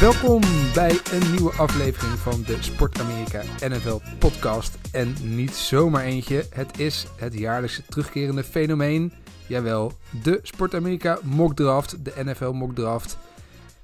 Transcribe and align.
Welkom 0.00 0.40
bij 0.74 1.00
een 1.12 1.30
nieuwe 1.30 1.52
aflevering 1.52 2.18
van 2.18 2.42
de 2.46 2.56
Sport 2.60 3.00
Amerika 3.00 3.42
NFL 3.68 4.00
podcast. 4.18 4.78
En 4.92 5.14
niet 5.22 5.54
zomaar 5.54 6.04
eentje, 6.04 6.44
het 6.54 6.78
is 6.78 7.06
het 7.16 7.34
jaarlijkse 7.34 7.82
terugkerende 7.86 8.44
fenomeen. 8.44 9.12
Jawel, 9.46 9.92
de 10.22 10.38
Sport 10.42 10.74
Amerika 10.74 11.18
mock 11.22 11.56
draft, 11.56 12.04
de 12.04 12.12
NFL 12.24 12.50
mock 12.50 12.74
draft. 12.74 13.18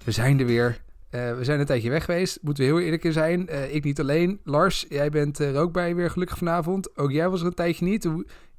We 0.04 0.10
zijn 0.10 0.40
er 0.40 0.46
weer. 0.46 0.80
Eh, 1.10 1.36
we 1.36 1.44
zijn 1.44 1.60
een 1.60 1.66
tijdje 1.66 1.90
weg 1.90 2.04
geweest, 2.04 2.38
moeten 2.42 2.64
we 2.64 2.70
heel 2.70 2.80
eerlijk 2.80 3.04
in 3.04 3.12
zijn. 3.12 3.48
Eh, 3.48 3.74
ik 3.74 3.84
niet 3.84 4.00
alleen. 4.00 4.40
Lars, 4.44 4.86
jij 4.88 5.10
bent 5.10 5.38
er 5.38 5.56
ook 5.56 5.72
bij 5.72 5.94
weer 5.94 6.10
gelukkig 6.10 6.38
vanavond. 6.38 6.96
Ook 6.98 7.10
jij 7.10 7.28
was 7.28 7.40
er 7.40 7.46
een 7.46 7.54
tijdje 7.54 7.84
niet. 7.84 8.08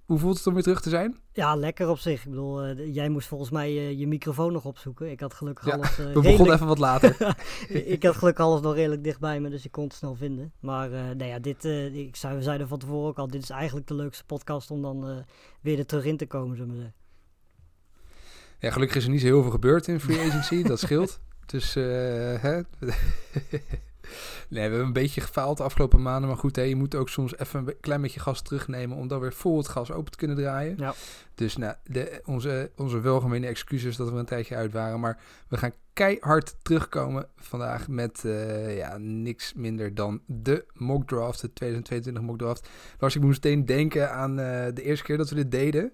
Hoe 0.08 0.20
voelt 0.20 0.38
het 0.38 0.48
om 0.48 0.54
weer 0.54 0.64
terug 0.64 0.82
te 0.82 0.90
zijn? 0.90 1.18
Ja, 1.32 1.56
lekker 1.56 1.90
op 1.90 1.98
zich. 2.00 2.24
Ik 2.24 2.30
bedoel, 2.30 2.64
eh, 2.64 2.94
jij 2.94 3.10
moest 3.10 3.28
volgens 3.28 3.50
mij 3.50 3.68
eh, 3.78 4.00
je 4.00 4.08
microfoon 4.08 4.54
nog 4.54 4.66
opzoeken. 4.66 5.12
Ik 5.12 5.20
had 5.20 5.34
gelukkig 5.34 5.66
Ja, 5.66 5.74
alles. 5.74 6.00
eh, 6.00 6.06
We 6.14 6.22
begonnen 6.22 6.54
even 6.56 6.68
wat 6.68 6.78
later. 6.78 7.36
ik 7.94 8.04
had 8.04 8.16
gelukkig 8.16 8.46
alles 8.46 8.62
nog 8.62 8.74
redelijk 8.74 9.04
dichtbij 9.04 9.40
me, 9.40 9.50
dus 9.50 9.66
ik 9.66 9.72
kon 9.72 9.84
het 9.84 9.94
snel 9.94 10.16
vinden. 10.16 10.52
Maar 10.60 10.90
nou 10.90 11.24
ja, 11.26 11.40
dit, 11.40 11.64
ik 11.94 12.16
zei, 12.16 12.36
we 12.36 12.42
zeiden 12.44 12.68
van 12.68 12.80
tevoren 12.80 13.08
ook 13.08 13.18
al, 13.18 13.28
dit 13.28 13.42
is 13.44 13.50
eigenlijk 13.50 13.88
de 13.88 13.94
leukste 13.96 14.26
podcast 14.26 14.72
om 14.72 14.82
dan 14.82 15.26
weer 15.62 15.80
er 15.80 15.86
terug 15.86 16.06
in 16.06 16.18
te 16.18 16.26
komen, 16.28 16.56
zullen 16.58 16.72
we 16.72 16.78
zeggen. 16.82 16.96
Ja, 18.60 18.72
gelukkig 18.72 18.98
is 18.98 19.04
er 19.04 19.10
niet 19.10 19.22
zo 19.22 19.28
heel 19.28 19.42
veel 19.42 19.52
gebeurd 19.52 19.88
in 19.88 20.00
free 20.00 20.20
agency. 20.30 20.64
dat 20.64 20.80
scheelt. 20.80 21.20
Dus, 21.46 21.74
hè? 21.74 22.62
nee, 24.50 24.64
we 24.64 24.70
hebben 24.70 24.80
een 24.80 24.94
beetje 24.94 25.22
gefaald 25.22 25.58
de 25.58 25.64
afgelopen 25.64 26.02
maanden. 26.02 26.30
Maar 26.30 26.38
goed, 26.40 26.56
hè, 26.56 26.62
je 26.62 26.76
moet 26.76 26.96
ook 26.96 27.10
soms 27.10 27.38
even 27.38 27.60
een 27.68 27.76
klein 27.82 28.02
beetje 28.02 28.20
gas 28.20 28.42
terugnemen... 28.42 28.98
om 28.98 29.08
dan 29.08 29.20
weer 29.20 29.34
vol 29.34 29.58
het 29.58 29.68
gas 29.68 29.92
open 29.92 30.12
te 30.12 30.18
kunnen 30.18 30.38
draaien. 30.38 30.76
Ja. 30.78 30.94
Dus 31.36 31.58
nou, 31.58 31.76
de, 31.84 32.22
onze, 32.26 32.72
onze 32.76 33.00
welgemene 33.00 33.48
excuses 33.48 33.96
dat 33.96 34.10
we 34.12 34.18
een 34.18 34.26
tijdje 34.26 34.56
uit 34.56 34.72
waren. 34.74 35.00
Maar 35.00 35.20
we 35.48 35.58
gaan 35.58 35.72
keihard 35.94 36.56
terugkomen 36.62 37.28
vandaag 37.36 37.88
met 37.88 38.26
eh, 38.26 38.78
ja, 38.78 38.98
niks 38.98 39.54
minder 39.54 39.96
dan 39.96 40.22
de 40.26 40.66
mock 40.74 41.08
draft. 41.08 41.42
De 41.42 41.54
2022 41.54 42.24
mock 42.24 42.38
draft. 42.38 42.70
Lars, 43.00 43.16
ik 43.16 43.22
moest 43.22 43.44
meteen 43.44 43.66
denken 43.66 44.12
aan 44.12 44.40
eh, 44.40 44.66
de 44.74 44.82
eerste 44.84 45.06
keer 45.06 45.18
dat 45.18 45.30
we 45.30 45.36
dit 45.36 45.52
deden. 45.52 45.92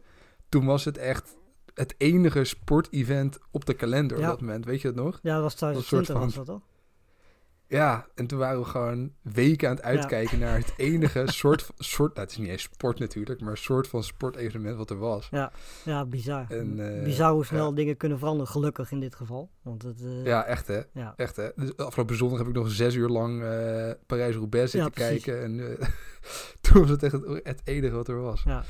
Toen 0.50 0.66
was 0.66 0.86
het 0.86 0.98
echt 0.98 1.36
het 1.74 1.96
enige 1.98 2.44
sportevent 2.44 3.38
op 3.52 3.66
de 3.66 3.74
kalender 3.74 4.18
Ja. 4.18 4.24
op 4.24 4.30
dat 4.30 4.42
moment. 4.42 4.66
Weet 4.66 4.82
je 4.82 4.94
dat 4.94 5.04
nog? 5.04 5.20
Ja, 5.24 5.34
dat 5.34 5.42
was 5.44 5.52
een 5.52 5.58
2020 5.58 5.88
soort 6.08 6.26
was 6.26 6.34
van- 6.34 6.46
dat 6.46 6.56
toch? 6.56 6.72
Ja, 7.68 8.06
en 8.16 8.28
toen 8.28 8.40
waren 8.40 8.60
we 8.60 8.66
gewoon 8.66 9.12
weken 9.22 9.70
aan 9.70 9.76
het 9.76 9.84
uitkijken 9.84 10.40
naar 10.40 10.58
het 10.58 10.74
enige 10.78 11.24
soort, 11.32 11.62
van- 11.62 11.76
soort... 11.78 12.14
Nou, 12.14 12.22
het 12.28 12.32
is 12.32 12.38
niet 12.42 12.50
eens 12.50 12.62
sport 12.62 13.00
natuurlijk, 13.00 13.42
maar 13.42 13.52
een 13.52 13.58
soort 13.58 13.88
van 13.88 14.04
sportevenement 14.04 14.78
wat 14.78 14.90
er 14.90 14.98
was. 14.98 15.30
Ja, 15.86 16.06
bizar. 16.06 16.46
En, 16.50 16.98
eh, 16.98 17.04
bizar 17.04 17.32
hoe 17.32 17.46
snel 17.46 17.70
ja. 17.70 17.76
dingen 17.76 17.98
kunnen 17.98 18.18
veranderen, 18.18 18.52
gelukkig 18.52 18.92
in 18.92 19.00
dit 19.00 19.16
geval. 19.16 19.50
Want 19.62 19.82
het, 19.84 20.02
eh, 20.02 20.26
Ja, 20.26 20.46
echt 20.46 20.68
hè. 20.68 20.82
ja. 20.94 21.14
Echt 21.16 21.36
hè. 21.36 21.50
Dus 21.56 21.78
afgelopen 21.78 22.16
zondag 22.16 22.38
heb 22.38 22.48
ik 22.48 22.54
nog 22.54 22.72
zes 22.72 22.96
uur 22.96 23.10
lang 23.10 23.44
eh 23.44 23.92
Parijs-Roubaix 24.06 24.72
zitten 24.72 24.92
Ja, 24.96 25.08
kijken. 25.10 25.42
En 25.44 25.78
toen 26.62 26.82
was 26.82 26.90
het 26.90 27.04
echt 27.04 27.14
het, 27.14 27.40
het 27.44 27.62
enige 27.64 27.96
wat 27.96 28.08
er 28.08 28.22
was. 28.22 28.44
Ja. 28.44 28.64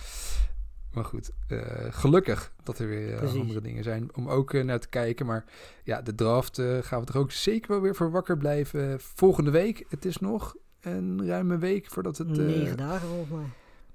Maar 0.94 1.06
goed, 1.06 1.32
eh, 1.48 1.60
gelukkig 1.90 2.54
dat 2.64 2.80
er 2.80 2.88
weer 2.88 3.18
eh, 3.18 3.34
andere 3.40 3.62
dingen 3.62 3.84
zijn 3.84 4.16
om 4.16 4.30
ook 4.30 4.54
eh, 4.54 4.64
naar 4.64 4.80
te 4.80 4.90
kijken. 4.90 5.26
Maar 5.26 5.46
ja, 5.84 6.02
de 6.02 6.16
draft 6.16 6.62
gaan 6.82 7.02
we 7.02 7.12
er 7.12 7.18
ook 7.18 7.32
zeker 7.32 7.72
wel 7.72 7.82
weer 7.82 7.96
voor 7.96 8.12
wakker 8.12 8.38
blijven. 8.38 9.00
Volgende 9.00 9.52
week, 9.52 9.86
het 9.90 10.06
is 10.06 10.18
nog 10.18 10.56
een 10.82 11.26
ruime 11.26 11.58
week 11.58 11.90
voordat 11.90 12.18
het... 12.18 12.28
Negen 12.28 12.78
dagen 12.78 13.08
volgens 13.08 13.30
mij. 13.30 13.46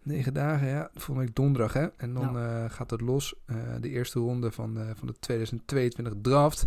Negen 0.03 0.35
dagen, 0.35 0.69
ja. 0.69 0.91
Volgende 0.95 1.21
week 1.21 1.35
donderdag, 1.35 1.73
hè. 1.73 1.87
En 1.97 2.15
dan 2.15 2.37
gaat 2.71 2.91
het 2.91 3.01
los. 3.01 3.35
de 3.81 3.89
eerste 3.89 4.19
ronde 4.19 4.53
van, 4.53 4.79
van 4.95 5.07
de 5.07 5.15
2022 5.21 6.15
draft. 6.23 6.67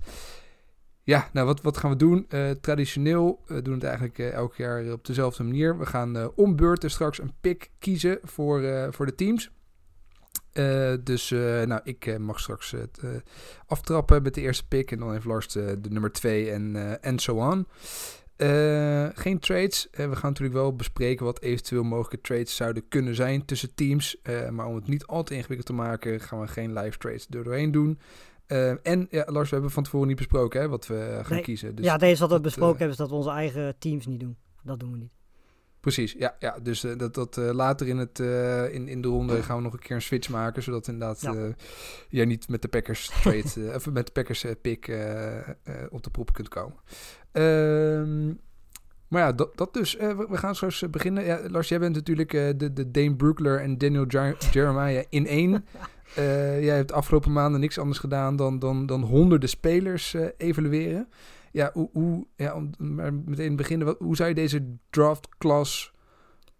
Ja, 1.03 1.29
nou, 1.33 1.45
wat, 1.45 1.61
wat 1.61 1.77
gaan 1.77 1.89
we 1.89 1.95
doen? 1.95 2.27
Traditioneel 2.61 3.39
doen 3.47 3.63
we 3.63 3.71
het 3.71 3.83
eigenlijk 3.83 4.19
elk 4.19 4.55
jaar 4.55 4.91
op 4.91 5.05
dezelfde 5.05 5.43
manier. 5.43 5.77
We 5.77 5.85
gaan 5.85 6.17
eh 6.17 6.27
om 6.35 6.55
beurten 6.55 6.91
straks 6.91 7.19
een 7.19 7.33
pick 7.41 7.69
kiezen 7.79 8.19
voor, 8.23 8.87
voor 8.93 9.05
de 9.05 9.15
teams. 9.15 9.51
Eh, 10.53 10.93
dus 11.03 11.31
eh, 11.31 11.61
nou, 11.61 11.81
ik 11.83 12.05
eh, 12.05 12.17
mag 12.17 12.39
straks 12.39 12.71
het 12.71 12.99
aftrappen 13.67 14.23
met 14.23 14.33
de 14.33 14.41
eerste 14.41 14.67
pick. 14.67 14.91
En 14.91 14.99
dan 14.99 15.11
heeft 15.11 15.25
Lars 15.25 15.47
de, 15.47 15.81
de 15.81 15.89
nummer 15.89 16.11
2 16.11 16.51
en, 16.51 17.01
en 17.01 17.19
so 17.19 17.35
on. 17.35 17.67
Geen 19.15 19.39
trades. 19.39 19.87
We 19.91 20.15
gaan 20.15 20.29
natuurlijk 20.29 20.57
wel 20.57 20.75
bespreken 20.75 21.25
wat 21.25 21.41
eventueel 21.41 21.83
mogelijke 21.83 22.21
trades 22.21 22.55
zouden 22.55 22.87
kunnen 22.87 23.15
zijn 23.15 23.45
tussen 23.45 23.75
teams. 23.75 24.17
Maar 24.49 24.65
om 24.65 24.75
het 24.75 24.87
niet 24.87 25.05
al 25.05 25.23
te 25.23 25.33
ingewikkeld 25.33 25.67
te 25.67 25.73
maken, 25.73 26.19
gaan 26.19 26.39
we 26.39 26.47
geen 26.47 26.73
live 26.73 26.97
trades 26.97 27.27
er 27.29 27.43
doorheen 27.43 27.71
doen. 27.71 27.99
En 28.83 29.07
ja, 29.09 29.23
Lars, 29.25 29.49
we 29.49 29.55
hebben 29.55 29.71
van 29.71 29.83
tevoren 29.83 30.07
niet 30.07 30.17
besproken 30.17 30.61
hè, 30.61 30.69
wat 30.69 30.87
we 30.87 31.19
gaan 31.21 31.35
Nee. 31.35 31.43
kiezen. 31.43 31.75
Dus 31.75 31.85
ja, 31.85 31.99
enige 31.99 32.21
wat 32.21 32.31
we 32.31 32.39
besproken 32.39 32.77
hebben 32.77 32.89
is 32.89 32.97
dat 32.97 33.09
we 33.09 33.15
onze 33.15 33.29
eigen 33.29 33.75
teams 33.79 34.05
niet 34.05 34.19
doen. 34.19 34.37
Dat 34.63 34.79
doen 34.79 34.91
we 34.91 34.97
niet. 34.97 35.20
Precies, 35.81 36.15
ja. 36.17 36.35
ja 36.39 36.57
dus 36.63 36.83
eh, 36.83 36.97
dat, 36.97 37.13
dat 37.13 37.37
eh, 37.37 37.49
later 37.51 37.87
in, 37.87 37.97
het, 37.97 38.19
eh, 38.19 38.73
in, 38.73 38.87
in 38.87 39.01
de 39.01 39.07
ronde 39.07 39.43
gaan 39.43 39.57
we 39.57 39.63
nog 39.63 39.73
een 39.73 39.79
keer 39.79 39.95
een 39.95 40.01
switch 40.01 40.29
maken. 40.29 40.63
Zodat 40.63 40.87
inderdaad 40.87 41.21
Ja. 41.21 41.53
jij 42.09 42.25
niet 42.25 42.49
met 42.49 42.61
de 42.61 42.67
Packers 42.67 43.11
trade, 43.21 43.75
of 43.75 43.89
met 43.89 44.05
de 44.05 44.11
Packers 44.11 44.45
pick 44.61 44.85
op 45.89 46.03
de 46.03 46.09
prop 46.11 46.33
kunt 46.33 46.47
komen. 46.47 46.75
Ehm, 47.31 48.27
maar 49.07 49.21
ja, 49.21 49.31
dat, 49.31 49.57
dat 49.57 49.73
dus. 49.73 49.95
We, 49.95 50.25
we 50.29 50.37
gaan 50.37 50.55
straks 50.55 50.81
eh, 50.81 50.89
beginnen. 50.89 51.25
Ja, 51.25 51.39
Lars, 51.49 51.69
jij 51.69 51.79
bent 51.79 51.95
natuurlijk 51.95 52.31
de, 52.31 52.73
de 52.73 52.91
Dane 52.91 53.15
Brookler 53.15 53.59
en 53.59 53.77
Daniel 53.77 54.05
Jer- 54.05 54.37
Jeremiah 54.51 55.03
in 55.09 55.27
één. 55.27 55.51
Jij 56.61 56.75
hebt 56.75 56.87
de 56.87 56.93
afgelopen 56.93 57.31
maanden 57.31 57.59
niks 57.59 57.77
anders 57.77 57.99
gedaan 57.99 58.35
dan, 58.35 58.59
dan, 58.59 58.85
dan 58.85 59.01
honderden 59.01 59.49
spelers 59.49 60.15
evalueren. 60.37 61.07
Ja, 61.51 61.69
hoe, 61.73 61.89
hoe, 61.93 62.27
ja, 62.35 62.55
om 62.55 62.71
meteen 63.25 63.55
beginnen. 63.55 63.95
Hoe 63.99 64.15
zou 64.15 64.29
je 64.29 64.35
deze 64.35 64.75
draft 64.89 65.27
class 65.37 65.93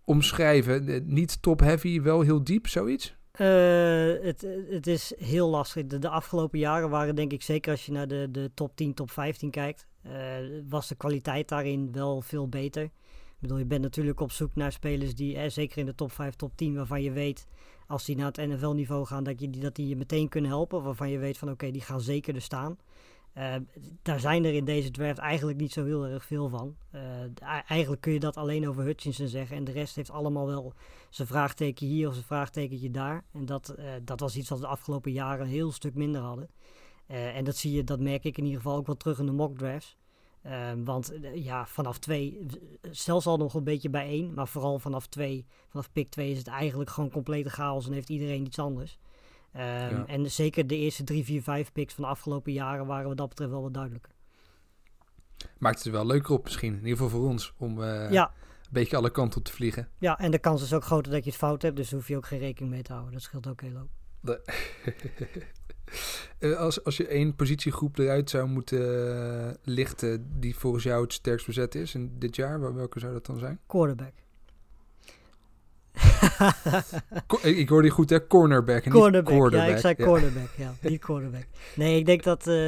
omschrijven? 0.04 0.88
Eh, 0.88 1.02
niet 1.04 1.42
top-heavy, 1.42 2.02
wel 2.02 2.22
heel 2.22 2.44
diep, 2.44 2.68
zoiets? 2.68 3.16
Eh, 3.32 4.26
het, 4.26 4.48
het 4.70 4.88
is 4.88 5.14
heel 5.18 5.50
lastig. 5.50 5.86
De, 5.86 6.00
de 6.00 6.10
afgelopen 6.10 6.60
jaren 6.60 6.90
waren 6.90 7.16
denk 7.16 7.32
ik, 7.32 7.42
zeker 7.42 7.72
als 7.72 7.86
je 7.86 7.92
naar 7.92 8.08
de, 8.08 8.28
de 8.32 8.52
top 8.54 8.76
10, 8.76 8.94
top 8.94 9.12
15 9.12 9.50
kijkt, 9.50 9.88
eh, 10.02 10.12
was 10.70 10.88
de 10.88 10.96
kwaliteit 10.96 11.48
daarin 11.48 11.92
wel 11.92 12.22
veel 12.22 12.48
beter. 12.48 12.84
Ik 12.84 13.48
bedoel, 13.48 13.58
je 13.58 13.66
bent 13.66 13.82
natuurlijk 13.82 14.20
op 14.20 14.32
zoek 14.32 14.56
naar 14.56 14.72
spelers 14.72 15.16
die, 15.16 15.38
eh, 15.38 15.50
zeker 15.50 15.78
in 15.78 15.86
de 15.86 15.96
top 15.96 16.12
5, 16.12 16.36
top 16.36 16.52
10, 16.56 16.76
waarvan 16.76 17.04
je 17.04 17.12
weet, 17.12 17.48
als 17.88 18.06
die 18.06 18.16
naar 18.16 18.26
het 18.26 18.38
NFL-niveau 18.38 19.06
gaan, 19.06 19.24
dat, 19.24 19.40
je, 19.40 19.50
dat 19.50 19.76
die 19.76 19.88
je 19.88 19.96
meteen 19.96 20.30
kunnen 20.30 20.50
helpen. 20.50 20.84
Waarvan 20.84 21.10
je 21.10 21.18
weet 21.18 21.38
van, 21.38 21.50
oké, 21.50 21.72
die 21.72 21.82
gaan 21.82 22.02
zeker 22.02 22.36
er 22.36 22.42
staan. 22.42 22.78
Eh, 23.34 23.56
daar 24.02 24.20
zijn 24.20 24.46
er 24.46 24.54
in 24.54 24.66
deze 24.66 24.92
draft 24.92 25.18
eigenlijk 25.18 25.58
niet 25.58 25.72
zo 25.72 25.86
heel 25.86 26.06
erg 26.06 26.26
veel 26.26 26.50
van. 26.50 26.76
Eh, 26.92 27.02
eigenlijk 27.68 28.02
kun 28.02 28.14
je 28.14 28.20
dat 28.20 28.38
alleen 28.38 28.68
over 28.68 28.84
Hutchinson 28.84 29.28
zeggen. 29.28 29.58
En 29.58 29.64
de 29.64 29.72
rest 29.72 29.96
heeft 29.96 30.12
allemaal 30.12 30.48
wel 30.48 30.74
zijn 31.10 31.28
vraagteken 31.28 31.88
hier 31.88 32.08
of 32.08 32.14
zijn 32.14 32.26
vraagtekentje 32.26 32.92
daar. 32.92 33.24
En 33.34 33.46
dat, 33.46 33.70
eh, 33.70 33.86
dat 34.04 34.20
was 34.20 34.36
iets 34.36 34.50
wat 34.50 34.60
we 34.60 34.66
de 34.66 34.72
afgelopen 34.72 35.12
jaren 35.12 35.46
een 35.46 35.52
heel 35.52 35.72
stuk 35.72 35.96
minder 35.96 36.22
hadden. 36.22 36.50
En 37.08 37.44
dat 37.44 37.56
zie 37.56 37.72
je, 37.72 37.84
dat 37.84 38.00
merk 38.00 38.24
ik 38.24 38.38
in 38.38 38.44
ieder 38.44 38.62
geval 38.62 38.78
ook 38.78 38.86
wel 38.86 38.96
terug 38.96 39.20
in 39.20 39.26
de 39.26 39.32
mock 39.32 39.58
drafts. 39.58 39.98
Eh, 40.42 40.72
want 40.84 41.14
ja, 41.34 41.66
vanaf 41.66 42.00
twee, 42.00 42.46
zelfs 42.92 43.26
al 43.26 43.38
nog 43.38 43.54
een 43.54 43.64
beetje 43.64 43.90
bij 43.90 44.06
één, 44.06 44.34
maar 44.34 44.48
vooral 44.48 44.80
vanaf 44.80 45.08
twee, 45.08 45.46
vanaf 45.68 45.92
pick 45.92 46.10
twee 46.10 46.32
is 46.32 46.38
het 46.38 46.48
eigenlijk 46.48 46.90
gewoon 46.90 47.10
complete 47.10 47.50
chaos 47.50 47.88
en 47.88 47.94
heeft 47.94 48.10
iedereen 48.10 48.46
iets 48.46 48.60
anders. 48.60 48.98
Ehm, 49.54 49.66
Ja. 49.96 50.06
En 50.08 50.32
zeker 50.32 50.68
de 50.68 50.76
eerste 50.78 51.04
drie, 51.04 51.24
vier, 51.24 51.42
vijf 51.42 51.72
picks 51.72 51.94
van 51.94 52.04
de 52.04 52.10
afgelopen 52.10 52.54
jaren 52.54 52.86
waren 52.86 53.08
wat 53.08 53.18
dat 53.18 53.30
betreft 53.30 53.52
wel 53.52 53.62
wat 53.62 53.74
duidelijker. 53.74 54.12
Maakt 55.58 55.78
het 55.78 55.86
er 55.86 55.92
wel 55.92 56.06
leuker 56.06 56.34
op 56.34 56.44
misschien. 56.44 56.74
In 56.74 56.80
ieder 56.80 56.92
geval 56.98 57.10
voor 57.10 57.30
ons. 57.30 57.54
Om 57.58 57.84
eh, 57.84 58.12
Ja, 58.12 58.26
een 58.28 58.68
beetje 58.72 58.98
alle 58.98 59.10
kanten 59.12 59.38
op 59.40 59.46
te 59.46 59.52
vliegen. 59.52 59.90
ja, 59.98 60.20
en 60.20 60.32
de 60.32 60.40
kans 60.40 60.62
is 60.64 60.74
ook 60.74 60.84
groter 60.84 61.12
dat 61.12 61.24
je 61.24 61.30
het 61.30 61.40
fout 61.40 61.62
hebt, 61.62 61.76
dus 61.76 61.90
daar 61.90 62.00
hoef 62.00 62.08
je 62.08 62.16
ook 62.18 62.26
geen 62.26 62.40
rekening 62.40 62.74
mee 62.74 62.82
te 62.82 62.92
houden. 62.92 63.14
Dat 63.14 63.22
scheelt 63.22 63.48
ook 63.48 63.62
heel 63.62 63.76
hoop. 63.76 63.90
De- 64.22 64.42
Eh, 66.40 66.58
als, 66.58 66.84
als 66.84 66.98
je 66.98 67.08
één 67.08 67.36
positiegroep 67.36 67.98
eruit 67.98 68.30
zou 68.30 68.48
moeten 68.48 68.80
eh, 69.48 69.54
lichten 69.64 70.40
die 70.40 70.56
volgens 70.56 70.84
jou 70.84 71.04
het 71.04 71.14
sterkst 71.14 71.46
bezet 71.46 71.76
is 71.76 71.96
in 71.96 72.20
dit 72.20 72.36
jaar, 72.36 72.60
wel- 72.60 72.74
welke 72.74 73.00
zou 73.00 73.14
dat 73.14 73.26
dan 73.26 73.38
zijn? 73.40 73.60
Quarterback. 73.68 74.14
Ik, 77.42 77.70
hoorde 77.70 77.88
je 77.88 77.94
goed, 77.94 78.10
hè? 78.10 78.28
Cornerback 78.28 78.84
en 78.84 78.92
Cornerback, 78.92 79.32
niet 79.32 79.40
quarterback. 79.40 79.68
ja, 79.68 79.74
ik 79.74 79.80
zei 79.80 79.96
cornerback, 79.96 80.50
ja, 80.58 80.74
niet 80.90 81.02
cornerback. 81.02 81.48
Nee, 81.76 81.98
ik 81.98 82.06
denk 82.06 82.24
dat 82.24 82.48
eh, 82.48 82.66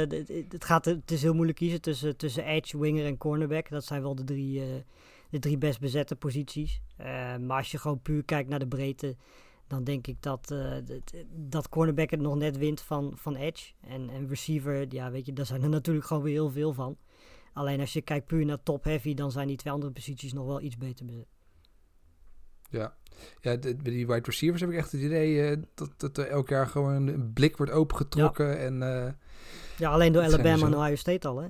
het, 0.48 0.64
gaat, 0.64 0.84
het 0.84 1.10
is 1.10 1.22
heel 1.22 1.34
moeilijk 1.34 1.58
kiezen 1.58 1.80
tussen, 1.80 2.16
tussen 2.16 2.44
edge, 2.44 2.78
winger 2.78 3.06
en 3.06 3.16
cornerback. 3.16 3.68
Dat 3.68 3.84
zijn 3.84 4.02
wel 4.02 4.14
de 4.14 4.24
drie, 4.24 4.60
eh, 4.60 4.66
de 5.30 5.38
drie 5.38 5.58
best 5.58 5.80
bezette 5.80 6.16
posities. 6.16 6.80
Eh, 6.96 7.36
maar 7.36 7.56
als 7.56 7.70
je 7.70 7.78
gewoon 7.78 8.00
puur 8.00 8.24
kijkt 8.24 8.48
naar 8.48 8.58
de 8.58 8.68
breedte, 8.68 9.16
dan 9.66 9.84
denk 9.84 10.06
ik 10.06 10.16
dat, 10.22 10.54
dat 11.30 11.68
cornerback 11.68 12.10
het 12.10 12.20
nog 12.20 12.36
net 12.36 12.58
wint 12.58 12.80
van, 12.80 13.12
van 13.16 13.36
edge. 13.36 13.72
En, 13.80 14.10
en 14.10 14.28
receiver, 14.28 14.86
ja, 14.88 15.10
weet 15.10 15.26
je, 15.26 15.32
daar 15.32 15.46
zijn 15.46 15.62
er 15.62 15.68
natuurlijk 15.68 16.06
gewoon 16.06 16.22
weer 16.22 16.32
heel 16.32 16.50
veel 16.50 16.72
van. 16.72 16.96
Alleen 17.52 17.80
als 17.80 17.92
je 17.92 18.02
kijkt 18.02 18.26
puur 18.26 18.44
naar 18.44 18.62
top 18.62 18.84
heavy, 18.84 19.14
dan 19.14 19.30
zijn 19.30 19.46
die 19.46 19.56
twee 19.56 19.72
andere 19.72 19.92
posities 19.92 20.32
nog 20.32 20.46
wel 20.46 20.60
iets 20.60 20.76
beter 20.76 21.06
bezet. 21.06 21.33
Ja, 22.70 22.94
ja 23.40 23.56
de, 23.56 23.74
bij 23.74 23.92
die 23.92 24.06
wide 24.06 24.24
receivers 24.24 24.60
heb 24.60 24.70
ik 24.70 24.76
echt 24.76 24.92
het 24.92 25.00
idee 25.00 25.50
eh, 25.50 25.62
dat, 25.74 25.90
dat 25.96 26.18
er 26.18 26.26
elk 26.26 26.48
jaar 26.48 26.66
gewoon 26.66 27.06
een 27.06 27.32
blik 27.32 27.56
wordt 27.56 27.72
opengetrokken. 27.72 28.58
En 28.58 28.82
eh, 28.82 29.12
Ja, 29.76 29.90
alleen 29.90 30.12
door 30.12 30.22
Alabama 30.22 30.66
en 30.66 30.72
zo. 30.72 30.78
Ohio 30.78 30.94
State 30.94 31.28
al, 31.28 31.38
hè? 31.38 31.48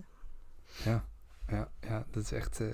ja, 0.85 1.05
ja, 1.49 1.69
ja, 1.81 2.07
dat 2.11 2.23
is 2.23 2.33
echt, 2.33 2.61
eh 2.61 2.69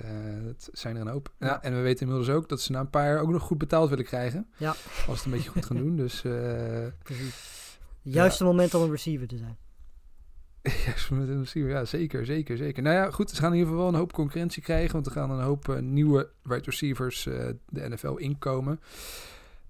dat 0.44 0.68
zijn 0.72 0.94
er 0.96 1.00
een 1.00 1.08
hoop. 1.08 1.32
Ja, 1.38 1.62
en 1.62 1.74
we 1.74 1.80
weten 1.80 2.06
inmiddels 2.06 2.36
ook 2.36 2.48
dat 2.48 2.60
ze 2.60 2.72
na 2.72 2.80
een 2.80 2.90
paar 2.90 3.06
jaar 3.06 3.20
ook 3.20 3.30
nog 3.30 3.42
goed 3.42 3.58
betaald 3.58 3.88
willen 3.88 4.04
krijgen. 4.04 4.46
Ja. 4.56 4.68
Als 4.68 5.04
ze 5.04 5.10
het 5.12 5.24
een 5.24 5.30
beetje 5.30 5.50
goed 5.50 5.66
gaan 5.66 5.76
doen. 5.84 5.96
Dus 5.96 6.20
Precies. 7.02 7.78
Juiste 8.02 8.44
moment 8.44 8.74
om 8.74 8.82
een 8.82 8.90
receiver 8.90 9.26
te 9.26 9.36
zijn. 9.36 9.58
ja, 11.52 11.84
zeker, 11.84 12.26
zeker, 12.26 12.56
zeker. 12.56 12.82
Nou 12.82 12.96
ja, 12.96 13.10
goed, 13.10 13.30
ze 13.30 13.36
gaan 13.36 13.52
in 13.52 13.58
ieder 13.58 13.68
geval 13.68 13.84
wel 13.84 13.92
een 13.92 14.00
hoop 14.00 14.12
concurrentie 14.12 14.62
krijgen. 14.62 14.92
Want 14.92 15.06
er 15.06 15.12
gaan 15.12 15.30
een 15.30 15.44
hoop 15.44 15.68
eh, 15.68 15.78
nieuwe 15.78 16.30
wide 16.42 16.64
receivers 16.64 17.26
eh, 17.26 17.48
de 17.68 17.88
NFL 17.88 18.14
inkomen. 18.14 18.80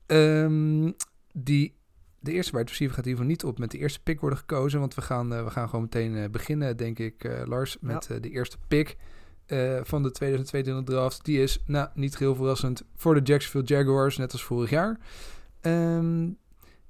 Ehm, 0.06 0.90
die, 1.32 1.74
de 2.20 2.32
eerste 2.32 2.56
wide 2.56 2.68
receiver 2.68 2.96
gaat 2.96 3.04
in 3.04 3.10
ieder 3.10 3.24
geval 3.24 3.44
niet 3.44 3.44
op 3.44 3.58
met 3.58 3.70
de 3.70 3.78
eerste 3.78 4.02
pick 4.02 4.20
worden 4.20 4.38
gekozen. 4.38 4.80
Want 4.80 4.94
we 4.94 5.02
gaan, 5.02 5.34
eh, 5.34 5.44
we 5.44 5.50
gaan 5.50 5.68
gewoon 5.68 5.84
meteen 5.92 6.30
beginnen, 6.30 6.76
denk 6.76 6.98
ik, 6.98 7.42
Lars, 7.44 7.76
met 7.80 8.08
de 8.20 8.30
eerste 8.30 8.56
pick 8.68 8.96
van 9.82 10.02
de 10.02 10.10
2022 10.10 10.84
draft. 10.84 11.24
Die 11.24 11.42
is, 11.42 11.62
nou, 11.66 11.88
niet 11.94 12.18
heel 12.18 12.34
verrassend, 12.34 12.82
voor 12.96 13.14
de 13.14 13.20
Jacksonville 13.20 13.64
Jaguars, 13.64 14.16
net 14.16 14.32
als 14.32 14.44
vorig 14.44 14.70
jaar. 14.70 14.98
Ehm, 15.60 16.28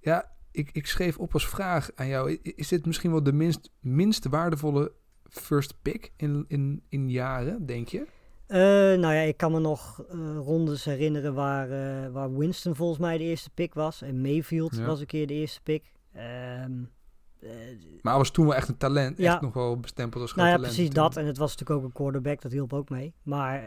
ja, 0.00 0.30
ik, 0.52 0.70
ik 0.72 0.86
schreef 0.86 1.18
op 1.18 1.32
als 1.32 1.48
vraag 1.48 1.90
aan 1.94 2.08
jou: 2.08 2.38
is 2.42 2.68
dit 2.68 2.86
misschien 2.86 3.10
wel 3.10 3.22
de 3.22 3.32
minst, 3.32 3.70
minst 3.80 4.28
waardevolle 4.28 4.92
first 5.28 5.74
pick 5.82 6.12
in, 6.16 6.44
in, 6.48 6.82
in 6.88 7.10
jaren, 7.10 7.66
denk 7.66 7.88
je? 7.88 8.06
Eh, 8.46 8.58
nou 9.00 9.14
ja, 9.14 9.20
ik 9.20 9.36
kan 9.36 9.52
me 9.52 9.60
nog 9.60 10.04
eh, 10.08 10.36
rondes 10.36 10.84
herinneren 10.84 11.34
waar, 11.34 11.70
eh, 11.70 12.10
waar 12.12 12.36
Winston 12.36 12.74
volgens 12.76 12.98
mij 12.98 13.18
de 13.18 13.24
eerste 13.24 13.50
pick 13.50 13.74
was. 13.74 14.02
En 14.02 14.20
Mayfield 14.20 14.76
Ja. 14.76 14.84
was 14.84 15.00
een 15.00 15.06
keer 15.06 15.26
de 15.26 15.34
eerste 15.34 15.60
pick. 15.62 15.92
Ehm, 16.12 16.72
eh, 17.40 17.50
Maar 18.02 18.16
was 18.16 18.30
toen 18.30 18.46
wel 18.46 18.54
echt 18.54 18.68
een 18.68 18.76
talent. 18.76 19.18
Ja. 19.18 19.32
Echt 19.32 19.40
nog 19.40 19.52
wel 19.54 19.80
bestempeld 19.80 20.22
als 20.22 20.32
groot 20.32 20.44
nou 20.44 20.56
ja, 20.56 20.60
talent. 20.60 20.74
precies 20.74 20.94
dat. 20.94 21.16
En 21.16 21.26
het 21.26 21.38
was 21.38 21.50
natuurlijk 21.50 21.80
ook 21.80 21.86
een 21.86 21.92
quarterback, 21.92 22.42
dat 22.42 22.52
hielp 22.52 22.72
ook 22.72 22.88
mee. 22.88 23.14
Maar 23.22 23.62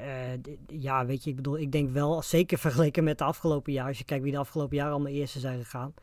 ja, 0.68 1.06
weet 1.06 1.24
je, 1.24 1.30
ik 1.30 1.36
bedoel, 1.36 1.58
ik 1.58 1.72
denk 1.72 1.92
wel, 1.92 2.22
zeker 2.22 2.58
vergeleken 2.68 3.04
met 3.04 3.18
de 3.18 3.24
afgelopen 3.24 3.74
jaar, 3.74 3.88
als 3.88 3.98
je 3.98 4.04
kijkt 4.04 4.24
wie 4.24 4.32
de 4.32 4.38
afgelopen 4.38 4.78
jaar 4.78 4.92
allemaal 4.92 5.12
eerste 5.12 5.40
zijn 5.40 5.64
gegaan. 5.64 5.94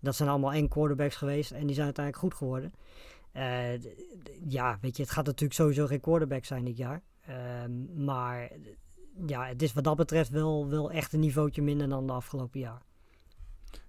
Dat 0.00 0.16
zijn 0.16 0.28
allemaal 0.28 0.52
één 0.52 0.68
quarterbacks 0.68 1.16
geweest 1.16 1.50
en 1.50 1.66
die 1.66 1.74
zijn 1.74 1.84
uiteindelijk 1.86 2.24
goed 2.24 2.34
geworden. 2.34 2.72
Eh, 3.32 3.82
ja, 4.48 4.78
weet 4.80 4.96
je, 4.96 5.02
het 5.02 5.12
gaat 5.12 5.26
natuurlijk 5.26 5.52
sowieso 5.54 5.86
geen 5.86 6.00
quarterback 6.00 6.44
zijn 6.44 6.64
dit 6.64 6.76
jaar. 6.76 7.02
Ehm, 7.26 8.04
maar 8.04 8.50
ja, 9.26 9.46
het 9.46 9.62
is 9.62 9.72
wat 9.72 9.84
dat 9.84 9.96
betreft 9.96 10.30
wel, 10.30 10.68
wel 10.68 10.90
echt 10.90 11.12
een 11.12 11.20
niveautje 11.20 11.62
minder 11.62 11.88
dan 11.88 12.06
de 12.06 12.12
afgelopen 12.12 12.60
jaar. 12.60 12.82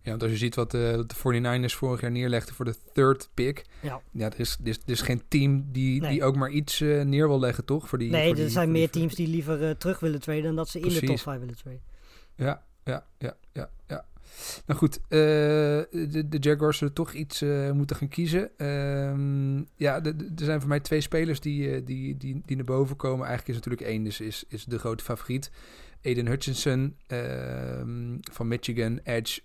Ja, 0.01 0.09
want 0.09 0.21
als 0.21 0.31
je 0.31 0.37
ziet 0.37 0.55
wat 0.55 0.73
eh, 0.73 0.81
de 0.81 1.15
49ers 1.15 1.73
vorig 1.75 2.01
jaar 2.01 2.11
neerlegden 2.11 2.55
voor 2.55 2.65
de 2.65 2.75
third 2.93 3.29
pick. 3.33 3.65
Ja. 3.81 4.01
Ja, 4.11 4.25
er 4.25 4.39
is, 4.39 4.57
er 4.61 4.67
is, 4.67 4.75
er 4.77 4.89
is 4.91 5.01
geen 5.01 5.21
team 5.27 5.65
die, 5.71 6.01
Nee. 6.01 6.11
die 6.11 6.23
ook 6.23 6.35
maar 6.35 6.49
iets 6.49 6.81
eh, 6.81 7.01
neer 7.03 7.27
wil 7.27 7.39
leggen, 7.39 7.65
toch? 7.65 7.89
Voor 7.89 7.97
die, 7.97 8.09
nee, 8.11 8.27
voor 8.27 8.35
er 8.37 8.43
die- 8.43 8.49
zijn 8.49 8.71
meer 8.71 8.89
teams 8.89 9.15
die 9.15 9.27
liever 9.27 9.77
terug 9.77 9.99
willen 9.99 10.19
traden 10.21 10.43
dan 10.43 10.55
dat 10.55 10.69
ze 10.69 10.79
in 10.79 10.87
de 10.87 10.93
top 10.93 10.99
Precies. 11.03 11.21
5 11.21 11.39
willen 11.39 11.55
traden. 11.57 11.81
Ja, 12.35 12.63
ja, 12.83 13.05
ja, 13.17 13.35
ja, 13.53 13.69
ja. 13.87 14.05
Nou 14.65 14.79
goed, 14.79 14.97
eh, 14.97 15.09
de, 15.09 16.25
de 16.29 16.37
Jaguars 16.39 16.77
zullen 16.77 16.93
toch 16.93 17.13
iets 17.13 17.41
eh, 17.41 17.71
moeten 17.71 17.95
gaan 17.95 18.07
kiezen. 18.07 18.57
Ehm, 18.57 19.57
ja, 19.75 20.03
er 20.03 20.15
zijn 20.35 20.59
voor 20.59 20.69
mij 20.69 20.79
twee 20.79 21.01
spelers 21.01 21.39
die, 21.39 21.71
eh, 21.71 21.81
die, 21.85 22.17
die, 22.17 22.41
die 22.45 22.55
naar 22.55 22.65
boven 22.65 22.95
komen. 22.95 23.27
Eigenlijk 23.27 23.47
is 23.57 23.63
natuurlijk 23.63 23.91
één, 23.91 24.03
dus 24.03 24.19
is, 24.19 24.43
is 24.47 24.65
de 24.65 24.79
grote 24.79 25.03
favoriet. 25.03 25.51
Aiden 26.03 26.27
Hutchinson 26.27 26.95
ehm, 27.07 28.17
van 28.31 28.47
Michigan, 28.47 28.99
Edge. 29.03 29.41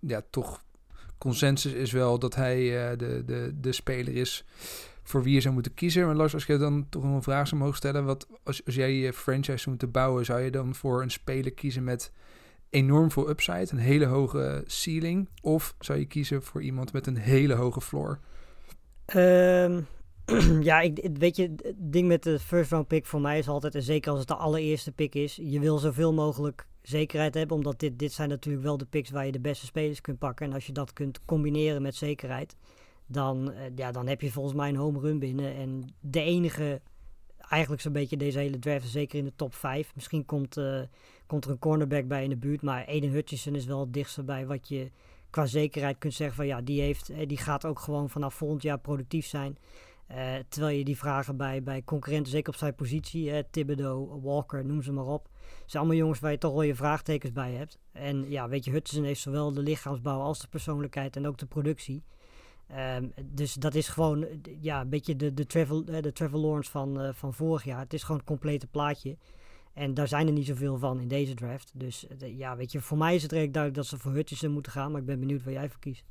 Ja, 0.00 0.22
toch 0.30 0.64
consensus 1.18 1.72
is 1.72 1.92
wel 1.92 2.18
dat 2.18 2.34
hij 2.34 2.56
de, 2.96 3.22
de, 3.26 3.52
de 3.60 3.72
speler 3.72 4.14
is 4.14 4.44
voor 5.02 5.22
wie 5.22 5.34
je 5.34 5.40
zou 5.40 5.54
moeten 5.54 5.74
kiezen. 5.74 6.06
Maar 6.06 6.14
Lars, 6.14 6.34
als 6.34 6.46
je 6.46 6.56
dan 6.56 6.86
toch 6.88 7.02
nog 7.02 7.14
een 7.14 7.22
vraag 7.22 7.48
zou 7.48 7.60
mogen 7.60 7.76
stellen. 7.76 8.04
Wat, 8.04 8.26
als, 8.42 8.64
als 8.66 8.74
jij 8.74 8.92
je 8.92 9.12
franchise 9.12 9.56
zou 9.56 9.68
moeten 9.68 9.90
bouwen, 9.90 10.24
zou 10.24 10.40
je 10.40 10.50
dan 10.50 10.74
voor 10.74 11.02
een 11.02 11.10
speler 11.10 11.52
kiezen 11.52 11.84
met 11.84 12.12
enorm 12.72 13.10
veel 13.10 13.28
upside, 13.28 13.66
een 13.70 13.78
hele 13.78 14.06
hoge 14.06 14.62
ceiling? 14.66 15.28
Of 15.40 15.74
zou 15.78 15.98
je 15.98 16.04
kiezen 16.04 16.42
voor 16.42 16.62
iemand 16.62 16.92
met 16.92 17.06
een 17.06 17.16
hele 17.16 17.54
hoge 17.54 17.80
floor? 17.80 18.18
Ehm, 19.04 19.80
ja, 20.68 20.80
ik, 20.80 21.08
weet 21.18 21.36
je, 21.36 21.54
het 21.62 21.74
ding 21.78 22.08
met 22.08 22.22
de 22.22 22.38
first 22.38 22.70
round 22.70 22.86
pick 22.86 23.06
voor 23.06 23.20
mij 23.20 23.38
is 23.38 23.48
altijd, 23.48 23.74
en 23.74 23.82
zeker 23.82 24.10
als 24.10 24.18
het 24.18 24.28
de 24.28 24.34
allereerste 24.34 24.92
pick 24.92 25.14
is, 25.14 25.36
je 25.42 25.60
wil 25.60 25.78
zoveel 25.78 26.12
mogelijk 26.12 26.66
zekerheid 26.82 27.34
hebben, 27.34 27.56
omdat 27.56 27.80
dit, 27.80 27.98
dit 27.98 28.12
zijn 28.12 28.28
natuurlijk 28.28 28.64
wel 28.64 28.76
de 28.76 28.84
picks 28.84 29.10
waar 29.10 29.26
je 29.26 29.32
de 29.32 29.40
beste 29.40 29.66
spelers 29.66 30.00
kunt 30.00 30.18
pakken. 30.18 30.46
En 30.46 30.52
als 30.52 30.66
je 30.66 30.72
dat 30.72 30.92
kunt 30.92 31.24
combineren 31.24 31.82
met 31.82 31.94
zekerheid, 31.94 32.56
dan, 33.06 33.52
eh, 33.52 33.64
ja, 33.74 33.92
dan 33.92 34.06
heb 34.06 34.20
je 34.20 34.32
volgens 34.32 34.54
mij 34.54 34.68
een 34.68 34.76
home 34.76 35.00
run 35.00 35.18
binnen. 35.18 35.54
En 35.54 35.94
de 36.00 36.22
enige, 36.22 36.80
eigenlijk 37.48 37.82
zo'n 37.82 37.92
beetje 37.92 38.16
deze 38.16 38.38
hele 38.38 38.58
draft, 38.58 38.88
zeker 38.88 39.18
in 39.18 39.24
de 39.24 39.32
top 39.36 39.54
5. 39.54 39.94
Misschien 39.94 40.24
komt, 40.24 40.56
eh, 40.56 40.80
komt 41.32 41.44
er 41.44 41.50
een 41.50 41.58
cornerback 41.58 42.08
bij 42.08 42.22
in 42.22 42.30
de 42.30 42.36
buurt, 42.36 42.62
maar 42.62 42.86
Aiden 42.86 43.10
Hutchinson 43.10 43.54
is 43.54 43.64
wel 43.64 43.80
het 43.80 43.92
dichtste 43.92 44.22
bij 44.22 44.46
wat 44.46 44.68
je 44.68 44.90
qua 45.30 45.46
zekerheid 45.46 45.98
kunt 45.98 46.14
zeggen 46.14 46.36
van 46.36 46.46
ja, 46.46 46.60
die, 46.60 46.80
heeft, 46.80 47.10
eh, 47.10 47.28
die 47.28 47.36
gaat 47.36 47.64
ook 47.64 47.78
gewoon 47.78 48.10
vanaf 48.10 48.34
volgend 48.34 48.62
jaar 48.62 48.78
productief 48.78 49.26
zijn. 49.26 49.58
Eh, 50.06 50.34
terwijl 50.48 50.78
je 50.78 50.84
die 50.84 50.96
vragen 50.96 51.36
bij, 51.36 51.62
bij 51.62 51.82
concurrenten, 51.84 52.32
zeker 52.32 52.52
op 52.52 52.58
zijn 52.58 52.74
positie, 52.74 53.30
hè, 53.30 53.44
Thibodeau, 53.44 54.20
Walker, 54.22 54.64
noem 54.64 54.82
ze 54.82 54.92
maar 54.92 55.06
op. 55.06 55.28
zijn 55.66 55.82
allemaal 55.82 56.00
jongens 56.00 56.20
waar 56.20 56.30
je 56.30 56.38
toch 56.38 56.52
wel 56.52 56.62
je 56.62 56.74
vraagtekens 56.74 57.32
bij 57.32 57.52
hebt. 57.52 57.78
En 57.92 58.30
ja, 58.30 58.48
weet 58.48 58.64
je, 58.64 58.70
Hutchinson 58.70 59.04
heeft 59.04 59.20
zowel 59.20 59.52
de 59.52 59.62
lichaamsbouw 59.62 60.20
als 60.20 60.40
de 60.40 60.48
persoonlijkheid 60.48 61.16
en 61.16 61.26
ook 61.26 61.38
de 61.38 61.46
productie. 61.46 62.02
Ehm, 62.66 63.08
dus 63.24 63.54
dat 63.54 63.74
is 63.74 63.88
gewoon 63.88 64.26
ja, 64.60 64.80
een 64.80 64.88
beetje 64.88 65.16
de, 65.16 65.34
de, 65.34 65.46
Trevor, 65.46 65.88
eh, 65.88 66.02
de 66.02 66.12
Trevor 66.12 66.40
Lawrence 66.40 66.70
van, 66.70 67.14
van 67.14 67.34
vorig 67.34 67.64
jaar. 67.64 67.80
Het 67.80 67.92
is 67.92 68.02
gewoon 68.02 68.16
het 68.16 68.26
complete 68.26 68.66
plaatje. 68.66 69.16
En 69.74 69.94
daar 69.94 70.08
zijn 70.08 70.26
er 70.26 70.32
niet 70.32 70.46
zoveel 70.46 70.78
van 70.78 71.00
in 71.00 71.08
deze 71.08 71.34
draft. 71.34 71.70
Dus 71.74 72.06
eh, 72.08 72.18
de- 72.18 72.36
ja, 72.36 72.56
weet 72.56 72.72
je, 72.72 72.80
voor 72.80 72.98
mij 72.98 73.14
is 73.14 73.22
het 73.22 73.30
redelijk 73.30 73.54
duidelijk 73.54 73.82
dat 73.82 73.98
ze 73.98 74.04
voor 74.04 74.12
Hutchinson 74.16 74.50
moeten 74.50 74.72
gaan. 74.72 74.90
Maar 74.90 75.00
ik 75.00 75.06
ben 75.06 75.18
benieuwd 75.20 75.42
waar 75.44 75.52
jij 75.52 75.68
voor 75.68 75.80
kiest. 75.80 76.04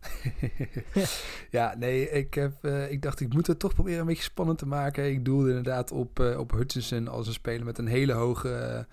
ja, 1.50 1.74
nee, 1.78 2.10
ik, 2.10 2.34
heb, 2.34 2.64
eh, 2.64 2.90
ik 2.90 3.02
dacht 3.02 3.20
ik 3.20 3.32
moet 3.32 3.46
het 3.46 3.58
toch 3.58 3.74
proberen 3.74 4.00
een 4.00 4.06
beetje 4.06 4.22
spannend 4.22 4.58
te 4.58 4.66
maken. 4.66 5.10
Ik 5.10 5.24
doelde 5.24 5.48
inderdaad 5.48 5.90
op, 5.92 6.20
eh, 6.20 6.38
op 6.38 6.50
Hutchinson 6.50 7.08
als 7.08 7.26
een 7.26 7.32
speler 7.32 7.64
met 7.64 7.78
een 7.78 7.86
hele 7.86 8.12
hoge 8.12 8.86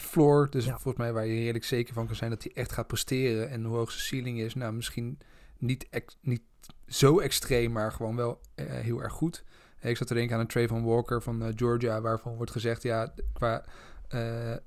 floor. 0.00 0.50
Dus 0.50 0.64
Ja. 0.64 0.70
volgens 0.70 0.96
mij 0.96 1.12
waar 1.12 1.26
je 1.26 1.38
redelijk 1.38 1.64
zeker 1.64 1.94
van 1.94 2.06
kan 2.06 2.16
zijn 2.16 2.30
dat 2.30 2.42
hij 2.42 2.52
echt 2.54 2.72
gaat 2.72 2.86
presteren. 2.86 3.50
En 3.50 3.64
hoe 3.64 3.76
hoog 3.76 3.90
zijn 3.90 4.02
ceiling 4.04 4.40
is, 4.40 4.54
nou 4.54 4.72
misschien 4.72 5.18
niet, 5.58 5.86
niet 6.20 6.42
zo 6.86 7.18
extreem, 7.18 7.72
maar 7.72 7.92
gewoon 7.92 8.16
wel 8.16 8.40
heel 8.60 9.02
erg 9.02 9.12
goed. 9.12 9.44
Ik 9.90 9.96
zat 9.96 10.06
te 10.06 10.14
denken 10.14 10.34
aan 10.34 10.40
een 10.40 10.46
Trayvon 10.46 10.84
Walker 10.84 11.22
van 11.22 11.42
eh, 11.42 11.52
Georgia, 11.56 12.00
waarvan 12.00 12.36
wordt 12.36 12.50
gezegd, 12.50 12.82
ja, 12.82 13.14
qua 13.32 13.64
eh, 14.08 14.52
eh, 14.52 14.58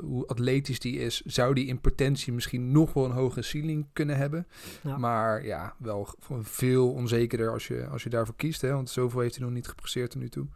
hoe 0.00 0.26
atletisch 0.26 0.80
die 0.80 0.98
is, 0.98 1.20
zou 1.20 1.54
die 1.54 1.66
in 1.66 1.80
potentie 1.80 2.32
misschien 2.32 2.72
nog 2.72 2.92
wel 2.92 3.04
een 3.04 3.10
hogere 3.10 3.42
ceiling 3.42 3.86
kunnen 3.92 4.16
hebben. 4.16 4.46
Ja. 4.82 4.96
Maar 4.96 5.44
ja, 5.44 5.74
wel 5.78 6.08
veel 6.40 6.92
onzekerder 6.92 7.52
als 7.52 7.66
je, 7.66 7.86
als 7.86 8.02
je 8.02 8.08
daarvoor 8.08 8.36
kiest. 8.36 8.60
Hè? 8.60 8.72
Want 8.72 8.90
zoveel 8.90 9.20
heeft 9.20 9.34
hij 9.34 9.44
nog 9.44 9.54
niet 9.54 9.68
gepresteerd 9.68 10.10
tot 10.10 10.20
nu 10.20 10.28
toe. 10.28 10.46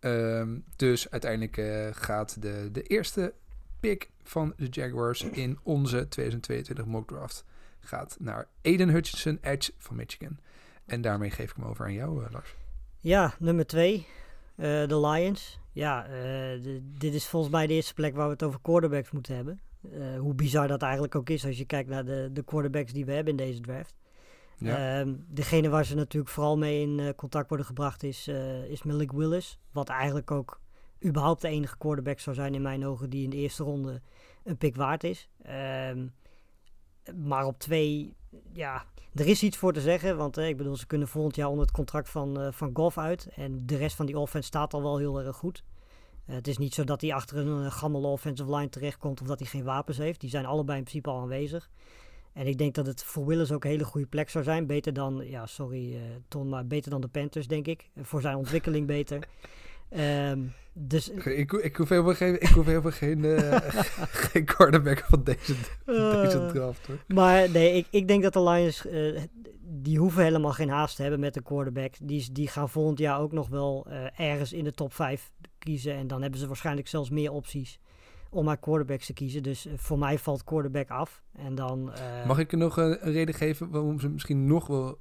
Ehm, 0.00 0.58
dus 0.76 1.10
uiteindelijk 1.10 1.60
gaat 1.96 2.42
de, 2.42 2.68
de 2.72 2.82
eerste 2.82 3.34
pick 3.80 4.10
van 4.22 4.52
de 4.56 4.66
Jaguars 4.70 5.22
in 5.22 5.58
onze 5.62 6.08
2022 6.08 6.84
mock 6.84 7.08
draft 7.08 7.44
gaat 7.80 8.16
naar 8.20 8.48
Aiden 8.62 8.88
Hutchinson, 8.88 9.38
Edge 9.40 9.72
van 9.78 9.96
Michigan. 9.96 10.38
En 10.86 11.00
daarmee 11.00 11.30
geef 11.30 11.50
ik 11.50 11.56
hem 11.56 11.64
over 11.64 11.84
aan 11.84 11.92
jou, 11.92 12.30
Lars. 12.30 12.54
Ja, 13.00 13.34
nummer 13.38 13.66
twee. 13.66 14.06
eh, 14.56 14.86
de 14.86 15.00
Lions. 15.00 15.58
Ja, 15.72 16.04
eh, 16.04 16.10
de- 16.62 16.80
dit 16.98 17.14
is 17.14 17.26
volgens 17.26 17.52
mij 17.52 17.66
de 17.66 17.72
eerste 17.74 17.94
plek 17.94 18.14
waar 18.14 18.26
we 18.26 18.32
het 18.32 18.42
over 18.42 18.60
quarterbacks 18.60 19.10
moeten 19.10 19.34
hebben. 19.36 19.60
Eh, 19.92 20.18
hoe 20.18 20.34
bizar 20.34 20.68
dat 20.68 20.82
eigenlijk 20.82 21.14
ook 21.14 21.28
is 21.30 21.46
als 21.46 21.58
je 21.58 21.64
kijkt 21.64 21.88
naar 21.88 22.04
de, 22.04 22.30
de 22.32 22.42
quarterbacks 22.44 22.92
die 22.92 23.04
we 23.04 23.12
hebben 23.12 23.30
in 23.38 23.46
deze 23.46 23.60
draft. 23.60 23.94
Ja. 24.56 25.00
Ehm, 25.00 25.14
degene 25.28 25.68
waar 25.68 25.84
ze 25.84 25.94
natuurlijk 25.94 26.32
vooral 26.32 26.58
mee 26.58 26.80
in 26.82 26.98
eh, 27.00 27.08
contact 27.16 27.48
worden 27.48 27.66
gebracht 27.66 28.02
is, 28.02 28.26
eh, 28.28 28.64
is 28.64 28.82
Malik 28.82 29.12
Willis. 29.12 29.58
Wat 29.72 29.88
eigenlijk 29.88 30.30
ook 30.30 30.60
überhaupt 31.04 31.40
de 31.42 31.48
enige 31.48 31.78
quarterback 31.78 32.18
zou 32.20 32.36
zijn 32.36 32.54
in 32.54 32.62
mijn 32.62 32.86
ogen 32.86 33.10
die 33.10 33.24
in 33.24 33.30
de 33.30 33.36
eerste 33.36 33.62
ronde 33.62 34.00
een 34.44 34.56
pick 34.56 34.76
waard 34.76 35.04
is. 35.04 35.28
Ehm, 35.42 36.06
maar 37.16 37.44
op 37.46 37.58
twee, 37.58 38.16
ja, 38.52 38.84
er 39.14 39.26
is 39.26 39.42
iets 39.42 39.56
voor 39.56 39.72
te 39.72 39.80
zeggen. 39.80 40.16
Want 40.16 40.36
eh, 40.36 40.48
ik 40.48 40.56
bedoel, 40.56 40.76
ze 40.76 40.86
kunnen 40.86 41.08
volgend 41.08 41.36
jaar 41.36 41.48
onder 41.48 41.64
het 41.64 41.74
contract 41.74 42.08
van, 42.08 42.40
eh 42.40 42.52
van 42.52 42.70
Goff 42.72 42.98
uit. 42.98 43.28
En 43.34 43.66
de 43.66 43.76
rest 43.76 43.96
van 43.96 44.06
die 44.06 44.18
offense 44.18 44.46
staat 44.46 44.74
al 44.74 44.82
wel 44.82 44.98
heel 44.98 45.22
erg 45.22 45.36
goed. 45.36 45.64
Eh, 46.26 46.34
het 46.34 46.48
is 46.48 46.58
niet 46.58 46.74
zo 46.74 46.84
dat 46.84 47.00
hij 47.00 47.14
achter 47.14 47.36
een 47.36 47.72
gammele 47.72 48.06
offensive 48.06 48.54
line 48.54 48.68
terechtkomt 48.68 49.20
of 49.20 49.26
dat 49.26 49.38
hij 49.38 49.48
geen 49.48 49.64
wapens 49.64 49.98
heeft. 49.98 50.20
Die 50.20 50.30
zijn 50.30 50.46
allebei 50.46 50.78
in 50.78 50.84
principe 50.84 51.10
al 51.10 51.20
aanwezig. 51.20 51.70
En 52.32 52.46
ik 52.46 52.58
denk 52.58 52.74
dat 52.74 52.86
het 52.86 53.04
voor 53.04 53.26
Willis 53.26 53.52
ook 53.52 53.64
een 53.64 53.70
hele 53.70 53.84
goede 53.84 54.06
plek 54.06 54.30
zou 54.30 54.44
zijn. 54.44 54.66
Beter 54.66 54.92
dan, 54.92 55.22
ja, 55.26 55.46
sorry 55.46 56.00
Ton, 56.28 56.48
maar 56.48 56.66
beter 56.66 56.90
dan 56.90 57.00
de 57.00 57.08
Panthers, 57.08 57.46
denk 57.46 57.66
ik. 57.66 57.90
Voor 57.96 58.20
zijn 58.20 58.36
ontwikkeling 58.36 58.86
beter. 58.86 59.18
Um, 59.96 60.52
dus, 60.80 61.08
ik, 61.08 61.52
ik 61.52 61.76
hoef 61.76 61.88
helemaal 61.88 62.14
geen, 62.14 62.40
ik 62.40 62.48
hoef 62.48 62.66
helemaal 62.66 62.92
geen, 62.92 63.18
uh, 63.18 63.56
geen 64.30 64.44
quarterback 64.44 65.04
van 65.08 65.24
deze, 65.24 65.54
uh, 65.86 66.22
deze 66.22 66.46
draft. 66.52 66.86
Hoor. 66.86 66.98
Maar 67.06 67.50
nee, 67.50 67.72
ik, 67.72 67.86
ik 67.90 68.08
denk 68.08 68.22
dat 68.22 68.32
de 68.32 68.42
Lions, 68.42 68.86
uh, 68.86 69.20
die 69.60 69.98
hoeven 69.98 70.22
helemaal 70.22 70.52
geen 70.52 70.68
haast 70.68 70.96
te 70.96 71.02
hebben 71.02 71.20
met 71.20 71.34
de 71.34 71.42
quarterback. 71.42 71.94
Die, 72.02 72.32
die 72.32 72.48
gaan 72.48 72.68
volgend 72.68 72.98
jaar 72.98 73.20
ook 73.20 73.32
nog 73.32 73.48
wel 73.48 73.86
ergens 74.16 74.52
in 74.52 74.64
de 74.64 74.72
top 74.72 74.94
5 74.94 75.30
kiezen. 75.58 75.94
En 75.94 76.06
dan 76.06 76.22
hebben 76.22 76.40
ze 76.40 76.46
waarschijnlijk 76.46 76.88
zelfs 76.88 77.10
meer 77.10 77.32
opties 77.32 77.78
om 78.30 78.44
maar 78.44 78.58
quarterbacks 78.58 79.06
te 79.06 79.12
kiezen. 79.12 79.42
Dus 79.42 79.66
voor 79.76 79.98
mij 79.98 80.18
valt 80.18 80.44
quarterback 80.44 80.88
af. 80.88 81.22
En 81.32 81.54
dan, 81.54 81.92
Mag 82.26 82.38
ik 82.38 82.52
er 82.52 82.58
nog 82.58 82.76
een, 82.76 83.06
een, 83.06 83.12
reden 83.12 83.34
geven 83.34 83.70
waarom 83.70 84.00
ze 84.00 84.08
misschien 84.08 84.46
nog 84.46 84.66
wel, 84.66 84.98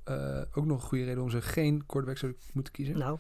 ook 0.54 0.66
nog 0.66 0.82
een 0.82 0.88
goede 0.88 1.04
reden 1.04 1.24
om 1.24 1.30
ze 1.30 1.42
geen 1.42 1.86
quarterback 1.86 2.18
zouden 2.20 2.42
moeten 2.54 2.74
kiezen? 2.74 2.98
Nou. 2.98 3.18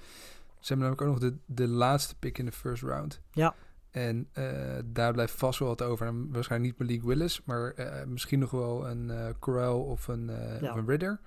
Ze 0.59 0.73
hebben 0.73 0.87
namelijk 0.87 1.01
ook 1.01 1.21
nog 1.21 1.31
de, 1.31 1.37
de 1.45 1.67
laatste 1.67 2.15
pick 2.15 2.37
in 2.37 2.45
de 2.45 2.51
first 2.51 2.83
round. 2.83 3.21
Ja. 3.31 3.55
En 3.91 4.29
uh, 4.33 4.77
daar 4.85 5.13
blijft 5.13 5.33
vast 5.33 5.59
wel 5.59 5.67
wat 5.67 5.81
over. 5.81 6.07
En 6.07 6.31
waarschijnlijk 6.31 6.71
niet 6.71 6.87
Malik 6.87 7.03
Willis, 7.03 7.41
maar 7.45 7.73
uh, 7.75 8.03
misschien 8.03 8.39
nog 8.39 8.51
wel 8.51 8.87
een 8.87 9.09
uh, 9.09 9.27
Corral 9.39 9.83
of 9.83 10.07
een, 10.07 10.31
ja. 10.61 10.69
of 10.71 10.75
een 10.75 10.87
Ridder. 10.87 11.19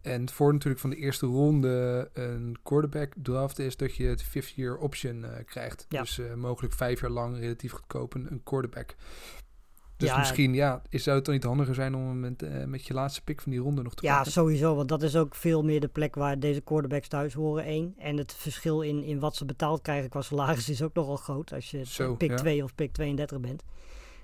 En 0.00 0.28
voor 0.28 0.52
natuurlijk 0.52 0.80
van 0.80 0.90
de 0.90 0.96
eerste 0.96 1.26
ronde 1.26 2.10
een 2.12 2.56
quarterback 2.62 3.12
draft 3.16 3.58
is 3.58 3.76
dat 3.76 3.94
je 3.96 4.04
het 4.04 4.22
fifth 4.22 4.50
year 4.50 4.76
option 4.76 5.24
krijgt. 5.44 5.86
Ja. 5.88 6.00
Dus 6.00 6.20
mogelijk 6.36 6.74
vijf 6.74 7.00
jaar 7.00 7.10
lang 7.10 7.38
relatief 7.38 7.72
goedkoop 7.72 8.14
een, 8.14 8.26
een 8.30 8.42
quarterback. 8.42 8.94
Dus 10.04 10.12
Ja, 10.14 10.18
misschien 10.18 10.54
ja, 10.54 10.82
is, 10.88 11.02
zou 11.02 11.16
het 11.16 11.24
dan 11.24 11.34
niet 11.34 11.44
handiger 11.44 11.74
zijn 11.74 11.94
om 11.94 12.20
met, 12.20 12.42
uh, 12.42 12.64
met 12.64 12.86
je 12.86 12.94
laatste 12.94 13.22
pick 13.22 13.40
van 13.40 13.52
die 13.52 13.60
ronde 13.60 13.82
nog 13.82 13.94
te 13.94 14.06
Ja, 14.06 14.14
pakken? 14.14 14.32
sowieso. 14.32 14.74
Want 14.74 14.88
dat 14.88 15.02
is 15.02 15.16
ook 15.16 15.34
veel 15.34 15.62
meer 15.62 15.80
de 15.80 15.88
plek 15.88 16.14
waar 16.14 16.38
deze 16.38 16.60
quarterbacks 16.60 17.08
thuis 17.08 17.34
horen. 17.34 17.64
één. 17.64 17.94
En 17.98 18.16
het 18.16 18.32
verschil 18.34 18.80
in, 18.80 19.02
in 19.02 19.18
wat 19.18 19.36
ze 19.36 19.44
betaald 19.44 19.82
krijgen 19.82 20.10
qua 20.10 20.20
salaris 20.22 20.68
is 20.68 20.82
ook 20.82 20.94
nogal 20.94 21.16
groot. 21.16 21.52
Als 21.52 21.70
je 21.70 21.84
Zo, 21.86 22.14
pick 22.14 22.30
ja. 22.30 22.36
2 22.36 22.62
of 22.64 22.74
pick 22.74 22.92
32 22.92 23.40
bent. 23.40 23.62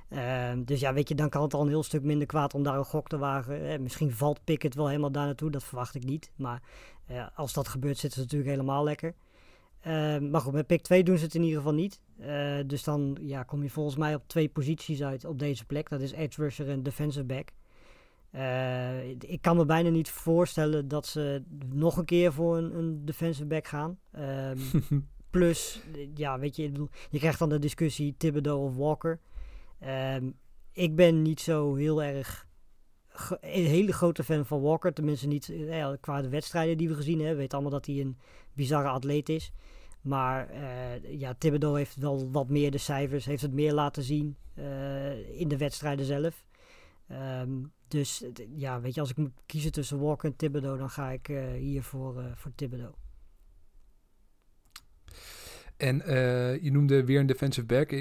Ehm, 0.08 0.62
dus 0.64 0.80
ja, 0.80 0.92
weet 0.92 1.08
je, 1.08 1.14
dan 1.14 1.28
kan 1.28 1.42
het 1.42 1.54
al 1.54 1.62
een 1.62 1.68
heel 1.68 1.82
stuk 1.82 2.02
minder 2.02 2.26
kwaad 2.26 2.54
om 2.54 2.62
daar 2.62 2.78
een 2.78 2.84
gok 2.84 3.08
te 3.08 3.18
wagen. 3.18 3.68
Eh, 3.70 3.78
misschien 3.78 4.12
valt 4.12 4.44
Pickett 4.44 4.74
wel 4.74 4.86
helemaal 4.88 5.12
daar 5.12 5.26
naartoe, 5.26 5.50
dat 5.50 5.64
verwacht 5.64 5.94
ik 5.94 6.04
niet. 6.04 6.30
Maar 6.36 6.62
eh, 7.06 7.26
als 7.34 7.52
dat 7.52 7.68
gebeurt, 7.68 7.98
zitten 7.98 8.18
ze 8.18 8.24
natuurlijk 8.24 8.50
helemaal 8.50 8.84
lekker. 8.84 9.14
Ehm, 9.80 10.30
maar 10.30 10.40
goed, 10.40 10.52
met 10.52 10.66
pick 10.66 10.82
2 10.82 11.04
doen 11.04 11.18
ze 11.18 11.24
het 11.24 11.34
in 11.34 11.42
ieder 11.42 11.56
geval 11.56 11.74
niet. 11.74 12.00
Uh, 12.20 12.58
dus 12.66 12.84
dan 12.84 13.16
ja, 13.20 13.42
kom 13.42 13.62
je 13.62 13.70
volgens 13.70 13.96
mij 13.96 14.14
op 14.14 14.22
twee 14.26 14.48
posities 14.48 15.02
uit 15.02 15.24
op 15.24 15.38
deze 15.38 15.64
plek. 15.64 15.88
Dat 15.88 16.00
is 16.00 16.12
edge 16.12 16.42
rusher 16.42 16.68
en 16.68 16.82
defensive 16.82 17.24
back. 17.24 17.48
Uh, 18.34 19.08
ik 19.08 19.38
kan 19.40 19.56
me 19.56 19.64
bijna 19.64 19.88
niet 19.88 20.10
voorstellen 20.10 20.88
dat 20.88 21.06
ze 21.06 21.42
nog 21.68 21.96
een 21.96 22.04
keer 22.04 22.32
voor 22.32 22.56
een, 22.56 22.76
een 22.76 23.04
defensive 23.04 23.46
back 23.46 23.66
gaan. 23.66 23.98
Um, 24.18 24.58
plus, 25.30 25.80
ja, 26.14 26.38
weet 26.38 26.56
je, 26.56 26.70
bedoel, 26.70 26.88
je 27.10 27.18
krijgt 27.18 27.38
dan 27.38 27.48
de 27.48 27.58
discussie 27.58 28.14
Thibodeau 28.16 28.60
of 28.60 28.76
Walker. 28.76 29.20
Um, 30.14 30.36
ik 30.72 30.96
ben 30.96 31.22
niet 31.22 31.40
zo 31.40 31.74
heel 31.74 32.02
erg 32.02 32.48
een 33.40 33.66
hele 33.66 33.92
grote 33.92 34.24
fan 34.24 34.46
van 34.46 34.60
Walker. 34.60 34.92
Tenminste 34.92 35.26
niet 35.26 35.52
ja, 35.54 35.96
qua 36.00 36.22
de 36.22 36.28
wedstrijden 36.28 36.76
die 36.76 36.88
we 36.88 36.94
gezien 36.94 37.16
hebben. 37.16 37.34
We 37.34 37.40
weten 37.40 37.58
allemaal 37.58 37.78
dat 37.78 37.86
hij 37.86 38.00
een 38.00 38.18
bizarre 38.52 38.88
atleet 38.88 39.28
is. 39.28 39.52
Maar 40.00 40.50
uh, 40.50 41.18
ja, 41.20 41.34
Thibodeau 41.38 41.76
heeft 41.78 41.96
wel 41.96 42.30
wat 42.30 42.48
meer 42.48 42.70
de 42.70 42.78
cijfers. 42.78 43.24
Heeft 43.24 43.42
het 43.42 43.52
meer 43.52 43.72
laten 43.72 44.02
zien 44.02 44.36
uh, 44.54 45.40
in 45.40 45.48
de 45.48 45.56
wedstrijden 45.56 46.04
zelf. 46.04 46.44
Um, 47.40 47.72
dus 47.88 48.24
ja, 48.54 48.80
weet 48.80 48.94
je, 48.94 49.00
als 49.00 49.10
ik 49.10 49.16
moet 49.16 49.32
kiezen 49.46 49.72
tussen 49.72 50.00
Walker 50.00 50.30
en 50.30 50.36
Thibodeau, 50.36 50.78
dan 50.78 50.90
ga 50.90 51.10
ik 51.10 51.26
hier 51.58 51.82
voor, 51.82 52.24
voor 52.34 52.52
Thibodeau. 52.54 52.92
En 55.80 56.02
uh, 56.06 56.62
je 56.62 56.70
noemde 56.72 57.04
weer 57.04 57.20
een 57.20 57.26
defensive 57.26 57.66
back. 57.66 57.94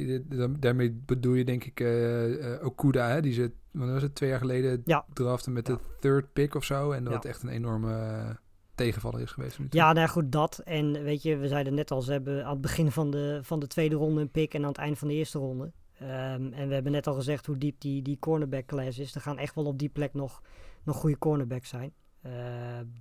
Daarmee 0.62 0.92
bedoel 1.06 1.34
je 1.34 1.46
denk 1.46 1.64
ik 1.64 1.80
uh, 1.80 2.66
Okuda, 2.66 3.10
hè? 3.10 3.22
die 3.22 3.34
ze 3.34 3.52
wat 3.72 3.90
was 3.90 4.02
het, 4.02 4.16
twee 4.16 4.30
jaar 4.30 4.40
geleden 4.40 4.82
ja. 4.86 5.06
draften 5.14 5.54
met 5.54 5.68
ja. 5.68 5.74
de 5.74 5.80
third 6.00 6.34
pick 6.34 6.56
of 6.56 6.64
zo. 6.64 6.92
En 6.92 7.04
dat 7.04 7.24
ja. 7.24 7.30
echt 7.30 7.44
een 7.44 7.50
enorme 7.50 8.38
tegenvaller 8.76 9.22
is 9.22 9.32
geweest. 9.32 9.58
Ja, 9.70 9.94
nou 9.94 10.08
goed, 10.08 10.32
dat. 10.32 10.62
En 10.66 11.04
weet 11.04 11.22
je, 11.22 11.38
we 11.38 11.48
zeiden 11.48 11.74
net 11.74 11.92
al, 11.92 12.02
ze 12.02 12.12
hebben 12.12 12.46
aan 12.46 12.52
het 12.52 12.62
begin 12.62 12.92
van 12.92 13.12
de, 13.12 13.40
van 13.42 13.60
de 13.60 13.68
tweede 13.68 13.96
ronde 13.96 14.22
een 14.22 14.32
pick 14.32 14.54
en 14.54 14.62
aan 14.62 14.68
het 14.68 14.78
eind 14.78 14.98
van 14.98 15.08
de 15.08 15.14
eerste 15.14 15.40
ronde. 15.40 15.72
Um, 16.02 16.54
en 16.54 16.68
we 16.68 16.74
hebben 16.74 16.92
net 16.92 17.08
al 17.08 17.14
gezegd 17.14 17.46
hoe 17.46 17.58
diep 17.58 17.82
die, 17.82 18.02
die 18.02 18.20
cornerback 18.20 18.66
class 18.66 19.00
is. 19.00 19.16
Er 19.16 19.22
gaan 19.22 19.38
echt 19.38 19.56
wel 19.56 19.66
op 19.66 19.80
die 19.80 19.90
plek 19.90 20.14
nog, 20.14 20.42
nog 20.84 20.96
goede 20.96 21.18
cornerbacks 21.18 21.70
zijn. 21.70 21.94
Uh, 22.26 22.32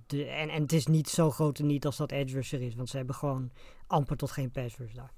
de, 0.07 0.25
en, 0.25 0.49
en 0.49 0.61
het 0.61 0.73
is 0.73 0.87
niet 0.87 1.09
zo 1.09 1.31
groot 1.31 1.59
niet 1.59 1.85
als 1.85 1.97
dat 1.97 2.11
edge 2.11 2.35
rusher 2.35 2.61
is. 2.61 2.75
Want 2.75 2.89
ze 2.89 2.97
hebben 2.97 3.15
gewoon 3.15 3.51
amper 3.87 4.17
tot 4.17 4.31
geen 4.31 4.51
pass 4.51 4.77
rush 4.77 4.93
daar. 4.93 5.11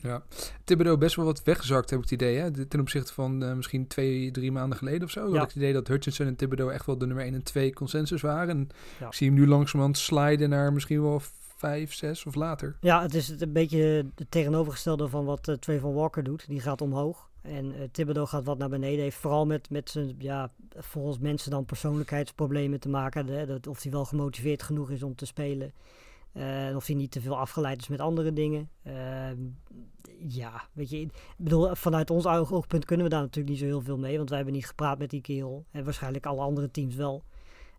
Ja, 0.00 0.22
Thibodeau 0.64 0.98
best 0.98 1.16
wel 1.16 1.24
wat 1.24 1.42
weggezakt, 1.42 1.90
heb 1.90 1.98
ik 1.98 2.04
het 2.04 2.20
idee. 2.20 2.36
Hè? 2.36 2.66
Ten 2.66 2.80
opzichte 2.80 3.14
van 3.14 3.42
uh, 3.42 3.52
misschien 3.52 3.86
twee, 3.86 4.30
drie 4.30 4.52
maanden 4.52 4.78
geleden 4.78 5.02
of 5.02 5.10
zo. 5.10 5.20
Ja. 5.20 5.26
Had 5.26 5.34
ik 5.34 5.48
het 5.48 5.56
idee 5.56 5.72
dat 5.72 5.88
Hutchinson 5.88 6.26
en 6.26 6.36
Thibodeau 6.36 6.72
echt 6.72 6.86
wel 6.86 6.98
de 6.98 7.06
nummer 7.06 7.24
1 7.24 7.34
en 7.34 7.42
2 7.42 7.72
consensus 7.72 8.20
waren. 8.20 8.48
En 8.48 8.68
ja. 9.00 9.06
ik 9.06 9.14
zie 9.14 9.26
hem 9.26 9.36
nu 9.36 9.46
langzamerhand 9.46 9.98
sliden 9.98 10.48
naar 10.48 10.72
misschien 10.72 11.02
wel 11.02 11.20
vijf, 11.56 11.94
zes 11.94 12.26
of 12.26 12.34
later. 12.34 12.76
Ja, 12.80 13.02
het 13.02 13.14
is 13.14 13.28
een 13.28 13.52
beetje 13.52 14.06
het 14.14 14.30
tegenovergestelde 14.30 15.08
van 15.08 15.24
wat 15.24 15.48
uh, 15.48 15.54
Trayvon 15.54 15.94
Walker 15.94 16.22
doet. 16.22 16.48
Die 16.48 16.60
gaat 16.60 16.80
omhoog. 16.80 17.27
En 17.42 17.64
uh, 17.64 17.82
Thibodeau 17.90 18.28
gaat 18.28 18.44
wat 18.44 18.58
naar 18.58 18.68
beneden. 18.68 19.02
Heeft 19.02 19.16
vooral 19.16 19.46
met, 19.46 19.70
met 19.70 19.90
zijn, 19.90 20.14
ja, 20.18 20.50
volgens 20.76 21.18
mensen 21.18 21.50
dan 21.50 21.64
persoonlijkheidsproblemen 21.64 22.80
te 22.80 22.88
maken. 22.88 23.46
Dat, 23.46 23.66
of 23.66 23.82
hij 23.82 23.92
wel 23.92 24.04
gemotiveerd 24.04 24.62
genoeg 24.62 24.90
is 24.90 25.02
om 25.02 25.14
te 25.14 25.26
spelen. 25.26 25.72
Uh, 26.32 26.76
of 26.76 26.86
hij 26.86 26.94
niet 26.94 27.10
te 27.10 27.20
veel 27.20 27.38
afgeleid 27.38 27.80
is 27.80 27.88
met 27.88 28.00
andere 28.00 28.32
dingen. 28.32 28.70
Uh, 28.86 29.30
ja, 30.18 30.68
weet 30.72 30.90
je, 30.90 31.00
ik 31.00 31.12
bedoel, 31.36 31.74
vanuit 31.74 32.10
ons 32.10 32.26
oogpunt 32.26 32.84
kunnen 32.84 33.06
we 33.06 33.12
daar 33.12 33.20
natuurlijk 33.20 33.48
niet 33.48 33.58
zo 33.58 33.64
heel 33.64 33.80
veel 33.80 33.98
mee. 33.98 34.16
Want 34.16 34.28
wij 34.28 34.38
hebben 34.38 34.56
niet 34.56 34.66
gepraat 34.66 34.98
met 34.98 35.10
die 35.10 35.20
kerel. 35.20 35.64
En 35.70 35.84
waarschijnlijk 35.84 36.26
alle 36.26 36.40
andere 36.40 36.70
teams 36.70 36.94
wel. 36.94 37.24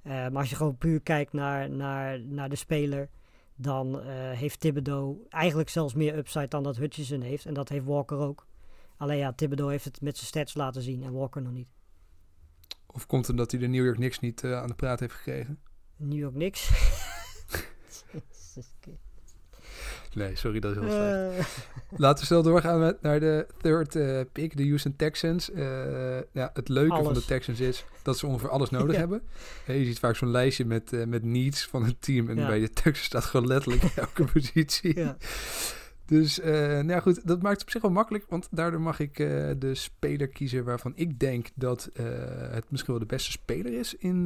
Uh, 0.04 0.12
maar 0.14 0.38
als 0.38 0.50
je 0.50 0.56
gewoon 0.56 0.78
puur 0.78 1.02
kijkt 1.02 1.34
naar, 1.34 1.70
naar, 1.70 2.20
naar 2.20 2.50
de 2.50 2.56
speler. 2.56 3.10
Dan 3.56 4.02
heeft 4.34 4.60
Thibodeau 4.60 5.26
eigenlijk 5.30 5.70
zelfs 5.70 5.94
meer 5.94 6.18
upside 6.18 6.48
dan 6.48 6.64
dat 6.64 6.78
Hutchinson 6.78 7.22
heeft. 7.22 7.46
En 7.46 7.54
dat 7.54 7.70
heeft 7.70 7.86
Walker 7.86 8.18
ook. 8.18 8.48
Alleen 9.00 9.18
ja, 9.18 9.34
Thibodeau 9.34 9.72
heeft 9.72 9.86
het 9.86 10.02
met 10.02 10.16
zijn 10.16 10.28
stats 10.28 10.54
laten 10.54 10.82
zien 10.82 11.04
en 11.04 11.14
Walker 11.14 11.42
nog 11.42 11.52
niet. 11.52 11.68
Of 12.88 13.06
komt 13.06 13.22
het 13.22 13.32
omdat 13.32 13.52
hij 13.52 13.60
de 13.60 13.68
New 13.68 13.84
York 13.84 13.96
Knicks 13.96 14.20
niet 14.20 14.44
uh, 14.44 14.62
aan 14.62 14.68
de 14.68 14.74
praat 14.74 15.00
heeft 15.00 15.14
gekregen? 15.14 15.60
New 15.96 16.20
York 16.20 16.34
Knicks? 16.34 16.70
nee, 20.14 20.36
sorry, 20.36 20.60
dat 20.60 20.72
is 20.72 20.78
heel 20.78 20.90
slecht. 20.90 21.40
Uh. 21.40 21.46
Laten 22.00 22.20
we 22.20 22.26
snel 22.26 22.44
doorgaan 22.44 22.80
met, 22.80 23.02
naar 23.02 23.20
de 23.20 23.48
third 23.62 23.96
uh, 23.96 24.22
pick, 24.32 24.58
de 24.58 24.68
Houston 24.68 24.96
Texans. 24.96 25.50
ja, 26.32 26.50
het 26.54 26.70
leuke 26.70 26.94
alles. 26.94 27.06
van 27.06 27.14
de 27.14 27.26
Texans 27.26 27.60
is 27.60 27.86
dat 28.04 28.18
ze 28.18 28.28
ongeveer 28.28 28.50
alles 28.50 28.70
nodig 28.70 28.94
ja. 28.94 29.00
hebben. 29.00 29.22
Hey, 29.66 29.80
je 29.80 29.86
ziet 29.86 30.00
vaak 30.00 30.16
zo'n 30.16 30.32
lijstje 30.32 30.66
met, 30.66 31.08
met 31.08 31.24
needs 31.24 31.66
van 31.66 31.86
het 31.86 32.02
team. 32.02 32.30
En 32.30 32.36
ja. 32.36 32.48
bij 32.48 32.60
de 32.60 32.70
Texans 32.70 33.04
staat 33.04 33.26
gewoon 33.26 33.48
letterlijk 33.48 33.84
elke 33.96 34.24
positie. 34.24 35.00
Ja. 35.00 35.18
Dus, 36.10 36.40
uh, 36.40 36.80
nou 36.80 37.02
goed, 37.02 37.28
dat 37.28 37.42
maakt 37.42 37.54
het 37.54 37.64
op 37.64 37.70
zich 37.70 37.82
wel 37.82 37.92
makkelijk, 37.92 38.26
want 38.30 38.48
daardoor 38.52 38.82
mag 38.82 39.00
ik 39.00 39.20
uh, 39.20 39.52
de 39.58 39.76
speler 39.76 40.28
kiezen 40.28 40.64
waarvan 40.64 40.92
ik 40.96 41.20
denk 41.20 41.48
dat 41.56 41.90
uh, 41.94 42.06
het 42.52 42.72
misschien 42.72 42.94
wel 42.94 43.02
de 43.02 43.10
beste 43.10 43.32
speler 43.32 43.74
is 43.74 43.96
in 43.96 44.24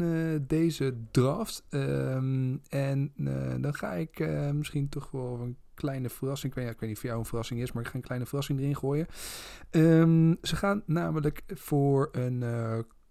deze 0.48 0.96
draft. 1.12 1.63
Um, 1.70 2.62
en 2.70 3.12
dan 3.62 3.74
ga 3.74 3.94
ik 3.94 4.28
misschien 4.54 4.90
toch 4.90 5.12
wel 5.12 5.40
een 5.42 5.58
kleine 5.74 6.10
verrassing, 6.10 6.56
ik 6.56 6.63
weet, 6.63 6.82
niet 6.82 6.98
of 6.98 7.04
jou 7.04 7.20
een 7.20 7.25
verrassing 7.25 7.62
is, 7.62 7.72
maar 7.72 7.84
ik 7.84 7.90
ga 7.90 7.96
een 7.96 8.02
kleine 8.02 8.25
verrassing 8.25 8.60
erin 8.60 8.75
gooien. 8.75 9.08
Um, 9.72 10.38
ze 10.42 10.56
gaan 10.56 10.84
namelijk 10.86 11.44
voor 11.48 12.10
een 12.12 12.44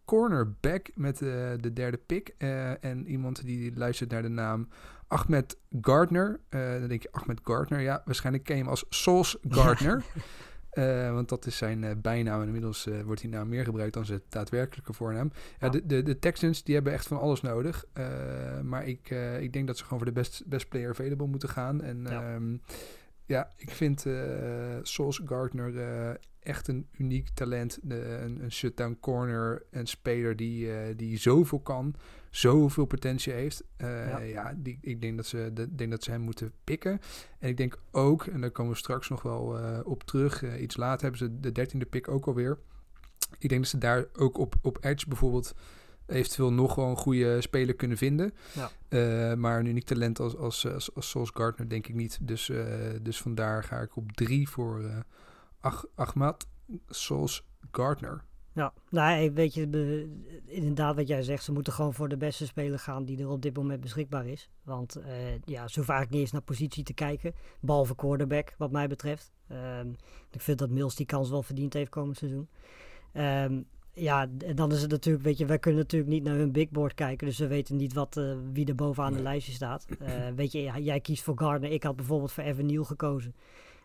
cornerback 0.05 0.91
met 0.95 1.19
de 1.19 1.71
derde 1.73 1.97
pick 2.07 2.35
en 2.81 3.07
iemand 3.07 3.45
die 3.45 3.77
luistert 3.77 4.11
naar 4.11 4.23
de 4.23 4.29
naam 4.29 4.69
Ahmed 5.13 5.57
Gardner. 5.81 6.41
Uh, 6.51 6.73
dan 6.79 6.89
denk 6.89 7.03
je, 7.03 7.13
Ahmed 7.13 7.41
Gardner, 7.45 7.81
ja, 7.81 8.03
waarschijnlijk 8.05 8.45
ken 8.45 8.57
je 8.57 8.63
hem 8.63 8.71
als 8.71 8.85
Sauce 8.89 9.39
Gardner. 9.49 10.05
Ja. 10.73 11.07
uh, 11.09 11.13
want 11.15 11.29
dat 11.29 11.47
is 11.47 11.57
zijn 11.57 11.83
uh, 11.83 11.91
bijnaam. 11.97 12.41
En 12.41 12.47
inmiddels 12.47 12.89
wordt 13.05 13.21
die 13.21 13.31
naam 13.31 13.49
meer 13.49 13.65
gebruikt 13.65 13.95
dan 13.95 14.05
zijn 14.05 14.23
daadwerkelijke 14.29 14.93
voornaam. 14.93 15.33
Ja, 15.59 15.69
de, 15.69 15.87
de, 15.87 16.03
de, 16.03 16.19
Texans, 16.19 16.63
die 16.65 16.75
hebben 16.75 16.93
echt 16.93 17.07
van 17.07 17.19
alles 17.21 17.41
nodig. 17.41 17.85
maar 18.63 18.87
ik, 18.87 19.11
ik 19.41 19.53
denk 19.53 19.67
dat 19.67 19.77
ze 19.77 19.83
gewoon 19.85 19.99
voor 19.99 20.09
de 20.13 20.21
best, 20.21 20.43
best 20.47 20.69
player 20.69 20.91
available 20.91 21.27
moeten 21.27 21.49
gaan. 21.49 21.83
En 21.83 22.03
ja. 22.09 22.35
um, 22.35 22.63
Ja, 23.27 23.51
ik 23.57 23.71
vind 23.71 24.07
eh 24.07 24.13
Sauce 24.83 25.23
Gardner 25.27 25.79
eh, 25.79 26.15
echt 26.41 26.69
een 26.69 26.87
uniek 26.93 27.29
talent. 27.35 27.79
De- 27.83 28.19
een, 28.23 28.43
een 28.43 28.53
shutdown 28.53 28.97
corner, 29.01 29.63
een 29.71 29.87
speler 29.87 30.37
die, 30.37 30.73
eh, 30.73 30.97
die 30.97 31.19
zoveel 31.19 31.61
kan, 31.61 31.95
zoveel 32.33 32.85
potentie 32.85 33.33
heeft. 33.33 33.65
Eh, 33.77 34.09
Ja. 34.09 34.19
ja, 34.19 34.55
die, 34.57 34.79
ik 34.81 35.01
denk 35.01 35.17
dat, 35.17 35.27
ze, 35.27 35.51
de, 35.55 35.75
denk 35.75 35.91
dat 35.91 36.03
ze 36.03 36.11
hem 36.11 36.21
moeten 36.21 36.53
pikken. 36.65 37.01
En 37.39 37.49
ik 37.49 37.57
denk 37.57 37.79
ook, 37.91 38.27
en 38.27 38.41
daar 38.41 38.51
komen 38.51 38.73
we 38.73 38.79
straks 38.79 39.09
nog 39.09 39.23
wel 39.23 39.59
eh, 39.59 39.81
op 39.85 40.03
terug, 40.03 40.43
eh, 40.43 40.63
iets 40.63 40.77
later 40.77 41.01
hebben 41.01 41.19
ze 41.19 41.41
de 41.41 41.53
dertiende 41.53 41.87
pick 41.87 42.09
ook 42.09 42.27
alweer. 42.27 42.59
Ik 43.39 43.49
denk 43.49 43.61
dat 43.61 43.71
ze 43.71 43.79
daar 43.79 44.07
ook 44.13 44.39
op, 44.39 44.55
op 44.63 44.85
Edge 44.85 45.09
bijvoorbeeld 45.09 45.55
eventueel 46.07 46.53
nog 46.53 46.75
wel 46.75 46.89
een 46.89 46.97
goede 46.97 47.41
speler 47.41 47.75
kunnen 47.75 47.97
vinden. 47.97 48.35
Ja. 48.53 49.37
Maar 49.37 49.59
een 49.59 49.67
uniek 49.67 49.85
talent 49.85 50.21
als, 50.21 50.37
als, 50.37 50.95
als, 50.95 51.15
als 51.15 51.31
Gardner 51.35 51.69
denk 51.69 51.87
ik 51.87 51.95
niet. 51.95 52.19
Dus, 52.23 52.51
dus 53.03 53.21
vandaar 53.21 53.65
ga 53.65 53.81
ik 53.81 53.97
op 53.97 54.13
drie 54.13 54.49
voor 54.49 55.05
Ach, 55.61 55.85
Ahmad 55.95 56.47
Sauce 56.89 57.43
Gardner. 57.71 58.25
Ja, 58.55 58.73
nou, 58.91 59.33
weet 59.33 59.55
je, 59.55 60.09
inderdaad 60.45 60.97
wat 60.97 61.09
jij 61.09 61.23
zegt, 61.23 61.45
ze 61.45 61.53
moeten 61.53 61.73
gewoon 61.73 61.95
voor 61.95 62.09
de 62.09 62.17
beste 62.17 62.47
speler 62.47 62.79
gaan 62.79 63.05
die 63.05 63.19
er 63.19 63.29
op 63.29 63.43
dit 63.43 63.57
moment 63.57 63.81
beschikbaar 63.81 64.27
is. 64.27 64.51
Want 64.63 64.97
eh, 64.97 65.33
ja, 65.45 65.69
ze 65.69 65.75
hoeven 65.75 65.95
eigenlijk 65.95 66.11
niet 66.11 66.21
eens 66.21 66.33
naar 66.33 66.43
positie 66.43 66.85
te 66.85 66.95
kijken, 66.95 67.35
behalve 67.61 67.95
quarterback 67.95 68.55
wat 68.59 68.71
mij 68.71 68.89
betreft. 68.89 69.33
Ehm, 69.49 69.89
ik 70.31 70.41
vind 70.41 70.59
dat 70.59 70.71
Mills 70.71 70.95
die 70.95 71.07
kans 71.07 71.31
wel 71.31 71.43
verdiend 71.43 71.73
heeft 71.73 71.91
komend 71.91 72.17
seizoen. 72.17 72.49
Ehm, 73.13 73.61
ja, 73.95 74.29
en 74.39 74.57
dan 74.57 74.73
is 74.73 74.83
het 74.83 74.91
natuurlijk, 74.91 75.25
weet 75.25 75.39
je, 75.39 75.47
wij 75.47 75.59
kunnen 75.59 75.81
natuurlijk 75.81 76.13
niet 76.13 76.23
naar 76.23 76.37
hun 76.37 76.53
big 76.53 76.71
board 76.71 76.95
kijken, 76.95 77.27
dus 77.27 77.39
we 77.39 77.47
weten 77.47 77.77
niet 77.77 77.93
wat, 77.93 78.17
eh, 78.17 78.35
wie 78.53 78.67
er 78.67 78.75
bovenaan 78.75 79.13
de 79.13 79.23
lijstje 79.23 79.53
staat. 79.53 79.87
Eh, 79.99 80.29
weet 80.37 80.53
je, 80.53 80.83
jij 80.83 81.01
kiest 81.01 81.23
voor 81.23 81.39
Gardner, 81.39 81.71
ik 81.71 81.83
had 81.83 81.97
bijvoorbeeld 81.97 82.33
voor 82.33 82.45
Evan 82.45 82.67
Neal 82.67 82.85
gekozen. 82.85 83.35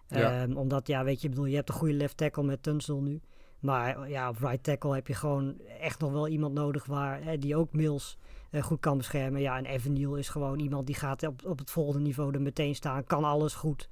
Ja. 0.08 0.42
Ehm, 0.42 0.58
omdat, 0.58 0.88
ja, 0.88 1.04
weet 1.04 1.22
je, 1.22 1.28
ik 1.28 1.34
bedoel, 1.34 1.50
je 1.50 1.56
hebt 1.56 1.70
een 1.70 1.76
goede 1.76 1.94
left 1.94 2.18
tackle 2.18 2.44
met 2.44 2.64
Tunstall 2.64 3.00
nu. 3.02 3.22
Maar 3.60 4.10
ja, 4.10 4.30
op 4.30 4.38
right 4.38 4.64
tackle 4.64 4.94
heb 4.94 5.08
je 5.08 5.14
gewoon 5.14 5.56
echt 5.80 6.00
nog 6.00 6.12
wel 6.12 6.28
iemand 6.28 6.54
nodig 6.54 6.86
waar, 6.86 7.24
hè, 7.24 7.38
die 7.38 7.56
ook 7.56 7.74
Mills 7.74 8.18
eh, 8.52 8.64
goed 8.64 8.80
kan 8.80 8.98
beschermen. 8.98 9.42
Ja, 9.42 9.58
en 9.58 9.66
Evan 9.66 9.94
Neal 9.94 10.16
is 10.16 10.30
gewoon 10.30 10.60
iemand 10.60 10.86
die 10.86 10.96
gaat 10.96 11.28
op, 11.28 11.46
op 11.46 11.60
het 11.60 11.72
volgende 11.72 12.00
niveau 12.00 12.34
er 12.34 12.42
meteen 12.42 12.76
staan. 12.76 13.04
Kan 13.04 13.24
alles 13.24 13.54
goed. 13.54 13.90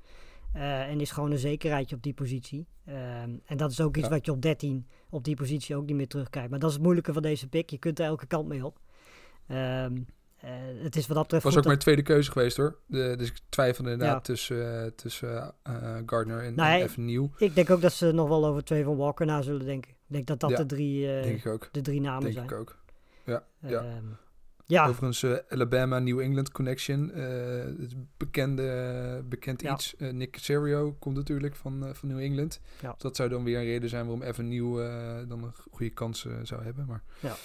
eh, 0.53 0.89
en 0.89 1.01
is 1.01 1.11
gewoon 1.11 1.31
een 1.31 1.37
zekerheidje 1.37 1.95
op 1.95 2.03
die 2.03 2.13
positie. 2.13 2.67
Ehm, 2.85 3.29
en 3.45 3.57
dat 3.57 3.71
is 3.71 3.81
ook 3.81 3.97
iets 3.97 4.07
Ja. 4.07 4.13
wat 4.13 4.25
je 4.25 4.31
op 4.31 4.41
13 4.41 4.87
op 5.09 5.23
die 5.23 5.35
positie 5.35 5.75
ook 5.75 5.85
niet 5.85 5.95
meer 5.95 6.07
terugkrijgt. 6.07 6.49
Maar 6.49 6.59
dat 6.59 6.69
is 6.69 6.75
het 6.75 6.83
moeilijke 6.83 7.13
van 7.13 7.21
deze 7.21 7.47
pick. 7.47 7.69
Je 7.69 7.77
kunt 7.77 7.99
er 7.99 8.05
elke 8.05 8.25
kant 8.25 8.47
mee 8.47 8.65
op. 8.65 8.79
Ehm, 9.47 9.57
eh, 9.95 10.01
het 10.83 10.95
is 10.95 11.07
wat 11.07 11.15
dat 11.15 11.23
betreft 11.23 11.43
Was 11.43 11.57
ook 11.57 11.65
mijn 11.65 11.77
tweede 11.77 12.01
keuze 12.01 12.31
geweest 12.31 12.57
hoor. 12.57 12.79
De, 12.85 13.15
dus 13.17 13.27
ik 13.29 13.37
twijfelde 13.49 13.91
inderdaad 13.91 14.15
Ja. 14.27 14.33
tussen, 14.33 14.83
eh, 14.83 14.91
tussen 14.95 15.53
eh, 15.63 15.95
Gardner 16.05 16.43
en, 16.43 16.55
Nou, 16.55 16.81
en 16.95 17.05
Neal. 17.05 17.31
Ik 17.37 17.55
denk 17.55 17.69
ook 17.69 17.81
dat 17.81 17.93
ze 17.93 18.11
nog 18.11 18.27
wel 18.27 18.45
over 18.45 18.63
twee 18.63 18.83
van 18.83 18.95
Walker 18.97 19.25
na 19.25 19.41
zullen 19.41 19.65
denken. 19.65 19.91
Ik 19.91 19.97
denk 20.07 20.27
dat 20.27 20.39
dat 20.39 20.49
Ja, 20.49 20.55
de, 20.57 20.65
drie, 20.65 21.17
eh, 21.17 21.23
denk 21.43 21.69
de 21.71 21.81
drie 21.81 22.01
namen 22.01 22.21
Denk 22.21 22.33
zijn. 22.33 22.45
ik 22.45 22.51
ook. 22.53 22.77
Ja, 23.25 23.43
ja. 23.59 23.79
Ehm, 23.79 24.03
ja, 24.67 24.87
Overigens, 24.87 25.23
eh, 25.23 25.33
Alabama 25.49 25.99
New 25.99 26.19
England 26.19 26.51
Connection. 26.51 27.11
eh, 27.11 27.23
het 27.79 27.95
bekende, 28.17 29.23
bekend 29.29 29.61
Ja. 29.61 29.73
iets. 29.73 29.95
Eh, 29.95 30.09
Nick 30.11 30.31
Casario 30.31 30.91
komt 30.99 31.15
natuurlijk 31.15 31.55
van, 31.55 31.85
eh, 31.85 31.93
van 31.93 32.09
New 32.09 32.19
England. 32.19 32.59
Ja. 32.81 32.95
Dat 32.97 33.15
zou 33.15 33.29
dan 33.29 33.43
weer 33.43 33.57
een 33.57 33.63
reden 33.65 33.89
zijn 33.89 34.01
waarom 34.05 34.21
Evan 34.23 34.47
Nieuw 34.47 34.81
eh, 34.81 35.17
dan 35.27 35.43
een 35.43 35.53
goede 35.71 35.93
kans 35.93 36.25
eh, 36.25 36.33
zou 36.43 36.63
hebben. 36.63 36.85
Maar... 36.87 37.03
Ja. 37.19 37.35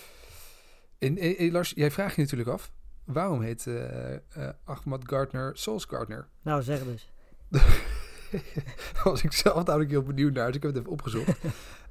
En, 0.98 1.18
en- 1.18 1.36
en 1.36 1.50
Lars, 1.52 1.72
jij 1.74 1.90
vraagt 1.90 2.14
je 2.16 2.22
natuurlijk 2.22 2.50
af. 2.50 2.72
Waarom 3.04 3.40
heet 3.40 3.66
eh, 3.66 4.14
eh, 4.14 4.20
Ahmad 4.64 5.02
Gardner 5.06 5.56
Sauce 5.56 5.88
Gardner? 5.88 6.28
nou 6.42 6.62
zeg 6.62 6.84
dus. 6.84 7.10
Daar 8.92 9.02
was 9.04 9.22
ik 9.22 9.32
zelf 9.32 9.64
namelijk 9.64 9.90
heel 9.90 10.02
benieuwd 10.02 10.32
naar, 10.32 10.46
dus 10.46 10.56
ik 10.56 10.62
heb 10.62 10.70
het 10.70 10.80
even 10.80 10.92
opgezocht. 10.92 11.38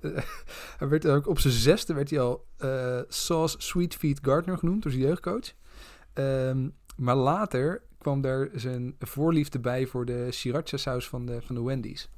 Hij 0.80 0.88
werd 0.88 1.08
ook 1.08 1.28
op 1.28 1.39
zijn 1.39 1.54
zesde 1.54 1.94
werd 1.94 2.10
hij 2.10 2.20
al 2.20 2.46
eh 2.58 3.00
Sauce 3.08 3.56
Sweetfeet 3.60 4.20
Gardner 4.22 4.58
genoemd 4.58 4.84
door 4.84 4.92
zijn 4.92 5.04
jeugdcoach. 5.04 5.54
Ehm, 6.13 6.70
maar 6.96 7.16
later 7.16 7.83
kwam 7.98 8.22
daar 8.22 8.50
zijn 8.53 8.96
voorliefde 9.00 9.60
bij 9.60 9.86
voor 9.86 10.05
de 10.05 10.31
sriracha 10.31 10.77
saus 10.77 11.10
van 11.10 11.25
de, 11.25 11.42
van 11.42 11.55
de 11.55 11.64
Wendy's. 11.64 12.10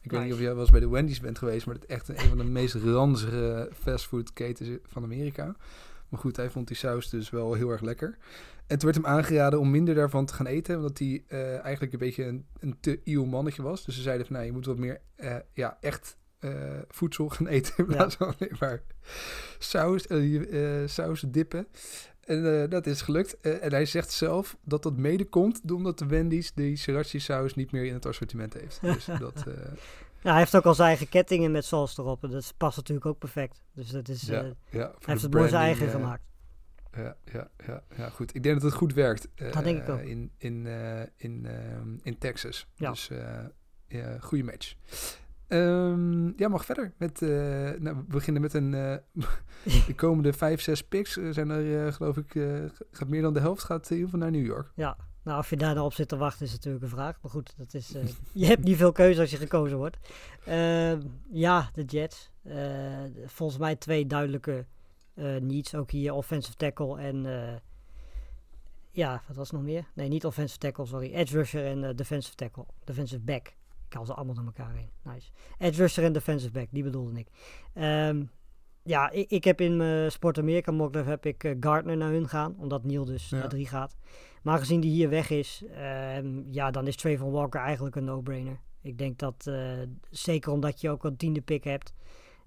Ik 0.00 0.10
weet 0.10 0.22
niet 0.22 0.32
of 0.32 0.38
jij 0.38 0.52
wel 0.52 0.60
eens 0.60 0.70
bij 0.70 0.80
de 0.80 0.88
Wendy's 0.88 1.20
bent 1.20 1.38
geweest, 1.38 1.66
maar 1.66 1.74
het 1.74 1.84
is 1.84 1.90
echt 1.90 2.08
een, 2.08 2.20
een 2.20 2.28
van 2.28 2.38
de 2.38 2.44
meest 2.44 2.74
ranzige 2.74 3.70
fastfoodketens 3.74 4.68
van 4.86 5.02
Amerika. 5.02 5.56
Maar 6.10 6.20
goed, 6.20 6.36
hij 6.36 6.50
vond 6.50 6.66
die 6.66 6.76
saus 6.76 7.10
dus 7.10 7.30
wel 7.30 7.54
heel 7.54 7.70
erg 7.70 7.80
lekker. 7.80 8.16
En 8.66 8.78
toen 8.78 8.90
werd 8.90 9.04
hem 9.04 9.14
aangeraden 9.14 9.60
om 9.60 9.70
minder 9.70 9.94
daarvan 9.94 10.26
te 10.26 10.34
gaan 10.34 10.46
eten, 10.46 10.76
omdat 10.76 10.98
hij 10.98 11.24
eh, 11.28 11.58
eigenlijk 11.58 11.92
een 11.92 11.98
beetje 11.98 12.24
een, 12.24 12.46
een 12.60 12.76
te 12.80 13.00
iel 13.04 13.24
mannetje 13.24 13.62
was. 13.62 13.84
Dus 13.84 13.94
ze 13.94 14.02
zeiden 14.02 14.26
van, 14.26 14.34
nou, 14.34 14.46
je 14.46 14.52
moet 14.52 14.66
wat 14.66 14.78
meer 14.78 15.00
eh, 15.16 15.36
ja, 15.52 15.78
echt 15.80 16.16
eh, 16.38 16.52
voedsel 16.88 17.28
gaan 17.28 17.46
eten 17.46 17.74
in 17.76 17.86
plaats 17.86 18.16
van 18.16 18.26
alleen 18.26 18.56
maar 18.60 18.82
saus, 19.58 20.06
saus 20.84 21.20
dippen. 21.20 21.66
En 22.20 22.68
dat 22.68 22.86
is 22.86 23.02
gelukt. 23.02 23.40
En 23.40 23.72
hij 23.72 23.86
zegt 23.86 24.10
zelf 24.10 24.56
dat 24.64 24.82
dat 24.82 24.96
mede 24.96 25.24
komt 25.24 25.60
omdat 25.72 25.98
de 25.98 26.06
Wendy's 26.06 26.52
die 26.54 26.76
sriracha 26.76 27.18
saus 27.18 27.54
niet 27.54 27.72
meer 27.72 27.84
in 27.84 27.94
het 27.94 28.06
assortiment 28.06 28.54
heeft. 28.54 28.80
Dus 28.80 29.04
dat, 29.18 29.44
Ja, 30.22 30.30
hij 30.30 30.38
heeft 30.38 30.56
ook 30.56 30.64
al 30.64 30.74
zijn 30.74 30.88
eigen 30.88 31.08
kettingen 31.08 31.50
met 31.50 31.64
saus 31.64 31.98
erop. 31.98 32.24
En 32.24 32.30
dat 32.30 32.54
past 32.56 32.76
natuurlijk 32.76 33.06
ook 33.06 33.18
perfect. 33.18 33.62
Dus 33.72 33.88
dat 33.90 34.08
is, 34.08 34.22
ja, 34.22 34.42
eh, 34.42 34.50
ja, 34.70 34.78
hij 34.80 34.94
heeft 34.98 35.22
het 35.22 35.34
mooi 35.34 35.48
zijn 35.48 35.62
eigen 35.62 35.86
eh, 35.86 35.92
gemaakt. 35.92 36.22
Ja, 36.96 37.16
ja, 37.32 37.50
ja, 37.66 37.82
ja, 37.96 38.08
goed. 38.08 38.34
Ik 38.34 38.42
denk 38.42 38.54
dat 38.54 38.64
het 38.70 38.78
goed 38.80 38.94
werkt. 38.94 39.28
eh, 39.34 39.52
Dat 39.52 39.64
denk 39.64 39.82
ik 39.82 39.88
ook. 39.88 40.00
In, 40.00 40.30
in, 40.38 40.66
in, 41.16 41.46
in 42.02 42.18
Texas. 42.18 42.66
Ja. 42.74 42.90
Dus 42.90 43.10
ja, 43.88 44.18
goede 44.20 44.44
match. 44.44 44.74
Ehm, 45.48 46.38
ja, 46.38 46.48
mag 46.48 46.64
verder. 46.64 46.92
Met, 46.98 47.20
nou, 47.20 47.96
we 47.96 48.04
beginnen 48.08 48.42
met 48.42 48.54
een... 48.54 48.70
de 49.86 49.94
komende 49.96 50.32
vijf, 50.32 50.60
zes 50.60 50.82
picks 50.84 51.12
zijn 51.30 51.50
er, 51.50 51.92
geloof 51.92 52.16
ik... 52.16 52.32
gaat 52.92 53.08
meer 53.08 53.22
dan 53.22 53.34
de 53.34 53.40
helft 53.40 53.64
gaat 53.64 53.90
in 53.90 53.96
ieder 53.96 54.10
geval 54.10 54.20
naar 54.30 54.38
New 54.38 54.46
York. 54.46 54.72
Ja, 54.74 54.96
nou 55.30 55.42
of 55.42 55.50
je 55.50 55.56
daar 55.56 55.74
nou 55.74 55.86
op 55.86 55.92
zit 55.92 56.08
te 56.08 56.16
wachten 56.16 56.46
is 56.46 56.52
natuurlijk 56.52 56.84
een 56.84 56.90
vraag. 56.90 57.18
Maar 57.22 57.30
goed, 57.30 57.54
dat 57.56 57.74
is, 57.74 57.94
eh, 57.94 58.08
je 58.32 58.46
hebt 58.46 58.64
niet 58.64 58.76
veel 58.76 58.92
keuze 58.92 59.20
als 59.20 59.30
je 59.30 59.36
gekozen 59.36 59.76
wordt. 59.76 59.96
Ehm, 60.44 61.00
ja, 61.30 61.70
de 61.74 61.84
Jets. 61.84 62.30
Eh, 62.42 62.56
volgens 63.26 63.58
mij 63.58 63.76
twee 63.76 64.06
duidelijke 64.06 64.66
eh 65.14 65.36
needs. 65.36 65.74
Ook 65.74 65.90
hier 65.90 66.12
offensive 66.12 66.56
tackle 66.56 66.98
en... 66.98 67.26
ja, 68.90 69.22
wat 69.26 69.36
was 69.36 69.50
nog 69.50 69.62
meer? 69.62 69.84
Nee, 69.94 70.08
niet 70.08 70.24
offensive 70.24 70.58
tackle, 70.58 70.86
sorry. 70.86 71.12
Edge 71.12 71.36
rusher 71.36 71.66
en 71.66 71.96
defensive 71.96 72.34
tackle. 72.34 72.64
Defensive 72.84 73.20
back. 73.20 73.46
Ik 73.86 73.92
haal 73.96 74.04
ze 74.04 74.14
allemaal 74.14 74.34
door 74.34 74.44
elkaar 74.44 74.74
heen. 74.74 74.90
Nice. 75.02 75.30
Edge 75.58 75.80
rusher 75.80 76.04
en 76.04 76.12
defensive 76.12 76.50
back, 76.50 76.68
die 76.70 76.82
bedoelde 76.82 77.18
ik. 77.18 77.28
Ehm, 77.74 78.22
ja, 78.82 79.10
ik, 79.10 79.30
ik 79.30 79.44
heb 79.44 79.60
in 79.60 79.76
mijn 79.76 80.12
Sport 80.12 80.38
Amerika 80.38 80.72
mockdraft 80.72 81.08
heb 81.08 81.26
ik 81.26 81.44
eh, 81.44 81.56
Gardner 81.60 81.96
naar 81.96 82.10
hun 82.10 82.28
gaan. 82.28 82.54
Omdat 82.58 82.84
Neil 82.84 83.04
dus 83.04 83.28
Ja. 83.28 83.38
naar 83.38 83.48
drie 83.48 83.66
gaat. 83.66 83.96
Maar 84.42 84.58
gezien 84.58 84.80
die 84.80 84.90
hier 84.90 85.08
weg 85.08 85.30
is, 85.30 85.62
ehm, 85.74 86.42
ja, 86.50 86.70
dan 86.70 86.86
is 86.86 86.96
Trayvon 86.96 87.30
Walker 87.32 87.60
eigenlijk 87.60 87.96
een 87.96 88.04
no-brainer. 88.04 88.60
Ik 88.82 88.98
denk 88.98 89.18
dat, 89.18 89.46
eh, 89.46 89.72
zeker 90.10 90.52
omdat 90.52 90.80
je 90.80 90.90
ook 90.90 91.04
een 91.04 91.16
tiende 91.16 91.40
pick 91.40 91.64
hebt, 91.64 91.94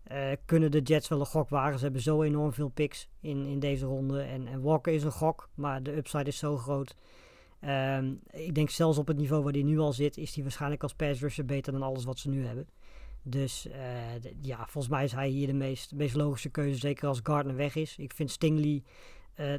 eh, 0.04 0.32
kunnen 0.46 0.72
de 0.72 0.82
Jets 0.82 1.08
wel 1.08 1.20
een 1.20 1.26
gok 1.26 1.50
wagen. 1.50 1.78
Ze 1.78 1.84
hebben 1.84 2.02
zo 2.02 2.22
enorm 2.22 2.54
veel 2.54 2.70
picks 2.70 3.10
in, 3.22 3.46
in 3.46 3.60
deze 3.60 3.86
ronde. 3.86 4.22
En, 4.22 4.48
en 4.48 4.62
Walker 4.62 4.94
is 4.94 5.04
een 5.04 5.12
gok, 5.12 5.50
maar 5.54 5.84
de 5.84 5.96
upside 5.96 6.24
is 6.24 6.38
zo 6.38 6.58
groot. 6.58 6.96
Ehm, 7.60 8.14
ik 8.32 8.56
denk 8.56 8.70
zelfs 8.70 8.98
op 8.98 9.08
het 9.08 9.18
niveau 9.18 9.44
waar 9.44 9.54
hij 9.54 9.64
nu 9.64 9.80
al 9.80 9.94
zit, 9.94 10.18
is 10.18 10.34
hij 10.34 10.44
waarschijnlijk 10.44 10.84
als 10.84 10.94
pass 10.94 11.22
rusher 11.22 11.46
beter 11.46 11.72
dan 11.74 11.82
alles 11.82 12.04
wat 12.04 12.20
ze 12.20 12.30
nu 12.30 12.46
hebben. 12.46 12.68
Dus 13.24 13.68
eh, 13.68 14.22
ja, 14.42 14.58
volgens 14.58 14.88
mij 14.88 15.04
is 15.04 15.12
hij 15.12 15.28
hier 15.28 15.48
de 15.48 15.54
meest, 15.54 15.94
meest 15.94 16.16
logische 16.16 16.50
keuze, 16.50 16.80
zeker 16.80 17.08
als 17.08 17.20
Gardner 17.24 17.56
weg 17.56 17.76
is. 17.76 17.98
Ik 17.98 18.14
vind 18.14 18.32
Stingley, 18.32 18.84
eh, 19.34 19.54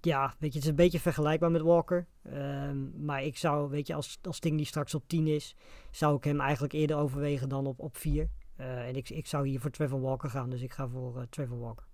ja, 0.00 0.34
weet 0.38 0.52
je, 0.52 0.58
het 0.58 0.64
is 0.64 0.66
een 0.66 0.74
beetje 0.74 1.00
vergelijkbaar 1.00 1.50
met 1.50 1.62
Walker. 1.62 2.06
Ehm, 2.22 3.04
maar 3.04 3.22
ik 3.22 3.36
zou, 3.36 3.70
weet 3.70 3.86
je, 3.86 3.94
als, 3.94 4.18
als 4.22 4.36
Stingley 4.36 4.64
straks 4.64 4.94
op 4.94 5.08
10 5.08 5.26
is, 5.26 5.56
zou 5.90 6.16
ik 6.16 6.24
hem 6.24 6.40
eigenlijk 6.40 6.72
eerder 6.72 6.96
overwegen 6.96 7.48
dan 7.48 7.66
op, 7.66 7.78
op 7.78 7.96
4. 7.96 8.28
Eh, 8.56 8.88
en 8.88 8.96
ik, 8.96 9.10
ik 9.10 9.26
zou 9.26 9.48
hier 9.48 9.60
voor 9.60 9.70
Trevor 9.70 10.00
Walker 10.00 10.30
gaan, 10.30 10.50
dus 10.50 10.62
ik 10.62 10.72
ga 10.72 10.88
voor 10.88 11.26
Trevor 11.30 11.58
Walker. 11.58 11.89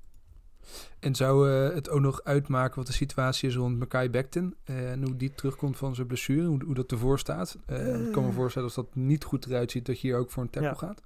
En 0.99 1.15
zou 1.15 1.51
eh, 1.51 1.75
het 1.75 1.89
ook 1.89 2.01
nog 2.01 2.21
uitmaken 2.25 2.77
wat 2.77 2.87
de 2.87 2.93
situatie 2.93 3.49
is 3.49 3.57
rond 3.57 3.79
Mackay 3.79 4.11
Becton? 4.11 4.55
eh, 4.65 4.91
en 4.91 5.03
hoe 5.03 5.17
die 5.17 5.35
terugkomt 5.35 5.77
van 5.77 5.95
zijn 5.95 6.07
blessure, 6.07 6.47
hoe, 6.47 6.65
hoe 6.65 6.75
dat 6.75 6.91
ervoor 6.91 7.19
staat? 7.19 7.59
Eh, 7.67 8.01
ik 8.07 8.13
kan 8.13 8.25
me 8.25 8.33
voorstellen 8.33 8.69
als 8.69 8.77
dat 8.77 8.95
niet 8.95 9.25
goed 9.25 9.47
eruit 9.47 9.71
ziet, 9.71 9.87
dat 9.87 10.01
je 10.01 10.07
hier 10.09 10.17
ook 10.17 10.31
voor 10.31 10.43
een 10.43 10.51
tackle 10.51 10.69
Ja. 10.69 10.75
gaat. 10.77 11.03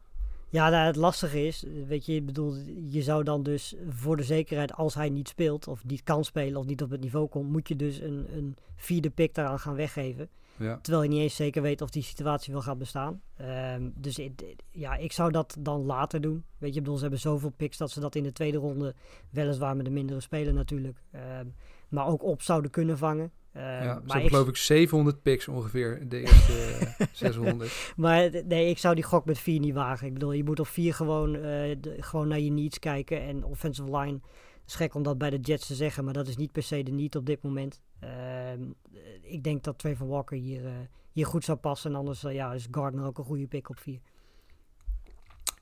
Ja, 0.53 0.69
nou, 0.69 0.87
het 0.87 0.97
lastige 0.97 1.47
is, 1.47 1.65
weet 1.87 2.07
je, 2.07 2.23
bedoel, 2.23 2.55
je 2.87 3.03
zou 3.03 3.25
dan 3.25 3.43
dus 3.43 3.75
voor 3.89 4.17
de 4.17 4.23
zekerheid, 4.23 4.73
als 4.73 4.95
hij 4.95 5.09
niet 5.09 5.29
speelt, 5.29 5.69
of 5.69 5.85
niet 5.85 6.03
kan 6.03 6.25
spelen, 6.25 6.61
of 6.61 6.67
niet 6.67 6.83
op 6.83 6.91
het 6.91 7.01
niveau 7.01 7.29
komt, 7.29 7.51
moet 7.51 7.69
je 7.69 7.77
dus 7.77 8.01
een, 8.01 8.27
een 8.37 8.57
vierde 8.77 9.11
pick 9.11 9.35
daaraan 9.35 9.59
gaan 9.59 9.75
weggeven. 9.75 10.29
Ja. 10.61 10.79
Terwijl 10.83 11.05
je 11.05 11.09
niet 11.09 11.21
eens 11.21 11.37
zeker 11.37 11.63
weet 11.63 11.83
of 11.83 11.91
die 11.91 12.03
situatie 12.03 12.53
wel 12.53 12.63
gaat 12.63 12.79
bestaan. 12.79 13.23
Ehm, 13.37 13.89
dus 13.95 14.21
ja, 14.71 14.97
ik 14.97 15.13
zou 15.13 15.31
dat 15.31 15.57
dan 15.59 15.85
later 15.85 16.21
doen. 16.21 16.45
Weet 16.59 16.71
je, 16.71 16.77
ik 16.77 16.83
bedoel, 16.83 16.97
ze 16.97 17.03
hebben 17.03 17.21
zoveel 17.21 17.51
picks 17.51 17.77
dat 17.77 17.91
ze 17.91 18.01
dat 18.01 18.15
in 18.15 18.23
de 18.23 18.33
tweede 18.33 18.59
ronde, 18.59 18.95
weliswaar 19.31 19.77
met 19.77 19.87
een 19.87 19.93
mindere 19.93 20.21
speler 20.21 20.55
natuurlijk, 20.55 21.03
ehm, 21.13 21.47
maar 21.89 22.07
ook 22.07 22.23
op 22.23 22.43
zouden 22.43 22.71
kunnen 22.71 22.99
vangen. 22.99 23.33
Uh, 23.57 23.63
ja, 23.63 23.83
ze 23.83 24.01
hebben 24.07 24.23
ik, 24.23 24.29
geloof 24.29 24.49
ik 24.49 24.57
700 24.57 25.23
picks 25.23 25.49
ongeveer, 25.49 26.09
de 26.09 26.21
eerste 26.21 26.53
uh, 26.99 27.07
600. 27.13 27.93
maar 27.97 28.31
nee, 28.45 28.69
ik 28.69 28.79
zou 28.79 28.95
die 28.95 29.05
gok 29.05 29.25
met 29.25 29.39
vier 29.39 29.61
niet 29.61 29.75
wagen. 29.75 30.07
Ik 30.07 30.13
bedoel, 30.13 30.33
je 30.33 30.45
moet 30.45 30.61
op 30.61 30.67
vier 30.67 30.95
gewoon, 30.95 31.35
uh, 31.35 31.43
de, 31.43 31.95
gewoon 32.01 32.29
naar 32.29 32.41
je 32.41 32.51
needs 32.51 32.79
kijken. 32.79 33.21
En 33.21 33.45
offensive 33.45 33.97
line, 33.99 34.21
is 34.71 34.77
gek 34.77 34.95
om 34.95 35.03
dat 35.03 35.19
bij 35.19 35.31
de 35.31 35.39
Jets 35.39 35.67
te 35.67 35.75
zeggen, 35.75 36.05
maar 36.05 36.13
dat 36.13 36.29
is 36.29 36.37
niet 36.37 36.53
per 36.53 36.63
se 36.63 36.83
de 36.83 36.91
need 36.91 37.17
op 37.17 37.27
dit 37.27 37.43
moment. 37.43 37.81
Ehm, 37.99 38.63
ik 39.21 39.43
denk 39.43 39.65
dat 39.65 39.79
Trevor 39.79 40.09
Walker 40.09 40.37
hier, 40.37 40.67
eh, 40.67 40.73
hier 41.13 41.27
goed 41.27 41.45
zou 41.45 41.59
passen. 41.59 41.91
En 41.91 41.97
anders 41.97 42.21
ja, 42.21 42.53
is 42.53 42.69
Gardner 42.71 43.05
ook 43.05 43.19
een 43.19 43.25
goede 43.25 43.47
pick 43.47 43.69
op 43.69 43.79
vier. 43.79 44.01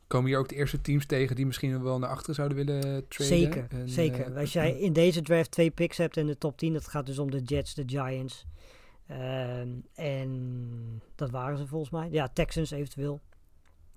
Komen 0.07 0.29
hier 0.29 0.39
ook 0.39 0.49
de 0.49 0.55
eerste 0.55 0.81
teams 0.81 1.07
tegen 1.07 1.37
die 1.37 1.47
misschien 1.47 1.83
wel 1.83 1.99
naar 1.99 2.11
achteren 2.11 2.35
zouden 2.35 2.57
willen 2.57 3.09
traden? 3.09 3.39
Zeker, 3.39 3.67
en, 3.69 3.89
zeker. 3.89 4.39
Als 4.39 4.53
jij 4.53 4.79
in 4.79 4.93
deze 4.93 5.23
draft 5.23 5.51
twee 5.51 5.71
picks 5.71 5.97
hebt 5.97 6.17
in 6.17 6.27
de 6.27 6.39
top 6.39 6.59
10, 6.59 6.73
dat 6.73 6.89
gaat 6.89 7.07
dus 7.07 7.19
om 7.19 7.31
de 7.31 7.41
Jets, 7.41 7.75
de 7.75 7.85
Giants. 7.87 8.47
Uh, 9.11 9.61
en 9.95 11.03
dat 11.15 11.31
waren 11.31 11.59
ze 11.59 11.67
volgens 11.67 11.91
mij. 11.91 12.09
Ja, 12.11 12.29
Texans 12.29 12.71
eventueel. 12.71 13.21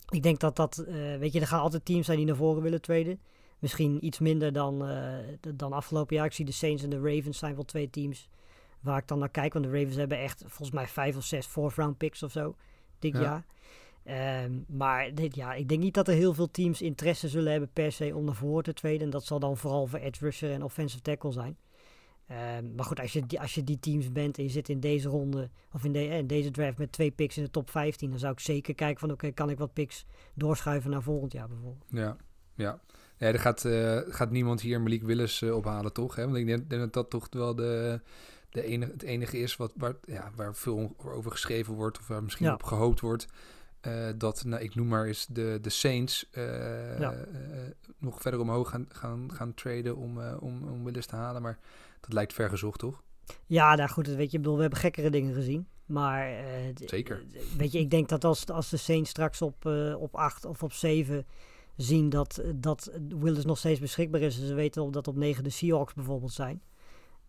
Ik 0.10 0.24
denk 0.24 0.40
dat 0.40 0.56
dat, 0.56 0.84
weet 1.20 1.34
je, 1.34 1.40
er 1.40 1.48
gaan 1.48 1.62
altijd 1.62 1.86
teams 1.86 2.06
zijn 2.06 2.18
die 2.18 2.26
naar 2.26 2.36
voren 2.36 2.62
willen 2.62 2.82
traden. 2.82 3.20
Misschien 3.62 4.06
iets 4.06 4.20
minder 4.20 4.54
dan, 4.54 4.90
uh, 4.90 5.16
dan 5.56 5.74
afgelopen 5.74 6.16
jaar. 6.16 6.26
Ik 6.26 6.32
zie 6.32 6.46
de 6.46 6.52
Saints 6.52 6.84
en 6.84 6.90
de 6.90 7.00
Ravens 7.00 7.38
zijn 7.38 7.56
wel 7.56 7.64
twee 7.64 7.90
teams 7.90 8.30
waar 8.80 8.98
ik 8.98 9.08
dan 9.08 9.20
naar 9.20 9.30
kijk. 9.30 9.54
Want 9.54 9.66
de 9.66 9.72
Ravens 9.72 9.96
hebben 9.96 10.20
echt 10.20 10.40
volgens 10.40 10.72
mij 10.72 10.88
vijf 10.88 11.18
of 11.18 11.24
zes 11.24 11.46
fourth 11.46 11.76
round 11.76 11.98
picks 11.98 12.24
of 12.24 12.32
zo 12.32 12.56
dit 13.00 13.14
ja. 13.14 13.22
jaar. 13.22 13.46
Um, 14.44 14.66
maar 14.68 15.16
dit, 15.16 15.36
ja, 15.36 15.54
ik 15.54 15.70
denk 15.70 15.82
niet 15.82 15.94
dat 15.94 16.08
er 16.08 16.14
heel 16.14 16.34
veel 16.34 16.52
teams 16.52 16.82
interesse 16.82 17.28
zullen 17.28 17.52
hebben 17.52 17.70
per 17.74 17.92
se 17.92 18.16
om 18.16 18.24
naar 18.24 18.36
voren 18.36 18.64
te 18.64 18.74
traden. 18.74 19.02
En 19.02 19.10
dat 19.10 19.26
zal 19.26 19.40
dan 19.40 19.58
vooral 19.58 19.88
voor 19.88 20.00
edge 20.00 20.24
rusher 20.24 20.52
en 20.52 20.64
offensive 20.64 21.02
tackle 21.02 21.32
zijn. 21.32 21.58
Um, 22.58 22.76
maar 22.76 22.86
goed, 22.86 23.00
als 23.00 23.14
je, 23.14 23.26
die, 23.26 23.40
als 23.40 23.56
je 23.56 23.64
die 23.64 23.80
teams 23.80 24.12
bent 24.12 24.38
en 24.38 24.44
je 24.44 24.50
zit 24.50 24.70
in 24.70 24.80
deze 24.80 25.10
ronde 25.10 25.50
of 25.72 25.84
in, 25.84 25.92
de, 25.92 26.06
in 26.06 26.28
deze 26.28 26.52
draft 26.52 26.78
met 26.78 26.92
twee 26.92 27.12
picks 27.12 27.38
in 27.38 27.44
de 27.44 27.50
top 27.50 27.70
15, 27.70 28.10
dan 28.10 28.20
zou 28.20 28.34
ik 28.34 28.40
zeker 28.40 28.76
kijken 28.76 29.00
van 29.00 29.12
oké, 29.12 29.18
okay, 29.18 29.32
kan 29.32 29.50
ik 29.50 29.58
wat 29.58 29.74
picks 29.74 30.06
doorschuiven 30.34 30.92
naar 30.92 31.02
volgend 31.02 31.32
jaar 31.32 31.48
bijvoorbeeld. 31.48 31.86
Ja, 31.90 32.18
ja. 32.56 32.80
Ja, 33.22 33.28
er 33.28 33.40
gaat, 33.40 33.64
uh, 33.64 34.00
gaat 34.08 34.32
niemand 34.32 34.62
hier 34.62 34.82
Malik 34.82 35.04
Willis 35.04 35.42
uh, 35.42 35.56
ophalen, 35.56 35.94
toch? 35.94 36.16
Hè? 36.16 36.24
Want 36.24 36.38
ik 36.38 36.46
denk, 36.46 36.70
denk 36.70 36.82
dat 36.82 36.94
dat 36.94 37.10
toch 37.10 37.28
wel 37.32 37.56
de, 37.56 38.00
de 38.50 38.64
enige, 38.64 38.92
het 38.92 39.04
enige 39.04 39.38
is 39.40 39.56
wat, 39.58 39.72
waar, 39.76 39.94
ja, 40.06 40.32
waar 40.36 40.56
veel 40.56 40.96
over 40.98 41.32
geschreven 41.32 41.74
wordt, 41.74 42.00
of 42.00 42.08
waar 42.08 42.24
misschien 42.24 42.46
ja. 42.46 42.54
op 42.54 42.64
gehoopt 42.64 43.00
wordt. 43.00 43.28
Uh, 43.88 44.10
dat, 44.16 44.44
nou, 44.46 44.64
ik 44.64 44.76
noem 44.76 44.88
maar 44.88 45.06
eens 45.06 45.26
de, 45.30 45.58
de 45.62 45.70
Saints 45.70 46.30
uh, 46.34 47.00
ja. 47.00 47.14
uh, 47.14 47.18
nog 47.98 48.22
verder 48.22 48.40
omhoog 48.40 48.70
gaan, 48.70 48.86
gaan, 48.90 49.30
gaan 49.34 49.54
traden 49.54 49.96
om, 49.96 50.20
om, 50.40 50.68
om 50.68 50.84
Willis 50.84 51.06
te 51.06 51.16
halen. 51.16 51.42
Maar 51.42 51.60
dat 52.00 52.14
lijkt 52.14 52.34
ver 52.34 52.50
gezocht, 52.50 52.80
toch? 52.80 53.04
Ja, 53.46 53.76
nou 53.76 53.90
goed, 53.90 54.08
weet 54.08 54.32
je, 54.32 54.38
bedoel, 54.38 54.56
we 54.56 54.62
hebben 54.62 54.80
gekkere 54.80 55.10
dingen 55.10 55.34
gezien. 55.34 55.68
Maar 55.86 56.44
Zeker. 56.86 57.24
weet 57.58 57.72
je, 57.72 57.80
ik 57.80 57.90
denk 57.90 58.10
dat 58.10 58.24
als, 58.24 58.46
als 58.48 58.70
de 58.70 58.78
Saints 58.78 59.10
straks 59.10 59.42
op, 59.42 59.66
op 59.98 60.16
8 60.16 60.46
of 60.46 60.64
op 60.64 60.74
7 60.74 61.26
zien 61.76 62.10
dat, 62.10 62.42
dat 62.56 62.92
Willis 63.08 63.46
nog 63.46 63.58
steeds 63.58 63.80
beschikbaar 63.80 64.22
is. 64.22 64.40
En 64.40 64.48
ze 64.48 64.54
weten 64.54 64.92
dat 64.92 65.08
op 65.08 65.16
9 65.16 65.44
de 65.44 65.50
Seahawks 65.50 65.94
bijvoorbeeld 65.94 66.34
zijn. 66.34 66.62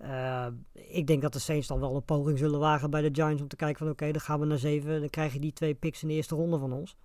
Uh, 0.00 0.46
ik 0.72 1.06
denk 1.06 1.22
dat 1.22 1.32
de 1.32 1.38
Saints 1.38 1.66
dan 1.66 1.80
wel 1.80 1.96
een 1.96 2.04
poging 2.04 2.38
zullen 2.38 2.58
wagen 2.58 2.90
bij 2.90 3.02
de 3.02 3.08
Giants 3.12 3.42
om 3.42 3.48
te 3.48 3.56
kijken 3.56 3.78
van 3.78 3.90
oké, 3.90 4.12
dan 4.12 4.20
gaan 4.20 4.40
we 4.40 4.46
naar 4.46 4.58
7. 4.58 5.00
Dan 5.00 5.10
krijg 5.10 5.32
je 5.32 5.40
die 5.40 5.52
twee 5.52 5.74
picks 5.74 6.02
in 6.02 6.08
de 6.08 6.14
eerste 6.14 6.34
ronde 6.34 6.58
van 6.58 6.72
ons. 6.72 6.96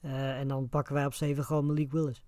Uh, 0.00 0.38
en 0.38 0.48
dan 0.48 0.68
pakken 0.68 0.94
wij 0.94 1.06
op 1.06 1.14
7 1.14 1.44
gewoon 1.44 1.66
Malik 1.66 1.92
Willis. 1.92 2.22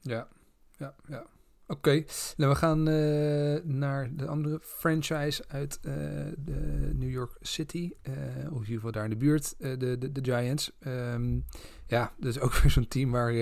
Ja, 0.00 0.28
ja, 0.76 0.94
ja. 1.08 1.26
Oké, 1.66 1.88
okay. 1.88 2.06
we 2.36 2.54
gaan 2.54 2.88
uh, 2.88 3.62
naar 3.64 4.16
de 4.16 4.26
andere 4.26 4.60
franchise 4.62 5.44
uit 5.48 5.82
de 5.82 6.90
New 6.94 7.10
York 7.10 7.36
City. 7.40 7.92
Of 8.02 8.12
in 8.44 8.52
ieder 8.52 8.74
geval 8.74 8.92
daar 8.92 9.04
in 9.04 9.10
de 9.10 9.16
buurt, 9.16 9.54
de, 9.58 9.98
de, 9.98 10.12
de, 10.12 10.24
Giants. 10.24 10.72
Um, 10.80 11.44
ja, 11.88 12.12
dat 12.16 12.28
is 12.28 12.40
ook 12.40 12.54
weer 12.60 12.70
zo'n 12.70 12.88
team 12.88 13.10
waar, 13.10 13.32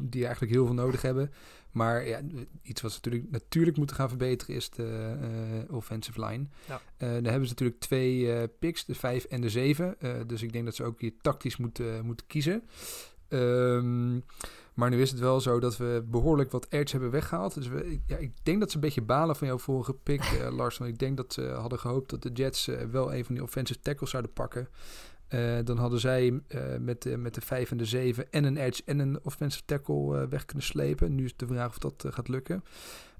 die 0.00 0.24
eigenlijk 0.24 0.52
heel 0.52 0.66
veel 0.66 0.74
nodig 0.74 1.02
hebben. 1.02 1.32
Maar 1.70 2.06
ja, 2.06 2.20
iets 2.62 2.80
wat 2.80 2.92
ze 2.92 2.98
natuurlijk, 3.02 3.30
natuurlijk 3.30 3.76
moeten 3.76 3.96
gaan 3.96 4.08
verbeteren 4.08 4.54
is 4.54 4.70
de 4.70 5.66
offensive 5.70 6.24
line. 6.24 6.46
Ja. 6.68 6.80
daar 6.98 7.10
hebben 7.10 7.48
ze 7.48 7.48
natuurlijk 7.48 7.80
twee 7.80 8.48
picks, 8.48 8.84
de 8.84 8.94
5 8.94 9.24
en 9.24 9.40
de 9.40 9.50
7. 9.50 9.96
dus 10.26 10.42
ik 10.42 10.52
denk 10.52 10.64
dat 10.64 10.74
ze 10.74 10.84
ook 10.84 11.00
hier 11.00 11.12
tactisch 11.20 11.56
moeten, 11.56 12.04
moeten 12.04 12.26
kiezen. 12.26 12.62
Um, 13.28 14.24
maar 14.76 14.90
nu 14.90 15.00
is 15.00 15.10
het 15.10 15.20
wel 15.20 15.40
zo 15.40 15.60
dat 15.60 15.76
we 15.76 16.04
behoorlijk 16.06 16.50
wat 16.50 16.66
edge 16.68 16.90
hebben 16.90 17.10
weggehaald. 17.10 17.54
Dus 17.54 17.68
we, 17.68 17.98
ja, 18.06 18.16
ik 18.16 18.32
denk 18.42 18.60
dat 18.60 18.70
ze 18.70 18.76
een 18.76 18.82
beetje 18.82 19.02
balen 19.02 19.36
van 19.36 19.46
jouw 19.46 19.58
vorige 19.58 19.94
pick, 19.94 20.48
Lars. 20.50 20.78
Want 20.78 20.90
ik 20.90 20.98
denk 20.98 21.16
dat 21.16 21.32
ze 21.32 21.42
hadden 21.42 21.78
gehoopt 21.78 22.10
dat 22.10 22.22
de 22.22 22.30
Jets 22.32 22.70
wel 22.90 23.14
een 23.14 23.24
van 23.24 23.34
die 23.34 23.44
offensive 23.44 23.80
tackles 23.80 24.10
zouden 24.10 24.32
pakken. 24.32 24.68
Uh, 25.28 25.58
dan 25.64 25.78
hadden 25.78 26.00
zij 26.00 26.40
met, 26.80 27.02
de, 27.02 27.16
met 27.16 27.34
de 27.34 27.40
5 27.40 27.70
en 27.70 27.76
de 27.76 27.84
7 27.84 28.32
en 28.32 28.44
een 28.44 28.56
edge 28.56 28.82
en 28.84 28.98
een 28.98 29.18
offensive 29.22 29.64
tackle 29.64 30.28
weg 30.28 30.44
kunnen 30.44 30.64
slepen. 30.64 31.14
Nu 31.14 31.24
is 31.24 31.36
de 31.36 31.46
vraag 31.46 31.68
of 31.68 31.78
dat 31.78 32.04
gaat 32.08 32.28
lukken. 32.28 32.62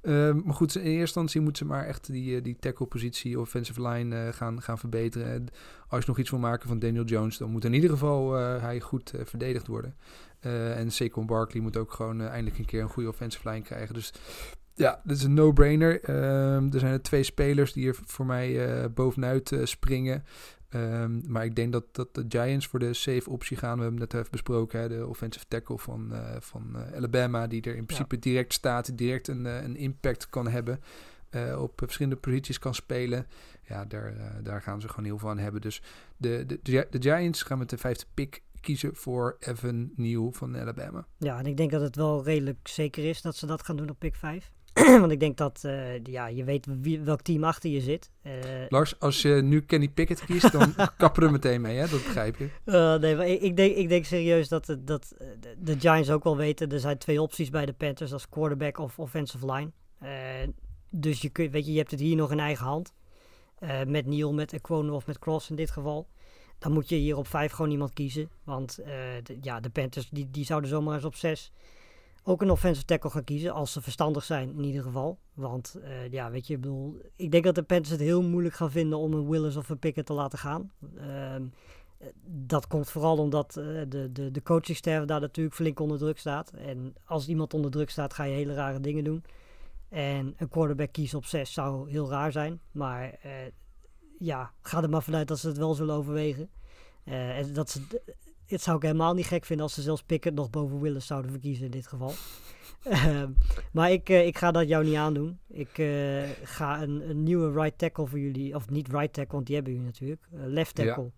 Uh, 0.07 0.33
maar 0.33 0.55
goed, 0.55 0.75
in 0.75 0.83
eerste 0.83 1.01
instantie 1.01 1.41
moeten 1.41 1.67
ze 1.67 1.73
maar 1.73 1.87
echt 1.87 2.13
die, 2.13 2.41
die 2.41 2.57
tackle-positie, 2.61 3.41
offensive 3.41 3.89
line 3.89 4.33
gaan, 4.33 4.63
gaan 4.63 4.79
verbeteren. 4.79 5.33
En 5.33 5.47
als 5.89 6.01
je 6.01 6.09
nog 6.09 6.19
iets 6.19 6.31
wil 6.31 6.39
maken 6.39 6.69
van 6.69 6.79
Daniel 6.79 7.05
Jones, 7.05 7.39
dan 7.39 7.51
moet 7.51 7.65
in 7.65 7.73
ieder 7.73 7.91
geval 7.91 8.33
hij 8.35 8.81
goed 8.81 9.13
verdedigd 9.25 9.67
worden. 9.67 9.95
En 10.41 10.91
Saquon 10.91 11.27
Barkley 11.27 11.63
moet 11.63 11.77
ook 11.77 11.93
gewoon 11.93 12.21
eindelijk 12.21 12.59
een 12.59 12.65
keer 12.65 12.83
een 12.83 12.89
goede 12.89 13.09
offensive 13.09 13.49
line 13.49 13.63
krijgen. 13.63 13.95
Dus 13.95 14.13
ja, 14.75 15.01
dat 15.05 15.17
is 15.17 15.23
een 15.23 15.35
no-brainer. 15.35 16.09
Uh, 16.09 16.73
er 16.75 16.79
zijn 16.79 16.93
er 16.93 17.03
twee 17.03 17.23
spelers 17.23 17.73
die 17.73 17.89
er 17.89 17.97
voor 18.05 18.27
mij 18.27 18.91
bovenuit 18.91 19.53
springen. 19.63 20.25
Um, 20.71 21.23
maar 21.29 21.45
ik 21.45 21.55
denk 21.55 21.73
dat, 21.73 21.85
dat 21.93 22.15
de 22.15 22.25
Giants 22.29 22.67
voor 22.67 22.79
de 22.79 22.95
safe 22.95 23.31
optie 23.31 23.57
gaan. 23.57 23.77
We 23.77 23.83
hebben 23.83 24.01
het 24.01 24.13
net 24.13 24.21
even 24.21 24.33
besproken. 24.33 24.81
Hè, 24.81 24.89
de 24.89 25.07
offensive 25.07 25.45
tackle 25.49 25.79
van, 25.79 26.13
van 26.41 26.77
Alabama. 26.95 27.47
Die 27.47 27.63
er 27.63 27.77
in 27.77 27.87
principe 27.87 28.15
ja. 28.15 28.21
direct 28.21 28.53
staat. 28.53 28.99
Direct 28.99 29.29
een, 29.29 29.45
een 29.45 29.77
impact 29.77 30.29
kan 30.31 30.49
hebben. 30.49 30.81
op 31.59 31.73
verschillende 31.77 32.21
posities 32.21 32.59
kan 32.59 32.75
spelen. 32.75 33.27
Ja, 33.63 33.85
daar, 33.85 34.41
daar 34.43 34.63
gaan 34.63 34.81
ze 34.81 34.89
gewoon 34.89 35.05
heel 35.05 35.19
veel 35.19 35.31
aan 35.31 35.39
hebben. 35.39 35.61
Dus 35.61 35.83
de, 36.17 36.47
de, 36.47 36.87
de 36.91 37.03
Giants 37.03 37.43
gaan 37.43 37.59
met 37.59 37.71
de 37.71 37.79
vijfde 37.79 38.07
pick 38.15 38.43
kiezen 38.67 38.95
voor 38.95 39.37
Evan 39.41 39.91
Neal 39.97 40.33
van 40.33 40.57
Alabama. 40.57 41.07
Ja, 41.19 41.39
en 41.39 41.47
ik 41.47 41.57
denk 41.57 41.71
dat 41.71 41.81
het 41.81 41.97
wel 41.97 42.25
redelijk 42.25 42.69
zeker 42.69 43.05
is 43.05 43.23
dat 43.23 43.37
ze 43.37 43.47
dat 43.47 43.63
gaan 43.63 43.77
doen 43.77 43.91
op 43.91 43.99
pick 43.99 44.15
5. 44.15 44.53
Want 45.01 45.13
ik 45.13 45.21
denk 45.21 45.37
dat 45.37 45.63
uh, 45.67 46.05
ja, 46.05 46.27
je 46.27 46.45
weet 46.45 46.67
wie, 46.81 47.01
welk 47.01 47.21
team 47.21 47.45
achter 47.45 47.71
je 47.71 47.81
zit. 47.81 48.11
Uh, 48.23 48.33
Lars, 48.69 49.01
als 49.01 49.23
je 49.23 49.29
nu 49.29 49.61
Kenny 49.61 49.89
Pickett 49.89 50.25
kiest, 50.25 50.53
dan 50.53 50.75
kappen 50.99 51.23
er 51.23 51.31
meteen 51.31 51.61
mee, 51.61 51.77
hè? 51.77 51.89
Dat 51.89 52.03
begrijp 52.03 52.37
je. 52.37 52.49
Uh, 52.65 52.95
nee, 52.95 53.17
maar 53.17 53.27
ik, 53.27 53.41
ik, 53.41 53.57
denk, 53.57 53.77
ik 53.77 53.89
denk 53.89 54.05
serieus 54.05 54.49
dat, 54.49 54.77
dat 54.81 55.15
de 55.59 55.81
Giants 55.81 56.11
ook 56.11 56.25
wel 56.25 56.37
weten. 56.37 56.73
Er 56.73 56.81
zijn 56.81 56.99
twee 56.99 57.23
opties 57.23 57.51
bij 57.51 57.67
de 57.67 57.73
Panthers, 57.73 58.13
als 58.13 58.29
quarterback 58.29 58.79
of 58.79 58.99
offensive 58.99 59.53
line. 59.53 59.71
dus 60.91 61.21
je, 61.21 61.31
weet 61.33 61.67
je, 61.67 61.73
je 61.73 61.79
hebt 61.79 61.91
het 61.91 62.01
hier 62.01 62.17
nog 62.17 62.31
in 62.31 62.41
eigen 62.41 62.67
hand. 62.67 62.95
met 63.87 64.07
Neal, 64.07 64.33
met 64.33 64.53
Equono 64.53 64.95
of 64.95 65.07
met 65.07 65.19
Cross 65.19 65.51
in 65.51 65.57
dit 65.57 65.71
geval 65.71 66.09
dan 66.59 66.73
moet 66.73 66.89
je 66.89 66.97
hier 66.97 67.17
op 67.17 67.27
5 67.27 67.53
gewoon 67.53 67.71
iemand 67.71 67.93
kiezen. 67.93 68.31
Want 68.45 68.75
de, 69.23 69.39
ja, 69.41 69.61
de 69.61 69.71
Panthers 69.71 70.09
die, 70.11 70.31
die 70.31 70.45
zouden 70.45 70.71
zomaar 70.71 70.95
eens 70.95 71.05
op 71.05 71.15
6 71.15 71.53
ook 72.29 72.43
een 72.43 72.51
offensive 72.51 72.85
tackle 72.85 73.11
gaan 73.11 73.25
kiezen. 73.25 73.53
Als 73.53 73.73
ze 73.73 73.83
verstandig 73.83 74.25
zijn 74.25 74.49
in 74.57 74.65
ieder 74.65 74.83
geval. 74.83 75.19
Want 75.35 75.77
uh, 75.83 76.13
ja, 76.13 76.31
weet 76.31 76.47
je, 76.47 76.55
ik 76.55 76.61
bedoel, 76.61 77.01
ik 77.17 77.31
denk 77.31 77.45
dat 77.45 77.55
de 77.55 77.63
Panthers 77.63 77.91
het 77.91 78.01
heel 78.01 78.23
moeilijk 78.23 78.55
gaan 78.55 78.71
vinden 78.71 78.99
om 78.99 79.13
een 79.13 79.29
Willis 79.29 79.57
of 79.57 79.69
een 79.69 79.79
Pickett 79.79 80.07
te 80.07 80.13
laten 80.13 80.39
gaan. 80.39 80.71
Uh, 80.97 81.35
dat 82.25 82.67
komt 82.67 82.91
vooral 82.91 83.19
omdat 83.19 83.57
uh, 83.59 83.83
de, 83.89 84.13
de, 84.13 84.31
de 84.31 84.43
coachingsterf 84.43 85.05
daar 85.05 85.21
natuurlijk 85.21 85.57
flink 85.57 85.81
onder 85.81 85.99
druk 85.99 86.19
staat. 86.19 86.51
En 86.51 86.95
als 87.05 87.29
iemand 87.29 87.55
onder 87.55 87.71
druk 87.71 87.91
staat, 87.91 88.15
ga 88.15 88.25
je 88.25 88.35
hele 88.35 88.55
rare 88.55 88.81
dingen 88.81 89.05
doen. 89.05 89.25
En 89.89 90.35
een 90.37 90.49
quarterback 90.49 90.93
kiezen 90.93 91.19
op 91.19 91.25
6 91.25 91.53
zou 91.53 91.91
heel 91.91 92.09
raar 92.09 92.33
zijn. 92.33 92.61
Maar 92.73 93.19
ja, 94.19 94.53
ga 94.61 94.83
er 94.83 94.91
maar 94.91 95.03
vanuit 95.03 95.29
dat 95.29 95.39
ze 95.39 95.49
het 95.49 95.57
wel 95.57 95.75
zullen 95.75 95.95
overwegen. 95.95 96.51
En 97.05 97.53
dat 97.53 97.71
ze, 97.71 97.81
het 98.47 98.63
zou 98.63 98.77
ik 98.77 98.83
helemaal 98.83 99.15
niet 99.15 99.27
gek 99.27 99.45
vinden 99.45 99.65
als 99.65 99.75
ze 99.75 99.83
zelfs 99.83 100.03
Pickett 100.03 100.37
nog 100.37 100.51
boven 100.51 100.81
Willis 100.81 101.07
zouden 101.07 101.31
verkiezen 101.31 101.65
in 101.65 101.71
dit 101.71 101.87
geval. 101.87 102.13
uh, 102.85 103.23
maar 103.73 103.91
ik, 103.91 104.09
uh, 104.09 104.27
ik 104.27 104.39
ga 104.39 104.51
dat 104.51 104.69
jou 104.69 104.85
niet 104.85 104.97
aandoen. 104.97 105.39
Ik 105.49 105.71
ga 106.43 106.83
een, 106.83 107.11
een, 107.11 107.23
nieuwe 107.23 107.53
right 107.53 107.79
tackle 107.79 108.07
voor 108.07 108.19
jullie, 108.19 108.55
of 108.55 108.71
niet 108.71 108.89
right 108.89 109.13
tackle, 109.13 109.35
want 109.35 109.47
die 109.47 109.55
hebben 109.55 109.73
jullie 109.73 109.89
natuurlijk. 109.89 110.29
left 110.31 110.75
tackle 110.75 111.11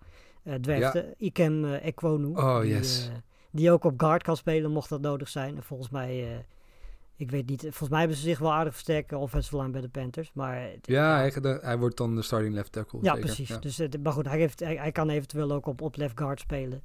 ja. 0.63 1.05
Ikem 1.17 1.65
Ekwonu. 1.65 2.27
Oh, 2.27 2.61
die, 2.61 2.71
yes. 2.71 3.11
die 3.51 3.71
ook 3.71 3.85
op 3.85 4.01
guard 4.01 4.23
kan 4.23 4.37
spelen 4.37 4.71
mocht 4.71 4.89
dat 4.89 5.01
nodig 5.01 5.29
zijn. 5.29 5.57
En 5.57 5.63
volgens 5.63 5.91
mij 5.91 6.45
ik 7.19 7.31
weet 7.31 7.49
niet, 7.49 7.61
volgens 7.61 7.89
mij 7.89 7.99
hebben 7.99 8.17
ze 8.17 8.23
zich 8.23 8.39
wel 8.39 8.53
aardig 8.53 8.73
versterkt 8.73 9.13
offensive 9.13 9.57
line 9.57 9.71
bij 9.71 9.81
de 9.81 9.89
Panthers. 9.89 10.31
Maar, 10.35 10.71
ja, 10.83 11.17
hij, 11.17 11.33
hij, 11.61 11.79
wordt 11.79 11.97
dan 11.97 12.15
de 12.15 12.23
starting 12.23 12.55
left 12.55 12.73
tackle. 12.73 12.99
Ja, 13.03 13.15
zeker. 13.15 13.27
precies. 13.27 13.49
Ja. 13.49 13.59
Dus, 13.59 13.81
maar 14.03 14.13
goed, 14.13 14.27
hij, 14.27 14.39
heeft, 14.39 14.61
hij, 14.61 14.77
hij, 14.77 14.93
kan 14.93 15.09
eventueel 15.09 15.53
ook 15.53 15.67
op, 15.67 15.81
op 15.81 15.97
left 15.97 16.19
guard 16.19 16.41
spelen. 16.41 16.83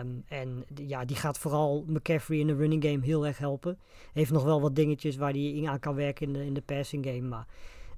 Um, 0.00 0.24
en 0.28 0.64
ja, 0.74 1.04
die 1.04 1.16
gaat 1.16 1.38
vooral 1.38 1.84
McCaffrey 1.86 2.38
in 2.38 2.46
de 2.46 2.54
running 2.54 2.84
game 2.84 3.04
heel 3.04 3.26
erg 3.26 3.38
helpen. 3.38 3.78
Heeft 4.12 4.32
nog 4.32 4.44
wel 4.44 4.60
wat 4.60 4.76
dingetjes 4.76 5.16
waar 5.16 5.32
hij 5.32 5.62
aan 5.66 5.78
kan 5.78 5.94
werken 5.94 6.26
in 6.26 6.32
de, 6.32 6.44
in 6.44 6.54
de 6.54 6.62
passing 6.62 7.04
game. 7.06 7.28
Maar 7.28 7.46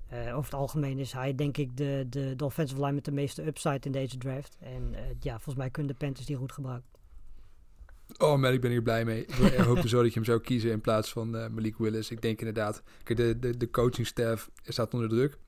Eh, 0.07 0.37
over 0.37 0.51
het 0.51 0.61
algemeen 0.61 0.99
is 0.99 1.13
hij 1.13 1.35
denk 1.35 1.57
ik 1.57 1.77
de, 1.77 2.07
de, 2.09 2.37
de 2.37 2.45
offensive 2.45 2.81
line 2.81 2.93
met 2.93 3.05
de 3.05 3.13
meeste 3.13 3.47
upside 3.47 3.81
in 3.81 3.93
deze 3.93 4.17
draft. 4.17 4.57
En 4.61 4.95
eh, 4.95 5.01
ja, 5.21 5.33
volgens 5.33 5.55
mij 5.55 5.71
kunnen 5.71 5.93
de 5.93 6.05
Panthers 6.05 6.27
die 6.27 6.37
goed 6.37 6.53
gebruiken. 6.53 6.89
Oh 8.19 8.39
man, 8.39 8.53
ik 8.53 8.61
ben 8.61 8.71
hier 8.71 8.83
blij 8.83 9.05
mee. 9.05 9.27
Ik 9.27 9.59
hoopte 9.59 9.89
zo 9.89 10.03
dat 10.03 10.09
je 10.09 10.15
hem 10.15 10.25
zou 10.25 10.41
kiezen 10.41 10.71
in 10.71 10.81
plaats 10.81 11.13
van 11.13 11.37
eh, 11.37 11.49
Malik 11.49 11.77
Willis. 11.79 12.11
Ik 12.11 12.23
denk 12.23 12.39
inderdaad, 12.39 12.83
kijk, 13.03 13.19
de, 13.19 13.39
de, 13.39 13.57
de 13.57 13.71
coaching 13.71 14.07
staff 14.07 14.51
staat 14.63 14.95
onder 14.95 15.09
druk. 15.09 15.39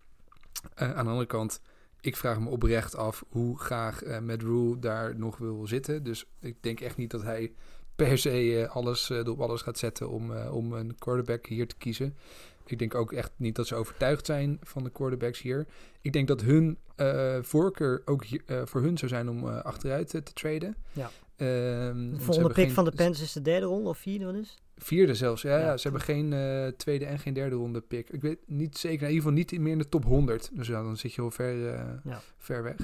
Eh, 0.75 0.95
aan 0.95 1.05
de 1.05 1.11
andere 1.11 1.27
kant, 1.27 1.61
ik 2.01 2.17
vraag 2.17 2.41
me 2.41 2.49
oprecht 2.49 2.97
af 2.97 3.25
hoe 3.29 3.59
graag 3.59 4.03
eh 4.03 4.19
Matt 4.21 4.43
Rule 4.43 4.79
daar 4.79 5.19
nog 5.19 5.37
wil 5.37 5.67
zitten. 5.67 6.03
Dus 6.03 6.25
ik 6.41 6.57
denk 6.61 6.81
echt 6.81 6.97
niet 6.97 7.11
dat 7.11 7.23
hij 7.23 7.53
per 7.97 8.19
se 8.19 8.69
alles 8.71 9.11
op 9.11 9.41
alles 9.41 9.63
gaat 9.63 9.79
zetten 9.79 10.09
om, 10.11 10.33
om 10.33 10.73
een 10.73 10.99
quarterback 10.99 11.47
hier 11.47 11.67
te 11.67 11.77
kiezen. 11.77 12.17
Ik 12.65 12.79
denk 12.79 12.95
ook 12.95 13.13
echt 13.13 13.33
niet 13.37 13.55
dat 13.55 13.67
ze 13.67 13.75
overtuigd 13.75 14.27
zijn 14.27 14.59
van 14.63 14.85
de 14.85 14.91
quarterbacks 14.91 15.41
hier. 15.41 15.67
Ik 16.01 16.13
denk 16.13 16.29
dat 16.29 16.41
hun 16.41 16.79
eh, 16.97 17.39
voorkeur 17.41 18.03
ook 18.05 18.25
voor 18.65 18.81
hun 18.81 18.99
zou 18.99 19.11
zijn 19.11 19.29
om 19.29 19.47
achteruit 19.47 20.09
te 20.09 20.23
traden. 20.23 20.77
Ja. 20.93 21.11
Ehm, 21.39 22.11
De 22.11 22.21
volgende 22.21 22.49
pick 22.53 22.65
geen- 22.65 22.75
van 22.75 22.85
de 22.85 22.93
Panthers 22.93 23.21
is 23.23 23.33
de 23.33 23.43
derde 23.43 23.67
ronde 23.67 23.89
of 23.89 23.99
vierde, 23.99 24.25
wat 24.25 24.35
is? 24.35 24.59
Vierde 24.77 25.15
zelfs, 25.15 25.43
ja. 25.43 25.59
Ja, 25.59 25.65
ja, 25.65 25.77
ze 25.77 25.83
hebben 25.83 26.01
geen 26.07 26.33
eh, 26.33 26.67
tweede 26.67 27.05
en 27.05 27.19
geen 27.19 27.33
derde 27.35 27.57
ronde 27.57 27.81
pick. 27.81 28.11
Ik 28.11 28.21
weet 28.23 28.39
niet 28.47 28.79
zeker, 28.79 29.03
in 29.03 29.13
ieder 29.15 29.23
geval 29.23 29.33
niet 29.33 29.59
meer 29.61 29.73
in 29.73 29.79
de 29.79 29.89
top 29.89 30.05
100. 30.05 30.51
Dus 30.53 30.67
ja, 30.69 30.83
dan 30.83 30.97
zit 30.97 31.15
je 31.15 31.21
wel 31.21 31.31
ver, 31.31 31.75
eh, 31.75 31.85
Ja. 32.05 32.21
ver 32.39 32.63
weg. 32.63 32.77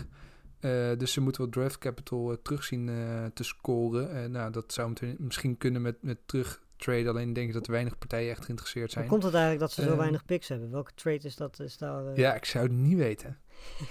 Eh, 0.60 0.98
dus 0.98 1.12
ze 1.12 1.20
moeten 1.20 1.42
wat 1.42 1.52
draft 1.52 1.78
capital 1.78 2.36
terug 2.42 2.64
zien 2.64 2.90
te 3.34 3.44
scoren. 3.44 4.30
Nou, 4.30 4.50
dat 4.52 4.72
zou 4.72 4.92
misschien 5.18 5.56
kunnen 5.56 5.82
met, 5.82 5.96
met 6.02 6.18
terug 6.26 6.62
trade. 6.76 7.08
Alleen 7.08 7.32
denk 7.32 7.48
ik 7.48 7.54
dat 7.54 7.66
er 7.66 7.72
weinig 7.72 7.98
partijen 7.98 8.30
echt 8.30 8.44
geïnteresseerd 8.44 8.84
Hoe 8.86 8.94
zijn. 8.94 9.08
komt 9.08 9.22
het 9.22 9.32
eigenlijk 9.32 9.62
dat 9.62 9.72
ze 9.72 9.82
zo 9.82 9.90
Eh, 9.90 9.96
weinig 9.98 10.24
picks 10.24 10.48
hebben? 10.48 10.70
Welke 10.70 10.90
trade 10.94 11.26
is 11.26 11.36
dat? 11.36 11.60
Is 11.60 11.76
daar, 11.78 12.18
Ja, 12.18 12.34
ik 12.34 12.44
zou 12.44 12.64
het 12.64 12.72
niet 12.76 12.96
weten. 12.98 13.38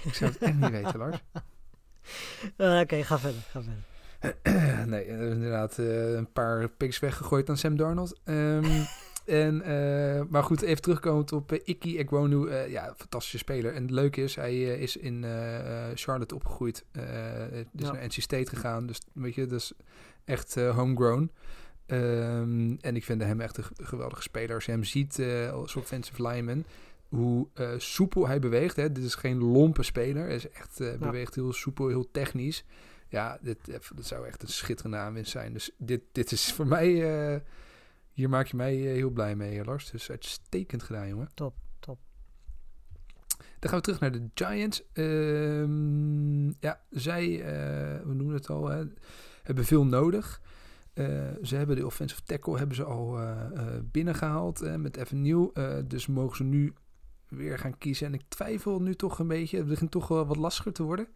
Ik 0.04 0.14
zou 0.14 0.30
het 0.32 0.42
echt 0.42 0.54
niet 0.54 0.70
weten, 0.82 0.98
Lars. 0.98 1.18
Oké, 2.82 3.02
ga 3.04 3.18
verder, 3.18 3.40
ga 3.40 3.62
verder. 3.62 3.82
nee, 4.86 5.04
eh, 5.04 5.30
inderdaad 5.30 5.78
eh, 5.78 6.12
een 6.12 6.32
paar 6.32 6.68
picks 6.68 6.98
weggegooid 6.98 7.48
aan 7.48 7.56
Sam 7.56 7.76
Darnold. 7.76 8.18
Ehm, 8.24 8.64
en, 9.24 9.62
eh, 9.62 10.22
maar 10.28 10.42
goed, 10.44 10.62
even 10.62 10.82
terugkomend 10.82 11.32
op 11.32 11.52
uh, 11.52 11.58
Iki 11.64 11.98
Ekwonu. 11.98 12.48
eh 12.48 12.70
ja, 12.70 12.94
fantastische 12.96 13.38
speler. 13.38 13.74
En 13.74 13.82
het 13.82 13.90
leuke 13.90 14.22
is, 14.22 14.34
hij 14.34 14.52
eh, 14.52 14.80
is 14.80 14.96
in 14.96 15.24
eh, 15.24 15.58
eh, 15.58 15.92
Charlotte 15.94 16.34
opgegroeid. 16.34 16.84
eh 16.92 17.02
is 17.52 17.64
Ja. 17.72 17.92
naar 17.92 18.04
NC 18.06 18.12
State 18.12 18.48
gegaan. 18.48 18.86
Dus 18.86 18.98
weet 19.12 19.34
je, 19.34 19.46
dat 19.46 19.58
is 19.60 19.72
echt 20.24 20.56
eh, 20.56 20.76
homegrown. 20.76 21.30
Ehm, 21.86 22.74
en 22.80 22.96
ik 22.96 23.04
vind 23.04 23.22
hem 23.22 23.40
echt 23.40 23.56
een 23.56 23.64
geweldige 23.82 24.22
speler. 24.22 24.54
Als 24.54 24.64
je 24.64 24.70
hem 24.72 24.84
ziet 24.84 25.18
eh, 25.18 25.50
als 25.50 25.76
offensive 25.76 26.28
lineman, 26.28 26.64
hoe 27.08 27.46
eh, 27.54 27.68
soepel 27.76 28.26
hij 28.26 28.38
beweegt. 28.38 28.76
Hè. 28.76 28.92
Dit 28.92 29.04
is 29.04 29.14
geen 29.14 29.38
lompe 29.38 29.82
speler. 29.82 30.24
Hij 30.26 30.34
is 30.34 30.48
echt, 30.50 30.80
eh, 30.80 30.88
beweegt 30.98 31.34
heel 31.34 31.52
soepel, 31.52 31.88
heel 31.88 32.08
technisch. 32.10 32.64
Ja, 33.14 33.38
dit, 33.40 33.68
eh, 33.68 33.78
dat 33.94 34.06
zou 34.06 34.26
echt 34.26 34.42
een 34.42 34.48
schitterende 34.48 34.96
aanwinst 34.96 35.30
zijn. 35.30 35.52
Dus 35.52 35.70
dit, 35.78 36.02
dit 36.12 36.32
is 36.32 36.52
voor 36.52 36.66
mij... 36.66 36.88
eh, 37.34 37.40
hier 38.12 38.28
maak 38.28 38.46
je 38.46 38.56
mij 38.56 38.74
eh, 38.74 38.92
heel 38.94 39.10
blij 39.10 39.36
mee, 39.36 39.64
Lars. 39.64 39.90
Dus 39.90 40.10
uitstekend 40.10 40.82
gedaan, 40.82 41.08
jongen. 41.08 41.28
Top, 41.34 41.54
top. 41.78 41.98
Dan 43.58 43.70
gaan 43.70 43.78
we 43.78 43.84
terug 43.84 44.00
naar 44.00 44.12
de 44.12 44.28
Giants. 44.34 44.82
Ehm, 44.92 46.46
ja, 46.48 46.80
zij, 46.90 47.38
we 48.04 48.14
noemen 48.14 48.34
het 48.34 48.48
al, 48.48 48.68
hè, 48.68 48.84
hebben 49.42 49.64
veel 49.64 49.84
nodig. 49.84 50.40
Ze 51.42 51.56
hebben 51.56 51.76
de 51.76 51.86
offensive 51.86 52.22
tackle 52.22 52.58
hebben 52.58 52.76
ze 52.76 52.84
al 52.84 53.20
eh, 53.20 53.36
binnengehaald 53.84 54.62
eh, 54.62 54.74
met 54.74 54.96
Evan 54.96 55.22
Nieuw. 55.22 55.52
Dus 55.84 56.06
mogen 56.06 56.36
ze 56.36 56.44
nu 56.44 56.72
weer 57.28 57.58
gaan 57.58 57.78
kiezen. 57.78 58.06
En 58.06 58.14
ik 58.14 58.22
twijfel 58.28 58.80
nu 58.80 58.94
toch 58.94 59.18
een 59.18 59.28
beetje. 59.28 59.56
Het 59.56 59.66
begint 59.66 59.90
toch 59.90 60.08
wel 60.08 60.26
wat 60.26 60.36
lastiger 60.36 60.72
te 60.72 60.82
worden. 60.82 61.08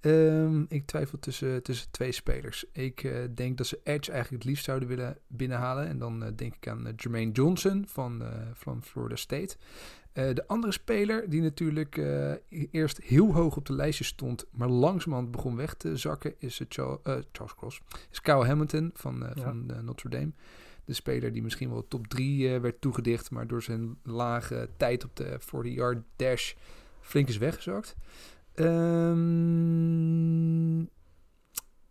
Ehm, 0.00 0.64
ik 0.68 0.86
twijfel 0.86 1.18
tussen, 1.18 1.62
tussen 1.62 1.90
twee 1.90 2.12
spelers. 2.12 2.64
Ik 2.72 3.04
eh, 3.04 3.12
denk 3.34 3.56
dat 3.56 3.66
ze 3.66 3.80
Edge 3.84 4.12
eigenlijk 4.12 4.42
het 4.42 4.44
liefst 4.44 4.64
zouden 4.64 4.88
willen 4.88 5.18
binnenhalen. 5.26 5.86
En 5.88 5.98
dan 5.98 6.22
eh, 6.22 6.30
denk 6.36 6.54
ik 6.54 6.68
aan 6.68 6.86
eh, 6.86 6.92
Jermaine 6.96 7.32
Johnson 7.32 7.84
van, 7.88 8.22
van 8.52 8.82
Florida 8.82 9.16
State. 9.16 9.56
De 10.12 10.44
andere 10.46 10.72
speler 10.72 11.30
die 11.30 11.40
natuurlijk 11.40 11.96
eerst 12.70 13.00
heel 13.00 13.34
hoog 13.34 13.56
op 13.56 13.66
de 13.66 13.72
lijstje 13.72 14.04
stond, 14.04 14.44
maar 14.50 14.68
langzamerhand 14.68 15.30
begon 15.30 15.56
weg 15.56 15.74
te 15.74 15.96
zakken, 15.96 16.34
is 16.38 16.60
Charles, 16.68 16.98
Charles 17.32 17.54
Cross. 17.56 17.80
Is 18.10 18.20
Kyle 18.20 18.46
Hamilton 18.46 18.90
van, 18.94 19.18
Ja. 19.34 19.42
van 19.42 19.66
Notre 19.84 20.08
Dame. 20.08 20.30
De 20.84 20.92
speler 20.92 21.32
die 21.32 21.42
misschien 21.42 21.70
wel 21.70 21.88
top 21.88 22.06
3 22.06 22.58
werd 22.58 22.80
toegedicht, 22.80 23.30
maar 23.30 23.46
door 23.46 23.62
zijn 23.62 23.98
lage 24.02 24.68
tijd 24.76 25.04
op 25.04 25.16
de 25.16 25.38
40-yard 25.40 26.02
dash 26.16 26.54
flink 27.00 27.28
is 27.28 27.38
weggezakt. 27.38 27.96
Ehm, 28.58 29.60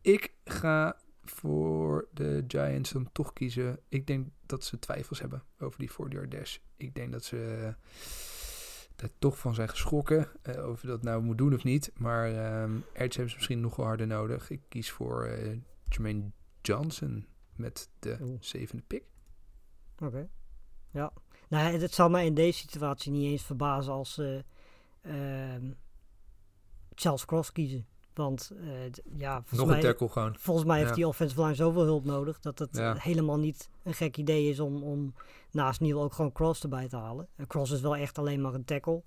ik 0.02 0.34
ga 0.46 0.98
voor 1.24 2.08
de 2.14 2.44
Giants 2.48 2.92
dan 2.92 3.12
toch 3.12 3.34
kiezen. 3.34 3.80
Ik 3.90 4.08
denk 4.08 4.28
dat 4.46 4.64
ze 4.64 4.80
twijfels 4.80 5.20
hebben 5.20 5.44
over 5.60 5.80
die 5.80 5.92
40-yard 5.92 6.32
dash. 6.32 6.58
Ik 6.78 6.96
denk 6.96 7.12
dat 7.12 7.24
ze 7.24 7.74
er 8.96 9.10
toch 9.20 9.40
van 9.40 9.56
zijn 9.56 9.70
geschrokken. 9.70 10.28
eh, 10.42 10.70
of 10.70 10.82
je 10.82 10.88
dat 10.88 11.04
nou 11.04 11.22
moet 11.22 11.38
doen 11.38 11.54
of 11.54 11.64
niet. 11.64 11.92
Maar 11.96 12.28
ehm 12.32 12.72
Edge 12.94 12.94
hebben 12.94 13.30
ze 13.30 13.36
misschien 13.36 13.62
nog 13.62 13.76
wel 13.76 13.86
harder 13.86 14.08
nodig. 14.08 14.50
Ik 14.50 14.62
kies 14.70 14.92
voor 14.92 15.26
eh 15.26 15.58
Jermaine 15.84 16.32
Johnson 16.62 17.28
met 17.56 17.90
de 18.00 18.38
zevende 18.40 18.84
pick. 18.88 19.04
Oké. 20.04 20.30
Ja. 20.92 21.14
Nou, 21.50 21.72
het, 21.72 21.82
het 21.82 21.94
zal 21.94 22.10
mij 22.10 22.26
in 22.26 22.34
deze 22.34 22.60
situatie 22.60 23.12
niet 23.12 23.26
eens 23.32 23.44
verbazen 23.44 23.94
als 23.94 24.14
ze 24.14 24.46
ehm, 25.02 25.72
Charles 27.00 27.26
Cross 27.26 27.52
kiezen. 27.52 27.86
Want 28.14 28.52
eh, 28.62 28.68
ja, 29.18 29.34
volgens 29.36 29.60
Nog 29.60 29.68
mij, 29.68 29.76
een 29.76 29.82
tackle 29.84 30.10
gewoon. 30.10 30.36
volgens 30.40 30.66
mij 30.68 30.78
heeft 30.78 30.90
Ja. 30.90 30.96
die 30.96 31.08
offensive 31.08 31.42
line 31.42 31.56
zoveel 31.56 31.84
hulp 31.84 32.06
nodig 32.06 32.40
dat 32.40 32.60
het 32.60 32.78
Ja. 32.78 32.96
helemaal 32.98 33.38
niet 33.40 33.70
een 33.84 33.94
gek 33.94 34.18
idee 34.18 34.50
is 34.50 34.60
om, 34.60 34.84
om 34.84 35.14
naast 35.52 35.80
Neil 35.82 36.02
ook 36.02 36.14
gewoon 36.14 36.32
Cross 36.32 36.64
erbij 36.64 36.88
te 36.88 36.98
halen. 36.98 37.28
Eh, 37.36 37.46
Cross 37.48 37.72
is 37.72 37.82
wel 37.82 37.96
echt 37.96 38.18
alleen 38.18 38.42
maar 38.42 38.54
een 38.54 38.66
tackle. 38.66 39.04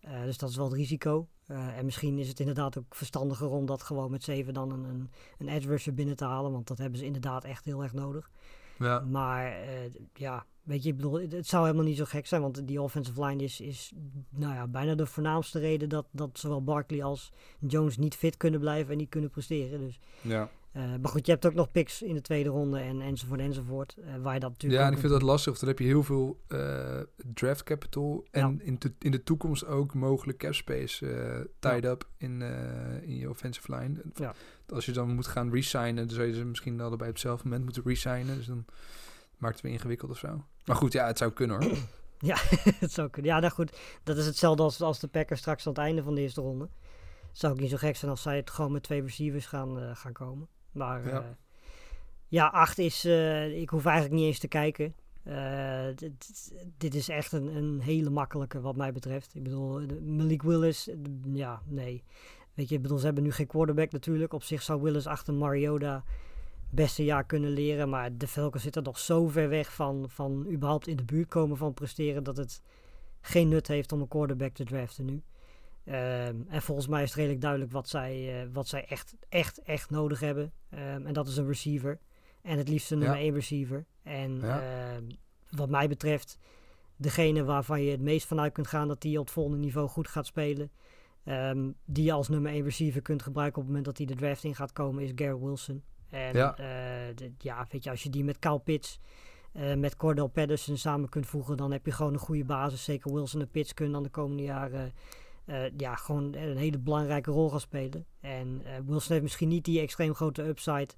Eh, 0.00 0.22
dus 0.22 0.38
dat 0.38 0.48
is 0.50 0.56
wel 0.56 0.64
het 0.66 0.74
risico. 0.74 1.28
En 1.46 1.84
misschien 1.84 2.18
is 2.18 2.28
het 2.28 2.40
inderdaad 2.40 2.78
ook 2.78 2.94
verstandiger 2.94 3.48
om 3.50 3.66
dat 3.66 3.82
gewoon 3.82 4.10
met 4.10 4.22
7 4.22 4.54
dan 4.54 4.70
een, 4.72 4.84
een, 4.84 5.10
een 5.38 5.48
edge 5.48 5.68
rusher 5.68 5.94
binnen 5.94 6.16
te 6.16 6.24
halen. 6.24 6.52
Want 6.52 6.66
dat 6.66 6.78
hebben 6.78 6.98
ze 6.98 7.04
inderdaad 7.04 7.44
echt 7.44 7.64
heel 7.64 7.82
erg 7.82 7.92
nodig. 7.92 8.30
Ja. 8.78 9.00
Maar 9.00 9.46
eh, 9.46 9.90
ja, 10.14 10.46
weet 10.62 10.82
je, 10.82 10.88
ik 10.88 10.96
bedoel, 10.96 11.20
het, 11.20 11.32
het 11.32 11.46
zou 11.46 11.64
helemaal 11.64 11.86
niet 11.86 11.96
zo 11.96 12.04
gek 12.04 12.26
zijn. 12.26 12.42
Want 12.42 12.66
die 12.66 12.82
offensive 12.82 13.24
line 13.24 13.42
is, 13.42 13.60
is 13.60 13.92
nou 14.28 14.54
ja, 14.54 14.66
bijna 14.66 14.94
de 14.94 15.06
voornaamste 15.06 15.58
reden 15.58 15.88
dat, 15.88 16.06
dat 16.10 16.30
zowel 16.32 16.64
Barkley 16.64 17.04
als 17.04 17.32
Jones 17.58 17.96
niet 17.96 18.14
fit 18.16 18.36
kunnen 18.36 18.60
blijven 18.60 18.92
en 18.92 18.98
niet 18.98 19.08
kunnen 19.08 19.30
presteren. 19.30 19.80
Dus, 19.80 20.00
ja. 20.20 20.50
Eh, 20.76 20.82
maar 21.00 21.10
goed, 21.10 21.26
je 21.26 21.32
hebt 21.32 21.46
ook 21.46 21.54
nog 21.54 21.70
picks 21.70 22.02
in 22.02 22.14
de 22.14 22.20
tweede 22.20 22.48
ronde 22.48 22.78
en 22.78 23.00
enzovoort 23.00 23.40
enzovoort. 23.40 23.96
eh, 23.96 24.16
waar 24.22 24.34
je 24.34 24.40
dat 24.40 24.50
natuurlijk 24.50 24.80
Ja, 24.80 24.86
en 24.86 24.92
ik 24.92 24.98
vind 24.98 25.12
dat 25.12 25.22
lastig. 25.22 25.46
Want 25.46 25.60
dan 25.60 25.68
heb 25.68 25.78
je 25.78 25.84
heel 25.84 26.02
veel 26.02 26.40
eh, 26.48 27.00
draft 27.34 27.62
capital. 27.62 28.26
En 28.30 28.40
Ja. 28.58 28.64
in, 28.64 28.76
de, 28.78 28.92
in 28.98 29.10
de 29.10 29.22
toekomst 29.22 29.66
ook 29.66 29.94
mogelijk 29.94 30.38
cap 30.38 30.54
space 30.54 31.50
tied 31.58 31.84
up 31.84 32.08
in, 32.16 32.42
in 33.02 33.16
je 33.16 33.28
offensive 33.30 33.74
line. 33.76 34.02
Ja. 34.14 34.34
Als 34.68 34.86
je 34.86 34.92
dan 34.92 35.14
moet 35.14 35.26
gaan 35.26 35.50
resignen, 35.52 35.96
dan 36.06 36.08
zou 36.16 36.26
je 36.26 36.34
ze 36.34 36.44
misschien 36.44 36.80
allebei 36.80 37.08
op 37.08 37.14
hetzelfde 37.16 37.44
moment 37.44 37.64
moeten 37.64 37.82
resignen. 37.84 38.36
Dus 38.36 38.46
dan 38.46 38.64
maakt 39.38 39.54
het 39.54 39.62
weer 39.62 39.72
ingewikkeld 39.72 40.10
of 40.10 40.18
zo. 40.18 40.44
Maar 40.64 40.76
goed, 40.76 40.92
ja, 40.92 41.06
het 41.06 41.18
zou 41.18 41.32
kunnen 41.32 41.62
hoor. 41.64 41.76
het 42.80 42.92
zou 42.92 43.10
kunnen. 43.10 43.32
Ja, 43.32 43.40
nou 43.40 43.52
goed, 43.52 43.78
dat 44.02 44.16
is 44.16 44.26
hetzelfde 44.26 44.62
als, 44.62 44.80
als 44.80 45.00
de 45.00 45.08
Packers 45.08 45.40
straks 45.40 45.66
aan 45.66 45.72
het 45.72 45.82
einde 45.82 46.02
van 46.02 46.14
de 46.14 46.20
eerste 46.20 46.40
ronde. 46.40 46.68
Het 47.28 47.38
zou 47.44 47.52
ook 47.52 47.60
niet 47.60 47.70
zo 47.70 47.76
gek 47.76 47.96
zijn 47.96 48.10
als 48.10 48.22
zij 48.22 48.36
het 48.36 48.50
gewoon 48.50 48.72
met 48.72 48.82
twee 48.82 49.02
receivers 49.02 49.46
gaan, 49.46 49.96
gaan 49.96 50.12
komen. 50.12 50.48
Maar 50.76 51.04
Ja. 51.04 51.10
ja, 51.10 51.36
ja 52.28 52.46
acht 52.46 52.78
is, 52.78 53.04
eh, 53.04 53.60
ik 53.60 53.68
hoef 53.68 53.84
eigenlijk 53.84 54.14
niet 54.14 54.26
eens 54.26 54.38
te 54.38 54.48
kijken. 54.48 54.94
Eh, 55.22 55.86
dit, 55.94 56.52
dit 56.76 56.94
is 56.94 57.08
echt 57.08 57.32
een, 57.32 57.56
een 57.56 57.80
hele 57.80 58.10
makkelijke 58.10 58.60
wat 58.60 58.76
mij 58.76 58.92
betreft. 58.92 59.34
Ik 59.34 59.42
bedoel, 59.42 59.80
Malik 60.02 60.42
Willis, 60.42 60.88
eh, 60.88 60.96
ja, 61.32 61.62
nee. 61.64 62.04
Weet 62.54 62.68
je, 62.68 62.74
ik 62.74 62.82
bedoel, 62.82 62.98
ze 62.98 63.04
hebben 63.04 63.22
nu 63.22 63.32
geen 63.32 63.46
quarterback 63.46 63.92
natuurlijk. 63.92 64.32
Op 64.32 64.42
zich 64.42 64.62
zou 64.62 64.82
Willis 64.82 65.06
achter 65.06 65.34
Mariota 65.34 66.04
beste 66.70 67.04
jaar 67.04 67.24
kunnen 67.24 67.50
leren. 67.50 67.88
Maar 67.88 68.16
de 68.16 68.26
Falcons 68.26 68.62
zitten 68.62 68.82
nog 68.82 68.98
zo 68.98 69.28
ver 69.28 69.48
weg 69.48 69.74
van, 69.74 70.04
van 70.08 70.46
überhaupt 70.50 70.86
in 70.86 70.96
de 70.96 71.04
buurt 71.04 71.28
komen 71.28 71.56
van 71.56 71.74
presteren... 71.74 72.24
dat 72.24 72.36
het 72.36 72.62
geen 73.20 73.48
nut 73.48 73.68
heeft 73.68 73.92
om 73.92 74.00
een 74.00 74.08
quarterback 74.08 74.54
te 74.54 74.64
draften 74.64 75.04
nu. 75.04 75.22
Ehm, 75.86 76.36
en 76.48 76.62
volgens 76.62 76.86
mij 76.86 77.02
is 77.02 77.08
het 77.08 77.16
redelijk 77.18 77.40
duidelijk 77.40 77.72
wat 77.72 77.88
zij, 77.88 78.42
eh, 78.42 78.48
wat 78.52 78.68
zij 78.68 78.84
echt, 78.86 79.16
echt, 79.28 79.62
echt 79.62 79.90
nodig 79.90 80.20
hebben. 80.20 80.52
Ehm, 80.70 81.06
en 81.06 81.12
dat 81.12 81.26
is 81.28 81.36
een 81.36 81.46
receiver. 81.46 81.98
En 82.42 82.58
het 82.58 82.68
liefst 82.68 82.90
een 82.90 82.98
nummer 82.98 83.16
Ja. 83.18 83.24
1 83.24 83.34
receiver. 83.34 83.84
En 84.02 84.36
Ja. 84.40 84.60
ehm, 84.62 85.04
wat 85.50 85.68
mij 85.68 85.88
betreft, 85.88 86.38
degene 86.96 87.44
waarvan 87.44 87.82
je 87.82 87.90
het 87.90 88.00
meest 88.00 88.26
vanuit 88.26 88.52
kunt 88.52 88.66
gaan 88.66 88.88
dat 88.88 89.00
die 89.00 89.18
op 89.18 89.24
het 89.24 89.34
volgende 89.34 89.58
niveau 89.58 89.88
goed 89.88 90.08
gaat 90.08 90.26
spelen. 90.26 90.70
die 91.86 92.04
je 92.04 92.12
als 92.12 92.28
nummer 92.28 92.52
1 92.52 92.64
receiver 92.64 93.02
kunt 93.02 93.22
gebruiken 93.22 93.56
op 93.56 93.62
het 93.62 93.68
moment 93.76 93.84
dat 93.84 93.96
hij 93.96 94.06
de 94.06 94.14
draft 94.22 94.44
in 94.44 94.54
gaat 94.54 94.72
komen, 94.72 95.02
is 95.02 95.10
Garrett 95.14 95.40
Wilson. 95.42 95.82
En 96.10 96.34
Ja. 96.36 96.54
ja, 96.58 97.12
ja 97.38 97.66
weet 97.70 97.84
je, 97.84 97.90
als 97.90 98.02
je 98.02 98.10
die 98.10 98.24
met 98.24 98.38
Kyle 98.38 98.58
Pitts 98.58 99.00
eh, 99.52 99.74
met 99.74 99.96
Cordell 99.96 100.28
Patterson 100.28 100.76
samen 100.76 101.08
kunt 101.08 101.26
voegen, 101.26 101.56
dan 101.56 101.72
heb 101.72 101.86
je 101.86 101.92
gewoon 101.92 102.12
een 102.12 102.18
goede 102.18 102.44
basis. 102.44 102.84
Zeker 102.84 103.12
Wilson 103.12 103.40
en 103.40 103.48
Pitts 103.50 103.74
kunnen 103.74 103.94
dan 103.94 104.02
de 104.02 104.08
komende 104.08 104.42
jaren 104.42 104.92
eh, 105.46 105.64
ja, 105.76 105.94
gewoon 105.94 106.34
een 106.34 106.56
hele 106.56 106.78
belangrijke 106.78 107.30
rol 107.30 107.50
gaan 107.50 107.60
spelen. 107.60 108.06
En 108.20 108.60
eh, 108.64 108.72
Wilson 108.86 109.10
heeft 109.10 109.22
misschien 109.22 109.48
niet 109.48 109.64
die 109.64 109.80
extreem 109.80 110.14
grote 110.14 110.42
upside 110.42 110.88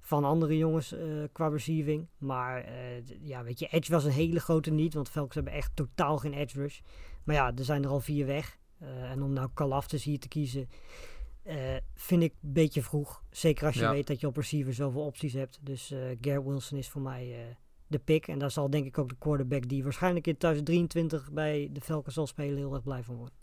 van 0.00 0.24
andere 0.24 0.56
jongens 0.56 0.92
eh, 0.92 1.06
qua 1.32 1.48
receiving. 1.48 2.08
Maar 2.18 2.72
ja, 3.20 3.44
weet 3.44 3.58
je, 3.58 3.66
edge 3.66 3.92
was 3.92 4.04
een 4.04 4.10
hele 4.10 4.40
grote 4.40 4.70
niet, 4.70 4.94
want 4.94 5.08
Falcons 5.08 5.34
hebben 5.34 5.52
echt 5.52 5.70
totaal 5.74 6.18
geen 6.18 6.34
edge 6.34 6.58
rush. 6.58 6.80
Maar 7.24 7.34
ja, 7.34 7.52
er 7.56 7.64
zijn 7.64 7.84
er 7.84 7.90
al 7.90 8.00
vier 8.00 8.26
weg. 8.26 8.60
En 8.80 9.22
om 9.22 9.32
nou 9.32 9.48
Kalaftis 9.54 10.04
hier 10.04 10.18
te 10.18 10.28
kiezen, 10.28 10.68
vind 11.94 12.22
ik 12.22 12.34
een 12.42 12.52
beetje 12.52 12.82
vroeg. 12.82 13.22
Zeker 13.30 13.66
als 13.66 13.74
je 13.74 13.80
Ja. 13.80 13.90
weet 13.90 14.06
dat 14.06 14.20
je 14.20 14.26
op 14.26 14.36
receiver 14.36 14.74
zoveel 14.74 15.04
opties 15.04 15.32
hebt. 15.32 15.58
Dus 15.62 15.94
Garrett 16.20 16.46
Wilson 16.46 16.78
is 16.78 16.88
voor 16.88 17.02
mij 17.02 17.56
de 17.86 17.98
pick. 17.98 18.28
En 18.28 18.38
daar 18.38 18.50
zal 18.50 18.70
denk 18.70 18.86
ik 18.86 18.98
ook 18.98 19.08
de 19.08 19.16
quarterback 19.18 19.68
die 19.68 19.82
waarschijnlijk 19.82 20.26
in 20.26 20.36
2023 20.36 21.32
bij 21.32 21.68
de 21.72 21.80
Falcons 21.80 22.14
zal 22.14 22.26
spelen 22.26 22.56
heel 22.56 22.74
erg 22.74 22.82
blij 22.82 23.02
van 23.02 23.16
worden. 23.16 23.41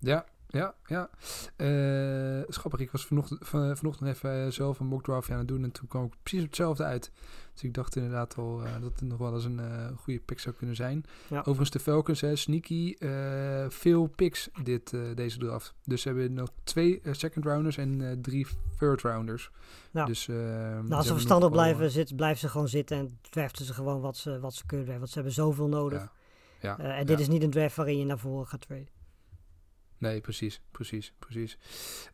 Ja, 0.00 0.24
ja, 0.48 0.74
ja. 0.86 1.10
Eh 1.56 2.42
schappig, 2.48 2.80
ik 2.80 2.90
was 2.90 3.06
vanochtend, 3.06 3.40
van, 3.42 3.76
vanochtend 3.76 4.00
nog 4.06 4.14
even 4.14 4.44
eh, 4.44 4.50
zelf 4.50 4.80
een 4.80 4.86
mock 4.86 5.02
draft 5.02 5.30
aan 5.30 5.38
het 5.38 5.48
doen 5.48 5.64
en 5.64 5.70
toen 5.70 5.88
kwam 5.88 6.04
ik 6.04 6.12
precies 6.22 6.42
hetzelfde 6.42 6.84
uit. 6.84 7.10
Dus 7.52 7.62
ik 7.62 7.74
dacht 7.74 7.96
inderdaad 7.96 8.36
al 8.36 8.64
eh, 8.64 8.72
dat 8.80 8.92
het 9.00 9.00
nog 9.08 9.18
wel 9.18 9.34
eens 9.34 9.44
een 9.44 9.58
eh, 9.60 9.86
goede 9.96 10.20
pick 10.20 10.38
zou 10.38 10.54
kunnen 10.54 10.76
zijn. 10.76 11.04
Ja. 11.28 11.38
Overigens 11.38 11.70
de 11.70 11.78
Falcons, 11.78 12.20
hè, 12.20 12.36
sneaky, 12.36 12.94
eh, 12.98 13.64
veel 13.68 14.06
picks 14.06 14.48
dit, 14.62 14.92
eh, 14.92 15.00
deze 15.14 15.38
draft. 15.38 15.74
Dus 15.84 16.02
ze 16.02 16.08
hebben 16.08 16.32
nog 16.32 16.50
twee 16.64 17.00
eh, 17.00 17.12
second 17.12 17.44
rounders 17.44 17.76
en 17.76 18.10
eh, 18.10 18.16
drie 18.22 18.46
third 18.78 19.02
rounders. 19.02 19.50
Ja. 19.92 20.04
Dus, 20.04 20.28
eh, 20.28 20.36
Nou, 20.36 20.90
als 20.92 21.06
ze 21.06 21.12
verstandig 21.12 21.50
blijven, 21.50 21.84
eh, 21.84 21.90
zit, 21.90 22.16
blijven 22.16 22.38
ze 22.40 22.48
gewoon 22.48 22.68
zitten 22.68 22.96
en 22.98 23.18
draften 23.30 23.64
ze 23.64 23.74
gewoon 23.74 24.00
wat 24.00 24.16
ze, 24.16 24.40
wat 24.40 24.54
ze 24.54 24.66
kunnen. 24.66 24.96
Want 24.98 25.08
ze 25.08 25.14
hebben 25.14 25.32
zoveel 25.32 25.68
nodig. 25.68 26.08
Ja. 26.60 26.78
Eh, 26.78 26.98
en 26.98 27.06
dit 27.06 27.20
is 27.20 27.28
niet 27.28 27.42
een 27.42 27.50
draft 27.50 27.76
waarin 27.76 27.98
je 27.98 28.04
naar 28.04 28.18
voren 28.18 28.46
gaat 28.46 28.60
traden. 28.60 28.88
Nee, 30.00 30.20
precies, 30.20 30.60
precies, 30.70 31.12
precies. 31.18 31.58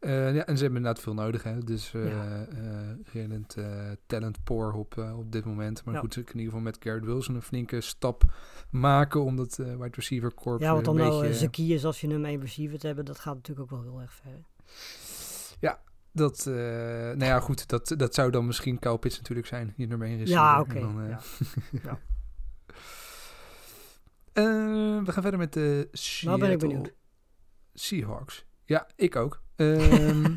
Eh, 0.01 0.35
ja, 0.35 0.47
en 0.47 0.57
ze 0.57 0.63
hebben 0.63 0.79
inderdaad 0.79 1.03
veel 1.03 1.15
nodig, 1.15 1.43
hè. 1.43 1.59
Dus 1.59 1.91
Ja. 1.91 2.47
eh, 3.57 3.65
talent 4.07 4.45
poor 4.45 4.73
op, 4.73 4.99
op 5.17 5.33
dit 5.33 5.45
moment. 5.45 5.85
Maar 5.85 5.95
Ja. 5.95 6.01
goed, 6.01 6.13
ze 6.13 6.23
kunnen 6.23 6.35
in 6.35 6.51
ieder 6.51 6.59
geval 6.59 6.73
met 6.73 6.83
Garrett 6.83 7.07
Wilson 7.07 7.35
een 7.35 7.43
flinke 7.43 7.81
stap 7.81 8.23
maken... 8.71 9.23
om 9.23 9.37
dat 9.37 9.57
wide 9.57 9.89
receiver 9.91 10.35
corps 10.35 10.63
Ja, 10.63 10.73
want 10.73 10.89
om 10.89 10.99
een 10.99 11.09
nou 11.09 11.27
uh, 11.27 11.33
Zacchaeus 11.33 11.85
als 11.85 12.01
je 12.01 12.07
nummer 12.07 12.31
1 12.31 12.41
receiver 12.41 12.79
te 12.79 12.87
hebben, 12.87 13.05
dat 13.05 13.19
gaat 13.19 13.35
natuurlijk 13.35 13.73
ook 13.73 13.83
wel 13.83 13.91
heel 13.93 14.01
erg 14.01 14.13
ver. 14.13 14.45
Dat, 16.17 16.47
eh, 16.47 16.55
nou 16.55 17.25
ja, 17.25 17.41
goed, 17.41 17.69
dat, 17.69 17.95
dat 17.97 18.15
zou 18.15 18.31
dan 18.31 18.47
misschien 18.47 18.79
Kyle 18.79 18.99
Pitts 18.99 19.17
natuurlijk 19.17 19.47
zijn, 19.47 19.75
je 19.77 19.87
nummer 19.87 20.09
1 20.09 20.19
receiver. 20.19 20.45
Ja, 20.45 20.61
oké. 20.61 20.81
dan, 20.81 21.09
ja. 21.09 21.21
we 25.05 25.13
gaan 25.13 25.23
verder 25.23 25.39
met 25.39 25.53
de 25.53 25.89
Nou 26.21 26.39
ben 26.39 26.51
ik 26.51 26.59
benieuwd. 26.59 26.93
Seahawks. 27.79 28.45
Ja, 28.65 28.87
ik 28.97 29.17
ook. 29.17 29.43
Ehm, 29.57 30.37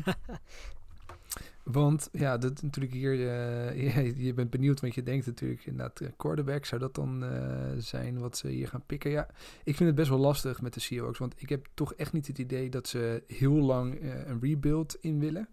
want 1.62 2.08
ja, 2.12 2.38
dat 2.38 2.62
natuurlijk 2.62 2.94
hier, 2.94 3.12
eh, 3.12 3.94
je, 4.04 4.24
je 4.24 4.34
bent 4.34 4.50
benieuwd, 4.50 4.80
want 4.80 4.94
je 4.94 5.02
denkt 5.02 5.26
natuurlijk 5.26 5.66
inderdaad, 5.66 6.00
eh, 6.00 6.08
quarterback, 6.16 6.64
zou 6.64 6.80
dat 6.80 6.94
dan 6.94 7.24
eh, 7.24 7.70
zijn 7.78 8.18
wat 8.18 8.36
ze 8.36 8.48
hier 8.48 8.68
gaan 8.68 8.86
pikken? 8.86 9.10
Ja, 9.10 9.28
ik 9.64 9.76
vind 9.76 9.88
het 9.88 9.94
best 9.94 10.08
wel 10.08 10.18
lastig 10.18 10.60
met 10.60 10.74
de 10.74 10.80
Seahawks, 10.80 11.18
want 11.18 11.34
ik 11.36 11.48
heb 11.48 11.66
toch 11.74 11.94
echt 11.94 12.12
niet 12.12 12.26
het 12.26 12.38
idee 12.38 12.70
dat 12.70 12.88
ze 12.88 13.22
heel 13.26 13.54
lang 13.54 14.00
een 14.26 14.40
rebuild 14.40 14.96
in 15.00 15.20
willen. 15.20 15.48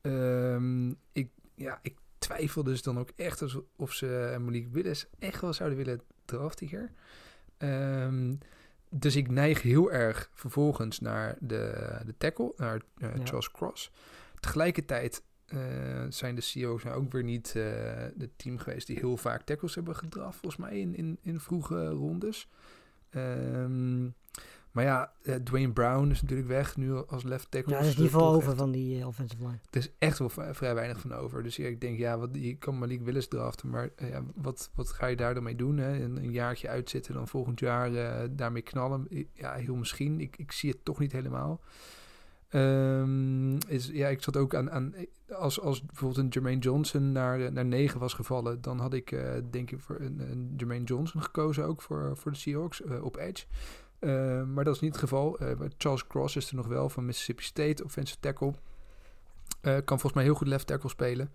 Ehm, 0.00 0.90
ik, 1.12 1.30
ja, 1.54 1.78
ik 1.82 1.94
twijfel 2.18 2.62
dus 2.62 2.82
dan 2.82 2.98
ook 2.98 3.10
echt 3.16 3.44
of 3.76 3.92
ze 3.92 4.36
Malik 4.40 4.68
Willis 4.72 5.06
echt 5.18 5.40
wel 5.40 5.52
zouden 5.52 5.78
willen 5.78 6.00
draften 6.24 6.66
hier. 6.66 6.90
Ehm, 7.58 8.34
dus 8.98 9.16
ik 9.16 9.30
neig 9.30 9.62
heel 9.62 9.92
erg 9.92 10.30
vervolgens 10.34 11.00
naar 11.00 11.36
de, 11.40 11.90
de 12.06 12.14
tackle, 12.18 12.52
naar 12.56 12.82
eh, 12.96 13.16
Ja. 13.16 13.24
Charles 13.24 13.50
Cross. 13.50 13.90
Tegelijkertijd 14.40 15.22
eh, 15.46 15.58
zijn 16.08 16.34
de 16.34 16.40
CEO's 16.40 16.82
nou 16.82 16.96
ook 16.96 17.12
weer 17.12 17.24
niet 17.24 17.52
eh 17.56 17.62
het 18.18 18.30
team 18.36 18.58
geweest 18.58 18.86
die 18.86 18.98
heel 18.98 19.16
vaak 19.16 19.42
tackles 19.42 19.74
hebben 19.74 19.96
gedraft, 19.96 20.38
volgens 20.40 20.56
mij 20.56 20.80
in, 20.80 20.96
in, 20.96 21.18
in 21.22 21.40
vroege 21.40 21.88
rondes. 21.88 22.48
Ehm, 23.10 24.08
maar 24.76 24.84
ja, 24.84 25.12
eh, 25.22 25.34
Dwayne 25.34 25.72
Brown 25.72 26.10
is 26.10 26.22
natuurlijk 26.22 26.48
weg 26.48 26.76
nu 26.76 26.92
als 26.92 27.22
left 27.22 27.50
tackle. 27.50 27.72
Ja, 27.72 27.78
er 27.78 27.86
is 27.86 27.96
niet 27.96 28.10
veel 28.10 28.28
over 28.28 28.48
echt- 28.48 28.58
van 28.58 28.70
die 28.70 29.00
eh, 29.00 29.06
offensive 29.06 29.42
line. 29.42 29.58
er 29.70 29.78
is 29.78 29.90
echt 29.98 30.18
wel 30.18 30.28
vrij 30.28 30.74
weinig 30.74 31.00
van 31.00 31.14
over. 31.14 31.42
Dus 31.42 31.56
ja, 31.56 31.66
ik 31.66 31.80
denk, 31.80 31.98
ja, 31.98 32.18
wat, 32.18 32.28
je 32.32 32.56
kan 32.56 32.78
Malik 32.78 33.02
Willis 33.02 33.28
draften, 33.28 33.68
maar 33.68 33.90
eh, 33.96 34.08
ja, 34.08 34.22
wat, 34.34 34.70
wat 34.74 34.92
ga 34.92 35.06
je 35.06 35.16
daar 35.16 35.34
dan 35.34 35.42
mee 35.42 35.56
doen? 35.56 35.76
Hè? 35.76 36.02
Een, 36.02 36.16
een 36.16 36.30
jaartje 36.30 36.68
uitzitten, 36.68 37.14
dan 37.14 37.28
volgend 37.28 37.60
jaar 37.60 37.90
daarmee 38.36 38.62
knallen? 38.62 39.08
Ja, 39.32 39.54
heel 39.54 39.76
misschien. 39.76 40.20
Ik, 40.20 40.36
ik 40.38 40.52
zie 40.52 40.70
het 40.70 40.84
toch 40.84 40.98
niet 40.98 41.12
helemaal. 41.12 41.60
Ehm, 42.48 43.56
is, 43.56 43.86
ja, 43.92 44.08
ik 44.08 44.22
zat 44.22 44.36
ook 44.36 44.54
aan, 44.54 44.70
aan 44.70 44.94
als, 45.28 45.60
als 45.60 45.84
bijvoorbeeld 45.84 46.20
een 46.20 46.28
Jermaine 46.28 46.60
Johnson 46.60 47.12
naar, 47.12 47.52
naar 47.52 47.64
9 47.64 48.00
was 48.00 48.14
gevallen, 48.14 48.60
dan 48.60 48.78
had 48.78 48.94
ik 48.94 49.16
denk 49.50 49.70
ik 49.70 49.80
voor 49.80 50.00
een, 50.00 50.20
een 50.30 50.54
Jermaine 50.56 50.84
Johnson 50.84 51.22
gekozen 51.22 51.64
ook 51.64 51.82
voor, 51.82 52.16
voor 52.16 52.32
de 52.32 52.38
Seahawks 52.38 52.82
op 52.82 53.16
Edge. 53.16 53.44
Eh, 53.98 54.42
maar 54.42 54.64
dat 54.64 54.74
is 54.74 54.80
niet 54.80 54.92
het 54.92 55.00
geval. 55.00 55.38
Eh, 55.38 55.50
Charles 55.78 56.06
Cross 56.06 56.36
is 56.36 56.48
er 56.48 56.56
nog 56.56 56.66
wel 56.66 56.88
van 56.88 57.04
Mississippi 57.04 57.42
State, 57.42 57.84
offensive 57.84 58.20
tackle. 58.20 58.52
Eh, 59.60 59.72
kan 59.72 59.84
volgens 59.86 60.12
mij 60.12 60.24
heel 60.24 60.34
goed 60.34 60.46
left 60.46 60.66
tackle 60.66 60.88
spelen. 60.88 61.30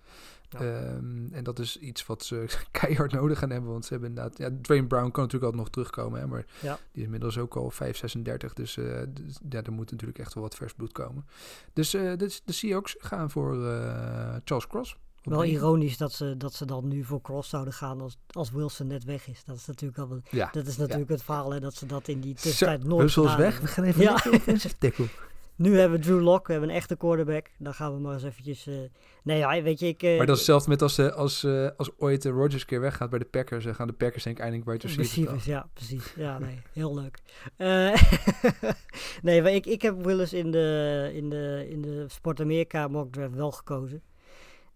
Ja. 0.49 0.59
Ehm, 0.59 1.33
en 1.33 1.43
dat 1.43 1.59
is 1.59 1.77
iets 1.77 2.05
wat 2.05 2.23
ze 2.23 2.45
keihard 2.71 3.11
nodig 3.11 3.39
gaan 3.39 3.49
hebben. 3.49 3.71
Want 3.71 3.85
ze 3.85 3.91
hebben 3.91 4.09
inderdaad... 4.09 4.37
Ja, 4.37 4.49
Dwayne 4.61 4.87
Brown 4.87 5.11
kan 5.11 5.23
natuurlijk 5.23 5.43
altijd 5.43 5.61
nog 5.61 5.69
terugkomen. 5.69 6.19
Hè, 6.19 6.27
maar 6.27 6.45
Ja. 6.61 6.77
die 6.91 6.99
is 6.99 7.03
inmiddels 7.03 7.37
ook 7.37 7.55
al 7.55 7.71
5,36. 7.71 8.53
Dus, 8.53 8.73
dus 8.73 9.39
ja, 9.49 9.63
er 9.63 9.71
moet 9.71 9.91
natuurlijk 9.91 10.19
echt 10.19 10.33
wel 10.33 10.43
wat 10.43 10.55
vers 10.55 10.73
bloed 10.73 10.91
komen. 10.91 11.25
Dus 11.73 11.89
de, 11.89 12.41
de 12.45 12.53
Seahawks 12.53 12.95
gaan 12.99 13.29
voor 13.31 13.53
Charles 14.43 14.67
Cross. 14.67 14.97
Wel 15.23 15.43
ironisch 15.45 15.97
dat 15.97 16.11
ze, 16.13 16.37
dat 16.37 16.53
ze 16.53 16.65
dan 16.65 16.87
nu 16.87 17.03
voor 17.03 17.21
Cross 17.21 17.49
zouden 17.49 17.73
gaan 17.73 18.01
als, 18.01 18.17
als 18.27 18.51
Wilson 18.51 18.87
net 18.87 19.03
weg 19.03 19.27
is. 19.27 19.43
Dat 19.45 19.55
is 19.55 19.65
natuurlijk, 19.65 19.99
al, 19.99 20.19
Ja. 20.29 20.49
dat 20.51 20.67
is 20.67 20.77
natuurlijk 20.77 21.09
het 21.09 21.23
verhaal, 21.23 21.51
hè, 21.53 21.59
dat 21.59 21.73
ze 21.73 21.85
dat 21.85 22.07
in 22.07 22.19
die 22.19 22.33
tussentijd 22.33 22.83
nooit 22.83 23.01
Russell 23.01 23.23
is 23.23 23.35
weg. 23.35 23.59
We 23.59 23.67
gaan 23.67 23.83
even 23.83 24.01
Ja. 24.01 24.15
tackle. 24.77 25.05
Nu 25.55 25.77
hebben 25.79 25.99
we 25.99 26.05
Drew 26.05 26.21
Lock, 26.21 26.45
we 26.47 26.51
hebben 26.51 26.69
een 26.69 26.75
echte 26.75 26.95
quarterback. 26.95 27.49
Dan 27.57 27.73
gaan 27.73 27.93
we 27.93 27.99
maar 27.99 28.13
eens 28.13 28.23
eventjes... 28.23 28.67
eh, 28.67 28.73
Nee, 29.23 29.37
ja, 29.37 29.61
weet 29.61 29.79
je, 29.79 29.87
ik... 29.87 30.03
eh, 30.03 30.17
Maar 30.17 30.25
dat 30.25 30.35
is 30.35 30.41
hetzelfde 30.41 30.69
met 30.69 30.81
als, 30.81 30.97
eh, 30.97 31.07
als, 31.15 31.45
als 31.77 31.89
ooit 31.97 32.25
Rodgers 32.25 32.65
keer 32.65 32.79
weggaat 32.81 33.09
bij 33.09 33.19
de 33.19 33.25
Packers. 33.25 33.63
Dan 33.65 33.75
gaan 33.75 33.87
de 33.87 33.93
Packers 33.93 34.23
denk 34.23 34.37
ik 34.37 34.43
eindelijk 34.43 34.81
receiver 34.81 35.03
Receivers, 35.03 35.45
ja, 35.45 35.69
precies. 35.73 36.13
Ja, 36.15 36.39
nee, 36.39 36.61
heel 36.73 36.93
leuk. 36.95 37.19
Nee, 39.21 39.41
maar 39.41 39.51
ik, 39.51 39.65
ik 39.65 39.81
heb 39.81 40.03
Willis 40.03 40.33
in 40.33 40.51
de, 40.51 41.09
in 41.13 41.29
de, 41.29 41.65
in 41.69 41.81
de 41.81 42.05
Sport 42.07 42.39
Amerika 42.39 42.87
mock 42.87 43.11
draft 43.11 43.33
wel 43.35 43.51
gekozen. 43.51 44.01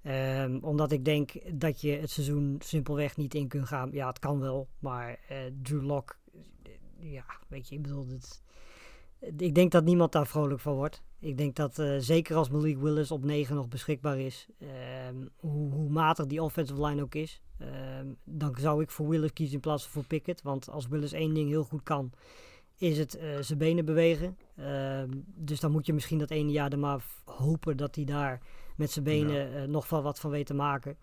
Ehm, 0.06 0.58
omdat 0.62 0.92
ik 0.92 1.06
denk 1.06 1.32
dat 1.54 1.82
je 1.82 1.92
het 1.92 2.10
seizoen 2.10 2.56
simpelweg 2.60 3.18
niet 3.18 3.34
in 3.36 3.48
kunt 3.48 3.68
gaan. 3.68 3.90
Ja, 3.92 4.08
het 4.08 4.20
kan 4.20 4.40
wel, 4.40 4.68
maar 4.80 5.20
eh 5.28 5.38
Drew 5.62 5.84
Lock, 5.84 6.18
eh, 6.64 7.12
ja, 7.12 7.26
weet 7.48 7.70
je, 7.70 7.76
ik 7.76 7.82
bedoel, 7.82 8.08
het, 8.08 8.42
ik 9.38 9.56
denk 9.56 9.72
dat 9.72 9.84
niemand 9.84 10.12
daar 10.12 10.28
vrolijk 10.28 10.60
van 10.60 10.74
wordt. 10.74 11.04
Ik 11.20 11.38
denk 11.38 11.56
dat 11.56 11.80
eh, 11.80 11.96
zeker 11.98 12.36
als 12.36 12.50
Malik 12.50 12.78
Willis 12.78 13.12
op 13.12 13.24
9 13.24 13.56
nog 13.56 13.68
beschikbaar 13.68 14.20
is, 14.20 14.48
ehm, 14.60 15.16
hoe, 15.36 15.72
hoe 15.72 15.90
matig 15.90 16.26
die 16.26 16.44
offensive 16.44 16.86
line 16.86 17.02
ook 17.02 17.16
is, 17.16 17.42
ehm, 17.58 18.08
dan 18.24 18.56
zou 18.60 18.82
ik 18.82 18.90
voor 18.90 19.08
Willis 19.08 19.34
kiezen 19.34 19.56
in 19.56 19.62
plaats 19.62 19.84
van 19.84 19.92
voor 19.92 20.06
Pickett. 20.06 20.42
Want 20.42 20.70
als 20.70 20.88
Willis 20.88 21.12
één 21.12 21.34
ding 21.34 21.50
heel 21.50 21.64
goed 21.64 21.84
kan, 21.84 22.12
is 22.78 22.98
het 22.98 23.20
zijn 23.40 23.58
benen 23.60 23.86
bewegen. 23.86 24.38
Dus 25.36 25.60
dan 25.60 25.72
moet 25.72 25.86
je 25.86 25.94
misschien 25.94 26.18
dat 26.20 26.30
ene 26.30 26.52
jaar 26.52 26.72
er 26.72 26.80
maar 26.80 27.06
hopen 27.26 27.78
dat 27.78 27.96
hij 27.96 28.06
daar 28.06 28.42
met 28.76 28.92
zijn 28.92 29.06
benen 29.06 29.56
eh, 29.56 29.64
nog 29.64 29.90
wel 29.90 30.02
wat 30.02 30.20
van 30.20 30.32
weet 30.32 30.46
te 30.46 30.54
maken. 30.54 30.98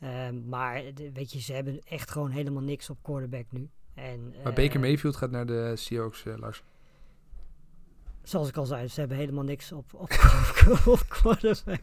Ehm, 0.00 0.48
maar 0.48 0.74
eh, 0.74 0.92
weet 1.12 1.32
je, 1.32 1.40
ze 1.40 1.52
hebben 1.52 1.80
echt 1.84 2.10
gewoon 2.10 2.30
helemaal 2.30 2.62
niks 2.62 2.90
op 2.90 2.98
quarterback 3.02 3.46
nu. 3.50 3.70
En, 3.94 4.34
Maar 4.42 4.52
eh, 4.52 4.64
Baker 4.64 4.80
Mayfield 4.80 5.16
gaat 5.16 5.30
naar 5.30 5.46
de 5.46 5.72
Seahawks, 5.76 6.24
eh, 6.24 6.36
Lars. 6.36 6.62
Zoals 8.22 8.48
ik 8.48 8.56
al 8.56 8.66
zei, 8.66 8.88
ze 8.88 9.00
hebben 9.00 9.18
helemaal 9.18 9.44
niks 9.44 9.72
op, 9.72 9.94
op, 9.94 10.10
op 10.86 11.04
quarterback. 11.08 11.82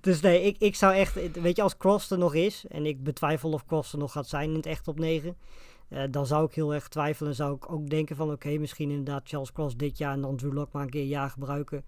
Dus 0.00 0.20
nee, 0.20 0.42
ik, 0.42 0.56
ik 0.58 0.74
zou 0.74 0.94
echt... 0.94 1.40
Weet 1.40 1.56
je, 1.56 1.62
als 1.62 1.76
Cross 1.76 2.10
er 2.10 2.18
nog 2.18 2.34
is... 2.34 2.64
En 2.68 2.86
ik 2.86 3.02
betwijfel 3.02 3.50
of 3.52 3.64
Cross 3.64 3.92
er 3.92 3.98
nog 3.98 4.12
gaat 4.12 4.28
zijn 4.28 4.48
in 4.48 4.56
het 4.56 4.66
echt 4.66 4.88
op 4.88 4.98
9... 4.98 5.36
eh, 5.88 6.02
dan 6.10 6.26
zou 6.26 6.46
ik 6.46 6.54
heel 6.54 6.74
erg 6.74 6.88
twijfelen. 6.88 7.30
En 7.30 7.36
zou 7.36 7.54
ik 7.56 7.72
ook 7.72 7.90
denken 7.90 8.16
van... 8.16 8.32
Oké, 8.32 8.58
misschien 8.58 8.90
inderdaad 8.90 9.28
Charles 9.28 9.52
Cross 9.52 9.76
dit 9.76 9.98
jaar... 9.98 10.12
En 10.12 10.20
dan 10.20 10.36
Drew 10.36 10.52
Lock 10.52 10.72
maar 10.72 10.82
een 10.82 10.90
keer 10.90 11.00
een 11.00 11.06
jaar 11.06 11.30
gebruiken. 11.30 11.84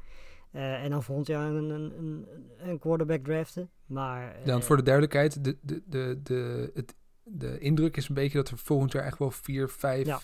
Eh, 0.54 0.82
en 0.84 0.90
dan 0.90 1.02
volgend 1.02 1.26
jaar 1.26 1.50
een, 1.50 1.70
een, 1.70 2.26
een, 2.58 2.78
quarterback 2.78 3.24
draften. 3.24 3.70
Maar... 3.86 4.36
Want 4.44 4.60
eh, 4.62 4.66
voor 4.66 4.76
de 4.76 4.82
duidelijkheid, 4.82 5.44
de, 5.44 5.56
de, 5.62 5.82
de, 5.86 6.20
de, 6.22 6.70
het, 6.74 6.94
de 7.22 7.58
indruk 7.58 7.96
is 7.96 8.08
een 8.08 8.14
beetje 8.14 8.38
dat 8.38 8.48
er 8.48 8.58
volgend 8.58 8.92
jaar 8.92 9.04
echt 9.04 9.18
wel 9.18 9.30
vier, 9.30 9.68
vijf 9.68 10.06
Ja. 10.06 10.20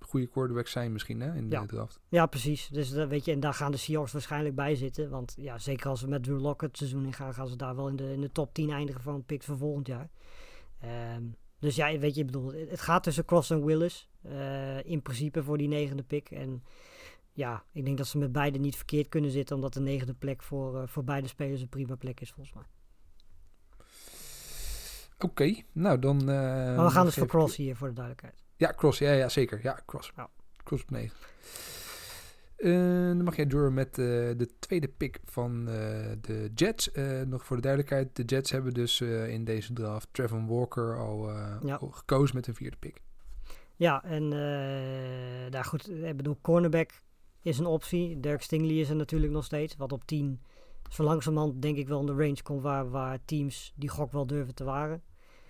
goede 0.00 0.26
quarterbacks 0.26 0.70
zijn 0.70 0.92
misschien 0.92 1.20
hè, 1.20 1.34
in 1.34 1.48
Ja. 1.50 1.60
de 1.60 1.66
draft. 1.66 2.00
Ja, 2.08 2.26
precies. 2.26 2.68
Dus 2.68 2.90
dat 2.90 3.08
weet 3.08 3.24
je, 3.24 3.32
en 3.32 3.40
daar 3.40 3.54
gaan 3.54 3.70
de 3.70 3.76
Seahawks 3.76 4.12
waarschijnlijk 4.12 4.54
bij 4.54 4.74
zitten. 4.74 5.10
Want 5.10 5.34
ja, 5.36 5.58
zeker 5.58 5.88
als 5.88 6.00
we 6.02 6.08
met 6.08 6.22
Drew 6.22 6.40
Lock 6.40 6.60
het 6.60 6.76
seizoen 6.76 7.04
in 7.04 7.12
gaan, 7.12 7.34
gaan 7.34 7.48
ze 7.48 7.56
daar 7.56 7.76
wel 7.76 7.88
in 7.88 7.96
de, 7.96 8.12
in 8.12 8.20
de 8.20 8.32
top 8.32 8.54
10 8.54 8.70
eindigen 8.70 9.02
van 9.02 9.24
picks 9.24 9.44
van 9.46 9.58
volgend 9.58 9.86
jaar. 9.86 10.10
Ehm, 10.80 11.22
Dus 11.58 11.76
ja, 11.76 11.98
weet 11.98 12.14
je, 12.14 12.20
ik 12.20 12.26
bedoel, 12.26 12.52
het 12.52 12.80
gaat 12.80 13.02
tussen 13.02 13.24
Cross 13.24 13.50
en 13.50 13.64
Willis. 13.64 14.08
eh, 14.22 14.84
in 14.84 15.02
principe 15.02 15.42
voor 15.42 15.58
die 15.58 15.68
negende 15.68 16.02
pick. 16.02 16.30
En 16.30 16.62
ja, 17.40 17.64
ik 17.72 17.84
denk 17.84 17.96
dat 17.98 18.06
ze 18.06 18.18
met 18.18 18.32
beide 18.32 18.58
niet 18.58 18.76
verkeerd 18.76 19.08
kunnen 19.08 19.30
zitten. 19.30 19.56
Omdat 19.56 19.72
de 19.72 19.80
negende 19.80 20.14
plek 20.14 20.42
voor, 20.42 20.80
eh, 20.80 20.86
voor 20.88 21.04
beide 21.04 21.28
spelers 21.28 21.60
een 21.60 21.68
prima 21.68 21.94
plek 21.96 22.20
is, 22.20 22.30
volgens 22.30 22.54
mij. 22.54 22.64
Oké, 25.18 25.54
nou 25.72 25.98
dan... 25.98 26.20
eh, 26.20 26.26
maar 26.26 26.84
we 26.84 26.90
gaan 26.90 27.04
dus 27.04 27.14
voor 27.14 27.26
Cross 27.26 27.56
hier, 27.56 27.76
voor 27.76 27.88
de 27.88 27.94
duidelijkheid. 27.94 28.42
Ja, 28.56 28.72
Cross. 28.76 28.98
Ja, 28.98 29.12
ja 29.12 29.28
zeker. 29.28 29.60
Ja, 29.62 29.80
Cross. 29.86 30.12
Ja. 30.16 30.28
Cross 30.64 30.82
op 30.82 30.90
9. 30.90 31.16
Eh, 32.56 32.70
dan 33.16 33.24
mag 33.24 33.36
jij 33.36 33.46
door 33.46 33.72
met 33.72 33.94
de 33.94 34.48
tweede 34.58 34.88
pick 34.88 35.18
van 35.24 35.64
de 36.20 36.50
Jets. 36.54 36.90
Nog 37.26 37.44
voor 37.46 37.56
de 37.56 37.62
duidelijkheid, 37.62 38.16
de 38.16 38.22
Jets 38.24 38.50
hebben 38.50 38.74
dus 38.74 39.00
in 39.00 39.44
deze 39.44 39.72
draft 39.72 40.08
Trevor 40.12 40.46
Walker 40.46 40.98
al, 40.98 41.30
Ja. 41.64 41.74
al 41.74 41.90
gekozen 41.90 42.36
met 42.36 42.46
een 42.46 42.54
vierde 42.54 42.76
pick. 42.76 43.00
Ja, 43.76 44.04
en 44.04 44.22
eh 44.32 45.50
nou 45.50 45.64
goed, 45.64 45.90
ik 45.90 46.16
bedoel, 46.16 46.38
cornerback 46.40 46.90
is 47.42 47.58
een 47.58 47.66
optie. 47.66 48.20
Dirk 48.20 48.42
Stingley 48.42 48.74
is 48.76 48.88
er 48.88 48.96
natuurlijk 48.96 49.32
nog 49.32 49.44
steeds. 49.44 49.76
Wat 49.76 49.92
op 49.92 50.04
10 50.04 50.40
zo 50.90 51.02
langzamerhand 51.02 51.62
denk 51.62 51.76
ik 51.76 51.88
wel 51.88 52.00
in 52.00 52.06
de 52.06 52.12
range 52.12 52.42
komt 52.42 52.62
waar, 52.62 52.90
waar 52.90 53.18
teams 53.24 53.72
die 53.76 53.88
gok 53.88 54.12
wel 54.12 54.26
durven 54.26 54.54
te 54.54 54.64
waren. 54.64 55.02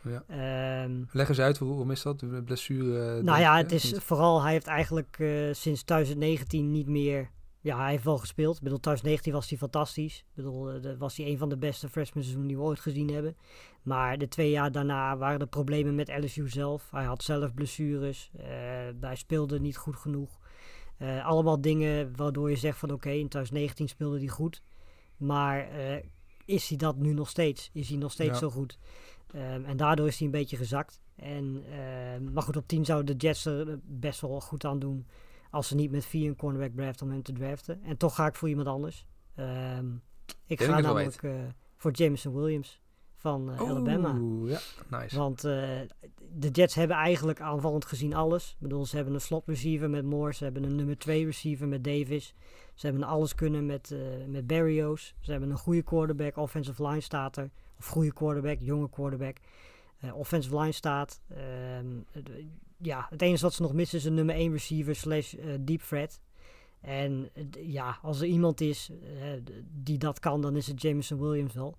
Ja. 0.03 0.25
Ehm, 0.27 1.03
Leg 1.13 1.29
eens 1.29 1.39
uit, 1.41 1.59
hoe- 1.59 1.69
waarom 1.69 1.91
is 1.91 2.03
dat? 2.03 2.21
De 2.21 2.43
blessure? 2.45 3.17
eh, 3.17 3.23
nou 3.23 3.41
ja, 3.41 3.53
hè? 3.55 3.63
het 3.63 3.73
is 3.73 3.93
Niet- 3.93 4.01
vooral, 4.03 4.43
hij 4.43 4.53
heeft 4.53 4.67
eigenlijk 4.67 5.17
eh, 5.19 5.29
sinds 5.53 5.83
2019 5.83 6.71
niet 6.71 6.87
meer... 6.89 7.31
Ja, 7.63 7.79
hij 7.81 7.91
heeft 7.91 8.05
wel 8.05 8.19
gespeeld. 8.19 8.57
Ik 8.57 8.63
bedoel, 8.63 8.79
2019 8.79 9.33
was 9.33 9.49
hij 9.49 9.59
fantastisch. 9.59 10.19
Ik 10.19 10.25
bedoel, 10.35 10.71
eh, 10.71 10.99
was 10.99 11.17
hij 11.17 11.27
een 11.27 11.39
van 11.39 11.49
de 11.49 11.57
beste 11.57 11.89
freshman 11.89 12.23
seizoenen 12.23 12.49
die 12.49 12.57
we 12.57 12.63
ooit 12.69 12.81
gezien 12.81 13.09
hebben. 13.13 13.37
Maar 13.83 14.19
de 14.19 14.29
twee 14.29 14.51
jaar 14.51 14.73
daarna 14.73 15.17
waren 15.17 15.41
er 15.41 15.47
problemen 15.47 15.95
met 15.95 16.09
LSU 16.23 16.49
zelf. 16.49 16.89
Hij 16.91 17.05
had 17.05 17.23
zelf 17.23 17.55
blessures. 17.55 18.31
hij 19.01 19.17
speelde 19.17 19.61
niet 19.61 19.77
goed 19.77 19.97
genoeg. 19.97 20.39
Eh, 21.01 21.27
allemaal 21.27 21.61
dingen 21.61 22.17
waardoor 22.17 22.51
je 22.51 22.57
zegt 22.57 22.79
van 22.79 22.91
oké, 22.93 23.09
in 23.11 23.29
2019 23.29 23.89
speelde 23.89 24.19
hij 24.19 24.29
goed. 24.29 24.63
Maar 25.17 25.69
eh, 25.69 26.05
is 26.45 26.69
hij 26.69 26.77
dat 26.77 26.97
nu 26.97 27.13
nog 27.13 27.29
steeds? 27.29 27.71
Is 27.73 27.89
hij 27.89 27.99
nog 27.99 28.13
steeds 28.13 28.31
Ja. 28.31 28.37
zo 28.37 28.51
goed? 28.51 28.79
Ehm, 29.35 29.65
en 29.65 29.77
daardoor 29.77 30.07
is 30.07 30.17
hij 30.19 30.27
een 30.27 30.33
beetje 30.33 30.57
gezakt. 30.57 31.01
En, 31.17 31.65
ehm, 31.71 32.33
maar 32.33 32.43
goed, 32.43 32.57
op 32.57 32.67
10 32.69 32.85
zouden 32.85 33.19
de 33.19 33.27
Jets 33.27 33.45
er 33.45 33.79
best 33.83 34.21
wel 34.21 34.41
goed 34.41 34.65
aan 34.65 34.79
doen. 34.79 35.07
Als 35.51 35.69
ze 35.69 35.75
niet 35.75 35.91
met 35.91 36.05
4 36.07 36.29
een 36.29 36.37
cornerback 36.37 36.73
draften 36.77 37.07
om 37.07 37.13
hem 37.13 37.23
te 37.23 37.33
draften. 37.33 37.83
En 37.83 37.97
toch 37.97 38.15
ga 38.15 38.27
ik 38.27 38.35
voor 38.35 38.49
iemand 38.49 38.69
anders. 38.69 39.05
Ehm, 39.35 39.95
ik 40.47 40.59
Denk 40.59 40.71
ga 40.71 40.81
namelijk 40.81 41.23
eh, 41.23 41.33
voor 41.77 41.91
Jameson 41.93 42.35
Williams 42.35 42.81
van 43.21 43.51
eh, 43.53 43.61
Alabama. 43.61 44.15
Oeh, 44.21 44.51
ja, 44.51 44.59
nice. 44.99 45.17
Want 45.19 45.45
eh, 45.45 45.69
de 46.33 46.49
Jets 46.49 46.75
hebben 46.75 46.97
eigenlijk 46.97 47.41
aanvallend 47.41 47.85
gezien 47.85 48.15
alles. 48.15 48.51
Ik 48.51 48.57
bedoel, 48.59 48.87
ze 48.87 48.97
hebben 48.97 49.15
een 49.15 49.21
slot 49.21 49.47
receiver 49.47 49.91
met 49.91 50.05
Moore. 50.05 50.33
Ze 50.35 50.45
hebben 50.45 50.63
een 50.63 50.75
nummer 50.77 50.99
2 50.99 51.25
receiver 51.25 51.69
met 51.69 51.85
Davis. 51.85 52.35
Ze 52.75 52.87
hebben 52.87 53.05
alles 53.05 53.35
kunnen 53.35 53.67
met, 53.67 53.91
eh 53.91 53.99
met 54.29 54.47
Barrios. 54.47 55.15
Ze 55.21 55.31
hebben 55.31 55.51
een 55.51 55.57
goede 55.59 55.83
quarterback. 55.83 56.37
Offensive 56.37 56.87
line 56.87 57.01
staat 57.01 57.37
er. 57.37 57.51
Of 57.79 57.87
goede 57.87 58.13
quarterback, 58.13 58.57
jonge 58.61 58.91
quarterback. 58.91 59.37
Offensive 60.15 60.59
line 60.59 60.73
staat. 60.73 61.21
Ehm, 61.29 61.87
het- 62.11 62.31
ja, 62.83 63.07
het 63.11 63.23
enige 63.23 63.43
wat 63.43 63.55
ze 63.55 63.63
nog 63.63 63.73
missen 63.73 63.99
is 63.99 64.05
een 64.05 64.15
nummer 64.15 64.35
1 64.35 64.53
receiver 64.53 64.95
slash 64.95 65.35
eh, 65.35 65.45
deep 65.61 65.81
threat. 65.81 66.21
En 66.81 67.29
ja, 67.61 67.99
als 68.03 68.21
er 68.21 68.27
iemand 68.27 68.61
is 68.61 68.91
die 69.73 69.99
dat 69.99 70.19
kan, 70.19 70.41
dan 70.41 70.57
is 70.57 70.67
het 70.67 70.83
Jameson 70.83 71.21
Williams 71.21 71.55
wel. 71.55 71.77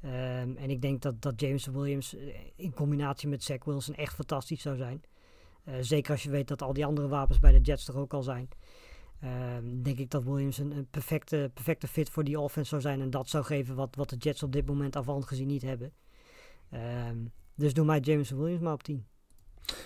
Ehm, 0.00 0.56
en 0.56 0.70
ik 0.70 0.82
denk 0.82 1.02
dat, 1.02 1.22
dat 1.22 1.40
Jameson 1.40 1.74
Williams 1.74 2.16
eh, 2.16 2.26
in 2.56 2.74
combinatie 2.74 3.28
met 3.28 3.42
Zach 3.42 3.64
Wilson 3.64 3.94
echt 3.94 4.14
fantastisch 4.14 4.62
zou 4.62 4.76
zijn. 4.76 5.02
Eh, 5.64 5.74
zeker 5.80 6.12
als 6.12 6.22
je 6.22 6.30
weet 6.30 6.48
dat 6.48 6.62
al 6.62 6.72
die 6.72 6.86
andere 6.86 7.08
wapens 7.08 7.38
bij 7.38 7.52
de 7.52 7.60
Jets 7.60 7.88
er 7.88 7.98
ook 7.98 8.12
al 8.12 8.22
zijn. 8.22 8.48
Ehm, 9.20 9.82
denk 9.82 9.98
ik 9.98 10.10
dat 10.10 10.24
Williams 10.24 10.58
een, 10.58 10.70
een 10.70 10.86
perfecte, 10.90 11.50
perfecte 11.54 11.88
fit 11.88 12.10
voor 12.10 12.24
die 12.24 12.40
offense 12.40 12.68
zou 12.68 12.80
zijn. 12.80 13.00
En 13.00 13.10
dat 13.10 13.28
zou 13.28 13.44
geven 13.44 13.74
wat, 13.74 13.96
wat 13.96 14.10
de 14.10 14.16
Jets 14.16 14.42
op 14.42 14.52
dit 14.52 14.66
moment 14.66 14.96
afhand 14.96 15.24
gezien 15.24 15.46
niet 15.46 15.62
hebben. 15.62 15.92
Ehm, 16.70 17.16
dus 17.54 17.74
doe 17.74 17.84
mij 17.84 18.00
Jameson 18.00 18.38
Williams 18.38 18.62
maar 18.62 18.72
op 18.72 18.82
10. 18.82 19.04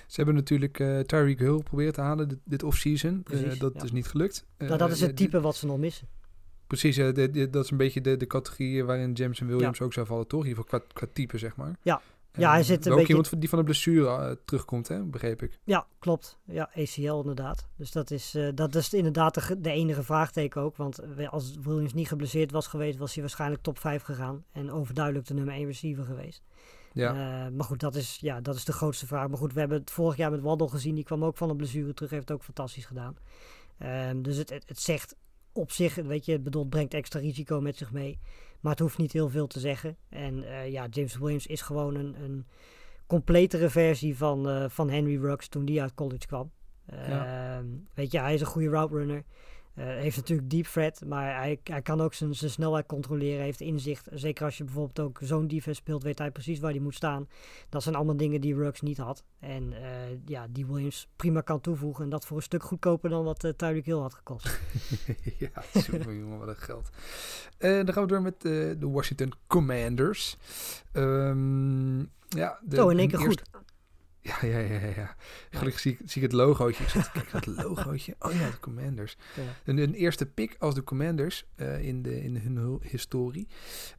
Ze 0.07 0.17
hebben 0.17 0.35
natuurlijk 0.35 0.81
eh 0.81 1.01
Tyreek 1.01 1.39
Hill 1.39 1.63
proberen 1.63 1.93
te 1.93 2.01
halen 2.01 2.29
dit, 2.29 2.39
dit 2.45 2.63
offseason. 2.63 3.21
Dat 3.59 3.75
ja. 3.75 3.83
is 3.83 3.93
niet 3.93 4.07
gelukt. 4.07 4.47
nou, 4.59 4.77
dat 4.77 4.91
is 4.91 5.01
het 5.01 5.17
type 5.17 5.41
wat 5.41 5.57
ze 5.57 5.67
nog 5.67 5.79
missen. 5.79 6.09
Precies, 6.67 6.97
eh, 6.97 7.13
de- 7.15 7.31
de- 7.31 7.51
dat 7.51 7.65
is 7.65 7.71
een 7.71 7.77
beetje 7.77 8.01
de, 8.01 8.17
de 8.17 8.27
categorie 8.27 8.85
waarin 8.85 9.13
Jameson 9.13 9.47
Williams 9.47 9.81
ook 9.81 9.93
zou 9.93 10.07
vallen, 10.07 10.27
toch? 10.27 10.43
In 10.43 10.49
ieder 10.49 10.63
geval 10.65 10.81
qua, 10.81 10.89
qua 10.93 11.07
type, 11.13 11.39
zeg 11.39 11.57
maar. 11.57 11.77
Ja. 11.83 12.01
Ja, 12.37 12.51
hij 12.51 12.63
zit 12.63 12.87
een 12.87 12.93
ook 12.93 12.99
beetje- 12.99 13.15
iemand 13.15 13.41
die 13.41 13.49
van 13.49 13.59
de 13.59 13.65
blessure 13.65 14.09
eh, 14.09 14.31
terugkomt, 14.45 14.89
hè? 14.89 15.03
begreep 15.05 15.43
ik. 15.43 15.59
Ja, 15.65 15.87
klopt. 15.99 16.39
Ja, 16.45 16.71
ACL 16.77 17.01
inderdaad. 17.21 17.69
Dus 17.77 17.91
dat 17.93 18.11
is, 18.11 18.35
eh, 18.35 18.49
dat 18.55 18.75
is 18.75 18.95
inderdaad 18.95 19.35
de, 19.35 19.41
ge- 19.41 19.61
de 19.61 19.71
enige 19.71 20.03
vraagteken 20.03 20.61
ook. 20.63 20.77
Want 20.77 21.01
als 21.31 21.55
Williams 21.63 21.93
niet 21.95 22.09
geblesseerd 22.09 22.51
was 22.51 22.67
geweest, 22.67 22.99
was 22.99 23.13
hij 23.13 23.23
waarschijnlijk 23.23 23.63
top 23.63 23.79
5 23.79 24.03
gegaan. 24.03 24.45
En 24.53 24.71
overduidelijk 24.73 25.27
de 25.27 25.35
nummer 25.35 25.55
1 25.55 25.67
receiver 25.67 26.05
geweest. 26.05 26.43
Ja, 26.93 27.13
maar 27.51 27.65
goed, 27.67 27.81
dat 27.81 27.95
is, 27.95 28.19
ja, 28.21 28.41
dat 28.41 28.55
is 28.55 28.65
de 28.65 28.73
grootste 28.73 29.07
vraag. 29.07 29.29
Maar 29.29 29.39
goed, 29.39 29.53
we 29.53 29.61
hebben 29.61 29.79
het 29.79 29.91
vorig 29.91 30.17
jaar 30.17 30.31
met 30.31 30.41
Waddle 30.41 30.69
gezien. 30.69 30.95
Die 30.95 31.05
kwam 31.05 31.25
ook 31.25 31.37
van 31.37 31.51
een 31.51 31.57
blessure 31.57 31.95
terug. 31.95 32.11
Heeft 32.11 32.29
het 32.29 32.37
ook 32.37 32.45
fantastisch 32.45 32.85
gedaan. 32.87 33.17
Ehm, 33.79 34.23
dus 34.23 34.37
het, 34.37 34.51
het, 34.51 34.65
het 34.67 34.81
zegt 34.81 35.17
op 35.55 35.71
zich, 35.71 35.95
weet 35.95 36.25
je, 36.25 36.33
het 36.33 36.43
bedoelt, 36.43 36.69
brengt 36.69 36.95
extra 36.95 37.21
risico 37.21 37.61
met 37.61 37.77
zich 37.77 37.93
mee. 37.93 38.19
Maar 38.61 38.73
het 38.73 38.81
hoeft 38.81 38.99
niet 38.99 39.13
heel 39.13 39.29
veel 39.29 39.47
te 39.47 39.61
zeggen. 39.61 39.97
En 40.09 40.45
eh, 40.45 40.71
ja, 40.71 40.87
James 40.91 41.19
Williams 41.19 41.47
is 41.47 41.61
gewoon 41.61 41.95
een, 41.95 42.23
een 42.23 42.47
completere 43.07 43.71
versie 43.71 44.17
van, 44.17 44.49
eh, 44.49 44.65
van 44.69 44.91
Henry 44.91 45.21
Ruggs 45.21 45.49
toen 45.49 45.65
die 45.65 45.83
uit 45.83 45.95
college 45.95 46.27
kwam. 46.27 46.51
Ehm, 46.87 47.67
Weet 47.95 48.11
je, 48.13 48.19
hij 48.19 48.35
is 48.35 48.41
een 48.41 48.47
goede 48.47 48.69
route 48.69 48.95
runner. 48.95 49.25
Eh, 49.75 49.85
heeft 49.87 50.17
natuurlijk 50.17 50.51
deep 50.51 50.65
threat, 50.67 51.05
maar 51.07 51.37
hij, 51.37 51.61
hij 51.65 51.83
kan 51.83 52.01
ook 52.01 52.15
zijn, 52.15 52.35
zijn 52.35 52.51
snelheid 52.51 52.87
controleren, 52.87 53.43
heeft 53.43 53.61
inzicht. 53.61 54.09
Zeker 54.13 54.45
als 54.45 54.57
je 54.59 54.65
bijvoorbeeld 54.65 55.01
ook 55.01 55.19
zo'n 55.23 55.49
defense 55.49 55.81
speelt, 55.81 56.03
weet 56.03 56.19
hij 56.19 56.31
precies 56.31 56.59
waar 56.59 56.71
hij 56.71 56.81
moet 56.81 56.95
staan. 56.95 57.29
Dat 57.69 57.83
zijn 57.83 57.95
allemaal 57.95 58.17
dingen 58.17 58.41
die 58.41 58.55
Ruggs 58.55 58.81
niet 58.81 58.99
had. 58.99 59.25
En 59.41 59.73
eh, 59.73 59.91
ja, 60.27 60.47
die 60.51 60.67
Williams 60.67 61.09
prima 61.17 61.41
kan 61.41 61.61
toevoegen. 61.61 62.05
En 62.05 62.11
dat 62.11 62.27
voor 62.27 62.37
een 62.37 62.43
stuk 62.43 62.63
goedkoper 62.63 63.11
dan 63.11 63.25
wat 63.25 63.45
uh, 63.45 63.51
Tyreek 63.51 63.85
Hill 63.85 63.99
had 63.99 64.15
gekost. 64.15 64.61
ja 65.39 65.51
super, 65.75 66.15
jongen, 66.17 66.39
wat 66.39 66.49
een 66.49 66.57
geld. 66.57 66.91
Dan 67.59 67.93
gaan 67.93 68.03
we 68.03 68.09
door 68.09 68.23
met 68.23 68.41
de 68.41 68.77
Washington 68.81 69.33
Commanders. 69.47 70.37
Ehm, 70.93 71.99
ja, 72.29 72.59
de, 72.63 72.77
in 72.91 72.99
één 72.99 73.09
keer 73.09 73.21
eerste- 73.21 73.45
goed. 73.53 73.63
Ja, 74.31 74.37
ja, 74.49 74.59
ja, 74.59 74.79
ja, 74.81 74.87
ja. 74.97 75.17
Gelukkig 75.51 75.81
zie, 75.81 75.93
ik- 75.93 76.11
zie 76.11 76.23
ik 76.23 76.31
het 76.31 76.37
logootje. 76.41 76.83
Ik 76.85 76.89
zat 76.91 77.15
naar 77.15 77.27
het 77.31 77.47
logootje. 77.47 78.15
Oh 78.19 78.33
ja, 78.33 78.51
de 78.51 78.61
Commanders. 78.61 79.17
Ja. 79.37 79.43
Een, 79.65 79.79
een 79.79 79.95
eerste 79.95 80.27
pick 80.27 80.57
als 80.59 80.75
de 80.75 80.85
Commanders 80.85 81.47
eh, 81.55 81.87
in, 81.87 82.03
de, 82.03 82.23
in 82.23 82.37
hun 82.37 82.79
historie. 82.83 83.49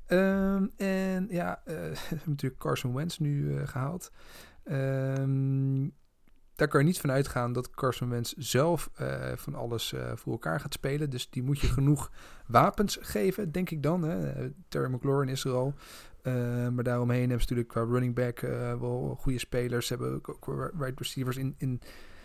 Ehm, 0.06 0.66
en 0.78 1.28
ja, 1.30 1.62
eh, 1.66 1.76
we 1.76 1.98
hebben 2.08 2.30
natuurlijk 2.30 2.62
Carson 2.62 2.94
Wentz 2.94 3.18
nu 3.18 3.58
eh, 3.58 3.68
gehaald. 3.68 4.12
Ehm, 4.64 5.88
daar 6.56 6.68
kan 6.68 6.80
je 6.80 6.86
niet 6.86 7.00
van 7.00 7.12
uitgaan 7.12 7.54
dat 7.54 7.70
Carson 7.70 8.10
Wentz 8.10 8.34
zelf 8.38 8.90
van 9.36 9.56
alles 9.56 9.94
voor 10.16 10.32
elkaar 10.32 10.60
gaat 10.60 10.74
spelen. 10.74 11.10
Dus 11.10 11.30
die 11.30 11.44
moet 11.44 11.60
je 11.60 11.68
genoeg 11.68 12.12
wapens 12.48 12.98
geven, 13.02 13.52
denk 13.52 13.70
ik 13.70 13.84
dan. 13.84 14.02
Hè. 14.04 14.50
Terry 14.68 14.92
McLaurin 14.94 15.30
is 15.30 15.44
er 15.44 15.52
al. 15.54 15.74
Uh, 16.28 16.68
maar 16.70 16.84
daaromheen 16.84 17.30
hebben 17.30 17.48
ze 17.48 17.54
natuurlijk 17.54 17.68
qua 17.68 17.84
running 17.84 18.16
back 18.16 18.42
uh, 18.42 18.80
wel 18.80 19.18
goede 19.20 19.40
spelers. 19.40 19.88
Ze 19.88 19.94
hebben 19.94 20.14
ook, 20.14 20.30
ook 20.30 20.72
wide 20.74 20.94
receivers 20.96 21.38
in, 21.38 21.56
in 21.58 21.82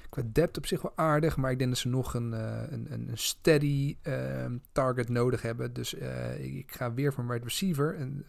qua 0.09 0.23
depth 0.33 0.57
op 0.57 0.67
zich 0.67 0.83
wel 0.83 0.93
aardig. 0.95 1.37
Maar 1.37 1.51
ik 1.51 1.59
denk 1.59 1.71
dat 1.71 1.79
ze 1.79 1.89
nog 1.89 2.15
een, 2.15 2.33
uh, 2.33 2.63
een, 2.69 2.87
een 2.93 3.11
steady 3.13 3.97
uh, 4.03 4.45
target 4.73 5.09
nodig 5.09 5.43
hebben. 5.43 5.73
Dus 5.73 5.95
ik 6.39 6.73
ga 6.73 6.95
weer 6.95 7.13
van 7.13 7.29
wide 7.29 7.45
receiver. 7.45 7.95
En 7.95 8.27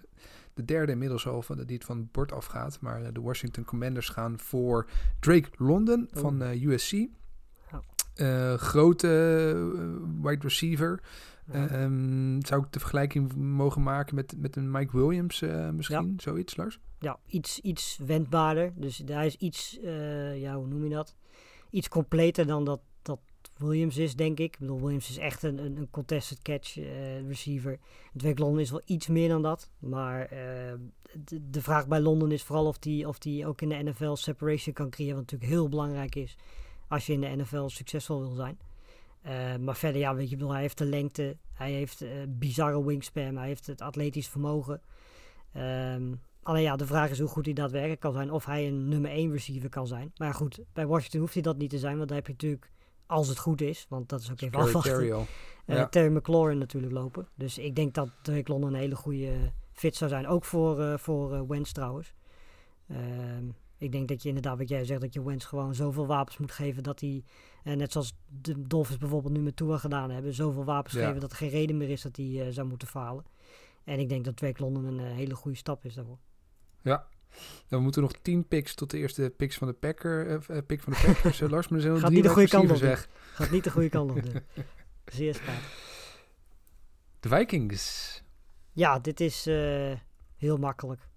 de 0.54 0.66
derde 0.66 0.92
inmiddels 0.92 1.28
al 1.28 1.42
van, 1.42 1.64
die 1.66 1.76
het 1.76 1.86
van 1.86 1.98
het 1.98 2.12
bord 2.12 2.32
afgaat. 2.32 2.80
Maar 2.82 3.14
de 3.14 3.22
Washington 3.22 3.64
Commanders 3.64 4.10
gaan 4.10 4.40
voor 4.40 4.88
Drake 5.20 5.50
London 5.56 6.10
oh. 6.14 6.22
van 6.22 6.42
USC. 6.42 7.08
Oh. 8.18 8.54
grote 8.54 9.08
uh, 9.76 9.96
wide 10.22 10.42
receiver. 10.42 11.04
Ja. 11.52 11.84
Um, 11.84 12.46
zou 12.46 12.64
ik 12.64 12.72
de 12.72 12.80
vergelijking 12.80 13.36
mogen 13.36 13.84
maken 13.84 14.16
met, 14.16 14.34
met 14.38 14.56
een 14.56 14.72
Mike 14.72 14.98
Williams 14.98 15.42
uh, 15.42 15.70
misschien? 15.70 16.08
Ja. 16.08 16.24
Zoiets, 16.24 16.56
Lars? 16.56 16.80
Ja, 17.00 17.20
iets, 17.26 17.60
iets 17.60 18.00
wendbaarder. 18.06 18.74
Dus 18.76 19.02
hij 19.06 19.26
is 19.26 19.36
iets, 19.36 19.80
ja, 20.36 20.56
hoe 20.56 20.68
noem 20.68 20.84
je 20.84 20.90
dat? 20.90 21.16
Iets 21.70 21.88
completer 21.88 22.48
dan 22.48 22.64
dat, 22.64 22.82
dat 23.02 23.20
Williams 23.62 23.98
is, 23.98 24.16
denk 24.16 24.40
ik. 24.40 24.54
Ik 24.54 24.60
bedoel, 24.60 24.82
Williams 24.82 25.10
is 25.10 25.18
echt 25.18 25.44
een, 25.44 25.58
een, 25.58 25.78
een 25.78 25.90
contested 25.90 26.42
catch 26.42 26.78
uh, 26.78 27.28
receiver. 27.28 27.80
Drake 28.14 28.42
London 28.42 28.60
is 28.60 28.72
wel 28.72 28.82
iets 28.86 29.08
meer 29.08 29.30
dan 29.30 29.42
dat. 29.42 29.70
Maar 29.80 30.22
uh, 30.34 30.40
de, 31.26 31.50
de, 31.50 31.62
vraag 31.62 31.88
bij 31.88 32.00
Londen 32.00 32.32
is 32.32 32.44
vooral 32.44 32.66
of 32.66 32.78
hij 32.80 33.06
of 33.06 33.18
die 33.18 33.48
ook 33.48 33.62
in 33.62 33.70
de 33.70 33.84
NFL 33.84 34.14
separation 34.14 34.74
kan 34.74 34.90
creëren. 34.90 35.16
Wat 35.16 35.24
natuurlijk 35.24 35.52
heel 35.52 35.70
belangrijk 35.70 36.16
is 36.16 36.38
als 36.92 37.06
je 37.06 37.14
in 37.14 37.22
de 37.22 37.36
NFL 37.36 37.68
succesvol 37.68 38.20
wil 38.20 38.36
zijn. 38.36 38.60
Uh, 39.26 39.56
maar 39.56 39.76
verder, 39.76 40.02
ja, 40.02 40.16
weet 40.16 40.30
je, 40.30 40.36
bedoel, 40.36 40.52
hij 40.52 40.62
heeft 40.62 40.78
de 40.78 40.86
lengte, 40.86 41.38
hij 41.54 41.72
heeft 41.72 42.04
uh, 42.04 42.10
bizarre 42.28 42.86
wingspan, 42.86 43.38
hij 43.38 43.48
heeft 43.48 43.68
het 43.68 43.82
atletisch 43.82 44.28
vermogen. 44.28 44.82
Um, 45.58 46.22
alleen 46.44 46.64
ja, 46.64 46.76
de 46.76 46.86
vraag 46.86 47.10
is 47.10 47.20
hoe 47.20 47.28
goed 47.28 47.46
hij 47.46 47.54
daadwerkelijk 47.54 48.00
kan 48.00 48.14
zijn. 48.14 48.32
Of 48.32 48.46
hij 48.46 48.68
een 48.68 48.88
nummer 48.88 49.12
1 49.12 49.32
receiver 49.32 49.70
kan 49.70 49.88
zijn. 49.88 50.12
Maar 50.18 50.34
goed, 50.34 50.60
bij 50.74 50.88
Washington 50.88 51.20
hoeft 51.20 51.34
hij 51.34 51.42
dat 51.42 51.58
niet 51.58 51.70
te 51.70 51.78
zijn. 51.78 51.96
Want 51.98 52.08
daar 52.08 52.18
heb 52.18 52.28
je 52.28 52.34
natuurlijk, 52.34 52.72
als 53.06 53.28
het 53.28 53.38
goed 53.38 53.62
is, 53.62 53.86
want 53.90 54.10
dat 54.10 54.22
is 54.22 54.32
ook 54.32 54.42
even 54.42 54.60
afwachten. 54.60 54.92
Eh, 55.66 55.76
Ja. 55.76 55.88
Terry 55.88 56.16
McLaurin 56.16 56.58
natuurlijk 56.58 56.94
lopen. 56.94 57.28
Dus 57.36 57.58
ik 57.58 57.76
denk 57.76 57.94
dat 57.94 58.10
Drake 58.22 58.52
London 58.52 58.74
een 58.74 58.80
hele 58.80 58.96
goede 58.96 59.28
eh, 59.28 59.38
fit 59.72 59.96
zou 59.96 60.10
zijn. 60.10 60.28
Ook 60.28 60.46
voor, 60.46 60.82
eh 60.82 60.98
voor 60.98 61.34
eh, 61.34 61.42
Wentz 61.48 61.72
trouwens. 61.72 62.14
Ehm, 62.88 63.44
ik 63.82 63.92
denk 63.92 64.08
dat 64.08 64.22
je 64.22 64.28
inderdaad, 64.28 64.58
wat 64.58 64.70
jij 64.70 64.86
zegt, 64.86 65.02
dat 65.02 65.14
je 65.14 65.24
Wentz 65.24 65.46
gewoon 65.46 65.76
zoveel 65.76 66.08
wapens 66.08 66.38
moet 66.38 66.52
geven 66.52 66.84
dat 66.84 67.00
hij, 67.00 67.24
eh, 67.64 67.76
net 67.76 67.92
zoals 67.92 68.14
de 68.28 68.68
Dolphins 68.68 68.98
bijvoorbeeld 68.98 69.34
nu 69.34 69.40
met 69.40 69.56
Tua 69.56 69.78
gedaan 69.78 70.10
hebben, 70.10 70.34
zoveel 70.34 70.64
wapens 70.64 70.94
Ja. 70.94 71.06
geven 71.06 71.22
dat 71.22 71.32
er 71.32 71.38
geen 71.38 71.50
reden 71.50 71.78
meer 71.78 71.90
is 71.90 72.02
dat 72.02 72.16
hij 72.16 72.42
eh, 72.42 72.54
zou 72.54 72.68
moeten 72.68 72.88
falen. 72.88 73.26
En 73.84 74.00
ik 74.00 74.10
denk 74.10 74.26
dat 74.26 74.38
Drake 74.38 74.62
London 74.62 74.86
een 74.86 75.00
eh, 75.00 75.12
hele 75.16 75.36
goede 75.36 75.58
stap 75.58 75.86
is 75.86 75.94
daarvoor. 75.94 76.18
Ja. 76.82 77.08
Dan 77.68 77.78
we 77.78 77.80
moeten 77.80 78.02
nog 78.02 78.12
10 78.22 78.48
picks 78.48 78.76
tot 78.76 78.90
de 78.90 78.98
eerste 78.98 79.34
picks 79.38 79.58
van 79.58 79.68
de 79.68 79.74
Packer, 79.74 80.42
eh, 80.50 80.58
pick 80.66 80.82
van 80.82 80.94
de 80.94 81.00
Packers. 81.06 81.40
Lars, 81.40 81.68
maar 81.68 81.80
zijn 81.80 81.94
Gaat 81.94 82.02
drie 82.02 82.16
niet 82.16 82.24
de 82.24 82.30
goede 82.30 82.48
kant 82.50 82.72
op, 82.72 82.78
weg. 82.78 83.10
Gaat 83.34 83.52
niet 83.52 83.64
de 83.64 83.72
goede 83.72 83.90
kant 83.90 84.12
op. 84.12 84.22
Zeer 85.06 85.36
spijtig. 85.36 85.90
De 87.20 87.30
Vikings. 87.30 88.24
Ja, 88.72 89.00
dit 89.00 89.20
is 89.20 89.46
heel 90.38 90.58
makkelijk. 90.58 91.08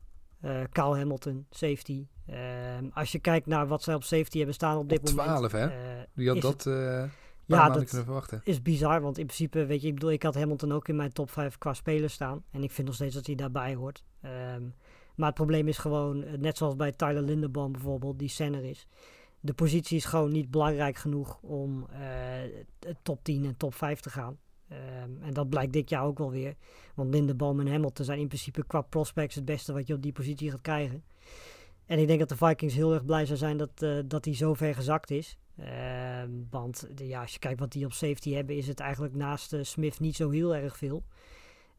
Eh 0.41 0.63
Kyle 0.73 0.97
Hamilton, 0.97 1.47
safety. 1.51 2.07
Ehm, 2.27 2.85
als 2.93 3.13
je 3.13 3.19
kijkt 3.19 3.47
naar 3.47 3.67
wat 3.67 3.83
zij 3.83 3.95
op 3.95 4.03
safety 4.03 4.37
hebben 4.37 4.55
staan 4.55 4.79
op 4.79 4.89
dit 4.89 4.99
Op 4.99 5.09
moment. 5.09 5.27
12, 5.49 5.53
hè? 5.53 5.67
eh, 5.67 6.03
Die 6.15 6.29
had 6.29 6.41
dat 6.41 6.65
het- 6.65 6.67
eh 6.75 7.05
ja, 7.47 7.57
maanden 7.57 7.79
dat 7.81 7.89
kunnen 7.89 8.05
verwachten. 8.07 8.41
is 8.45 8.63
bizar. 8.63 9.01
Want 9.01 9.19
in 9.19 9.27
principe, 9.27 9.67
weet 9.67 9.81
je, 9.83 9.87
ik 9.89 9.95
bedoel, 9.95 10.11
ik 10.13 10.23
had 10.23 10.35
Hamilton 10.35 10.73
ook 10.73 10.89
in 10.89 10.97
mijn 10.97 11.13
top 11.13 11.31
5 11.31 11.59
qua 11.59 11.75
spelers 11.75 12.13
staan. 12.15 12.43
En 12.51 12.63
ik 12.63 12.71
vind 12.71 12.87
nog 12.87 12.97
steeds 12.97 13.15
dat 13.15 13.27
hij 13.27 13.35
daarbij 13.35 13.75
hoort. 13.75 14.05
Ehm, 14.21 14.63
maar 15.15 15.27
het 15.27 15.35
probleem 15.35 15.69
is 15.69 15.79
gewoon, 15.79 16.23
eh, 16.23 16.33
net 16.39 16.57
zoals 16.57 16.77
bij 16.77 16.93
Tyler 16.93 17.23
Linderbaum 17.23 17.73
bijvoorbeeld, 17.73 18.19
die 18.19 18.29
center 18.29 18.65
is. 18.65 18.87
De 19.41 19.55
positie 19.55 19.97
is 19.97 20.05
gewoon 20.05 20.33
niet 20.33 20.51
belangrijk 20.51 20.97
genoeg 20.97 21.39
om 21.41 21.87
eh, 21.91 22.91
top 23.03 23.25
10 23.25 23.45
en 23.45 23.57
top 23.57 23.75
5 23.75 24.01
te 24.01 24.11
gaan. 24.11 24.39
Ehm, 24.69 25.11
en 25.23 25.33
dat 25.33 25.49
blijkt 25.49 25.73
dit 25.73 25.89
jaar 25.91 26.05
ook 26.05 26.19
wel 26.19 26.31
weer. 26.31 26.55
Want 26.95 27.15
Linderbaum 27.15 27.61
en 27.61 27.67
Hamilton 27.69 28.05
zijn 28.05 28.19
in 28.19 28.27
principe 28.29 28.65
qua 28.67 28.81
prospects 28.81 29.35
het 29.35 29.45
beste 29.45 29.73
wat 29.73 29.87
je 29.87 29.95
op 29.95 30.03
die 30.03 30.13
positie 30.13 30.51
gaat 30.51 30.61
krijgen. 30.61 31.05
En 31.87 31.99
ik 31.99 32.07
denk 32.07 32.19
dat 32.19 32.29
de 32.29 32.37
Vikings 32.37 32.75
heel 32.75 32.93
erg 32.95 33.05
blij 33.05 33.27
zou 33.27 33.39
zijn 33.39 33.57
dat, 33.57 33.71
eh 33.83 33.99
dat 34.07 34.25
hij 34.25 34.35
zo 34.35 34.55
ver 34.55 34.75
gezakt 34.75 35.11
is. 35.11 35.39
Ehm, 35.59 36.31
want 36.51 36.89
de- 36.95 37.07
ja, 37.07 37.21
als 37.21 37.33
je 37.33 37.39
kijkt 37.39 37.61
wat 37.61 37.73
die 37.73 37.85
op 37.85 37.93
safety 37.93 38.33
hebben, 38.33 38.57
is 38.57 38.67
het 38.67 38.81
eigenlijk 38.81 39.15
naast 39.15 39.53
eh, 39.53 39.61
Smith 39.63 40.01
niet 40.01 40.17
zo 40.17 40.31
heel 40.31 40.55
erg 40.55 40.77
veel. 40.77 41.03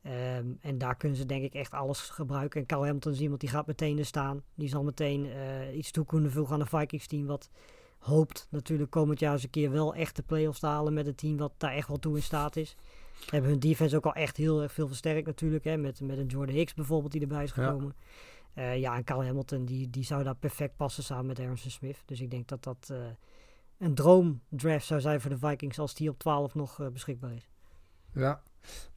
Ehm, 0.01 0.45
en 0.61 0.77
daar 0.77 0.95
kunnen 0.97 1.17
ze 1.17 1.25
denk 1.25 1.43
ik 1.43 1.53
echt 1.53 1.73
alles 1.73 1.99
gebruiken. 1.99 2.59
En 2.59 2.65
Kyle 2.65 2.85
Hamilton 2.85 3.11
is 3.11 3.19
iemand 3.19 3.39
die 3.39 3.49
gaat 3.49 3.67
meteen 3.67 3.97
er 3.99 4.05
staan. 4.05 4.41
Die 4.55 4.69
zal 4.69 4.83
meteen 4.83 5.25
eh, 5.31 5.77
iets 5.77 5.91
toe 5.91 6.05
kunnen 6.05 6.31
voegen 6.31 6.53
aan 6.53 6.59
de 6.59 6.65
Vikings 6.77 7.07
team. 7.07 7.25
Wat 7.25 7.49
hoopt 7.99 8.47
natuurlijk 8.49 8.91
komend 8.91 9.19
jaar 9.19 9.33
eens 9.33 9.43
een 9.43 9.49
keer 9.49 9.71
wel 9.71 9.95
echt 9.95 10.15
de 10.15 10.21
playoffs 10.23 10.59
te 10.59 10.65
halen 10.67 10.93
met 10.93 11.07
een 11.07 11.15
team 11.15 11.37
wat 11.37 11.53
daar 11.57 11.73
echt 11.73 11.87
wel 11.87 11.99
toe 11.99 12.15
in 12.15 12.21
staat 12.23 12.55
is. 12.55 12.75
Hebben 13.29 13.49
hun 13.49 13.59
defense 13.59 13.95
ook 13.95 14.05
al 14.05 14.13
echt 14.13 14.37
heel 14.37 14.61
erg 14.61 14.71
veel 14.71 14.87
versterkt 14.87 15.27
natuurlijk. 15.27 15.63
Hè, 15.63 15.77
met, 15.77 16.01
met 16.01 16.17
een 16.17 16.25
Jordan 16.27 16.55
Hicks 16.55 16.73
bijvoorbeeld 16.73 17.11
die 17.11 17.21
erbij 17.21 17.43
is 17.43 17.51
gekomen. 17.51 17.95
Ja, 17.97 18.03
ja 18.55 18.95
en 18.95 19.03
Kyle 19.03 19.25
Hamilton 19.25 19.65
die, 19.65 19.89
die 19.89 20.03
zou 20.03 20.23
daar 20.23 20.35
perfect 20.35 20.75
passen 20.75 21.03
samen 21.03 21.25
met 21.25 21.39
Aaron 21.39 21.57
Smith. 21.57 21.97
Dus 22.05 22.21
ik 22.21 22.31
denk 22.31 22.47
dat 22.47 22.63
dat 22.63 22.87
eh, 22.91 22.97
een 23.77 23.95
droomdraft 23.95 24.85
zou 24.85 25.01
zijn 25.01 25.21
voor 25.21 25.29
de 25.29 25.37
Vikings 25.37 25.79
als 25.79 25.95
die 25.95 26.09
op 26.09 26.19
12 26.19 26.55
nog 26.55 26.79
eh, 26.81 26.87
beschikbaar 26.87 27.33
is. 27.33 27.49
Ja. 28.13 28.41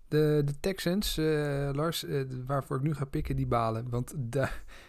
De, 0.08 0.42
de 0.44 0.60
Texans, 0.60 1.18
eh, 1.18 1.70
Lars, 1.72 2.04
eh, 2.04 2.22
waarvoor 2.46 2.76
ik 2.76 2.82
nu 2.82 2.94
ga 2.94 3.04
pikken, 3.04 3.36
die 3.36 3.46
balen. 3.46 3.88
Want 3.90 4.14
die, 4.16 4.42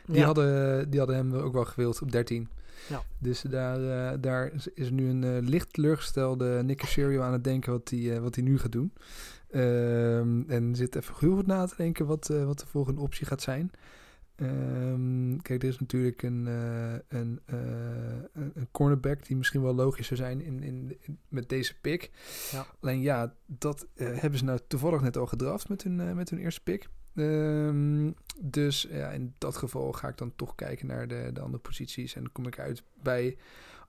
Ja. 0.05 0.25
hadden, 0.25 0.89
die 0.89 0.99
hadden 0.99 1.17
hem 1.17 1.33
ook 1.33 1.53
wel 1.53 1.65
gewild 1.65 2.01
op 2.01 2.11
13. 2.11 2.49
Ja. 2.89 3.01
Dus 3.17 3.41
daar, 3.41 4.11
eh, 4.11 4.17
daar 4.21 4.51
is- 4.73 4.89
nu 4.89 5.09
een 5.09 5.23
eh, 5.23 5.37
licht 5.49 5.73
teleurgestelde 5.73 6.63
Nick 6.63 6.77
Casario 6.77 7.21
aan 7.21 7.33
het 7.33 7.43
denken 7.43 7.71
wat 7.71 7.89
hij 7.89 8.15
eh, 8.15 8.19
wat 8.21 8.35
hij 8.35 8.43
nu 8.43 8.59
gaat 8.59 8.71
doen. 8.71 8.93
Ehm, 9.51 10.41
en 10.49 10.75
zit 10.75 10.95
even 10.95 11.15
heel 11.19 11.35
goed 11.35 11.47
na 11.47 11.65
te 11.65 11.75
denken 11.77 12.05
wat, 12.05 12.29
eh, 12.29 12.45
wat 12.45 12.59
de 12.59 12.67
volgende 12.67 13.01
optie 13.01 13.25
gaat 13.25 13.41
zijn. 13.41 13.71
Ehm, 14.39 15.37
kijk, 15.37 15.63
er 15.63 15.69
is 15.69 15.79
natuurlijk 15.79 16.21
een, 16.23 16.47
eh, 16.47 16.93
een, 17.19 17.39
eh, 17.45 17.57
een 18.33 18.51
een 18.55 18.67
cornerback 18.71 19.25
die 19.25 19.37
misschien 19.37 19.61
wel 19.61 19.75
logisch 19.75 20.07
zou 20.07 20.19
zijn 20.19 20.41
in, 20.41 20.63
in, 20.63 20.97
in- 21.01 21.19
met 21.27 21.49
deze 21.49 21.79
pick. 21.81 22.11
Ja. 22.51 22.65
Alleen 22.79 23.01
ja, 23.01 23.33
dat 23.45 23.87
eh, 23.95 24.17
hebben 24.19 24.39
ze 24.39 24.45
nou 24.45 24.59
toevallig 24.67 25.01
net 25.01 25.17
al 25.17 25.25
gedraft 25.25 25.69
met 25.69 25.83
hun, 25.83 26.15
met 26.15 26.29
hun 26.29 26.39
eerste 26.39 26.61
pick. 26.63 26.87
Ehm, 27.15 28.11
dus 28.41 28.87
ja, 28.89 29.09
in 29.09 29.33
dat 29.37 29.57
geval 29.57 29.91
ga 29.91 30.07
ik 30.07 30.17
dan 30.17 30.35
toch 30.35 30.55
kijken 30.55 30.87
naar 30.87 31.07
de, 31.07 31.29
de 31.33 31.39
andere 31.41 31.61
posities. 31.63 32.15
En 32.15 32.21
dan 32.21 32.31
kom 32.31 32.47
ik 32.47 32.59
uit 32.59 32.83
bij 33.03 33.37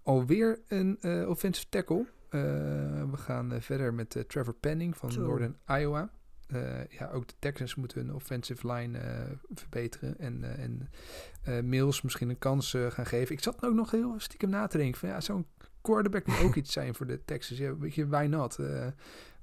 alweer 0.02 0.60
een 0.68 0.98
offensive 1.28 1.66
tackle. 1.68 2.06
We 2.30 3.16
gaan 3.16 3.52
verder 3.60 3.94
met 3.94 4.24
Trevor 4.28 4.54
Penning 4.54 4.96
van. 4.96 5.08
Northern 5.26 5.56
Iowa. 5.68 6.10
Eh, 6.52 6.98
ja, 6.98 7.10
ook 7.12 7.28
de 7.28 7.34
Texans 7.38 7.74
moeten 7.74 8.00
hun 8.00 8.14
offensive 8.14 8.72
line 8.72 8.98
eh, 8.98 9.20
verbeteren. 9.54 10.18
En, 10.18 10.44
eh, 10.44 10.62
en 10.62 11.68
Mills 11.68 12.02
misschien 12.02 12.28
een 12.28 12.38
kans 12.38 12.76
gaan 12.88 13.06
geven. 13.06 13.34
Ik 13.34 13.42
zat 13.42 13.62
ook 13.62 13.74
nog 13.74 13.90
heel 13.90 14.14
stiekem 14.16 14.50
na 14.50 14.66
te 14.66 14.76
denken. 14.76 14.98
Van, 14.98 15.08
ja, 15.08 15.20
zo'n 15.20 15.46
quarterback 15.80 16.26
moet 16.26 16.42
ook 16.42 16.54
iets 16.62 16.72
zijn 16.72 16.94
voor 16.94 17.06
de 17.06 17.24
Texans. 17.24 17.60
Ja, 17.60 17.76
weet 17.76 17.94
je, 17.94 18.08
why 18.08 18.26
not? 18.30 18.58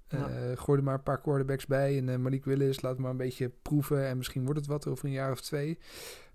Ja. 0.09 0.29
gooi 0.55 0.77
er 0.77 0.83
maar 0.83 0.93
een 0.93 1.03
paar 1.03 1.21
quarterbacks 1.21 1.65
bij. 1.65 1.97
En 1.97 2.09
eh, 2.09 2.17
Malik 2.17 2.45
Willis, 2.45 2.81
laat 2.81 2.97
maar 2.97 3.11
een 3.11 3.17
beetje 3.17 3.51
proeven. 3.61 4.07
En 4.07 4.17
misschien 4.17 4.43
wordt 4.43 4.59
het 4.59 4.69
wat 4.69 4.87
over 4.87 5.05
een 5.05 5.11
jaar 5.11 5.31
of 5.31 5.41
twee. 5.41 5.77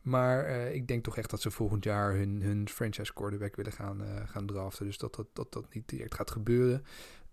Maar 0.02 0.50
ik 0.50 0.88
denk 0.88 1.04
toch 1.04 1.16
echt 1.16 1.30
dat 1.30 1.40
ze 1.40 1.50
volgend 1.50 1.84
jaar 1.84 2.14
hun, 2.14 2.42
hun 2.42 2.68
franchise 2.68 3.12
quarterback 3.12 3.56
willen 3.56 3.72
gaan, 3.72 4.02
gaan 4.26 4.46
draften. 4.46 4.86
Dus 4.86 4.98
dat 4.98 5.14
dat, 5.14 5.26
dat 5.32 5.52
dat 5.52 5.74
niet 5.74 5.88
direct 5.88 6.14
gaat 6.14 6.30
gebeuren. 6.30 6.84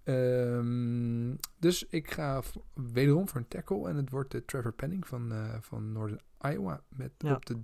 Ehm, 0.10 1.36
dus 1.60 1.84
ik 1.90 2.12
ga 2.12 2.42
wederom 2.74 3.30
voor 3.30 3.40
een 3.40 3.48
tackle. 3.48 3.90
En 3.90 3.96
het 3.96 4.10
wordt 4.10 4.32
de 4.32 4.46
Trevor 4.46 4.74
Penning 4.74 5.08
van, 5.08 5.32
eh, 5.32 5.56
van 5.62 5.92
Northern 5.92 6.22
Iowa. 6.42 6.82
Met 6.90 7.12
Ja. 7.18 7.34
op 7.36 7.46
de 7.46 7.58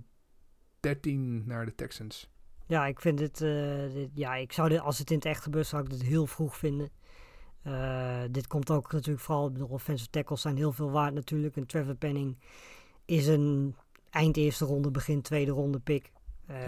13 0.80 1.42
naar 1.46 1.66
de 1.66 1.74
Texans. 1.74 2.30
Ja, 2.66 2.86
ik 2.86 3.00
vind 3.00 3.18
het, 3.20 3.40
eh, 3.40 3.92
dit- 3.92 4.10
ja, 4.14 4.34
ik 4.34 4.52
zou 4.52 4.68
dit, 4.68 4.80
als 4.80 4.98
het 4.98 5.10
in 5.10 5.16
het 5.16 5.24
echt 5.24 5.42
gebeurt, 5.42 5.66
zou 5.66 5.82
ik 5.82 5.90
dit 5.90 6.02
heel 6.02 6.26
vroeg 6.26 6.56
vinden. 6.56 6.90
Eh, 7.62 8.22
dit 8.30 8.46
komt 8.46 8.70
ook 8.70 8.92
natuurlijk 8.92 9.24
vooral, 9.24 9.52
de 9.52 9.66
offensive 9.68 10.10
tackles 10.10 10.40
zijn 10.40 10.56
heel 10.56 10.72
veel 10.72 10.90
waard 10.90 11.14
natuurlijk. 11.14 11.56
En 11.56 11.66
Trevor 11.66 11.94
Penning 11.94 12.38
is 13.04 13.26
een 13.26 13.74
eind 14.10 14.36
eerste 14.36 14.64
ronde, 14.64 14.90
begin 14.90 15.22
tweede 15.22 15.50
ronde 15.50 15.78
pick. 15.80 16.12
Eh, 16.46 16.66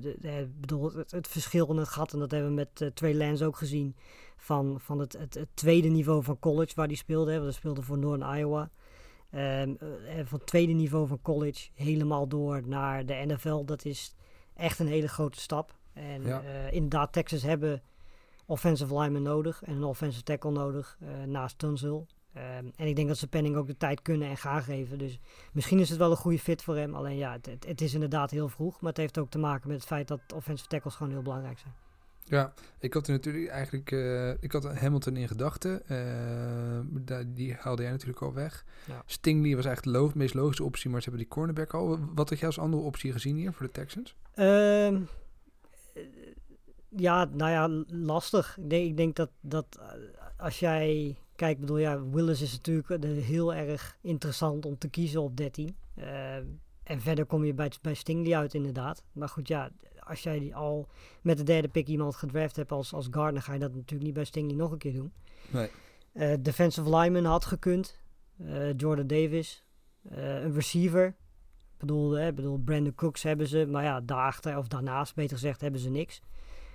de- 0.00 0.48
bedoel, 0.60 0.92
het, 0.92 1.10
het 1.10 1.28
verschil 1.28 1.70
in 1.70 1.76
het 1.76 1.88
gat, 1.88 2.12
en 2.12 2.18
dat 2.18 2.30
hebben 2.30 2.48
we 2.50 2.54
met 2.80 2.96
Trey 2.96 3.14
Lance 3.14 3.44
ook 3.44 3.56
gezien, 3.56 3.96
van, 4.38 4.80
van 4.80 4.98
het, 4.98 5.12
het, 5.12 5.34
het 5.34 5.48
tweede 5.54 5.88
niveau 5.88 6.22
van 6.22 6.38
college 6.38 6.72
waar 6.74 6.86
hij 6.86 6.94
speelde. 6.96 7.30
Hè, 7.30 7.36
want 7.36 7.48
hij 7.48 7.58
speelde 7.58 7.82
voor 7.82 7.98
Northern 7.98 8.38
Iowa. 8.38 8.70
Eh, 9.30 9.62
van 10.24 10.38
het 10.38 10.46
tweede 10.46 10.72
niveau 10.72 11.06
van 11.06 11.20
college 11.22 11.68
helemaal 11.74 12.28
door 12.28 12.62
naar 12.66 13.06
de 13.06 13.14
NFL. 13.26 13.64
Dat 13.64 13.84
is 13.84 14.14
echt 14.54 14.78
een 14.78 14.86
hele 14.86 15.08
grote 15.08 15.40
stap. 15.40 15.76
En 15.92 16.22
Ja. 16.22 16.42
eh, 16.42 16.72
inderdaad, 16.72 17.12
Texas 17.12 17.42
hebben 17.42 17.82
offensive 18.46 18.94
linemen 18.98 19.22
nodig 19.22 19.62
en 19.62 19.74
een 19.76 19.84
offensive 19.84 20.22
tackle 20.24 20.50
nodig 20.50 20.98
eh, 21.00 21.08
naast 21.26 21.58
Tunsil. 21.58 22.06
Ehm, 22.32 22.64
en 22.76 22.86
ik 22.86 22.96
denk 22.96 23.08
dat 23.08 23.16
ze 23.18 23.26
Penning 23.28 23.56
ook 23.56 23.66
de 23.66 23.76
tijd 23.76 24.02
kunnen 24.02 24.28
en 24.28 24.36
gaan 24.36 24.62
geven. 24.62 24.98
Dus 24.98 25.18
misschien 25.52 25.78
is 25.78 25.88
het 25.88 25.98
wel 25.98 26.10
een 26.10 26.16
goede 26.16 26.38
fit 26.38 26.62
voor 26.62 26.76
hem. 26.76 26.94
Alleen 26.94 27.16
ja, 27.16 27.32
het, 27.32 27.46
het, 27.46 27.66
het 27.66 27.80
is 27.80 27.94
inderdaad 27.94 28.30
heel 28.30 28.48
vroeg. 28.48 28.80
Maar 28.80 28.90
het 28.90 29.00
heeft 29.00 29.18
ook 29.18 29.30
te 29.30 29.38
maken 29.38 29.68
met 29.68 29.76
het 29.76 29.86
feit 29.86 30.08
dat 30.08 30.20
offensive 30.34 30.68
tackles 30.68 30.94
gewoon 30.94 31.12
heel 31.12 31.22
belangrijk 31.22 31.58
zijn. 31.58 31.74
Ja, 32.28 32.52
ik 32.78 32.94
had 32.94 33.06
er 33.06 33.12
natuurlijk 33.12 33.48
eigenlijk... 33.48 33.92
eh, 33.92 34.30
ik 34.30 34.52
had 34.52 34.64
Hamilton 34.64 35.16
in 35.16 35.28
gedachten. 35.28 35.88
Eh, 35.88 37.18
die 37.26 37.54
haalde 37.54 37.82
jij 37.82 37.90
natuurlijk 37.90 38.22
al 38.22 38.32
weg. 38.32 38.64
Ja. 38.86 39.02
Stingley 39.06 39.56
was 39.56 39.64
eigenlijk 39.64 40.12
de 40.12 40.18
meest 40.18 40.34
logische 40.34 40.64
optie, 40.64 40.90
maar 40.90 41.02
ze 41.02 41.08
hebben 41.08 41.26
die 41.26 41.34
cornerback 41.34 41.74
al. 41.74 41.98
Wat 42.14 42.28
had 42.28 42.38
jij 42.38 42.48
als 42.48 42.58
andere 42.58 42.82
optie 42.82 43.12
gezien 43.12 43.36
hier 43.36 43.52
voor 43.52 43.66
de 43.66 43.72
Texans? 43.72 44.14
Ehm, 44.34 45.00
eh, 45.94 46.02
ja, 46.88 47.24
nou 47.24 47.50
ja, 47.50 47.84
lastig. 47.96 48.58
Ik 48.58 48.70
denk, 48.70 48.86
ik 48.86 48.96
denk 48.96 49.16
dat, 49.16 49.30
dat 49.40 49.66
eh, 49.80 49.86
als 50.36 50.58
jij 50.58 51.16
kijkt, 51.36 51.60
bedoel 51.60 51.78
ja, 51.78 52.08
Willis 52.08 52.42
is 52.42 52.52
natuurlijk 52.52 53.04
heel 53.24 53.54
erg 53.54 53.96
interessant 54.00 54.66
om 54.66 54.78
te 54.78 54.88
kiezen 54.88 55.22
op 55.22 55.36
13. 55.36 55.76
Ehm, 55.94 56.44
en 56.88 57.00
verder 57.00 57.26
kom 57.26 57.44
je 57.44 57.54
bij, 57.54 57.72
bij 57.82 57.94
Stingley 57.94 58.36
uit 58.36 58.54
inderdaad. 58.54 59.04
Maar 59.12 59.28
goed, 59.28 59.48
ja, 59.48 59.70
als 59.98 60.22
jij 60.22 60.38
die 60.38 60.56
al 60.56 60.88
met 61.22 61.36
de 61.36 61.42
derde 61.42 61.68
pick 61.68 61.86
iemand 61.86 62.16
gedraft 62.16 62.56
hebt 62.56 62.72
als, 62.72 62.92
als 62.92 63.06
Gardner, 63.10 63.42
ga 63.42 63.52
je 63.52 63.58
dat 63.58 63.74
natuurlijk 63.74 64.02
niet 64.02 64.14
bij 64.14 64.24
Stingley 64.24 64.56
nog 64.56 64.70
een 64.70 64.78
keer 64.78 64.92
doen. 64.92 65.12
Nee. 65.50 65.70
Eh, 66.12 66.34
defensive 66.40 66.96
lineman 66.96 67.24
had 67.24 67.44
gekund. 67.44 67.98
Eh, 68.38 68.76
Jordan 68.76 69.06
Davis. 69.06 69.64
Eh, 70.02 70.42
een 70.42 70.54
receiver. 70.54 71.06
Ik 71.06 71.78
bedoel, 71.78 72.10
hè, 72.10 72.32
bedoel, 72.32 72.58
Brandon 72.58 72.94
Cooks 72.94 73.22
hebben 73.22 73.46
ze. 73.46 73.66
Maar 73.66 73.84
ja, 73.84 74.00
daarachter, 74.00 74.56
of 74.56 74.68
daarnaast 74.68 75.14
beter 75.14 75.36
gezegd, 75.36 75.60
hebben 75.60 75.80
ze 75.80 75.90
niks. 75.90 76.20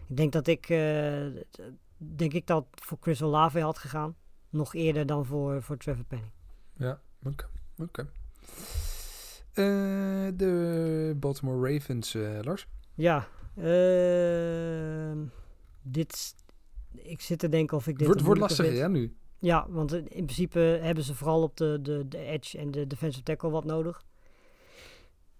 Ik 0.08 0.18
denk 0.18 0.32
dat 0.32 0.48
ik, 0.48 0.70
eh, 0.70 1.26
denk 1.98 2.34
ik 2.34 2.48
dat 2.48 2.66
voor 2.72 2.98
Chris 3.02 3.22
Olave 3.22 3.60
had 3.60 3.78
gegaan. 3.78 4.16
Nog 4.50 4.74
eerder 4.74 5.06
dan 5.06 5.26
voor, 5.26 5.62
voor 5.62 5.78
Trevor 5.78 6.06
Penning. 6.06 6.32
Ja, 6.78 7.00
oké. 7.24 7.50
oké. 7.78 8.08
De 9.54 11.14
Baltimore 11.20 11.74
Ravens, 11.74 12.16
eh, 12.16 12.40
Lars. 12.42 12.68
Ja, 12.94 13.28
ehm, 13.56 15.18
dit... 15.82 16.36
Ik 16.92 17.22
zit 17.22 17.40
te 17.40 17.50
denken 17.50 17.78
of 17.78 17.88
ik 17.88 17.98
dit... 17.98 18.24
Wordt, 18.24 18.40
lastiger, 18.40 18.74
ja, 18.74 18.88
nu. 18.88 19.16
Ja, 19.40 19.66
want 19.70 19.94
in 19.94 20.08
in 20.08 20.26
principe 20.26 20.60
hebben 20.60 21.04
ze 21.04 21.16
vooral 21.16 21.42
op 21.42 21.58
de, 21.58 21.80
de, 21.82 22.08
de 22.08 22.18
edge 22.18 22.58
en 22.58 22.72
de 22.72 22.88
defensive 22.88 23.24
tackle 23.24 23.50
wat 23.50 23.66
nodig. 23.66 24.04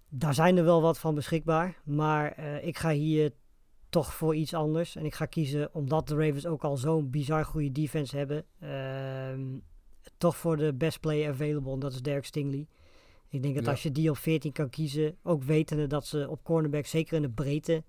Daar 0.08 0.34
zijn 0.34 0.56
er 0.56 0.64
wel 0.64 0.82
wat 0.82 0.98
van 0.98 1.14
beschikbaar. 1.14 1.80
Maar 1.84 2.32
eh, 2.32 2.66
ik 2.66 2.78
ga 2.78 2.90
hier 2.90 3.32
toch 3.88 4.14
voor 4.14 4.34
iets 4.34 4.54
anders. 4.54 4.96
En 4.96 5.04
ik 5.04 5.14
ga 5.14 5.26
kiezen, 5.26 5.74
omdat 5.74 6.08
de 6.08 6.14
Ravens 6.14 6.46
ook 6.46 6.64
al 6.64 6.76
zo'n 6.76 7.10
bizar 7.10 7.44
goede 7.44 7.72
defense 7.72 8.16
hebben, 8.16 8.44
ehm, 8.60 9.58
toch 10.18 10.36
voor 10.36 10.56
de 10.56 10.74
best 10.74 11.00
player 11.00 11.30
available. 11.30 11.72
En 11.72 11.78
dat 11.78 11.92
is 11.92 12.02
Derek 12.02 12.24
Stingley. 12.24 12.66
Ik 13.34 13.42
denk 13.42 13.54
dat 13.54 13.64
Ja. 13.64 13.70
als 13.70 13.82
je 13.82 13.92
die 13.92 14.10
op 14.10 14.16
14 14.16 14.52
kan 14.52 14.70
kiezen, 14.70 15.16
ook 15.22 15.42
wetende 15.42 15.86
dat 15.86 16.06
ze 16.06 16.26
op 16.30 16.42
cornerback, 16.44 16.86
zeker 16.86 17.16
in 17.16 17.22
de 17.22 17.30
breedte, 17.30 17.84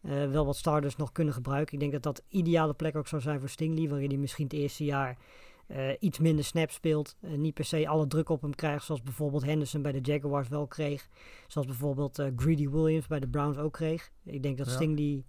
eh, 0.00 0.30
wel 0.30 0.46
wat 0.46 0.56
starters 0.56 0.96
nog 0.96 1.12
kunnen 1.12 1.34
gebruiken. 1.34 1.74
Ik 1.74 1.80
denk 1.80 1.92
dat 1.92 2.02
dat 2.02 2.16
de 2.16 2.22
ideale 2.36 2.74
plek 2.74 2.96
ook 2.96 3.08
zou 3.08 3.22
zijn 3.22 3.40
voor 3.40 3.48
Stingley, 3.48 3.88
waarin 3.88 4.08
hij 4.08 4.18
misschien 4.18 4.44
het 4.44 4.52
eerste 4.52 4.84
jaar 4.84 5.18
eh, 5.66 5.88
iets 6.00 6.18
minder 6.18 6.44
snaps 6.44 6.74
speelt. 6.74 7.16
en 7.20 7.40
niet 7.40 7.54
per 7.54 7.64
se 7.64 7.88
alle 7.88 8.06
druk 8.06 8.28
op 8.28 8.42
hem 8.42 8.54
krijgt, 8.54 8.84
zoals 8.84 9.02
bijvoorbeeld 9.02 9.44
Henderson 9.44 9.82
bij 9.82 9.92
de 9.92 10.00
Jaguars 10.00 10.48
wel 10.48 10.66
kreeg. 10.66 11.08
Zoals 11.46 11.66
bijvoorbeeld 11.66 12.18
eh, 12.18 12.26
Greedy 12.36 12.68
Williams 12.68 13.06
bij 13.06 13.20
de 13.20 13.28
Browns 13.28 13.58
ook 13.58 13.72
kreeg. 13.72 14.10
Ik 14.24 14.42
denk 14.42 14.58
dat 14.58 14.66
Ja. 14.66 14.72
Stingley 14.72 15.24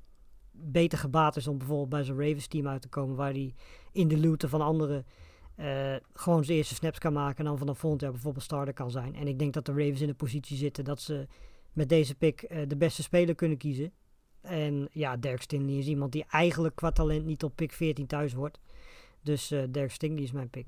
beter 0.51 0.97
gebaat 0.97 1.36
is 1.36 1.47
om 1.47 1.57
bijvoorbeeld 1.57 1.89
bij 1.89 2.03
zijn 2.03 2.18
Ravens 2.20 2.47
team 2.47 2.68
uit 2.68 2.82
te 2.82 2.88
komen, 2.88 3.16
waar 3.16 3.32
hij 3.32 3.53
in 3.91 4.07
de 4.07 4.20
looten 4.20 4.49
van 4.49 4.62
anderen 4.62 5.05
eh, 5.60 5.95
gewoon 6.14 6.43
zijn 6.43 6.57
eerste 6.57 6.76
snaps 6.76 6.99
kan 6.99 7.14
maken 7.14 7.38
en 7.38 7.45
dan 7.45 7.57
vanaf 7.57 7.80
volgend 7.80 8.01
jaar 8.01 8.12
bijvoorbeeld 8.12 8.43
starter 8.43 8.74
kan 8.74 8.91
zijn. 8.91 9.16
En 9.16 9.28
ik 9.28 9.39
denk 9.39 9.53
dat 9.53 9.66
de 9.66 9.72
Ravens 9.72 10.01
in 10.01 10.07
de 10.07 10.14
positie 10.14 10.57
zitten 10.57 10.84
dat 10.84 11.01
ze 11.01 11.28
met 11.74 11.89
deze 11.89 12.16
pick 12.16 12.41
eh, 12.41 12.68
de 12.68 12.78
beste 12.78 13.03
speler 13.03 13.36
kunnen 13.36 13.57
kiezen. 13.57 13.91
En 14.41 14.89
ja, 14.91 15.18
Derek 15.18 15.41
Stingley 15.41 15.78
is 15.78 15.88
iemand 15.88 16.12
die 16.12 16.26
eigenlijk 16.30 16.76
qua 16.76 16.91
talent 16.91 17.26
niet 17.26 17.43
op 17.43 17.55
pick 17.55 17.72
14 17.72 18.07
thuis 18.07 18.34
wordt. 18.34 18.60
Dus 19.22 19.51
eh 19.51 19.64
Derek 19.72 19.91
Stingley 19.91 20.24
is 20.24 20.32
mijn 20.32 20.49
pick. 20.49 20.68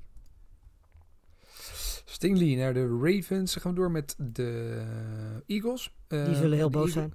Stingley 2.04 2.54
naar 2.54 2.74
de 2.74 2.98
Ravens. 3.02 3.52
Dan 3.52 3.62
gaan 3.62 3.74
we 3.74 3.78
door 3.78 3.90
met 3.90 4.14
de 4.18 5.42
Eagles. 5.46 5.94
Die 6.08 6.34
zullen 6.34 6.56
heel 6.56 6.70
boos 6.70 6.92
zijn. 6.92 7.12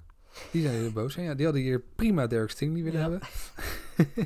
Die 0.50 0.62
zijn 0.62 0.74
heel 0.74 0.92
boos. 0.92 1.14
Ja, 1.14 1.34
die 1.34 1.44
hadden 1.44 1.62
hier 1.62 1.82
prima 1.94 2.26
Derek 2.26 2.50
Stingley 2.50 2.82
willen 2.82 3.00
Ja. 3.00 3.10
hebben. 3.10 3.28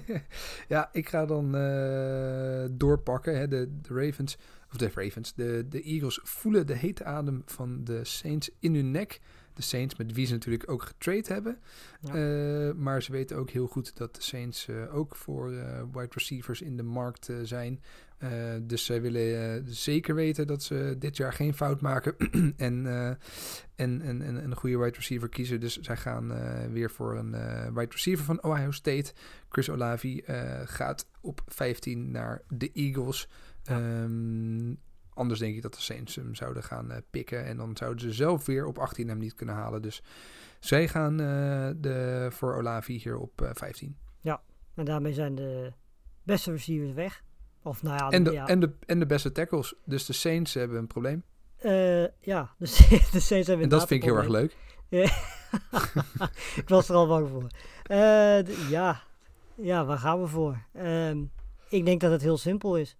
ja, 0.68 0.88
ik 0.92 1.08
ga 1.08 1.26
dan 1.26 1.56
eh, 1.56 2.64
doorpakken. 2.70 3.38
Hè, 3.38 3.48
de, 3.48 3.68
de 3.82 3.94
Ravens, 3.94 4.36
of 4.70 4.76
de 4.76 4.90
Ravens, 4.94 5.34
de, 5.34 5.66
de 5.68 5.82
Eagles 5.82 6.20
voelen 6.22 6.66
de 6.66 6.74
hete 6.76 7.04
adem 7.04 7.42
van 7.46 7.84
de 7.84 8.04
Saints 8.04 8.50
in 8.58 8.74
hun 8.74 8.90
nek. 8.90 9.20
De 9.54 9.62
Saints, 9.62 9.96
met 9.96 10.12
wie 10.12 10.26
ze 10.26 10.32
natuurlijk 10.32 10.70
ook 10.70 10.82
getrade 10.82 11.32
hebben. 11.32 11.58
Ja. 12.00 12.14
Eh, 12.14 12.74
maar 12.74 13.02
ze 13.02 13.12
weten 13.12 13.36
ook 13.36 13.50
heel 13.50 13.66
goed 13.66 13.96
dat 13.96 14.14
de 14.14 14.22
Saints 14.22 14.68
eh, 14.68 14.96
ook 14.96 15.16
voor 15.16 15.48
wide 15.92 16.08
receivers 16.10 16.62
in 16.62 16.76
de 16.76 16.82
markt 16.82 17.30
zijn. 17.42 17.80
Eh, 18.22 18.30
dus 18.62 18.84
zij 18.84 19.02
willen 19.02 19.54
eh, 19.54 19.62
zeker 19.64 20.14
weten 20.14 20.46
dat 20.46 20.62
ze 20.62 20.96
dit 20.98 21.16
jaar 21.16 21.32
geen 21.32 21.54
fout 21.54 21.80
maken 21.80 22.16
en, 22.56 22.86
eh, 22.86 23.06
en, 23.08 23.16
en, 23.76 24.02
en, 24.02 24.22
en 24.22 24.44
een 24.44 24.56
goede 24.56 24.78
wide 24.78 24.96
receiver 24.96 25.28
kiezen. 25.28 25.60
Dus 25.60 25.76
zij 25.76 25.96
gaan 25.96 26.32
weer 26.72 26.90
voor 26.90 27.16
een 27.16 27.30
wide 27.74 27.90
receiver 27.90 28.24
van 28.24 28.42
Ohio 28.42 28.70
State. 28.70 29.12
Chris 29.48 29.70
Olavi 29.70 30.22
gaat 30.64 31.08
op 31.20 31.42
15 31.46 32.10
naar 32.10 32.42
de 32.48 32.70
Eagles. 32.72 33.28
Ehm, 33.64 34.74
anders 35.14 35.40
denk 35.40 35.56
ik 35.56 35.62
dat 35.62 35.74
de 35.74 35.80
Saints 35.80 36.14
hem 36.14 36.34
zouden 36.34 36.62
gaan 36.62 37.02
pikken. 37.10 37.44
En 37.44 37.56
dan 37.56 37.76
zouden 37.76 38.00
ze 38.00 38.12
zelf 38.12 38.46
weer 38.46 38.66
op 38.66 38.78
18 38.78 39.08
hem 39.08 39.18
niet 39.18 39.34
kunnen 39.34 39.54
halen. 39.54 39.82
Dus 39.82 40.02
zij 40.60 40.88
gaan 40.88 41.16
de, 41.16 42.26
voor 42.30 42.54
Olavi 42.54 42.98
hier 42.98 43.16
op 43.16 43.42
eh, 43.42 43.50
15. 43.52 43.96
En 44.74 44.84
daarmee 44.84 45.12
zijn 45.12 45.34
de 45.34 45.72
beste 46.22 46.50
receivers 46.50 46.92
weg. 46.92 47.22
Of 47.62 47.82
nou 47.82 47.96
ja, 47.96 48.10
En 48.10 48.22
de, 48.24 48.32
ja, 48.32 48.46
en, 48.46 48.60
de, 48.60 48.70
en 48.86 48.98
de 48.98 49.06
beste 49.06 49.32
tackles. 49.32 49.74
Dus 49.84 50.06
de 50.06 50.12
Saints 50.12 50.54
hebben 50.54 50.78
een 50.78 50.86
probleem. 50.86 51.22
eh, 51.58 52.02
ja 52.20 52.54
de, 52.58 52.66
de 53.12 53.20
Saints 53.20 53.46
hebben 53.46 53.62
En 53.64 53.68
dat 53.68 53.86
vind 53.86 54.02
ik 54.02 54.08
heel 54.08 54.16
erg 54.18 54.28
leuk. 54.28 54.56
ik 56.62 56.68
was 56.68 56.88
er 56.88 56.94
al 56.94 57.06
bang 57.06 57.28
voor. 57.28 57.46
Eh, 57.82 58.70
ja. 58.70 59.02
ja, 59.54 59.84
waar 59.84 59.98
gaan 59.98 60.20
we 60.20 60.26
voor? 60.26 60.62
Ehm, 60.72 61.22
ik 61.68 61.84
denk 61.84 62.00
dat 62.00 62.10
het 62.10 62.22
heel 62.22 62.38
simpel 62.38 62.76
is. 62.78 62.96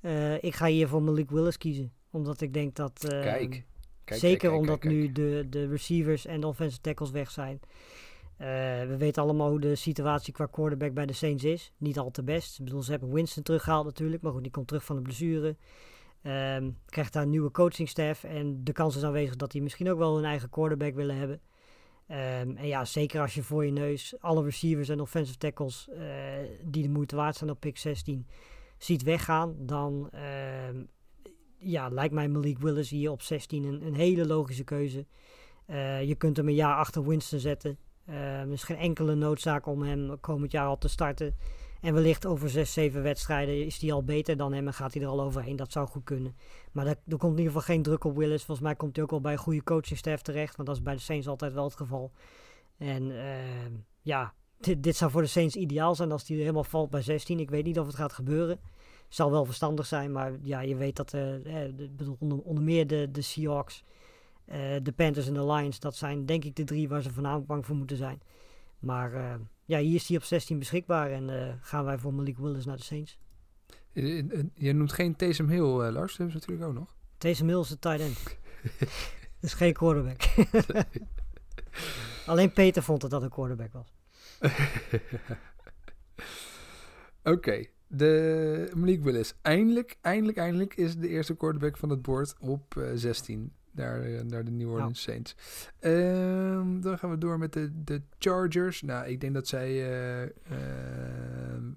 Eh, 0.00 0.42
ik 0.42 0.54
ga 0.54 0.66
hier 0.66 0.88
voor 0.88 1.02
Malik 1.02 1.30
Willis 1.30 1.58
kiezen. 1.58 1.92
Omdat 2.10 2.40
ik 2.40 2.54
denk 2.54 2.74
dat... 2.76 3.04
ehm, 3.04 3.22
Kijk. 3.22 3.64
Kijk, 4.04 4.20
zeker 4.20 4.38
kijk, 4.38 4.52
kijk, 4.52 4.54
omdat 4.54 4.82
nu 4.82 5.12
de, 5.12 5.46
de 5.50 5.66
receivers 5.68 6.26
en 6.26 6.40
de 6.40 6.46
offensive 6.46 6.80
tackles 6.80 7.10
weg 7.10 7.30
zijn. 7.30 7.60
Eh, 8.42 8.48
we 8.86 8.96
weten 8.96 9.22
allemaal 9.22 9.48
hoe 9.48 9.60
de 9.60 9.74
situatie 9.74 10.32
qua 10.32 10.46
quarterback 10.46 10.94
bij 10.94 11.06
de 11.06 11.12
Saints 11.12 11.44
is. 11.44 11.72
Niet 11.76 11.98
al 11.98 12.10
te 12.10 12.22
best. 12.22 12.58
Ik 12.58 12.64
bedoel, 12.64 12.82
ze 12.82 12.90
hebben 12.90 13.12
Winston 13.12 13.42
teruggehaald 13.42 13.84
natuurlijk. 13.84 14.22
Maar 14.22 14.32
goed, 14.32 14.42
die 14.42 14.50
komt 14.50 14.66
terug 14.66 14.84
van 14.84 14.96
de 14.96 15.02
blessure. 15.02 15.56
Ehm, 16.22 16.70
krijgt 16.86 17.12
daar 17.12 17.22
een 17.22 17.30
nieuwe 17.30 17.50
coachingstaff. 17.50 18.24
En 18.24 18.64
de 18.64 18.72
kans 18.72 18.96
is 18.96 19.02
aanwezig 19.02 19.36
dat 19.36 19.50
die 19.50 19.62
misschien 19.62 19.90
ook 19.90 19.98
wel 19.98 20.18
een 20.18 20.24
eigen 20.24 20.50
quarterback 20.50 20.94
willen 20.94 21.16
hebben. 21.16 21.40
Ehm, 22.06 22.56
en 22.56 22.66
ja, 22.66 22.84
zeker 22.84 23.20
als 23.20 23.34
je 23.34 23.42
voor 23.42 23.64
je 23.64 23.72
neus 23.72 24.14
alle 24.20 24.42
receivers 24.42 24.88
en 24.88 25.00
offensive 25.00 25.38
tackles 25.38 25.88
eh, 25.88 26.04
die 26.64 26.82
de 26.82 26.88
moeite 26.88 27.16
waard 27.16 27.36
zijn 27.36 27.50
op 27.50 27.60
pick 27.60 27.78
16 27.78 28.26
ziet 28.78 29.02
weggaan, 29.02 29.54
dan 29.58 30.08
ehm, 30.10 30.84
ja, 31.58 31.88
lijkt 31.88 32.14
mij 32.14 32.28
Malik 32.28 32.58
Willis 32.58 32.90
hier 32.90 33.10
op 33.10 33.22
16 33.22 33.64
een, 33.64 33.86
een 33.86 33.94
hele 33.94 34.26
logische 34.26 34.64
keuze. 34.64 35.06
Eh, 35.66 36.02
je 36.02 36.14
kunt 36.14 36.36
hem 36.36 36.48
een 36.48 36.54
jaar 36.54 36.76
achter 36.76 37.06
Winston 37.06 37.38
zetten. 37.38 37.78
Eh, 38.12 38.40
er 38.40 38.52
is 38.52 38.62
geen 38.62 38.76
enkele 38.76 39.14
noodzaak 39.14 39.66
om 39.66 39.82
hem 39.82 40.20
komend 40.20 40.52
jaar 40.52 40.66
al 40.66 40.78
te 40.78 40.88
starten. 40.88 41.36
En 41.80 41.94
wellicht 41.94 42.26
over 42.26 42.50
6, 42.50 42.72
7 42.72 43.02
wedstrijden 43.02 43.64
is 43.64 43.80
hij 43.80 43.92
al 43.92 44.04
beter 44.04 44.36
dan 44.36 44.52
hem 44.52 44.66
en 44.66 44.74
gaat 44.74 44.94
hij 44.94 45.02
er 45.02 45.08
al 45.08 45.22
overheen. 45.22 45.56
Dat 45.56 45.72
zou 45.72 45.88
goed 45.88 46.04
kunnen. 46.04 46.36
Maar 46.72 46.86
er, 46.86 46.96
er 47.06 47.16
komt 47.16 47.32
in 47.32 47.38
ieder 47.38 47.52
geval 47.52 47.74
geen 47.74 47.82
druk 47.82 48.04
op 48.04 48.16
Willis. 48.16 48.44
Volgens 48.44 48.66
mij 48.66 48.76
komt 48.76 48.94
hij 48.94 49.04
ook 49.04 49.10
wel 49.10 49.20
bij 49.20 49.32
een 49.32 49.38
goede 49.38 49.62
coachingstaff 49.62 50.22
terecht. 50.22 50.56
Want 50.56 50.68
dat 50.68 50.76
is 50.76 50.82
bij 50.82 50.94
de 50.94 51.00
Saints 51.00 51.28
altijd 51.28 51.52
wel 51.52 51.64
het 51.64 51.76
geval. 51.76 52.12
En 52.78 53.10
eh, 53.10 53.70
ja, 54.02 54.34
dit, 54.78 54.96
zou 54.96 55.10
voor 55.10 55.22
de 55.22 55.28
Saints 55.28 55.56
ideaal 55.56 55.94
zijn 55.94 56.12
als 56.12 56.28
hij 56.28 56.36
helemaal 56.36 56.64
valt 56.64 56.90
bij 56.90 57.02
16. 57.02 57.40
Ik 57.40 57.50
weet 57.50 57.64
niet 57.64 57.78
of 57.78 57.86
het 57.86 57.96
gaat 57.96 58.12
gebeuren. 58.12 58.60
Zal 59.08 59.30
wel 59.30 59.44
verstandig 59.44 59.86
zijn, 59.86 60.12
maar 60.12 60.32
ja, 60.42 60.60
je 60.60 60.76
weet 60.76 60.96
dat 60.96 61.14
eh, 61.14 61.64
eh, 61.66 61.72
onder, 62.18 62.38
onder 62.38 62.64
meer 62.64 62.86
de, 62.86 63.08
de 63.10 63.22
Seahawks, 63.22 63.84
de 64.82 64.92
Panthers 64.96 65.26
en 65.26 65.34
de 65.34 65.46
Lions, 65.46 65.80
dat 65.80 65.96
zijn 65.96 66.26
denk 66.26 66.44
ik 66.44 66.56
de 66.56 66.64
drie 66.64 66.88
waar 66.88 67.02
ze 67.02 67.12
voornamelijk 67.12 67.46
bang 67.46 67.66
voor 67.66 67.76
moeten 67.76 67.96
zijn. 67.96 68.20
Maar 68.78 69.14
eh, 69.14 69.34
ja, 69.64 69.78
hier 69.78 69.94
is 69.94 70.08
hij 70.08 70.16
op 70.16 70.22
16 70.22 70.58
beschikbaar 70.58 71.10
en 71.10 71.30
eh, 71.48 71.54
gaan 71.60 71.84
wij 71.84 71.98
voor 71.98 72.14
Malik 72.14 72.38
Willis 72.38 72.64
naar 72.64 72.76
de 72.76 72.82
Saints. 72.82 73.18
Eh, 73.92 74.18
eh, 74.18 74.44
Je 74.54 74.72
noemt 74.72 74.92
geen 74.92 75.16
Taysom 75.16 75.48
Hill, 75.48 75.80
eh, 75.80 75.92
Lars. 75.92 76.16
Dat 76.16 76.16
hebben 76.16 76.30
ze 76.30 76.38
natuurlijk 76.38 76.68
ook 76.68 76.74
nog. 76.74 76.96
Taysom 77.18 77.48
Hill 77.48 77.60
is 77.60 77.68
de 77.68 77.78
tight 77.78 78.00
end. 78.00 78.18
Dat 79.40 79.50
is 79.50 79.54
geen 79.54 79.72
quarterback. 79.72 80.22
Alleen 82.26 82.52
Peter 82.52 82.82
vond 82.82 83.00
dat 83.00 83.10
dat 83.10 83.22
een 83.22 83.28
quarterback 83.30 83.72
was. 83.72 83.92
Oké, 87.34 87.64
de 87.86 88.72
Malik 88.74 89.02
Willis. 89.02 89.34
Eindelijk, 89.42 89.98
eindelijk, 90.00 90.38
eindelijk 90.38 90.76
is 90.76 90.96
de 90.96 91.08
eerste 91.08 91.36
quarterback 91.36 91.76
van 91.76 91.90
het 91.90 92.02
board 92.02 92.34
op 92.40 92.76
eh, 92.76 92.90
16 92.94 93.52
naar, 93.72 94.02
eh, 94.02 94.22
naar 94.22 94.44
de 94.44 94.50
New 94.50 94.70
Orleans 94.70 95.02
Saints. 95.02 95.36
Ehm, 95.78 96.80
dan 96.80 96.98
gaan 96.98 97.10
we 97.10 97.18
door 97.18 97.38
met 97.38 97.52
de, 97.52 97.82
de 97.84 98.02
Chargers. 98.18 98.82
Nou, 98.82 99.06
ik 99.06 99.20
denk 99.20 99.34
dat 99.34 99.48
zij 99.48 99.68
eh, 99.68 100.22
ehm, 100.22 101.70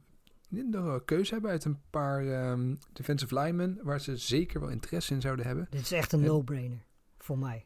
nog 0.49 0.83
wel 0.83 0.93
een 0.93 1.05
keuze 1.05 1.33
hebben 1.33 1.51
uit 1.51 1.65
een 1.65 1.79
paar 1.89 2.27
ehm, 2.27 2.75
defensive 2.93 3.39
linemen 3.39 3.79
waar 3.81 4.01
ze 4.01 4.17
zeker 4.17 4.59
wel 4.59 4.69
interesse 4.69 5.13
in 5.13 5.21
zouden 5.21 5.45
hebben. 5.45 5.67
Dit 5.69 5.81
is 5.81 5.91
echt 5.91 6.11
een 6.11 6.21
no-brainer. 6.21 6.85
Voor 7.17 7.37
mij. 7.37 7.65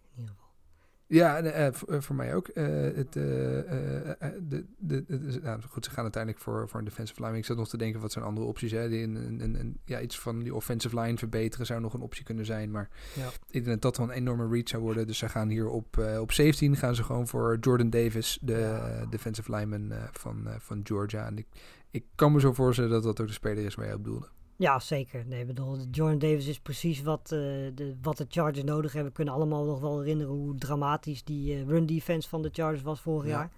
Ja, 1.11 1.37
en, 1.37 1.53
eh, 1.53 1.67
eh, 1.67 1.73
voor 2.01 2.15
mij 2.15 2.35
ook. 2.35 2.47
Eh, 2.47 2.65
het, 2.95 3.13
de, 3.13 4.65
de, 4.77 5.05
nou, 5.43 5.61
goed, 5.69 5.85
ze 5.85 5.91
gaan 5.91 6.03
uiteindelijk 6.03 6.43
voor, 6.43 6.69
voor 6.69 6.79
een 6.79 6.85
defensive 6.85 7.23
line. 7.25 7.37
Ik 7.37 7.45
zat 7.45 7.57
nog 7.57 7.69
te 7.69 7.77
denken, 7.77 8.01
wat 8.01 8.11
zijn 8.11 8.25
andere 8.25 8.45
opties? 8.47 8.71
Hè? 8.71 8.89
Die, 8.89 9.03
een, 9.03 9.15
een, 9.15 9.59
een- 9.59 9.79
ja, 9.85 10.01
iets 10.01 10.19
van 10.19 10.39
die 10.39 10.55
offensive 10.55 10.99
line 10.99 11.17
verbeteren 11.17 11.65
zou 11.65 11.81
nog 11.81 11.93
een 11.93 12.01
optie 12.01 12.23
kunnen 12.23 12.45
zijn. 12.45 12.71
Maar 12.71 12.89
Ja. 13.15 13.27
ik 13.27 13.51
denk 13.51 13.65
dat 13.65 13.81
dat 13.81 13.97
wel 13.97 14.07
een 14.09 14.13
enorme 14.21 14.47
reach 14.47 14.67
zou 14.69 14.81
worden. 14.83 15.07
Dus 15.07 15.17
ze 15.17 15.29
gaan 15.29 15.49
hier 15.49 15.67
op, 15.69 15.97
op 16.19 16.31
17 16.31 16.75
gaan 16.75 16.95
ze 16.95 17.03
gewoon 17.03 17.27
voor 17.27 17.57
Jordan 17.61 17.89
Davis, 17.89 18.39
de 18.41 18.53
Ja. 18.57 19.05
defensive 19.05 19.55
lineman 19.55 19.93
van, 20.11 20.47
van 20.59 20.79
Georgia. 20.83 21.25
En 21.25 21.37
ik, 21.37 21.47
ik 21.91 22.05
kan 22.15 22.31
me 22.31 22.39
zo 22.39 22.53
voorstellen 22.53 22.91
dat 22.91 23.03
dat 23.03 23.21
ook 23.21 23.27
de 23.27 23.33
speler 23.33 23.65
is 23.65 23.75
waar 23.75 23.85
jij 23.85 23.95
op 23.95 24.03
doelde. 24.03 24.27
Ja, 24.59 24.79
zeker. 24.79 25.23
Nee, 25.25 25.45
bedoel, 25.45 25.77
Jordan 25.91 26.19
Davis 26.19 26.47
is 26.47 26.59
precies 26.59 27.01
wat, 27.01 27.21
eh, 27.23 27.39
de, 27.75 27.95
wat 28.01 28.17
de 28.17 28.25
Chargers 28.29 28.63
nodig 28.63 28.91
hebben. 28.93 29.09
We 29.09 29.15
kunnen 29.15 29.33
allemaal 29.33 29.65
nog 29.65 29.79
wel 29.79 29.99
herinneren 29.99 30.33
hoe 30.33 30.55
dramatisch 30.55 31.23
die 31.23 31.53
eh, 31.53 31.67
run 31.67 31.85
defense 31.85 32.29
van 32.29 32.41
de 32.41 32.49
Chargers 32.51 32.81
was 32.81 33.01
vorig 33.01 33.23
Ja. 33.25 33.29
jaar. 33.31 33.51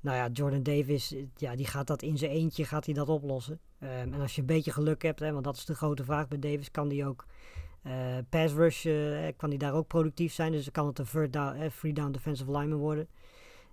Nou 0.00 0.16
ja, 0.16 0.28
Jordan 0.32 0.62
Davis, 0.62 1.14
eh, 1.14 1.22
ja, 1.36 1.56
die 1.56 1.66
gaat 1.66 1.86
dat 1.86 2.02
in 2.02 2.18
zijn 2.18 2.30
eentje 2.30 2.64
gaat 2.64 2.84
hij 2.84 2.94
dat 2.94 3.08
oplossen. 3.08 3.60
Ehm, 3.78 4.12
en 4.12 4.20
als 4.20 4.34
je 4.34 4.40
een 4.40 4.46
beetje 4.46 4.72
geluk 4.72 5.02
hebt, 5.02 5.20
hè, 5.20 5.32
want 5.32 5.44
dat 5.44 5.56
is 5.56 5.64
de 5.64 5.74
grote 5.74 6.04
vraag 6.04 6.28
bij 6.28 6.38
Davis, 6.38 6.70
kan 6.70 6.88
die 6.88 7.06
ook 7.06 7.26
Eh, 7.82 8.16
pass 8.28 8.54
rush 8.54 8.82
kan 9.36 9.48
hij 9.48 9.58
daar 9.58 9.74
ook 9.74 9.86
productief 9.86 10.32
zijn. 10.32 10.52
Dus 10.52 10.64
dan 10.64 10.72
kan 10.72 10.86
het 10.86 10.98
een 10.98 11.04
third 11.06 11.32
down, 11.32 11.68
free 11.70 11.92
down 11.92 12.10
defensive 12.10 12.50
lineman 12.50 12.78
worden. 12.78 13.08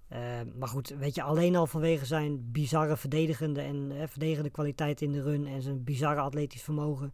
Eh, 0.08 0.20
maar 0.56 0.68
goed, 0.68 0.90
weet 0.90 1.16
je, 1.16 1.24
alleen 1.24 1.56
al 1.56 1.68
vanwege 1.68 2.06
zijn 2.06 2.52
bizarre 2.52 2.98
verdedigende 2.98 3.62
en 3.62 3.92
eh, 3.92 4.08
verdedigende 4.08 4.50
kwaliteit 4.50 5.02
in 5.02 5.12
de 5.12 5.22
run 5.22 5.48
en 5.48 5.62
zijn 5.62 5.84
bizarre 5.84 6.22
atletisch 6.22 6.62
vermogen, 6.62 7.14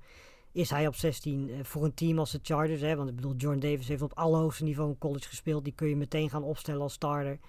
is 0.52 0.70
hij 0.70 0.88
op 0.88 0.96
16 0.96 1.50
eh, 1.50 1.64
voor 1.64 1.84
een 1.84 1.94
team 1.94 2.20
als 2.20 2.32
de 2.32 2.40
Chargers. 2.42 2.82
Hè, 2.82 2.96
want 2.96 3.10
ik 3.10 3.16
bedoel, 3.16 3.36
Jordan 3.36 3.60
Davis 3.60 3.88
heeft 3.88 4.02
op 4.02 4.18
allerhoogste 4.18 4.64
niveau 4.64 4.90
in 4.90 4.98
college 4.98 5.28
gespeeld. 5.28 5.64
Die 5.64 5.74
kun 5.74 5.88
je 5.88 5.96
meteen 5.96 6.30
gaan 6.30 6.44
opstellen 6.44 6.82
als 6.82 6.94
starter. 6.94 7.40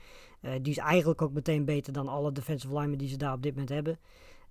Eh, 0.40 0.52
die 0.62 0.72
is 0.72 0.78
eigenlijk 0.78 1.22
ook 1.22 1.32
meteen 1.32 1.64
beter 1.64 1.92
dan 1.92 2.08
alle 2.08 2.32
defensive 2.32 2.74
linemen 2.74 2.98
die 2.98 3.08
ze 3.08 3.16
daar 3.16 3.32
op 3.32 3.42
dit 3.42 3.52
moment 3.52 3.70
hebben. 3.70 3.98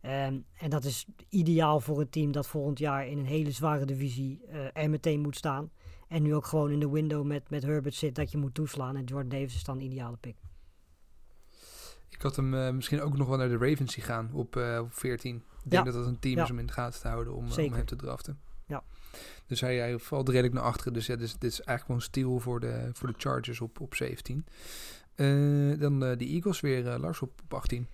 Ehm, 0.02 0.40
en 0.54 0.70
dat 0.70 0.84
is 0.84 1.06
ideaal 1.30 1.80
voor 1.80 2.00
een 2.00 2.10
team 2.10 2.32
dat 2.32 2.48
volgend 2.48 2.80
jaar 2.80 3.08
in 3.08 3.18
een 3.18 3.26
hele 3.26 3.52
zware 3.52 3.86
divisie 3.86 4.42
er 4.74 4.90
meteen 4.90 5.22
moet 5.22 5.36
staan. 5.36 5.72
En 6.08 6.22
nu 6.22 6.36
ook 6.36 6.46
gewoon 6.46 6.72
in 6.72 6.80
de 6.80 6.90
window 6.90 7.26
met, 7.26 7.50
met 7.50 7.64
Herbert 7.64 7.96
zit 7.96 8.16
dat 8.16 8.32
je 8.32 8.38
moet 8.38 8.54
toeslaan. 8.54 8.96
En 8.96 9.04
Jordan 9.04 9.30
Davis 9.30 9.56
is 9.56 9.64
dan 9.64 9.78
een 9.78 9.86
ideale 9.86 10.18
pick. 10.18 10.51
Ik 12.12 12.22
had 12.22 12.36
hem 12.36 12.54
eh, 12.54 12.72
misschien 12.72 13.02
ook 13.02 13.18
nog 13.18 13.28
wel 13.28 13.38
naar 13.38 13.50
de 13.50 13.58
Ravens 13.58 13.94
zien 13.94 14.04
gaan 14.04 14.30
op, 14.34 14.56
eh, 14.56 14.80
op 14.82 14.94
14. 14.94 15.36
Ik 15.64 15.72
denk 15.72 15.86
dat 15.86 15.94
dat 15.94 16.06
een 16.06 16.20
team 16.20 16.36
Ja. 16.38 16.44
is 16.44 16.52
om 16.52 16.60
in 16.60 16.66
de 16.66 16.74
gaten 16.74 17.02
te 17.02 17.08
houden 17.08 17.34
om, 17.34 17.44
om 17.44 17.52
Zeker. 17.52 17.76
hem 17.76 17.86
te 17.86 17.96
draften. 17.96 18.40
Ja. 18.68 18.84
Dus 19.48 19.62
hij, 19.62 19.78
hij 19.78 20.00
valt 20.00 20.30
redelijk 20.30 20.54
naar 20.54 20.64
achteren. 20.64 20.94
Dus 20.94 21.06
ja, 21.06 21.16
dus, 21.16 21.32
dit 21.34 21.44
is 21.52 21.62
eigenlijk 21.62 21.86
gewoon 21.86 22.02
stil 22.02 22.40
voor 22.40 22.60
de, 22.60 22.90
voor 22.94 23.08
de 23.08 23.14
Chargers 23.18 23.62
op, 23.62 23.80
op 23.80 23.96
17. 23.96 24.46
Eh, 25.16 25.26
dan 25.80 26.04
eh, 26.06 26.18
de 26.18 26.26
Eagles 26.26 26.60
weer, 26.60 26.88
eh, 26.88 27.00
Lars, 27.00 27.22
op, 27.22 27.32
op 27.44 27.54
18. 27.54 27.88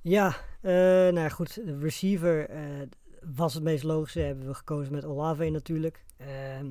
Ja, 0.00 0.36
eh, 0.60 0.72
nou 0.72 1.18
ja, 1.20 1.28
goed. 1.28 1.54
De 1.54 1.78
receiver 1.78 2.48
eh, 2.48 2.62
was 3.34 3.54
het 3.54 3.62
meest 3.62 3.82
logische. 3.84 4.20
Hebben 4.20 4.46
we 4.46 4.54
gekozen 4.54 4.92
met 4.92 5.04
Olave 5.04 5.48
natuurlijk. 5.50 6.04
Ehm, 6.16 6.66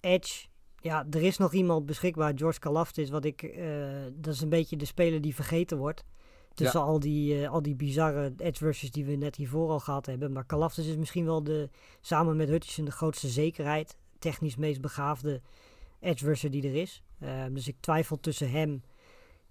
Edge. 0.00 0.46
Ja, 0.82 1.06
er 1.10 1.22
is 1.22 1.36
nog 1.36 1.52
iemand 1.52 1.86
beschikbaar. 1.86 2.32
George 2.36 2.58
Kalafdis. 2.58 3.10
Wat 3.10 3.24
ik, 3.24 3.42
eh, 3.42 3.66
dat 4.12 4.34
is 4.34 4.40
een 4.40 4.48
beetje 4.48 4.76
de 4.76 4.84
speler 4.84 5.20
die 5.20 5.34
vergeten 5.34 5.78
wordt. 5.78 6.04
Tussen 6.54 6.80
al, 6.80 7.00
die, 7.00 7.42
eh, 7.42 7.50
al 7.50 7.62
die 7.62 7.74
bizarre 7.74 8.32
edge 8.36 8.64
rushers 8.64 8.90
die 8.90 9.04
we 9.04 9.12
net 9.12 9.36
hiervoor 9.36 9.70
al 9.70 9.80
gehad 9.80 10.06
hebben. 10.06 10.32
Maar 10.32 10.44
Kalafdis 10.44 10.86
is 10.86 10.96
misschien 10.96 11.24
wel 11.24 11.42
de, 11.42 11.68
samen 12.00 12.36
met 12.36 12.48
Hutchinson 12.48 12.84
de 12.84 12.90
grootste 12.90 13.28
zekerheid. 13.28 13.96
Technisch 14.18 14.56
meest 14.56 14.80
begaafde 14.80 15.40
edge 16.00 16.24
rusher 16.24 16.50
die 16.50 16.68
er 16.68 16.74
is. 16.74 17.02
Ehm, 17.20 17.52
dus 17.54 17.68
ik 17.68 17.76
twijfel 17.80 18.20
tussen 18.20 18.50
hem 18.50 18.82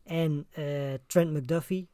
en 0.04 0.48
eh, 0.50 0.94
Trent 1.08 1.32
McDuffie 1.34 1.90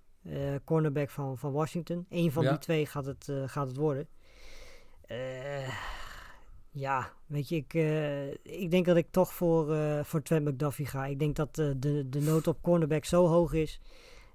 cornerback 0.63 1.09
van, 1.09 1.37
van 1.37 1.51
Washington. 1.51 2.05
Eén 2.09 2.31
van 2.31 2.43
Ja. 2.43 2.49
die 2.49 2.59
twee 2.59 2.85
gaat 2.85 3.05
het, 3.05 3.31
gaat 3.45 3.67
het 3.67 3.77
worden. 3.77 4.07
Eh, 5.07 5.69
ja, 6.77 7.11
weet 7.25 7.49
je, 7.49 7.55
ik, 7.55 7.73
eh, 7.73 8.29
ik 8.31 8.71
denk 8.71 8.85
dat 8.85 8.97
ik 8.97 9.07
toch 9.11 9.33
voor, 9.33 9.73
eh, 9.73 10.03
voor 10.03 10.21
Trent 10.21 10.45
McDuffie 10.45 10.85
ga. 10.85 11.05
Ik 11.05 11.19
denk 11.19 11.35
dat 11.35 11.57
eh, 11.57 11.69
de, 11.77 12.09
de 12.09 12.21
nood 12.21 12.47
op 12.47 12.61
cornerback 12.61 13.05
zo 13.05 13.27
hoog 13.27 13.53
is. 13.53 13.81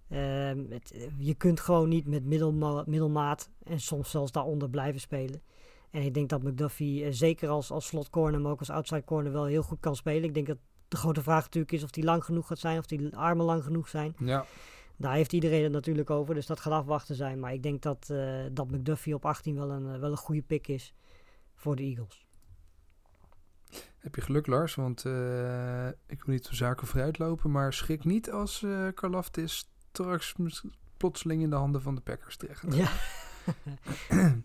Ehm, 0.08 0.64
het, 0.68 0.92
eh, 0.92 1.02
je 1.18 1.34
kunt 1.34 1.60
gewoon 1.60 1.88
niet 1.88 2.06
met 2.06 2.24
middelma 2.24 2.84
middelmaat 2.86 3.50
en 3.64 3.80
soms 3.80 4.10
zelfs 4.10 4.32
daaronder 4.32 4.70
blijven 4.70 5.00
spelen. 5.00 5.42
En 5.90 6.02
ik 6.02 6.14
denk 6.14 6.28
dat 6.28 6.42
McDuffie 6.42 7.12
zeker 7.12 7.48
als, 7.48 7.70
als 7.70 7.86
slot 7.86 8.10
corner, 8.10 8.40
maar 8.40 8.52
ook 8.52 8.58
als 8.58 8.70
outside 8.70 9.04
corner 9.04 9.32
wel 9.32 9.44
heel 9.44 9.62
goed 9.62 9.80
kan 9.80 9.96
spelen. 9.96 10.24
Ik 10.24 10.34
denk 10.34 10.46
dat 10.46 10.58
de 10.88 10.96
grote 10.96 11.22
vraag 11.22 11.42
natuurlijk 11.42 11.72
is 11.72 11.82
of 11.82 11.94
hij 11.94 12.04
lang 12.04 12.24
genoeg 12.24 12.46
gaat 12.46 12.58
zijn, 12.58 12.78
of 12.78 12.86
die 12.86 13.16
armen 13.16 13.44
lang 13.44 13.64
genoeg 13.64 13.88
zijn. 13.88 14.14
Ja, 14.18 14.46
Daar 14.96 15.14
heeft 15.14 15.32
iedereen 15.32 15.62
het 15.62 15.72
natuurlijk 15.72 16.10
over, 16.10 16.34
dus 16.34 16.46
dat 16.46 16.60
gaat 16.60 16.72
afwachten 16.72 17.14
zijn. 17.14 17.40
Maar 17.40 17.52
ik 17.52 17.62
denk 17.62 17.82
dat, 17.82 18.06
dat 18.52 18.70
McDuffie 18.70 19.14
op 19.14 19.24
18 19.24 19.54
wel 19.54 19.70
een, 19.70 20.00
wel 20.00 20.10
een 20.10 20.16
goede 20.16 20.42
pick 20.42 20.68
is 20.68 20.94
voor 21.54 21.76
de 21.76 21.82
Eagles. 21.82 22.26
Heb 23.98 24.14
je 24.14 24.20
geluk, 24.20 24.46
Lars. 24.46 24.74
Want 24.74 25.04
eh, 25.04 25.86
ik 25.86 26.24
wil 26.24 26.34
niet 26.34 26.48
de 26.48 26.54
zaken 26.54 26.86
vooruit 26.86 27.18
lopen. 27.18 27.50
Maar 27.50 27.72
schrik 27.72 28.04
niet 28.04 28.30
als 28.30 28.62
eh 28.62 28.86
Karlaftis 28.94 29.68
straks 29.90 30.34
plotseling 30.96 31.42
in 31.42 31.50
de 31.50 31.56
handen 31.56 31.82
van 31.82 31.94
de 31.94 32.00
Packers 32.00 32.36
terecht 32.36 32.60
gaat. 32.60 32.74
Ja. 32.74 32.90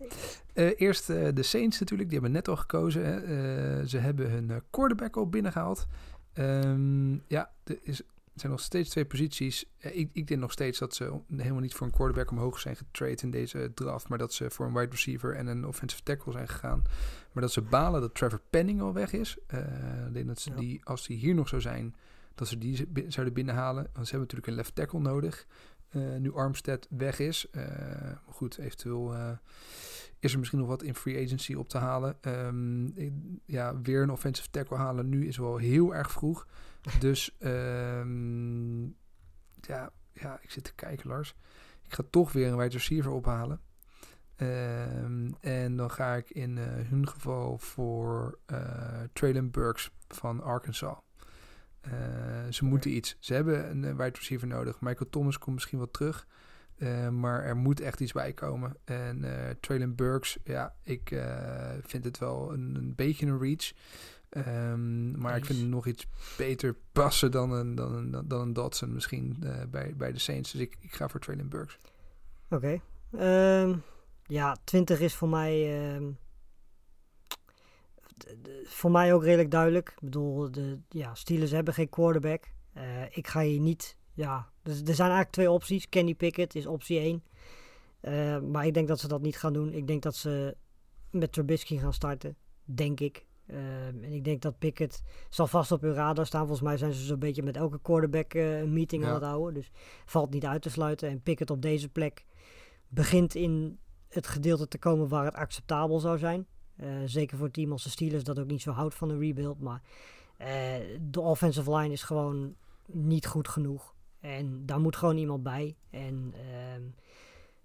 Eh, 0.58 0.80
eerst 0.80 1.06
de 1.06 1.42
Saints 1.42 1.80
natuurlijk, 1.80 2.08
die 2.08 2.18
hebben 2.18 2.36
net 2.36 2.48
al 2.48 2.56
gekozen. 2.56 3.04
Hè. 3.04 3.86
Ze 3.86 3.98
hebben 3.98 4.30
hun 4.30 4.62
quarterback 4.70 5.16
al 5.16 5.28
binnengehaald. 5.28 5.86
Ehm, 6.32 7.12
ja, 7.12 7.50
er, 7.64 7.78
is, 7.82 8.02
er 8.38 8.44
zijn 8.44 8.52
nog 8.52 8.60
steeds 8.62 8.90
twee 8.90 9.04
posities. 9.04 9.64
Eh, 9.78 9.98
ik, 9.98 10.10
ik 10.12 10.26
denk 10.26 10.40
nog 10.40 10.52
steeds 10.52 10.78
dat 10.78 10.94
ze 10.94 11.20
helemaal 11.36 11.60
niet 11.60 11.74
voor 11.74 11.86
een 11.86 11.92
quarterback 11.92 12.30
omhoog 12.30 12.58
zijn 12.60 12.76
getrade 12.76 13.22
in 13.22 13.30
deze 13.30 13.70
draft. 13.74 14.08
Maar 14.08 14.18
dat 14.18 14.32
ze 14.32 14.50
voor 14.50 14.66
een 14.66 14.72
wide 14.74 14.90
receiver 14.90 15.34
en 15.34 15.46
een 15.46 15.66
offensive 15.66 16.02
tackle 16.02 16.32
zijn 16.32 16.48
gegaan. 16.48 16.82
Maar 17.32 17.42
dat 17.42 17.52
ze 17.52 17.60
balen 17.62 18.00
dat 18.00 18.14
Trevor 18.14 18.40
Penning 18.50 18.80
al 18.80 18.92
weg 18.92 19.12
is. 19.12 19.36
Eh, 19.46 19.58
ik 20.06 20.12
denk 20.12 20.26
dat 20.26 20.40
ze 20.40 20.50
Ja. 20.50 20.56
die, 20.56 20.80
als 20.84 21.06
die 21.06 21.16
hier 21.16 21.34
nog 21.34 21.48
zou 21.48 21.60
zijn, 21.60 21.94
dat 22.34 22.48
ze 22.48 22.58
die 22.58 22.88
zouden 23.08 23.34
binnenhalen. 23.34 23.82
Want 23.92 24.06
ze 24.06 24.16
hebben 24.16 24.20
natuurlijk 24.20 24.46
een 24.46 24.54
left 24.54 24.74
tackle 24.74 25.00
nodig. 25.00 25.46
Eh, 25.88 26.16
nu 26.18 26.32
Armstead 26.34 26.86
weg 26.90 27.18
is. 27.18 27.50
Eh, 27.50 27.62
maar 28.00 28.22
goed, 28.34 28.58
eventueel 28.58 29.14
eh, 29.14 29.30
is 30.18 30.32
er 30.32 30.38
misschien 30.38 30.58
nog 30.58 30.68
wat 30.68 30.82
in 30.82 30.94
free 30.94 31.24
agency 31.24 31.54
op 31.54 31.68
te 31.68 31.78
halen. 31.78 32.16
Ehm, 32.20 32.86
ik- 32.86 33.12
ja, 33.44 33.80
weer 33.80 34.02
een 34.02 34.10
offensive 34.10 34.50
tackle 34.50 34.76
halen 34.76 35.08
nu 35.08 35.26
is 35.26 35.36
wel 35.36 35.56
heel 35.56 35.94
erg 35.94 36.10
vroeg. 36.12 36.46
Dus 37.00 37.36
ehm, 37.38 38.82
ja, 39.60 39.92
ja, 40.12 40.38
ik 40.42 40.50
zit 40.50 40.64
te 40.64 40.74
kijken, 40.74 41.08
Lars. 41.08 41.34
Ik 41.82 41.94
ga 41.94 42.02
toch 42.10 42.32
weer 42.32 42.48
een 42.48 42.56
wide 42.56 42.76
receiver 42.76 43.10
ophalen. 43.10 43.60
Ehm, 44.38 45.30
en 45.40 45.76
dan 45.76 45.90
ga 45.90 46.14
ik 46.14 46.30
in 46.30 46.58
eh, 46.58 46.64
hun 46.66 47.08
geval 47.08 47.58
voor 47.58 48.38
uh, 48.52 48.58
Traylon 49.12 49.50
Burks 49.50 49.90
van 50.08 50.42
Arkansas. 50.42 50.96
Eh, 51.80 51.92
ze 52.50 52.64
moeten 52.64 52.96
iets. 52.96 53.16
Ze 53.18 53.34
hebben 53.34 53.70
een 53.70 53.96
wide 53.96 54.18
receiver 54.18 54.48
nodig. 54.48 54.80
Michael 54.80 55.10
Thomas 55.10 55.38
komt 55.38 55.54
misschien 55.54 55.78
wel 55.78 55.90
terug. 55.90 56.26
Maar 57.10 57.44
er 57.44 57.56
moet 57.56 57.80
echt 57.80 58.00
iets 58.00 58.12
bij 58.12 58.32
komen. 58.32 58.76
En 58.84 59.24
eh 59.24 59.54
Traylon 59.60 59.94
Burks, 59.94 60.38
ja, 60.44 60.74
ik 60.82 61.22
vind 61.82 62.04
het 62.04 62.18
wel 62.18 62.52
een, 62.52 62.74
een 62.74 62.94
beetje 62.94 63.26
een 63.26 63.38
reach. 63.38 63.72
Ehm, 64.30 65.20
maar 65.20 65.36
ik 65.36 65.44
vind 65.44 65.58
hem 65.58 65.68
nog 65.68 65.86
iets 65.86 66.06
beter 66.36 66.76
passen 66.92 67.30
dan 67.30 67.52
een, 67.52 67.74
dan 67.74 67.94
een, 67.94 68.28
dan, 68.28 68.40
een 68.40 68.52
Dodson 68.52 68.92
misschien 68.92 69.36
eh, 69.42 69.62
bij, 69.70 69.94
bij 69.96 70.12
de 70.12 70.18
Saints. 70.18 70.52
Dus 70.52 70.60
ik, 70.60 70.76
ik 70.80 70.92
ga 70.94 71.08
voor 71.08 71.20
Traylon 71.20 71.48
Burks. 71.48 71.78
Oké. 72.50 72.80
Ehm, 73.12 73.76
ja, 74.26 74.56
20 74.64 75.00
is 75.00 75.14
voor 75.14 75.28
mij. 75.28 75.82
ehm, 75.94 76.10
voor 78.64 78.90
mij 78.90 79.14
ook 79.14 79.22
redelijk 79.24 79.50
duidelijk. 79.50 79.88
Ik 79.88 80.00
bedoel, 80.00 80.50
de 80.50 80.78
ja, 80.88 81.14
Steelers 81.14 81.50
hebben 81.50 81.74
geen 81.74 81.88
quarterback. 81.88 82.44
Eh, 82.72 83.16
ik 83.16 83.26
ga 83.26 83.40
hier 83.40 83.60
niet. 83.60 83.96
Ja, 84.14 84.50
dus 84.62 84.78
er 84.78 84.94
zijn 84.94 85.08
eigenlijk 85.10 85.30
twee 85.30 85.50
opties. 85.50 85.88
Kenny 85.88 86.14
Pickett 86.14 86.54
is 86.54 86.66
optie 86.66 86.98
1. 86.98 87.22
Eh, 88.00 88.40
maar 88.40 88.66
ik 88.66 88.74
denk 88.74 88.88
dat 88.88 89.00
ze 89.00 89.08
dat 89.08 89.20
niet 89.20 89.36
gaan 89.36 89.52
doen. 89.52 89.72
Ik 89.72 89.86
denk 89.86 90.02
dat 90.02 90.14
ze 90.14 90.56
met 91.10 91.32
Trubisky 91.32 91.78
gaan 91.78 91.92
starten. 91.92 92.36
Denk 92.64 93.00
ik. 93.00 93.26
Ehm, 93.48 94.04
en 94.04 94.12
ik 94.12 94.24
denk 94.24 94.42
dat 94.42 94.58
Pickett 94.58 95.02
zal 95.28 95.46
vast 95.46 95.72
op 95.72 95.80
hun 95.80 95.94
radar 95.94 96.26
staan. 96.26 96.46
Volgens 96.46 96.68
mij 96.68 96.76
zijn 96.76 96.92
ze 96.92 97.04
zo'n 97.04 97.18
beetje 97.18 97.42
met 97.42 97.56
elke 97.56 97.80
quarterback 97.80 98.34
eh, 98.34 98.58
een 98.58 98.72
meeting 98.72 99.04
aan 99.04 99.14
het 99.14 99.22
houden. 99.22 99.54
Dus 99.54 99.70
valt 100.04 100.30
niet 100.30 100.46
uit 100.46 100.62
te 100.62 100.70
sluiten. 100.70 101.08
En 101.08 101.22
Pickett 101.22 101.50
op 101.50 101.62
deze 101.62 101.88
plek 101.88 102.24
begint 102.88 103.34
in 103.34 103.78
het 104.08 104.26
gedeelte 104.26 104.68
te 104.68 104.78
komen 104.78 105.08
waar 105.08 105.24
het 105.24 105.34
acceptabel 105.34 105.98
zou 105.98 106.18
zijn. 106.18 106.46
Eh, 106.76 106.88
zeker 107.04 107.36
voor 107.36 107.46
het 107.46 107.54
team 107.54 107.72
als 107.72 107.82
de 107.82 107.90
Steelers 107.90 108.24
dat 108.24 108.38
ook 108.38 108.46
niet 108.46 108.62
zo 108.62 108.70
houdt 108.70 108.94
van 108.94 109.10
een 109.10 109.20
rebuild. 109.20 109.60
Maar 109.60 109.82
eh, 110.36 110.74
de 111.00 111.20
offensive 111.20 111.76
line 111.76 111.92
is 111.92 112.02
gewoon 112.02 112.54
niet 112.86 113.26
goed 113.26 113.48
genoeg. 113.48 113.94
En 114.20 114.66
daar 114.66 114.80
moet 114.80 114.96
gewoon 114.96 115.16
iemand 115.16 115.42
bij. 115.42 115.76
En 115.90 116.34
ehm, 116.34 116.82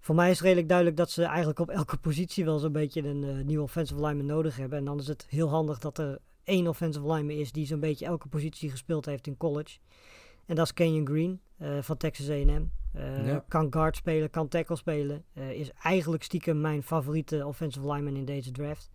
voor 0.04 0.14
mij 0.14 0.30
is 0.30 0.36
het 0.36 0.42
redelijk 0.44 0.68
duidelijk 0.68 0.96
dat 0.96 1.10
ze 1.10 1.24
eigenlijk 1.24 1.58
op 1.58 1.68
elke 1.70 1.96
positie 1.96 2.44
wel 2.44 2.58
zo'n 2.58 2.72
beetje 2.72 3.02
een 3.02 3.24
eh, 3.24 3.44
nieuwe 3.44 3.62
offensive 3.62 4.00
lineman 4.00 4.26
nodig 4.26 4.56
hebben. 4.56 4.78
En 4.78 4.84
dan 4.84 4.98
is 4.98 5.06
het 5.06 5.26
heel 5.28 5.48
handig 5.48 5.78
dat 5.78 5.98
er 5.98 6.18
één 6.42 6.66
offensive 6.66 7.12
lineman 7.12 7.36
is 7.36 7.52
die 7.52 7.66
zo'n 7.66 7.80
beetje 7.80 8.06
elke 8.06 8.28
positie 8.28 8.70
gespeeld 8.70 9.06
heeft 9.06 9.26
in 9.26 9.36
college. 9.36 9.78
En 10.46 10.54
dat 10.54 10.64
is 10.64 10.72
Kenyon 10.72 11.06
Green 11.06 11.40
eh, 11.56 11.78
van 11.80 11.96
Texas 11.96 12.30
A&M. 12.30 12.64
Eh, 12.92 13.26
Ja. 13.26 13.44
Kan 13.48 13.72
guard 13.72 13.96
spelen, 13.96 14.30
kan 14.30 14.48
tackle 14.48 14.76
spelen. 14.76 15.24
Is 15.34 15.70
eigenlijk 15.82 16.22
stiekem 16.22 16.60
mijn 16.60 16.82
favoriete 16.82 17.46
offensive 17.46 17.92
lineman 17.92 18.16
in 18.16 18.24
deze 18.24 18.50
draft. 18.50 18.90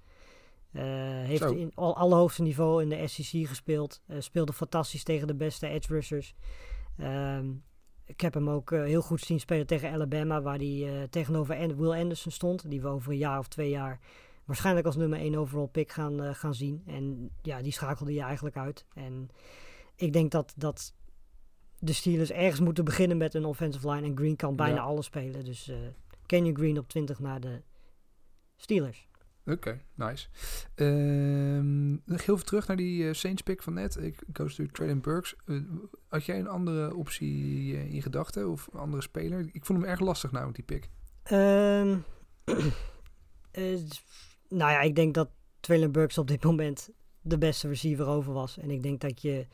Heeft 0.72 1.41
Zo. 1.41 1.53
in 1.53 1.72
al, 1.76 1.95
allerhoogste 1.95 2.41
niveau 2.41 2.82
in 2.82 2.89
de 2.89 3.07
SEC 3.07 3.47
gespeeld. 3.47 4.01
Speelde 4.20 4.53
fantastisch 4.53 5.03
tegen 5.03 5.28
de 5.28 5.36
beste 5.36 5.68
edge 5.68 5.93
rushers. 5.93 6.36
Ehm, 6.97 7.45
ik 8.10 8.22
heb 8.22 8.34
hem 8.34 8.49
ook 8.49 8.72
eh, 8.72 8.84
heel 8.84 9.01
goed 9.01 9.22
zien 9.22 9.39
spelen 9.39 9.68
tegen 9.68 9.91
Alabama, 9.91 10.41
waar 10.41 10.57
hij 10.57 11.01
eh, 11.01 11.03
tegenover 11.10 11.78
Will 11.78 11.91
Anderson 11.91 12.32
stond. 12.32 12.70
Die 12.70 12.82
we 12.82 12.88
over 12.88 13.12
een 13.12 13.18
jaar 13.18 13.39
of 13.39 13.47
twee 13.47 13.70
jaar 13.70 13.99
waarschijnlijk 14.45 14.86
als 14.86 14.95
nummer 14.95 15.20
1 15.20 15.36
overall 15.36 15.68
pick 15.68 15.91
gaan, 15.91 16.24
eh, 16.24 16.34
gaan 16.34 16.53
zien. 16.53 16.84
En 16.86 17.30
ja, 17.41 17.62
die 17.62 17.72
schakelde 17.72 18.14
je 18.14 18.22
eigenlijk 18.22 18.57
uit. 18.57 18.86
En 18.93 19.30
ik 19.95 20.14
denk 20.14 20.32
dat, 20.32 20.53
dat 20.57 20.93
de 21.80 21.93
Steelers 21.93 22.32
ergens 22.32 22.60
moeten 22.60 22.86
beginnen 22.86 23.18
met 23.18 23.34
een 23.34 23.45
offensive 23.45 23.91
line. 23.91 24.07
En 24.07 24.18
Green 24.18 24.36
kan 24.36 24.55
bijna 24.55 24.76
Ja. 24.76 24.82
alles 24.82 25.05
spelen. 25.05 25.45
Dus 25.45 25.72
Kenyon 26.26 26.55
Green 26.55 26.78
op 26.78 26.88
20 26.88 27.20
naar 27.20 27.39
de 27.39 27.62
Steelers. 28.55 29.09
Oké, 29.50 29.82
nice. 29.93 30.28
Nog 32.06 32.26
heel 32.26 32.36
veel 32.36 32.45
terug 32.45 32.68
naar 32.68 32.78
die 32.78 33.08
eh, 33.08 33.14
Saints 33.14 33.41
pick 33.41 33.64
van 33.64 33.74
net. 33.74 33.97
Ik 33.97 34.24
koos 34.32 34.50
natuurlijk 34.50 34.78
Traylon 34.78 35.02
Burks. 35.02 35.36
Eh, 35.45 35.56
had 36.08 36.26
jij 36.26 36.39
een 36.39 36.47
andere 36.47 36.95
optie 36.95 37.76
eh, 37.76 37.93
in 37.93 38.02
gedachten 38.02 38.50
of 38.50 38.68
een 38.72 38.80
andere 38.80 39.02
speler? 39.02 39.50
Ik 39.52 39.66
vond 39.66 39.80
hem 39.80 39.89
erg 39.89 40.00
lastig 40.00 40.32
namelijk, 40.32 40.56
die 40.56 40.66
pick. 40.66 40.89
Ehm, 41.24 41.97
eh, 43.52 43.80
nou 44.50 44.72
ja, 44.72 44.82
ik 44.82 44.95
denk 44.95 45.14
dat 45.14 45.30
Traylon 45.60 45.91
Burks 45.91 46.18
op 46.18 46.28
dit 46.28 46.43
moment 46.43 46.89
de 47.22 47.38
beste 47.38 47.68
receiver 47.68 48.08
over 48.08 48.34
was. 48.34 48.58
En 48.58 48.70
ik 48.70 48.84
denk 48.84 49.02
dat 49.02 49.22
je, 49.22 49.47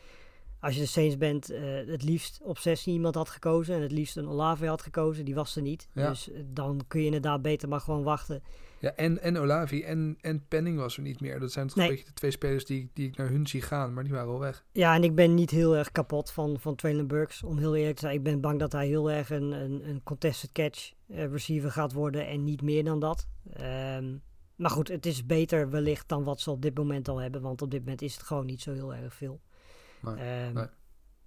als 0.59 0.75
je 0.75 0.81
de 0.81 0.87
Saints 0.87 1.17
bent, 1.17 1.47
het 1.87 2.03
liefst 2.03 2.39
op 2.41 2.57
16 2.57 2.93
iemand 2.93 3.15
had 3.15 3.29
gekozen. 3.29 3.75
En 3.75 3.81
het 3.81 3.91
liefst 3.91 4.17
een 4.17 4.27
Olave 4.27 4.67
had 4.67 4.81
gekozen. 4.81 5.25
Die 5.25 5.35
was 5.35 5.55
er 5.55 5.61
niet. 5.61 5.87
Ja. 5.93 6.09
Dus 6.09 6.29
dan 6.45 6.81
kun 6.87 6.99
je 6.99 7.05
inderdaad 7.05 7.41
beter 7.41 7.69
maar 7.69 7.81
gewoon 7.81 8.03
wachten. 8.03 8.43
Ja, 8.85 8.95
en, 8.95 9.21
en 9.21 9.37
Olavi 9.37 9.83
en, 9.83 10.17
en 10.21 10.47
Penning 10.47 10.77
was 10.77 10.97
er 10.97 11.01
niet 11.03 11.21
meer. 11.21 11.39
Dat 11.39 11.51
zijn 11.51 11.67
toch 11.67 11.75
Nee. 11.75 11.85
een 11.87 11.91
beetje 11.91 12.07
de 12.07 12.13
twee 12.13 12.31
spelers 12.31 12.65
die, 12.65 12.89
die 12.93 13.07
ik 13.07 13.17
naar 13.17 13.29
hun 13.29 13.47
zie 13.47 13.61
gaan, 13.61 13.93
maar 13.93 14.03
die 14.03 14.13
waren 14.13 14.31
al 14.31 14.39
weg. 14.39 14.65
Ja, 14.71 14.95
en 14.95 15.03
ik 15.03 15.15
ben 15.15 15.33
niet 15.33 15.49
heel 15.51 15.75
erg 15.75 15.91
kapot 15.91 16.31
van, 16.31 16.59
van 16.59 16.75
Traylon 16.75 17.07
Burks. 17.07 17.43
Om 17.43 17.57
heel 17.57 17.75
eerlijk 17.75 17.95
te 17.95 18.01
zijn, 18.01 18.15
ik 18.15 18.23
ben 18.23 18.41
bang 18.41 18.59
dat 18.59 18.71
hij 18.71 18.87
heel 18.87 19.11
erg 19.11 19.29
een, 19.29 19.51
een, 19.51 19.89
een 19.89 20.03
contested 20.03 20.51
catch 20.51 20.93
eh, 21.07 21.31
receiver 21.31 21.71
gaat 21.71 21.93
worden. 21.93 22.27
En 22.27 22.43
niet 22.43 22.61
meer 22.61 22.83
dan 22.83 22.99
dat. 22.99 23.27
Ehm, 23.53 24.17
maar 24.55 24.69
goed, 24.71 24.87
het 24.87 25.05
is 25.05 25.25
beter 25.25 25.69
wellicht 25.69 26.07
dan 26.09 26.23
wat 26.23 26.41
ze 26.41 26.51
op 26.51 26.61
dit 26.61 26.77
moment 26.77 27.07
al 27.07 27.17
hebben. 27.21 27.41
Want 27.41 27.61
op 27.61 27.71
dit 27.71 27.79
moment 27.79 28.01
is 28.01 28.13
het 28.13 28.23
gewoon 28.23 28.45
niet 28.45 28.61
zo 28.61 28.73
heel 28.73 28.93
erg 28.93 29.13
veel. 29.13 29.41
Nee, 30.01 30.15
Ehm, 30.15 30.53
nee. 30.53 30.67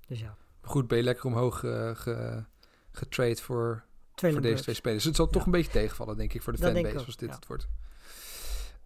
Dus 0.06 0.20
ja, 0.20 0.36
goed, 0.61 0.88
ben 0.88 0.98
je 0.98 1.04
lekker 1.04 1.24
omhoog 1.24 1.59
ge, 1.59 2.44
getrade 2.90 3.36
voor, 3.36 3.84
voor 4.21 4.41
deze 4.41 4.62
twee 4.62 4.75
spelers. 4.75 5.05
Het 5.05 5.16
zal 5.16 5.29
toch 5.29 5.45
een 5.45 5.53
beetje 5.53 5.73
tegenvallen, 5.73 6.16
denk 6.16 6.33
ik, 6.33 6.43
voor 6.43 6.53
de 6.53 6.61
Dat 6.61 6.73
fanbase 6.73 7.05
als 7.05 7.16
dit 7.16 7.29
ja. 7.29 7.35
het 7.35 7.47
wordt. 7.47 7.69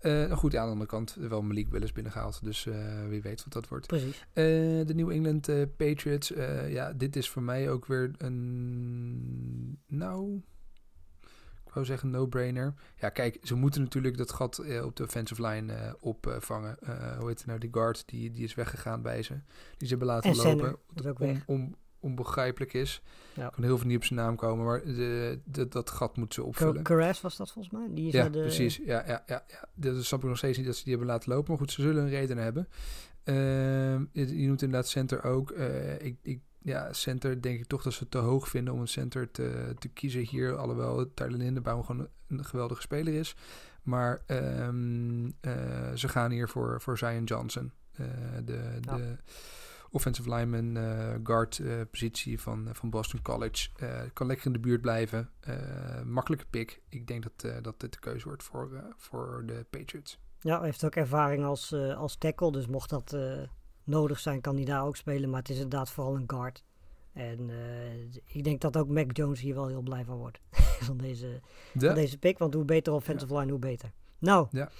Eh, 0.03 0.33
goed, 0.33 0.53
ja, 0.53 0.59
aan 0.61 0.67
de 0.67 0.73
andere 0.73 0.91
kant 0.91 1.17
wel 1.21 1.43
Malik 1.43 1.69
Willis 1.69 1.93
binnengehaald. 1.93 2.45
Dus 2.45 2.67
eh, 2.67 3.09
wie 3.09 3.23
weet 3.23 3.45
wat 3.45 3.53
dat 3.53 3.69
wordt. 3.69 3.87
Precies. 3.87 4.27
Eh, 4.33 4.45
de 4.87 4.93
New 4.95 5.11
England 5.11 5.47
Patriots. 5.77 6.33
ja, 6.69 6.93
dit 6.93 7.17
is 7.17 7.31
voor 7.31 7.43
mij 7.43 7.71
ook 7.71 7.87
weer 7.87 8.11
een... 8.19 9.79
Nou... 9.87 10.43
Ik 11.67 11.79
wou 11.79 11.87
zeggen 11.87 12.11
no-brainer. 12.11 12.75
Ja, 12.97 13.09
kijk, 13.09 13.39
ze 13.43 13.55
moeten 13.55 13.83
natuurlijk 13.83 14.17
dat 14.17 14.33
gat 14.33 14.83
op 14.83 14.97
de 14.97 15.03
offensive 15.03 15.47
line 15.47 15.97
opvangen. 16.01 16.77
Hoe 17.19 17.29
heet 17.29 17.39
het 17.39 17.47
nou? 17.47 17.59
Die 17.59 17.69
guard, 17.73 18.03
die, 18.07 18.33
die 18.33 18.45
is 18.45 18.55
weggegaan 18.55 19.03
bij 19.03 19.23
ze. 19.23 19.33
Die 19.77 19.89
ze 19.89 19.95
hebben 19.97 20.07
laten 20.07 20.31
En 20.31 20.37
lopen. 20.37 20.77
is 20.95 21.05
onbegrijpelijk 22.03 22.73
is. 22.73 23.03
Ja. 23.35 23.49
kan 23.49 23.65
heel 23.65 23.79
veel 23.79 23.87
niet 23.87 23.97
op 23.97 24.05
zijn 24.05 24.19
naam 24.19 24.37
komen, 24.37 24.65
maar 24.65 24.85
de, 24.85 25.39
de- 25.45 25.69
dat 25.69 25.91
gat 25.91 26.17
moeten 26.17 26.43
ze 26.43 26.49
opvullen. 26.49 26.83
Carras 26.83 27.21
was 27.21 27.37
dat 27.37 27.53
volgens 27.53 27.75
mij? 27.75 27.87
Die 27.91 28.07
is 28.07 28.13
Ja, 28.13 28.29
de, 28.29 28.41
precies. 28.41 28.77
Ja, 28.77 29.05
ja, 29.07 29.23
ja, 29.27 29.45
ja. 29.49 29.69
Dat 29.75 30.05
snap 30.05 30.23
ik 30.23 30.29
nog 30.29 30.39
steeds 30.39 30.57
niet 30.59 30.67
dat 30.67 30.77
ze 30.77 30.83
die 30.85 30.93
hebben 30.93 31.11
laten 31.11 31.33
lopen. 31.33 31.49
Maar 31.51 31.59
goed, 31.59 31.71
ze 31.73 31.83
zullen 31.83 32.03
een 32.03 32.09
reden 32.11 32.37
hebben. 32.39 32.69
Ehm, 33.25 34.05
je, 34.13 34.41
je 34.41 34.47
noemt 34.47 34.63
inderdaad 34.63 34.89
center 34.89 35.25
ook. 35.25 35.51
Eh, 35.51 36.01
ik, 36.01 36.17
ik, 36.23 36.41
ja, 36.63 36.93
center 36.93 37.43
denk 37.43 37.59
ik 37.59 37.67
toch 37.67 37.83
dat 37.83 37.93
ze 37.93 37.99
het 38.01 38.11
te 38.11 38.19
hoog 38.19 38.49
vinden 38.49 38.75
om 38.75 38.81
een 38.81 38.89
center 38.89 39.31
te, 39.31 39.75
te 39.79 39.89
kiezen 39.89 40.21
hier. 40.21 40.57
Alhoewel 40.57 41.15
Tyler 41.15 41.39
Lindenbaum 41.39 41.85
gewoon 41.85 42.09
een 42.29 42.45
geweldige 42.45 42.81
speler 42.83 43.15
is. 43.15 43.35
Maar 43.83 44.23
ehm, 44.27 45.31
eh, 45.41 45.93
ze 45.95 46.09
gaan 46.09 46.31
hier 46.31 46.49
voor, 46.49 46.81
voor 46.81 46.99
Zion 46.99 47.25
Johnson. 47.25 47.73
Eh, 47.93 48.07
de, 48.45 48.61
Ja. 48.81 48.99
Offensive 49.93 50.35
lineman 50.35 50.77
eh, 50.77 51.15
guard 51.23 51.59
eh, 51.59 51.81
positie 51.91 52.41
van, 52.41 52.69
van 52.73 52.91
Boston 52.91 53.23
College. 53.23 53.69
Eh, 53.77 54.01
kan 54.13 54.27
lekker 54.27 54.47
in 54.47 54.53
de 54.53 54.59
buurt 54.59 54.81
blijven. 54.81 55.31
Eh, 55.41 56.03
makkelijke 56.05 56.47
pick. 56.51 56.81
Ik 56.89 57.07
denk 57.07 57.23
dat, 57.23 57.53
eh, 57.53 57.63
dat 57.63 57.81
dit 57.81 57.93
de 57.93 57.99
keuze 57.99 58.25
wordt 58.29 58.43
voor, 58.43 58.75
eh, 58.75 58.83
voor 58.97 59.43
de 59.47 59.67
Patriots. 59.71 60.19
Ja, 60.41 60.57
hij 60.57 60.67
heeft 60.67 60.85
ook 60.85 60.95
ervaring 60.95 61.45
als, 61.45 61.73
eh, 61.73 61.97
als 61.97 62.17
tackle. 62.17 62.53
Dus 62.53 62.67
mocht 62.67 62.91
dat 62.91 63.13
eh, 63.13 63.43
nodig 63.85 64.19
zijn, 64.19 64.41
kan 64.41 64.57
hij 64.57 64.65
daar 64.65 64.85
ook 64.85 64.97
spelen. 64.97 65.31
Maar 65.31 65.39
het 65.39 65.49
is 65.49 65.57
inderdaad 65.57 65.91
vooral 65.91 66.15
een 66.17 66.25
guard. 66.27 66.65
En 67.13 67.51
eh, 67.51 68.03
ik 68.37 68.45
denk 68.45 68.61
dat 68.61 68.77
ook 68.77 68.89
Mac 68.89 69.17
Jones 69.17 69.41
hier 69.41 69.55
wel 69.55 69.67
heel 69.69 69.83
blij 69.83 70.05
van 70.05 70.17
wordt. 70.17 70.41
van, 70.81 70.97
deze, 70.97 71.41
van 71.73 71.81
De, 71.81 71.93
deze 71.93 72.19
pick. 72.19 72.39
Want 72.39 72.55
hoe 72.55 72.65
beter 72.65 72.93
offensive 72.93 73.39
line, 73.39 73.51
hoe 73.51 73.61
beter. 73.61 73.93
Nou, 74.19 74.47
ja, 74.51 74.71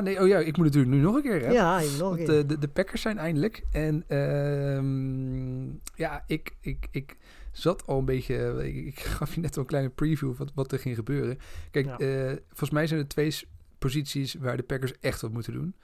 nee, 0.00 0.20
oh 0.20 0.28
ja, 0.28 0.38
ik 0.38 0.56
moet 0.56 0.66
natuurlijk 0.66 0.92
nu 0.94 1.00
nog 1.00 1.14
een 1.14 1.22
keer. 1.22 1.40
Hè? 1.40 1.50
ja, 1.52 1.78
nog 1.80 1.90
een 1.92 1.98
Want 1.98 2.16
keer. 2.16 2.38
eh, 2.38 2.48
de, 2.48 2.58
de 2.58 2.68
Packers 2.68 3.00
zijn 3.02 3.18
eindelijk. 3.18 3.62
En 3.70 4.04
ehm, 4.08 5.66
ja, 5.94 6.24
ik, 6.26 6.56
ik, 6.60 6.88
ik 6.90 7.16
zat 7.52 7.86
al 7.86 7.98
een 7.98 8.04
beetje. 8.04 8.64
Ik, 8.66 8.86
ik 8.86 8.98
gaf 9.00 9.34
je 9.34 9.40
net 9.40 9.54
al 9.56 9.62
een 9.62 9.68
kleine 9.68 9.90
preview 9.90 10.34
van 10.34 10.48
wat 10.54 10.72
er 10.72 10.78
ging 10.78 10.94
gebeuren. 10.94 11.38
Kijk, 11.70 11.86
Ja. 11.86 11.98
eh, 11.98 12.36
volgens 12.48 12.70
mij 12.70 12.86
zijn 12.86 13.00
er 13.00 13.08
twee 13.08 13.34
posities 13.78 14.34
waar 14.34 14.56
de 14.56 14.62
Packers 14.62 14.92
echt 15.00 15.20
wat 15.20 15.32
moeten 15.32 15.52
doen. 15.52 15.74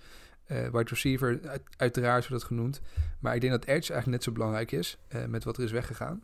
Eh 0.45 0.63
wide 0.63 0.89
receiver, 0.91 1.41
uit- 1.47 1.63
uiteraard 1.77 2.29
wordt 2.29 2.43
dat 2.43 2.53
genoemd. 2.53 2.81
Maar 3.21 3.35
ik 3.35 3.41
denk 3.41 3.53
dat 3.53 3.65
edge 3.65 3.93
eigenlijk 3.93 4.07
net 4.07 4.23
zo 4.23 4.33
belangrijk 4.33 4.73
is. 4.73 4.99
eh, 5.09 5.25
met 5.25 5.45
wat 5.45 5.57
er 5.57 5.65
is 5.65 5.73
weggegaan. 5.73 6.23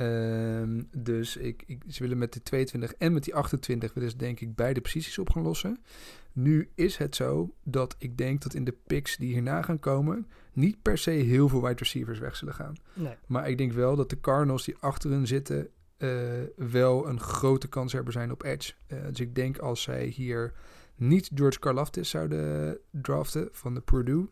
Ehm, 0.00 0.82
dus 0.96 1.36
ik, 1.36 1.62
ik, 1.66 1.82
ze 1.88 2.02
willen 2.02 2.18
met 2.18 2.32
de 2.32 2.42
22 2.42 2.94
en 2.94 3.12
met 3.12 3.24
die 3.24 3.34
28 3.34 3.94
willen 3.94 4.10
ze 4.10 4.16
denk 4.16 4.40
ik 4.40 4.54
beide 4.54 4.80
posities 4.80 5.18
op 5.18 5.30
gaan 5.30 5.42
lossen. 5.42 5.78
Nu 6.32 6.68
is 6.74 6.96
het 6.96 7.16
zo 7.16 7.54
dat 7.64 7.94
ik 7.98 8.18
denk 8.18 8.42
dat 8.42 8.54
in 8.54 8.64
de 8.64 8.76
picks 8.86 9.16
die 9.16 9.32
hierna 9.32 9.62
gaan 9.62 9.78
komen... 9.78 10.26
niet 10.52 10.82
per 10.82 10.98
se 10.98 11.10
heel 11.10 11.48
veel 11.48 11.62
wide 11.62 11.78
receivers 11.78 12.18
weg 12.18 12.36
zullen 12.36 12.54
gaan. 12.54 12.76
nee. 12.94 13.14
Maar 13.26 13.48
ik 13.48 13.58
denk 13.58 13.72
wel 13.72 13.96
dat 13.96 14.10
de 14.10 14.20
Cardinals 14.20 14.64
die 14.64 14.76
achter 14.80 15.10
hun 15.10 15.26
zitten... 15.26 15.68
eh, 15.96 16.10
wel 16.56 17.08
een 17.08 17.20
grote 17.20 17.68
kans 17.68 17.92
hebben 17.92 18.12
zijn 18.12 18.30
op 18.30 18.42
edge. 18.42 18.72
Eh, 18.86 18.98
dus 19.08 19.20
ik 19.20 19.34
denk 19.34 19.58
als 19.58 19.82
zij 19.82 20.06
hier 20.06 20.52
niet 20.94 21.30
George 21.34 21.58
Karlaftis 21.58 22.10
zouden 22.10 22.78
draften 22.90 23.48
van 23.52 23.74
de 23.74 23.80
Purdue... 23.80 24.28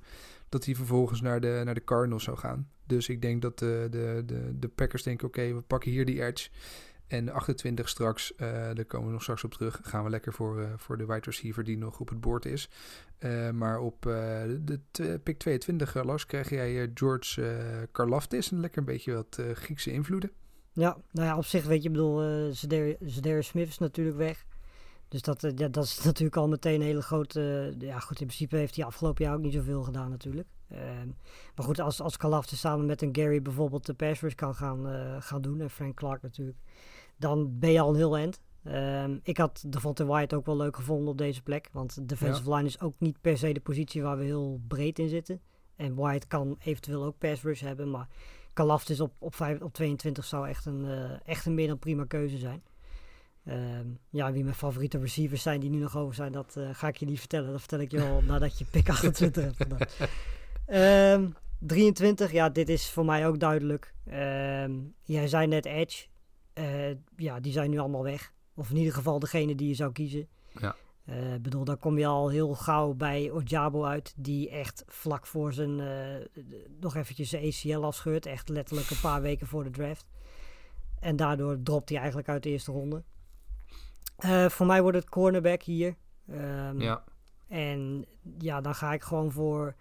dat 0.48 0.64
hij 0.64 0.74
vervolgens 0.74 1.20
naar 1.20 1.40
de, 1.40 1.62
naar 1.64 1.74
de 1.74 1.84
Cardinals 1.84 2.24
zou 2.24 2.36
gaan. 2.36 2.68
Dus 2.88 3.08
ik 3.08 3.22
denk 3.22 3.42
dat 3.42 3.58
de, 3.58 3.86
de, 3.90 4.22
de, 4.26 4.58
de 4.58 4.68
Packers 4.68 5.02
denken... 5.02 5.26
oké, 5.26 5.54
we 5.54 5.60
pakken 5.60 5.90
hier 5.90 6.04
die 6.04 6.24
edge... 6.24 6.48
En 7.08 7.24
de 7.24 7.32
28 7.32 7.88
straks, 7.88 8.34
eh, 8.34 8.48
daar 8.48 8.84
komen 8.84 9.06
we 9.06 9.12
nog 9.12 9.22
straks 9.22 9.44
op 9.44 9.52
terug, 9.52 9.80
gaan 9.82 10.04
we 10.04 10.10
lekker 10.10 10.32
voor, 10.32 10.60
eh, 10.60 10.72
voor 10.76 10.98
de 10.98 11.06
wide 11.06 11.24
receiver 11.24 11.64
die 11.64 11.78
nog 11.78 12.00
op 12.00 12.08
het 12.08 12.20
bord 12.20 12.44
is. 12.44 12.68
Eh, 13.18 13.50
maar 13.50 13.78
op 13.78 14.02
de, 14.02 14.80
pick 15.22 15.38
22, 15.38 15.96
eh, 15.96 16.04
Lars, 16.04 16.26
krijg 16.26 16.50
jij 16.50 16.90
George 16.94 17.88
Karlaftis. 17.92 18.50
En 18.50 18.60
lekker 18.60 18.78
een 18.78 18.84
beetje 18.84 19.12
wat 19.12 19.42
Griekse 19.52 19.92
invloeden. 19.92 20.30
Ja, 20.72 20.96
nou 21.10 21.26
ja, 21.26 21.36
op 21.36 21.44
zich 21.44 21.64
weet 21.64 21.82
je, 21.82 21.88
ik 21.88 21.94
bedoel, 21.94 22.52
Zadarius 23.00 23.46
Smith 23.46 23.68
is 23.68 23.78
natuurlijk 23.78 24.16
weg. 24.16 24.44
Dus 25.08 25.22
dat, 25.22 25.40
dat 25.54 25.84
is 25.84 26.02
natuurlijk 26.04 26.36
al 26.36 26.48
meteen 26.48 26.74
een 26.74 26.86
hele 26.86 27.02
grote... 27.02 27.74
ja 27.78 27.98
goed, 27.98 28.20
in 28.20 28.26
principe 28.26 28.56
heeft 28.56 28.76
hij 28.76 28.84
afgelopen 28.84 29.24
jaar 29.24 29.34
ook 29.34 29.40
niet 29.40 29.52
zoveel 29.52 29.82
gedaan 29.82 30.10
natuurlijk. 30.10 30.48
Ehm, 30.68 31.06
maar 31.54 31.66
goed, 31.66 31.80
als, 31.80 32.00
als 32.00 32.16
Kalafte 32.16 32.56
samen 32.56 32.86
met 32.86 33.02
een 33.02 33.16
Gary 33.16 33.42
bijvoorbeeld 33.42 33.86
de 33.86 33.94
pass 33.94 34.20
rush 34.20 34.34
kan 34.34 34.54
gaan, 34.54 34.88
eh, 34.88 35.16
gaan 35.18 35.42
doen, 35.42 35.60
en 35.60 35.70
Frank 35.70 35.96
Clark 35.96 36.22
natuurlijk, 36.22 36.58
dan 37.16 37.58
ben 37.58 37.70
je 37.70 37.80
al 37.80 37.88
een 37.88 37.96
heel 37.96 38.16
eind. 38.16 38.40
Ehm, 38.64 39.18
ik 39.22 39.36
had 39.36 39.64
Devontae 39.66 40.06
White 40.06 40.36
ook 40.36 40.46
wel 40.46 40.56
leuk 40.56 40.76
gevonden 40.76 41.08
op 41.08 41.18
deze 41.18 41.42
plek. 41.42 41.68
Want 41.72 41.94
de 41.94 42.04
defensive 42.04 42.54
line 42.54 42.66
is 42.66 42.80
ook 42.80 42.94
niet 42.98 43.20
per 43.20 43.38
se 43.38 43.52
de 43.52 43.60
positie 43.60 44.02
waar 44.02 44.18
we 44.18 44.24
heel 44.24 44.60
breed 44.68 44.98
in 44.98 45.08
zitten. 45.08 45.40
En 45.76 45.94
White 45.94 46.26
kan 46.26 46.56
eventueel 46.58 47.04
ook 47.04 47.18
pass 47.18 47.42
rush 47.42 47.60
hebben, 47.60 47.90
maar 47.90 48.08
Kalaftis 48.52 49.00
op, 49.00 49.12
op, 49.18 49.34
vijf, 49.34 49.60
op 49.60 49.72
22 49.72 50.24
zou 50.24 50.48
echt 50.48 50.66
een, 50.66 50.84
eh, 50.84 51.10
echt 51.24 51.46
een 51.46 51.54
meer 51.54 51.68
dan 51.68 51.78
prima 51.78 52.04
keuze 52.04 52.38
zijn. 52.38 52.62
Ehm, 53.44 53.86
ja, 54.10 54.32
wie 54.32 54.42
mijn 54.42 54.54
favoriete 54.54 54.98
receivers 54.98 55.42
zijn 55.42 55.60
die 55.60 55.70
nu 55.70 55.78
nog 55.78 55.96
over 55.96 56.14
zijn, 56.14 56.32
dat 56.32 56.56
eh, 56.56 56.68
ga 56.72 56.88
ik 56.88 56.96
je 56.96 57.06
niet 57.06 57.18
vertellen. 57.18 57.50
Dat 57.50 57.60
vertel 57.60 57.80
ik 57.80 57.90
je 57.90 57.98
wel 57.98 58.22
nadat 58.26 58.58
je 58.58 58.64
pick 58.64 58.88
28 58.88 59.44
hebt 59.44 59.56
gedaan. 59.56 59.78
Ehm 60.68 61.28
23, 61.58 62.32
ja, 62.32 62.48
dit 62.48 62.68
is 62.68 62.90
voor 62.90 63.04
mij 63.04 63.26
ook 63.26 63.38
duidelijk. 63.40 63.94
Ehm, 64.06 64.72
jij 65.02 65.28
zei 65.28 65.46
net 65.46 65.64
Edge. 65.66 66.06
Eh, 66.52 66.90
ja, 67.16 67.40
die 67.40 67.52
zijn 67.52 67.70
nu 67.70 67.78
allemaal 67.78 68.02
weg. 68.02 68.32
Of 68.54 68.70
in 68.70 68.76
ieder 68.76 68.92
geval 68.92 69.18
degene 69.18 69.54
die 69.54 69.68
je 69.68 69.74
zou 69.74 69.92
kiezen. 69.92 70.28
Ja. 70.60 70.74
Ik 71.34 71.42
bedoel, 71.42 71.64
daar 71.64 71.76
kom 71.76 71.98
je 71.98 72.06
al 72.06 72.28
heel 72.28 72.54
gauw 72.54 72.94
bij 72.94 73.30
Ojabo 73.30 73.84
uit, 73.84 74.14
die 74.16 74.50
echt 74.50 74.84
vlak 74.86 75.26
voor 75.26 75.52
zijn, 75.52 75.80
eh, 75.80 76.42
nog 76.80 76.96
eventjes 76.96 77.28
zijn 77.28 77.44
ACL 77.44 77.84
afscheurt. 77.84 78.26
Echt 78.26 78.48
letterlijk 78.48 78.90
een 78.90 79.00
paar 79.00 79.20
weken 79.22 79.46
voor 79.46 79.64
de 79.64 79.70
draft. 79.70 80.06
En 81.00 81.16
daardoor 81.16 81.62
dropt 81.62 81.88
hij 81.88 81.98
eigenlijk 81.98 82.28
uit 82.28 82.42
de 82.42 82.48
eerste 82.48 82.72
ronde. 82.72 83.02
Voor 84.48 84.66
mij 84.66 84.82
wordt 84.82 84.96
het 84.96 85.08
cornerback 85.08 85.62
hier. 85.62 85.94
Ehm, 86.28 86.80
Ja, 86.80 87.04
En 87.48 88.04
ja, 88.38 88.60
dan 88.60 88.74
ga 88.74 88.92
ik 88.92 89.02
gewoon 89.02 89.32
voor 89.32 89.74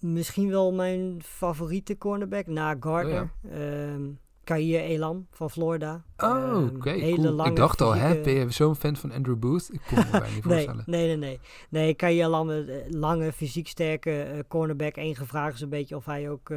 misschien 0.00 0.50
wel 0.50 0.72
mijn 0.72 1.20
favoriete 1.22 1.98
cornerback 1.98 2.46
na 2.46 2.76
Gardner. 2.80 3.30
Ehm 3.50 4.02
Kair 4.44 4.80
Elam 4.80 5.26
van 5.30 5.50
Florida. 5.50 6.04
Oh, 6.16 6.28
Ehm, 6.30 6.64
oké, 6.76 6.98
cool. 7.14 7.46
Ik 7.46 7.56
dacht 7.56 7.80
al, 7.80 7.94
hè, 7.94 8.20
ben 8.20 8.32
je 8.32 8.50
zo'n 8.50 8.76
fan 8.76 8.96
van 8.96 9.12
Andrew 9.12 9.36
Booth? 9.38 9.68
Ik 9.72 9.80
kon 9.88 9.98
me 9.98 10.04
bijna 10.10 10.26
niet 10.34 10.34
Nee, 10.44 10.52
voorstellen. 10.52 10.82
nee, 10.86 11.06
nee, 11.06 11.16
nee. 11.16 11.40
Nee, 11.70 11.94
Kair 11.94 12.24
Elam, 12.24 12.50
eh, 12.50 12.58
lange, 12.88 13.32
fysiek 13.32 13.68
sterke 13.68 14.22
eh, 14.22 14.38
cornerback. 14.48 14.96
Eén 14.96 15.16
gevraagd 15.16 15.54
is 15.54 15.60
een 15.60 15.68
beetje 15.68 15.96
of 15.96 16.04
hij 16.04 16.30
ook... 16.30 16.50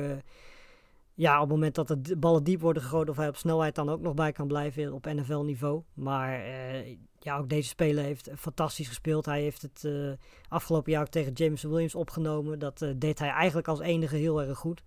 ja, 1.21 1.35
op 1.35 1.41
het 1.41 1.49
moment 1.49 1.75
dat 1.75 1.87
de 1.87 2.17
ballen 2.17 2.43
diep 2.43 2.61
worden 2.61 2.83
gegooid, 2.83 3.09
of 3.09 3.17
hij 3.17 3.27
op 3.27 3.35
snelheid 3.35 3.75
dan 3.75 3.89
ook 3.89 4.01
nog 4.01 4.13
bij 4.13 4.31
kan 4.31 4.47
blijven 4.47 4.93
op 4.93 5.05
NFL-niveau. 5.05 5.83
Maar 5.93 6.39
eh, 6.43 6.97
ja, 7.19 7.37
ook 7.37 7.49
deze 7.49 7.69
speler 7.69 8.03
heeft 8.03 8.29
fantastisch 8.37 8.87
gespeeld. 8.87 9.25
Hij 9.25 9.41
heeft 9.41 9.61
het 9.61 9.85
eh, 9.85 10.11
afgelopen 10.47 10.91
jaar 10.91 11.01
ook 11.01 11.07
tegen 11.07 11.33
James 11.33 11.63
Williams 11.63 11.95
opgenomen. 11.95 12.59
Dat 12.59 12.81
eh, 12.81 12.89
deed 12.95 13.19
hij 13.19 13.29
eigenlijk 13.29 13.67
als 13.67 13.79
enige 13.79 14.15
heel 14.15 14.41
erg 14.41 14.57
goed. 14.57 14.83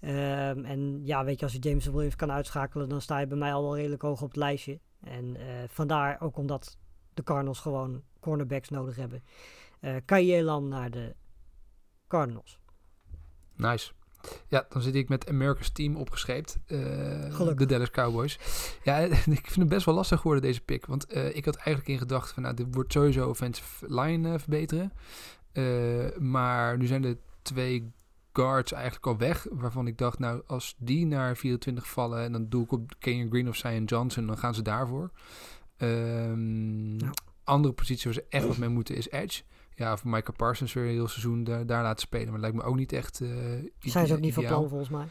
Ehm, 0.00 0.64
en 0.64 1.00
ja, 1.04 1.24
weet 1.24 1.38
je, 1.38 1.44
als 1.44 1.54
je 1.54 1.58
James 1.58 1.86
Williams 1.86 2.16
kan 2.16 2.32
uitschakelen, 2.32 2.88
dan 2.88 3.00
sta 3.00 3.18
je 3.18 3.26
bij 3.26 3.38
mij 3.38 3.52
al 3.52 3.62
wel 3.62 3.76
redelijk 3.76 4.02
hoog 4.02 4.22
op 4.22 4.28
het 4.28 4.36
lijstje. 4.36 4.80
En 5.00 5.36
vandaar 5.68 6.20
ook 6.20 6.36
omdat 6.36 6.78
de 7.14 7.22
Cardinals 7.22 7.60
gewoon 7.60 8.02
cornerbacks 8.20 8.68
nodig 8.68 8.96
hebben. 8.96 9.22
je 10.06 10.34
Elam 10.34 10.68
naar 10.68 10.90
de 10.90 11.14
Cardinals. 12.08 12.58
Nice. 13.56 13.92
Ja, 14.48 14.66
dan 14.68 14.82
zit 14.82 14.94
ik 14.94 15.08
met 15.08 15.28
America's 15.28 15.70
Team 15.70 15.96
opgescheept. 15.96 16.58
eh, 16.66 16.78
Gelukkig. 17.34 17.54
de 17.54 17.66
Dallas 17.66 17.90
Cowboys. 17.90 18.38
Ja, 18.82 18.96
ik 19.40 19.46
vind 19.46 19.54
het 19.56 19.68
best 19.68 19.86
wel 19.86 19.94
lastig 19.94 20.20
geworden, 20.20 20.42
deze 20.44 20.60
pick. 20.60 20.86
Want 20.86 21.06
eh, 21.06 21.36
ik 21.36 21.44
had 21.44 21.56
eigenlijk 21.56 21.88
in 21.88 21.98
gedachten 21.98 22.34
van, 22.34 22.42
nou, 22.42 22.54
dit 22.54 22.66
wordt 22.70 22.92
sowieso 22.92 23.28
offensive 23.28 23.94
line 23.94 24.32
eh, 24.32 24.38
verbeteren. 24.38 24.92
Eh, 25.52 25.64
maar 26.18 26.78
nu 26.78 26.86
zijn 26.86 27.02
de 27.02 27.16
twee 27.42 27.92
guards 28.32 28.72
eigenlijk 28.72 29.06
al 29.06 29.16
weg. 29.16 29.46
Waarvan 29.50 29.86
ik 29.86 29.98
dacht, 29.98 30.18
nou, 30.18 30.42
als 30.46 30.74
die 30.78 31.06
naar 31.06 31.36
24 31.36 31.88
vallen... 31.88 32.22
en 32.22 32.32
dan 32.32 32.48
doe 32.48 32.64
ik 32.64 32.72
op 32.72 32.92
Kenyon 32.98 33.30
Green 33.30 33.48
of 33.48 33.56
Zion 33.56 33.84
Johnson, 33.84 34.26
dan 34.26 34.38
gaan 34.38 34.54
ze 34.54 34.62
daarvoor. 34.62 35.10
Ehm. 35.76 36.98
Andere 37.44 37.74
positie 37.74 38.04
waar 38.04 38.14
ze 38.14 38.24
echt 38.28 38.46
wat 38.46 38.56
mee 38.56 38.68
moeten 38.68 38.96
is 38.96 39.10
edge. 39.10 39.42
Ja, 39.80 39.96
voor 39.96 40.10
Micah 40.10 40.36
Parsons 40.36 40.72
weer 40.72 40.84
een 40.84 40.90
heel 40.90 41.08
seizoen 41.08 41.44
daar, 41.44 41.66
daar 41.66 41.82
laten 41.82 42.00
spelen. 42.00 42.24
Maar 42.24 42.40
dat 42.40 42.50
lijkt 42.50 42.56
me 42.56 42.62
ook 42.62 42.76
niet 42.76 42.92
echt... 42.92 43.20
eh, 43.20 43.28
Zijn 43.78 44.06
ze 44.06 44.14
ook 44.14 44.20
niet 44.20 44.34
van 44.34 44.44
plan 44.46 44.68
volgens 44.68 44.90
mij. 44.90 45.06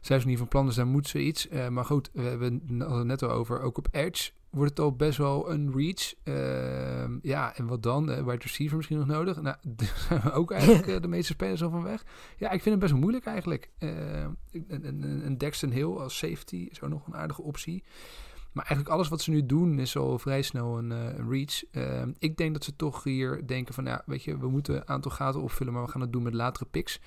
Zijn 0.00 0.20
ze 0.20 0.26
niet 0.26 0.38
van 0.38 0.48
plan, 0.48 0.66
dus 0.66 0.74
daar 0.74 0.86
moeten 0.86 1.10
ze 1.10 1.20
iets. 1.22 1.48
Eh, 1.48 1.68
maar 1.68 1.84
goed, 1.84 2.10
we 2.12 2.22
hebben 2.22 2.62
het 2.78 3.04
net 3.04 3.22
al 3.22 3.30
over. 3.30 3.60
Ook 3.60 3.78
op 3.78 3.88
Edge 3.90 4.30
wordt 4.50 4.70
het 4.70 4.80
al 4.80 4.92
best 4.96 5.18
wel 5.18 5.50
een 5.50 5.72
reach. 5.74 6.14
Ehm, 6.22 7.18
ja, 7.22 7.56
en 7.56 7.66
wat 7.66 7.82
dan? 7.82 8.10
Uh, 8.10 8.16
wide 8.16 8.42
receiver 8.42 8.76
misschien 8.76 8.98
nog 8.98 9.06
nodig? 9.06 9.40
Nou, 9.40 9.56
daar 9.76 10.04
zijn 10.08 10.20
we 10.20 10.32
ook 10.32 10.50
eigenlijk 10.50 11.02
de 11.02 11.08
meeste 11.08 11.32
spelers 11.32 11.62
al 11.62 11.70
van 11.70 11.82
weg. 11.82 12.04
Ja, 12.36 12.50
ik 12.50 12.62
vind 12.62 12.70
het 12.70 12.78
best 12.78 12.90
wel 12.92 13.00
moeilijk 13.00 13.26
eigenlijk. 13.26 13.70
Eh, 13.78 14.20
een, 14.52 14.86
een, 14.86 15.26
een 15.26 15.38
Dexton 15.38 15.70
Hill 15.70 15.96
als 15.96 16.18
safety 16.18 16.68
is 16.70 16.82
ook 16.82 16.90
nog 16.90 17.06
een 17.06 17.16
aardige 17.16 17.42
optie. 17.42 17.84
Maar 18.52 18.64
eigenlijk 18.64 18.94
alles 18.94 19.08
wat 19.08 19.20
ze 19.20 19.30
nu 19.30 19.46
doen 19.46 19.78
is 19.78 19.96
al 19.96 20.18
vrij 20.18 20.42
snel 20.42 20.78
een, 20.78 20.92
eh, 20.92 21.28
reach. 21.28 21.64
Ehm, 21.70 22.12
ik 22.18 22.36
denk 22.36 22.52
dat 22.52 22.64
ze 22.64 22.76
toch 22.76 23.04
hier 23.04 23.46
denken 23.46 23.74
van... 23.74 23.84
Ja, 23.84 24.02
weet 24.06 24.24
je, 24.24 24.38
we 24.38 24.48
moeten 24.48 24.74
een 24.74 24.88
aantal 24.88 25.10
gaten 25.10 25.42
opvullen... 25.42 25.72
maar 25.72 25.84
we 25.84 25.90
gaan 25.90 26.00
het 26.00 26.12
doen 26.12 26.22
met 26.22 26.34
latere 26.34 26.64
picks. 26.70 27.00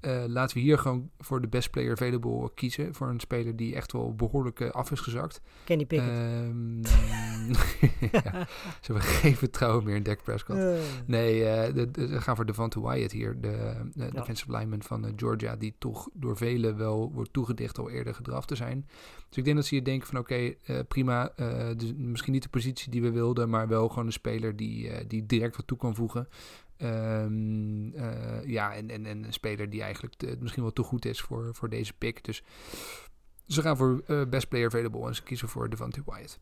Eh, 0.00 0.24
laten 0.26 0.56
we 0.56 0.62
hier 0.62 0.78
gewoon 0.78 1.10
voor 1.18 1.40
de 1.40 1.48
best 1.48 1.70
player 1.70 1.92
available 1.92 2.50
kiezen. 2.54 2.94
Voor 2.94 3.08
een 3.08 3.20
speler 3.20 3.56
die 3.56 3.74
echt 3.74 3.92
wel 3.92 4.14
behoorlijk 4.14 4.60
eh, 4.60 4.70
af 4.70 4.90
is 4.90 5.00
gezakt. 5.00 5.40
Kenny 5.64 5.84
Pickett. 5.86 6.10
Ehm, 6.10 6.76
ja, 8.22 8.46
ze 8.80 8.92
hebben 8.92 9.02
geen 9.02 9.36
vertrouwen 9.36 9.84
meer 9.84 9.94
in 9.96 10.02
Dak 10.02 10.22
Prescott. 10.22 10.58
Eh, 10.58 10.72
Nee, 11.06 11.40
de, 11.72 11.90
de- 11.90 12.06
ze 12.08 12.20
gaan 12.20 12.36
voor 12.36 12.46
Devante 12.46 12.80
Wyatt 12.80 13.12
hier. 13.12 13.40
De, 13.40 13.74
de 13.94 14.04
Ja. 14.04 14.10
defensive 14.10 14.52
lineman 14.52 14.82
van 14.82 15.12
Georgia. 15.16 15.56
Die 15.56 15.74
toch 15.78 16.08
door 16.12 16.36
velen 16.36 16.76
wel 16.76 17.12
wordt 17.12 17.32
toegedicht 17.32 17.78
al 17.78 17.90
eerder 17.90 18.14
gedraft 18.14 18.48
te 18.48 18.54
zijn. 18.56 18.86
Dus 19.28 19.38
ik 19.38 19.44
denk 19.44 19.56
dat 19.56 19.66
ze 19.66 19.74
hier 19.74 19.84
denken 19.84 20.08
van 20.08 20.18
oké, 20.18 20.54
prima. 20.88 21.32
dus 21.76 21.92
misschien 21.96 22.32
niet 22.32 22.42
de 22.42 22.48
positie 22.48 22.90
die 22.90 23.02
we 23.02 23.10
wilden. 23.10 23.48
Maar 23.50 23.68
wel 23.68 23.88
gewoon 23.88 24.06
een 24.06 24.12
speler 24.12 24.56
die, 24.56 25.06
die 25.06 25.26
direct 25.26 25.56
wat 25.56 25.66
toe 25.66 25.78
kan 25.78 25.94
voegen. 25.94 26.28
Ehm, 26.78 27.92
eh, 27.94 28.44
ja, 28.44 28.74
en, 28.74 28.90
en, 28.90 29.06
en 29.06 29.24
een 29.24 29.32
speler 29.32 29.70
die 29.70 29.82
eigenlijk 29.82 30.14
te- 30.14 30.36
misschien 30.40 30.62
wel 30.62 30.72
te 30.72 30.82
goed 30.82 31.04
is 31.04 31.20
voor, 31.20 31.54
voor 31.54 31.68
deze 31.68 31.92
pick. 31.92 32.24
Dus 32.24 32.42
ze 33.46 33.62
gaan 33.62 33.76
voor 33.76 34.02
eh, 34.06 34.22
best 34.28 34.48
player 34.48 34.66
available 34.66 35.06
en 35.06 35.14
ze 35.14 35.22
kiezen 35.22 35.48
voor 35.48 35.68
Devante 35.70 36.02
Wyatt. 36.06 36.40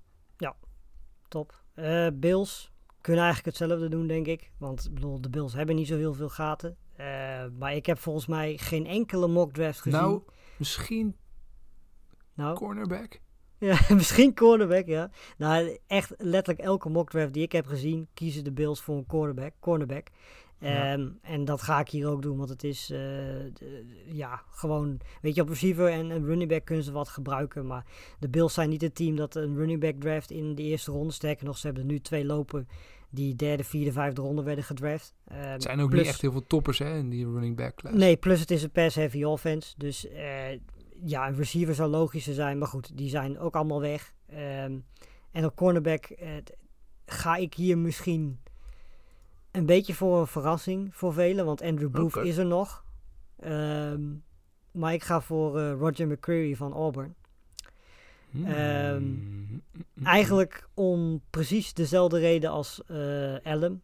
top. 1.28 1.62
Eh, 1.74 2.06
Bills 2.14 2.72
kunnen 3.00 3.24
eigenlijk 3.24 3.58
hetzelfde 3.58 3.88
doen, 3.88 4.06
denk 4.06 4.26
ik. 4.26 4.50
Want 4.58 4.84
ik 4.84 4.94
bedoel, 4.94 5.20
de 5.20 5.30
Bills 5.30 5.52
hebben 5.52 5.76
niet 5.76 5.86
zo 5.86 5.96
heel 5.96 6.14
veel 6.14 6.28
gaten. 6.28 6.76
Maar 7.58 7.74
ik 7.74 7.86
heb 7.86 7.98
volgens 7.98 8.26
mij 8.26 8.56
geen 8.56 8.86
enkele 8.86 9.28
mock 9.28 9.52
draft 9.52 9.80
gezien. 9.80 10.00
Nou, 10.00 10.22
misschien 10.58 11.16
nou 12.34 12.56
cornerback. 12.56 13.20
Ja, 13.58 13.78
misschien 13.94 14.34
cornerback, 14.34 14.86
ja. 14.86 15.10
Nou, 15.38 15.78
echt 15.86 16.14
letterlijk 16.18 16.66
elke 16.66 16.88
mock 16.88 17.10
draft 17.10 17.32
die 17.32 17.42
ik 17.42 17.52
heb 17.52 17.66
gezien, 17.66 18.08
kiezen 18.14 18.44
de 18.44 18.52
Bills 18.52 18.80
voor 18.80 18.96
een 18.96 19.06
cornerback. 19.06 19.52
cornerback. 19.60 20.06
Ja. 20.58 20.92
Ehm, 20.92 21.08
En 21.22 21.44
dat 21.44 21.62
ga 21.62 21.80
ik 21.80 21.88
hier 21.88 22.08
ook 22.08 22.22
doen, 22.22 22.36
want 22.36 22.48
het 22.48 22.64
is 22.64 22.90
eh, 22.90 22.98
ja, 24.06 24.42
gewoon, 24.50 25.00
weet 25.20 25.34
je, 25.34 25.40
op 25.42 25.48
receiver 25.48 25.88
en 25.88 26.10
een 26.10 26.24
running 26.24 26.50
back 26.50 26.64
kunnen 26.64 26.84
ze 26.84 26.92
wat 26.92 27.08
gebruiken. 27.08 27.66
Maar 27.66 27.84
de 28.18 28.28
Bills 28.28 28.54
zijn 28.54 28.68
niet 28.68 28.80
het 28.82 28.94
team 28.94 29.16
dat 29.16 29.34
een 29.34 29.56
running 29.56 29.80
back 29.80 29.94
draft 30.00 30.30
in 30.30 30.54
de 30.54 30.62
eerste 30.62 30.90
ronde. 30.90 31.12
Sterker 31.12 31.44
nog, 31.46 31.58
ze 31.58 31.66
hebben 31.66 31.84
er 31.84 31.90
nu 31.92 32.00
twee 32.00 32.24
lopen 32.24 32.68
die 33.10 33.34
derde, 33.36 33.64
vierde, 33.64 33.92
vijfde 33.92 34.20
ronde 34.22 34.42
werden 34.42 34.64
gedraft. 34.64 35.14
Ehm, 35.24 35.40
Het 35.40 35.62
zijn 35.62 35.80
ook 35.80 35.88
plus- 35.88 36.00
niet 36.00 36.10
echt 36.10 36.20
heel 36.20 36.32
veel 36.32 36.46
toppers 36.46 36.78
hè, 36.78 36.96
in 36.98 37.08
die 37.08 37.24
running 37.24 37.56
back 37.56 37.74
class. 37.74 37.96
Nee, 37.96 38.16
plus 38.16 38.40
het 38.40 38.50
is 38.50 38.62
een 38.62 38.70
pass-heavy 38.70 39.22
offense. 39.24 39.74
Dus 39.76 40.08
eh, 40.08 40.58
ja, 41.04 41.28
een 41.28 41.36
receiver 41.36 41.74
zou 41.74 41.90
logischer 41.90 42.34
zijn. 42.34 42.58
Maar 42.58 42.68
goed, 42.68 42.96
die 42.96 43.08
zijn 43.08 43.38
ook 43.38 43.54
allemaal 43.54 43.80
weg. 43.80 44.12
Ehm, 44.26 44.78
en 45.30 45.44
op 45.44 45.56
cornerback 45.56 46.04
eh, 46.04 46.30
ga 47.06 47.36
ik 47.36 47.54
hier 47.54 47.78
misschien 47.78 48.40
een 49.50 49.66
beetje 49.66 49.94
voor 49.94 50.20
een 50.20 50.26
verrassing 50.26 50.94
voor 50.94 51.12
velen. 51.12 51.44
Want 51.44 51.62
Andrew 51.62 51.90
Booth 51.90 52.16
is 52.16 52.36
er 52.36 52.46
nog. 52.46 52.84
Ehm, 53.38 54.02
maar 54.70 54.92
ik 54.92 55.02
ga 55.02 55.20
voor 55.20 55.58
eh, 55.58 55.72
Roger 55.72 56.06
McCreary 56.06 56.56
van 56.56 56.72
Auburn. 56.72 57.14
Hmm. 58.30 58.46
Ehm, 58.46 59.04
Eigenlijk 60.04 60.68
om 60.74 61.20
precies 61.30 61.74
dezelfde 61.74 62.18
reden 62.18 62.50
als 62.50 62.82
eh 62.86 63.34
Allen. 63.42 63.82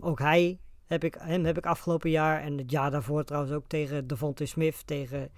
Ook 0.00 0.18
hij 0.18 0.58
heb 0.86 1.04
ik, 1.04 1.16
hem 1.18 1.44
heb 1.44 1.58
ik 1.58 1.66
afgelopen 1.66 2.10
jaar 2.10 2.40
en 2.40 2.58
het 2.58 2.70
jaar 2.70 2.90
daarvoor 2.90 3.24
trouwens 3.24 3.52
ook 3.54 3.64
tegen 3.66 4.06
Devontae 4.06 4.46
Smith, 4.46 4.86
tegen 4.86 5.30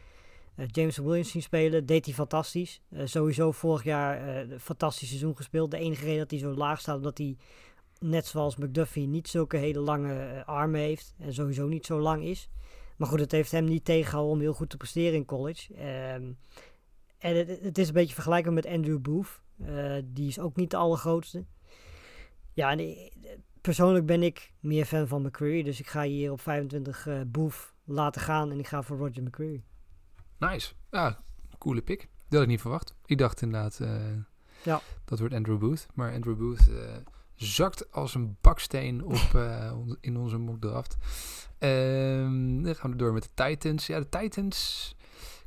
James 0.67 0.97
Williams 0.97 1.31
zien 1.31 1.43
spelen. 1.43 1.87
Deed 1.87 2.05
hij 2.05 2.15
fantastisch. 2.15 2.81
Eh, 2.89 3.07
sowieso 3.07 3.53
vorig 3.53 3.85
jaar 3.85 4.29
eh, 4.29 4.51
een 4.51 4.61
fantastisch 4.61 5.09
seizoen 5.09 5.37
gespeeld. 5.37 5.71
De 5.71 5.79
enige 5.79 6.05
reden 6.05 6.19
dat 6.19 6.31
hij 6.31 6.39
zo 6.39 6.55
laag 6.55 6.81
staat, 6.81 6.97
omdat 6.97 7.19
hij 7.19 7.37
net 8.03 8.27
zoals 8.27 8.57
McDuffie 8.57 9.07
niet 9.07 9.29
zulke 9.29 9.57
hele 9.57 9.81
lange 9.81 10.15
eh, 10.15 10.45
armen 10.45 10.81
heeft. 10.81 11.15
En 11.19 11.35
sowieso 11.35 11.67
niet 11.67 11.87
zo 11.87 12.01
lang 12.01 12.25
is. 12.25 12.49
Maar 12.97 13.09
goed, 13.09 13.21
het 13.21 13.33
heeft 13.33 13.51
hem 13.51 13.65
niet 13.65 13.85
tegengehouden 13.85 14.35
om 14.35 14.41
heel 14.41 14.53
goed 14.53 14.71
te 14.71 14.77
presteren 14.77 15.15
in 15.15 15.25
college. 15.25 15.75
Ehm, 15.75 16.33
en 17.19 17.37
het, 17.37 17.61
het 17.63 17.79
is 17.79 17.89
een 17.89 17.95
beetje 17.95 18.15
vergelijkbaar 18.15 18.53
met 18.53 18.67
Andrew 18.67 19.01
Booth. 19.01 19.41
Eh, 19.65 19.97
die 20.05 20.29
is 20.29 20.39
ook 20.39 20.57
niet 20.57 20.71
de 20.71 20.77
allergrootste. 20.77 21.45
Ja, 22.53 22.77
en 22.77 23.11
persoonlijk 23.61 24.07
ben 24.07 24.23
ik 24.23 24.53
meer 24.61 24.85
fan 24.85 25.09
van 25.09 25.23
McCreary. 25.23 25.63
Dus 25.63 25.81
ik 25.81 25.87
ga 25.87 26.03
hier 26.03 26.33
op 26.33 26.41
25 26.41 27.07
eh 27.07 27.21
Booth 27.27 27.75
laten 27.85 28.21
gaan. 28.21 28.51
En 28.51 28.59
ik 28.59 28.67
ga 28.67 28.83
voor 28.83 28.97
Roger 28.97 29.23
McCreary. 29.23 29.63
Nice. 30.51 30.73
Ja, 30.91 31.23
coole 31.59 31.83
pick. 31.83 31.99
Dat 32.01 32.33
had 32.33 32.43
ik 32.43 32.49
niet 32.49 32.61
verwacht. 32.61 32.95
Ik 33.07 33.19
dacht 33.19 33.43
inderdaad, 33.43 33.81
eh, 33.81 33.91
Ja. 34.63 34.81
dat 35.05 35.19
wordt 35.19 35.35
Andrew 35.35 35.59
Booth. 35.59 35.87
Maar 35.95 36.13
Andrew 36.13 36.37
Booth 36.37 36.69
eh, 36.69 36.97
zakt 37.35 37.93
als 37.93 38.15
een 38.15 38.37
baksteen 38.41 39.05
op, 39.05 39.35
eh, 39.35 39.73
in 40.01 40.17
onze 40.17 40.39
mock 40.39 40.61
draft. 40.61 40.97
Ehm, 41.59 42.63
dan 42.63 42.75
gaan 42.77 42.91
we 42.91 42.97
door 42.97 43.13
met 43.13 43.23
de 43.23 43.45
Titans. 43.45 43.87
Ja, 43.87 43.99
de 44.01 44.09
Titans... 44.09 44.95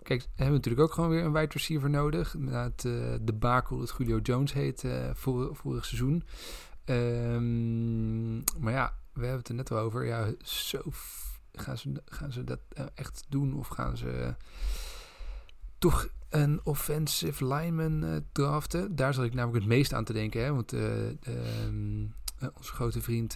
Kijk, 0.04 0.28
hebben 0.36 0.56
natuurlijk 0.56 0.84
ook 0.84 0.93
gewoon 0.93 1.10
weer 1.10 1.24
een 1.24 1.34
wide 1.34 1.54
receiver 1.54 1.89
nodig. 1.89 2.34
Na 2.34 2.64
het 2.64 2.82
debakel 3.28 3.78
dat 3.78 3.96
Julio 3.98 4.18
Jones 4.18 4.54
heet 4.54 4.84
vor, 5.14 5.56
vorig 5.56 5.86
seizoen. 5.86 6.24
Ehm, 6.84 8.36
maar 8.38 8.74
ja, 8.74 8.93
we 9.14 9.20
hebben 9.22 9.39
het 9.39 9.50
er 9.50 9.56
net 9.56 9.72
al 9.72 9.78
over. 9.78 10.06
Ja, 10.06 10.34
zo 10.43 10.82
gaan 11.54 11.78
ze, 11.78 12.02
gaan 12.06 12.32
ze 12.32 12.43
dat 12.43 12.60
echt 12.93 13.26
doen? 13.30 13.54
Of 13.54 13.68
gaan 13.68 13.98
ze 13.98 14.36
toch 15.78 16.07
een 16.30 16.59
offensive 16.63 17.47
lineman 17.47 18.03
uh, 18.03 18.15
draften? 18.32 18.95
Daar 18.95 19.13
zat 19.13 19.26
ik 19.26 19.34
namelijk 19.34 19.63
het 19.63 19.73
meest 19.73 19.93
aan 19.93 20.03
te 20.03 20.13
denken. 20.13 20.43
Hè? 20.43 20.53
Want 20.53 20.73
uh, 20.73 21.07
um, 21.65 22.13
onze 22.57 22.73
grote 22.73 23.01
vriend, 23.01 23.36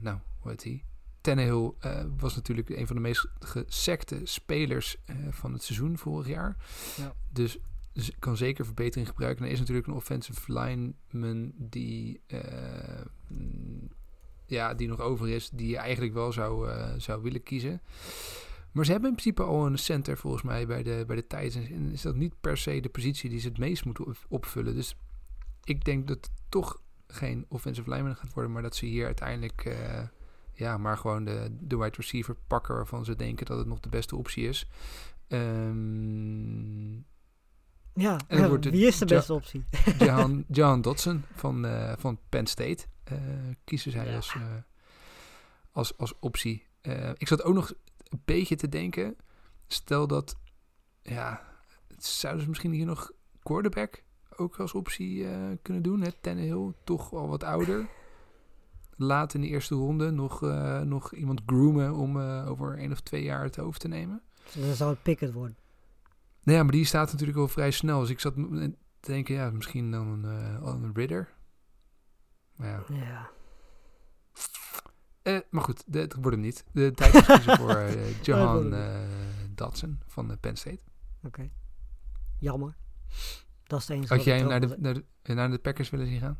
nou, 0.00 0.18
hoe 0.38 0.50
heet 0.50 0.62
hij? 0.62 0.84
Tannehill 1.20 1.72
was 2.16 2.34
natuurlijk 2.34 2.68
een 2.68 2.86
van 2.86 2.96
de 2.96 3.02
meest 3.02 3.28
gesekte 3.38 4.20
spelers 4.24 4.96
van 5.30 5.52
het 5.52 5.62
seizoen 5.62 5.98
vorig 5.98 6.26
jaar. 6.26 6.56
Ja. 6.96 7.14
Dus 7.32 7.58
kan 8.18 8.36
zeker 8.36 8.64
verbetering 8.64 9.08
gebruiken. 9.08 9.44
Er 9.44 9.50
is 9.50 9.58
natuurlijk 9.58 9.86
een 9.86 9.94
offensive 9.94 10.52
lineman 10.52 11.52
die, 11.56 12.20
uh, 12.26 12.40
ja, 14.46 14.74
die 14.74 14.88
nog 14.88 15.00
over 15.00 15.28
is, 15.28 15.50
die 15.50 15.68
je 15.68 15.76
eigenlijk 15.76 16.14
wel 16.14 16.32
zou, 16.32 16.68
uh, 16.68 16.92
zou 16.96 17.22
willen 17.22 17.42
kiezen. 17.42 17.80
Maar 18.76 18.84
ze 18.84 18.90
hebben 18.92 19.10
in 19.10 19.16
principe 19.16 19.42
al 19.42 19.66
een 19.66 19.78
center 19.78 20.16
volgens 20.16 20.42
mij 20.42 20.66
bij 20.66 20.82
de, 20.82 21.04
bij 21.06 21.16
de 21.16 21.26
Titans. 21.26 21.54
En 21.70 21.92
is 21.92 22.02
dat 22.02 22.14
niet 22.14 22.34
per 22.40 22.56
se 22.58 22.80
de 22.80 22.88
positie 22.88 23.30
die 23.30 23.40
ze 23.40 23.48
het 23.48 23.58
meest 23.58 23.84
moeten 23.84 24.14
opvullen. 24.28 24.74
Dus 24.74 24.96
ik 25.64 25.84
denk 25.84 26.08
dat 26.08 26.16
het 26.16 26.30
toch 26.48 26.80
geen 27.06 27.44
offensive 27.48 27.90
lineman 27.90 28.16
gaat 28.16 28.32
worden, 28.34 28.52
maar 28.52 28.62
dat 28.62 28.76
ze 28.76 28.86
hier 28.86 29.04
uiteindelijk 29.04 29.64
uh, 29.64 30.02
ja, 30.52 30.76
maar 30.78 30.96
gewoon 30.98 31.24
de, 31.24 31.56
de 31.60 31.76
wide 31.76 31.96
receiver 31.96 32.36
pakken 32.46 32.74
waarvan 32.74 33.04
ze 33.04 33.16
denken 33.16 33.46
dat 33.46 33.58
het 33.58 33.66
nog 33.66 33.80
de 33.80 33.88
beste 33.88 34.16
optie 34.16 34.48
is. 34.48 34.68
Ehm 35.28 36.94
Ja, 37.94 38.20
En 38.28 38.48
wordt 38.48 38.64
wie 38.70 38.86
is 38.86 38.98
de 38.98 39.06
Ja- 39.08 39.16
beste 39.16 39.34
optie? 39.34 39.64
Jahan, 39.98 40.44
Jahan 40.58 40.82
Dodson 40.82 41.24
van, 41.34 41.66
eh, 41.66 41.92
van 41.98 42.18
Penn 42.28 42.46
State 42.46 42.84
eh 43.04 43.16
kiezen 43.64 43.92
zij 43.92 44.06
Ja. 44.06 44.16
als, 44.16 44.34
eh, 44.34 44.42
als, 45.72 45.98
als 45.98 46.14
optie. 46.20 46.66
Eh, 46.80 47.10
ik 47.14 47.28
zat 47.28 47.42
ook 47.42 47.54
nog 47.54 47.72
een 48.08 48.22
beetje 48.24 48.56
te 48.56 48.68
denken. 48.68 49.16
Stel 49.66 50.06
dat, 50.06 50.36
ja, 51.02 51.42
zouden 51.98 52.42
ze 52.42 52.48
misschien 52.48 52.72
hier 52.72 52.86
nog 52.86 53.12
quarterback 53.42 54.04
ook 54.36 54.56
als 54.56 54.72
optie 54.72 55.28
eh, 55.28 55.38
kunnen 55.62 55.82
doen? 55.82 56.00
Hè? 56.00 56.10
Tannehill, 56.20 56.72
toch 56.84 57.12
al 57.12 57.28
wat 57.28 57.44
ouder. 57.44 57.88
Laat 58.96 59.34
in 59.34 59.40
de 59.40 59.46
eerste 59.46 59.74
ronde 59.74 60.10
nog, 60.10 60.42
eh, 60.42 60.80
nog 60.80 61.14
iemand 61.14 61.42
groomen 61.46 61.94
om 61.94 62.20
eh, 62.20 62.50
over 62.50 62.78
één 62.78 62.92
of 62.92 63.00
twee 63.00 63.22
jaar 63.22 63.42
het 63.42 63.56
hoofd 63.56 63.80
te 63.80 63.88
nemen. 63.88 64.22
Dan 64.54 64.74
zou 64.74 64.90
het 64.90 65.02
Pickett 65.02 65.32
worden. 65.32 65.56
Nou 66.42 66.58
ja, 66.58 66.62
maar 66.64 66.72
die 66.72 66.84
staat 66.84 67.12
natuurlijk 67.12 67.38
wel 67.38 67.48
vrij 67.48 67.70
snel. 67.70 68.00
Dus 68.00 68.10
ik 68.10 68.20
zat 68.20 68.34
te 68.34 68.72
denken, 69.00 69.34
ja, 69.34 69.50
misschien 69.50 69.90
dan 69.90 70.24
een, 70.24 70.60
al 70.60 70.72
een 70.72 70.94
Ridder. 70.94 71.34
Maar 72.56 72.68
ja. 72.68 72.84
Ja. 72.88 73.30
Eh, 75.26 75.38
maar 75.50 75.62
goed, 75.62 75.82
de- 75.86 75.98
het 75.98 76.14
wordt 76.14 76.30
hem 76.30 76.40
niet. 76.40 76.64
De 76.72 76.92
tijd 76.94 77.14
is 77.14 77.24
kiezen 77.26 77.56
voor 77.56 77.70
eh, 77.70 77.92
wordt 78.04 78.26
Johan 78.26 78.72
hem 78.72 78.74
eh 78.74 79.00
Dodson 79.54 80.00
van 80.06 80.28
de 80.28 80.36
Penn 80.36 80.56
State. 80.56 80.80
Oké. 81.22 81.50
Jammer. 82.38 82.76
Dat 83.64 83.80
is 83.80 83.88
het 83.88 83.96
enige 83.96 84.14
Had 84.14 84.24
jij 84.24 84.38
hem 84.38 84.48
naar 84.48 84.60
de, 84.60 84.74
naar, 84.78 84.94
de, 85.22 85.34
naar 85.34 85.50
de 85.50 85.58
Packers 85.58 85.90
willen 85.90 86.06
zien 86.06 86.20
gaan? 86.20 86.38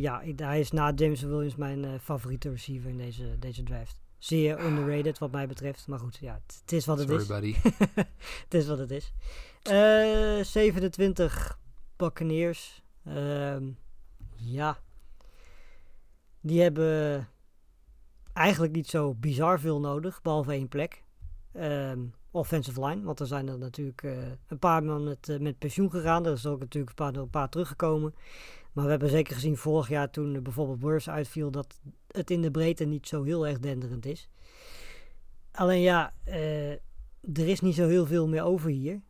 Ja, 0.00 0.20
ik- 0.20 0.38
hij 0.38 0.60
is 0.60 0.70
na 0.70 0.92
Jameson 0.94 1.28
Williams 1.30 1.56
mijn 1.56 2.00
favoriete 2.00 2.50
receiver 2.50 2.90
in 2.90 2.96
deze, 2.96 3.38
deze 3.38 3.62
draft. 3.62 4.00
Zeer 4.18 4.64
underrated 4.64 5.18
wat 5.18 5.32
mij 5.32 5.46
betreft. 5.46 5.86
Maar 5.86 5.98
goed, 5.98 6.16
ja, 6.20 6.40
het, 6.46 6.72
is 6.72 6.86
wat 6.86 6.98
het 6.98 7.08
Sorry, 7.08 7.22
is. 7.22 7.28
buddy. 7.28 7.54
het 8.44 8.54
is 8.54 8.66
wat 8.66 8.78
het 8.78 8.90
is. 8.90 9.12
Eh 9.62 10.44
27 10.44 11.58
Buccaneers. 11.96 12.82
Ehm, 13.04 13.70
ja. 14.36 14.78
Die 16.40 16.60
hebben 16.62 17.28
eigenlijk 18.34 18.72
niet 18.72 18.88
zo 18.88 19.14
bizar 19.14 19.60
veel 19.60 19.80
nodig, 19.80 20.22
behalve 20.22 20.52
één 20.52 20.68
plek. 20.68 21.02
Ehm, 21.52 22.00
offensive 22.30 22.86
line, 22.86 23.02
want 23.02 23.20
er 23.20 23.26
zijn 23.26 23.48
er 23.48 23.58
natuurlijk 23.58 24.02
eh, 24.02 24.16
een 24.46 24.58
paar 24.58 24.84
man 24.84 25.04
met, 25.04 25.28
eh, 25.28 25.38
met 25.38 25.58
pensioen 25.58 25.90
gegaan. 25.90 26.26
Er 26.26 26.32
is 26.32 26.46
ook 26.46 26.60
natuurlijk 26.60 26.98
een 26.98 27.12
paar, 27.12 27.22
een 27.22 27.30
paar 27.30 27.48
teruggekomen. 27.48 28.14
Maar 28.72 28.84
we 28.84 28.90
hebben 28.90 29.10
zeker 29.10 29.34
gezien 29.34 29.56
vorig 29.56 29.88
jaar 29.88 30.10
toen 30.10 30.42
bijvoorbeeld 30.42 30.80
Burst 30.80 31.08
uitviel... 31.08 31.50
dat 31.50 31.80
het 32.10 32.30
in 32.30 32.42
de 32.42 32.50
breedte 32.50 32.84
niet 32.84 33.08
zo 33.08 33.22
heel 33.22 33.46
erg 33.46 33.58
denderend 33.58 34.06
is. 34.06 34.28
Alleen 35.52 35.80
ja, 35.80 36.14
eh, 36.24 36.70
er 37.32 37.48
is 37.48 37.60
niet 37.60 37.74
zo 37.74 37.88
heel 37.88 38.06
veel 38.06 38.28
meer 38.28 38.42
over 38.42 38.70
hier. 38.70 39.02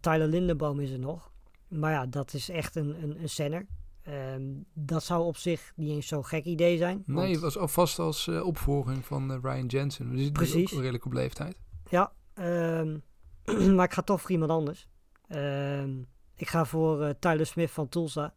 Tyler 0.00 0.28
Lindenboom 0.28 0.80
is 0.80 0.90
er 0.90 0.98
nog. 0.98 1.32
Maar 1.68 1.92
ja, 1.92 2.06
dat 2.06 2.32
is 2.32 2.48
echt 2.48 2.76
een, 2.76 3.02
een, 3.02 3.22
een 3.22 3.28
center. 3.28 3.66
Ehm, 4.06 4.42
dat 4.74 5.02
zou 5.04 5.24
op 5.24 5.36
zich 5.36 5.72
niet 5.76 5.90
eens 5.90 6.06
zo'n 6.06 6.24
gek 6.24 6.44
idee 6.44 6.76
zijn. 6.76 7.02
Nee, 7.06 7.16
want- 7.16 7.30
het 7.32 7.40
was 7.40 7.58
alvast 7.58 7.98
als 7.98 8.28
eh, 8.28 8.46
opvolging 8.46 9.04
van 9.04 9.32
eh, 9.32 9.38
Ryan 9.42 9.66
Jensen. 9.66 10.08
Zitten 10.14 10.32
Precies. 10.32 10.72
ook 10.72 10.78
redelijk 10.80 11.04
op 11.04 11.12
leeftijd. 11.12 11.60
Ja, 11.90 12.12
ehm, 12.34 12.98
maar 13.76 13.84
ik 13.84 13.92
ga 13.92 14.02
toch 14.02 14.20
voor 14.20 14.30
iemand 14.30 14.50
anders. 14.50 14.88
Ehm, 15.28 15.98
ik 16.36 16.48
ga 16.48 16.64
voor 16.64 17.02
eh, 17.02 17.10
Tyler 17.18 17.46
Smith 17.46 17.70
van 17.70 17.88
Tulsa. 17.88 18.34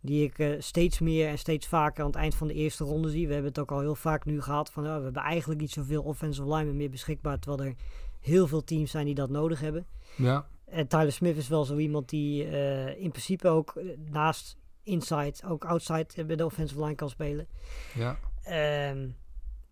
Die 0.00 0.30
ik 0.32 0.56
steeds 0.62 0.98
meer 0.98 1.28
en 1.28 1.38
steeds 1.38 1.66
vaker 1.66 2.00
aan 2.04 2.10
het 2.10 2.18
eind 2.18 2.34
van 2.34 2.46
de 2.46 2.54
eerste 2.54 2.84
ronde 2.84 3.10
zie. 3.10 3.26
We 3.26 3.32
hebben 3.32 3.50
het 3.50 3.60
ook 3.60 3.72
al 3.72 3.80
heel 3.80 3.94
vaak 3.94 4.24
nu 4.24 4.40
gehad. 4.42 4.70
Van, 4.70 4.84
ja, 4.84 4.96
we 4.98 5.04
hebben 5.04 5.22
eigenlijk 5.22 5.60
niet 5.60 5.70
zoveel 5.70 6.02
offensive 6.02 6.48
linemen 6.48 6.76
meer 6.76 6.90
beschikbaar. 6.90 7.38
Terwijl 7.38 7.68
er 7.68 7.74
heel 8.20 8.46
veel 8.46 8.64
teams 8.64 8.90
zijn 8.90 9.06
die 9.06 9.14
dat 9.14 9.30
nodig 9.30 9.60
hebben. 9.60 9.86
Ja, 10.16 10.46
En 10.64 10.86
Tyler 10.88 11.12
Smith 11.12 11.36
is 11.36 11.48
wel 11.48 11.64
zo 11.64 11.76
iemand 11.76 12.08
die 12.08 12.44
in 12.98 13.10
principe 13.10 13.48
ook 13.48 13.80
naast 14.10 14.56
inside, 14.82 15.34
ook 15.46 15.64
outside 15.64 16.06
eh, 16.14 16.24
bij 16.24 16.36
de 16.36 16.44
offensive 16.44 16.80
line 16.80 16.94
kan 16.94 17.10
spelen. 17.10 17.46
ja. 17.94 18.18
Ehm, 18.42 19.08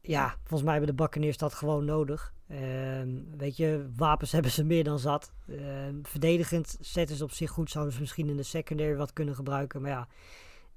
ja, 0.03 0.35
volgens 0.39 0.63
mij 0.63 0.73
hebben 0.77 0.97
de 0.97 1.03
Buccaneers 1.03 1.37
dat 1.37 1.55
gewoon 1.55 1.85
nodig. 1.85 2.33
Ehm, 2.49 3.09
weet 3.37 3.57
je, 3.57 3.89
wapens 3.97 4.33
hebben 4.37 4.51
ze 4.51 4.65
meer 4.65 4.85
dan 4.85 4.99
zat. 4.99 5.33
Ehm, 5.49 5.95
verdedigend 6.03 6.77
zetten 6.81 7.17
ze 7.17 7.25
op 7.25 7.31
zich 7.31 7.51
goed. 7.51 7.71
Zouden 7.71 7.95
ze 7.95 8.01
misschien 8.01 8.29
in 8.29 8.37
de 8.37 8.43
secondary 8.43 8.97
wat 8.97 9.13
kunnen 9.13 9.35
gebruiken. 9.35 9.83
Maar 9.83 9.91
ja, 9.91 10.09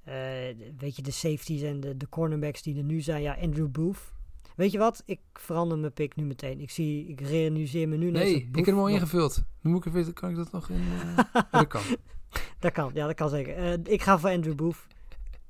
eh, 0.04 0.56
weet 0.78 0.96
je, 0.96 1.02
de 1.02 1.10
safeties 1.10 1.62
en 1.62 1.80
de, 1.80 1.96
de 1.96 2.08
cornerbacks 2.08 2.62
die 2.62 2.76
er 2.76 2.84
nu 2.84 3.00
zijn. 3.00 3.22
Ja, 3.22 3.36
Andrew 3.40 3.68
Booth. 3.68 4.12
Weet 4.56 4.72
je 4.72 4.78
wat? 4.78 5.02
Ik 5.06 5.20
verander 5.32 5.78
mijn 5.78 5.92
pick 5.92 6.16
nu 6.16 6.24
meteen. 6.24 6.60
Ik 6.60 6.70
zie, 6.70 7.06
ik 7.06 7.20
realiseer 7.20 7.88
me 7.88 7.96
nu 7.96 8.10
Nee, 8.10 8.34
ik 8.34 8.56
heb 8.56 8.64
hem 8.66 8.78
al 8.78 8.88
ingevuld. 8.88 9.42
Nu 9.60 9.70
moet 9.70 9.86
ik 9.86 9.94
even, 9.94 10.12
kan 10.12 10.30
ik 10.30 10.36
dat 10.36 10.52
nog 10.52 10.70
in... 10.70 10.82
ja, 10.82 11.48
dat 11.50 11.66
kan. 11.66 11.82
Dat 12.58 12.72
kan, 12.72 12.90
ja, 12.94 13.06
dat 13.06 13.14
kan 13.14 13.28
zeker. 13.28 13.56
Eh, 13.56 13.92
ik 13.92 14.02
ga 14.02 14.18
voor 14.18 14.30
Andrew 14.30 14.54
Booth. 14.54 14.86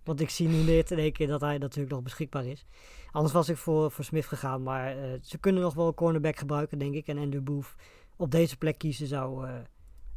Want 0.04 0.20
ik 0.20 0.30
zie 0.30 0.48
nu 0.48 0.62
net 0.62 0.90
in 0.90 0.98
één 0.98 1.12
keer 1.12 1.26
dat 1.26 1.40
hij 1.40 1.58
natuurlijk 1.58 1.94
nog 1.94 2.02
beschikbaar 2.02 2.46
is. 2.46 2.66
Anders 3.10 3.34
was 3.34 3.48
ik 3.48 3.56
voor, 3.56 3.90
voor 3.90 4.04
Smith 4.04 4.26
gegaan. 4.26 4.62
Maar 4.62 4.96
eh, 4.96 5.18
ze 5.22 5.38
kunnen 5.38 5.62
nog 5.62 5.74
wel 5.74 5.86
een 5.86 5.94
cornerback 5.94 6.36
gebruiken, 6.36 6.78
denk 6.78 6.94
ik. 6.94 7.06
En 7.06 7.18
Andrew 7.18 7.42
Booth 7.42 7.74
op 8.16 8.30
deze 8.30 8.56
plek 8.56 8.78
kiezen 8.78 9.06
zou 9.06 9.46
eh, 9.46 9.54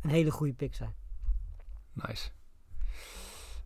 een 0.02 0.10
hele 0.10 0.32
goede 0.32 0.54
pick 0.54 0.76
zijn. 0.76 0.94
Nice. 1.94 2.30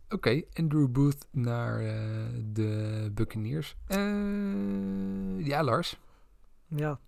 Oké, 0.10 0.41
Andrew 0.54 0.88
Booth 0.88 1.28
naar 1.32 1.80
de 2.54 3.10
Buccaneers. 3.14 3.76
Ja, 5.38 5.64
Lars. 5.64 5.99
Ja. 6.68 6.99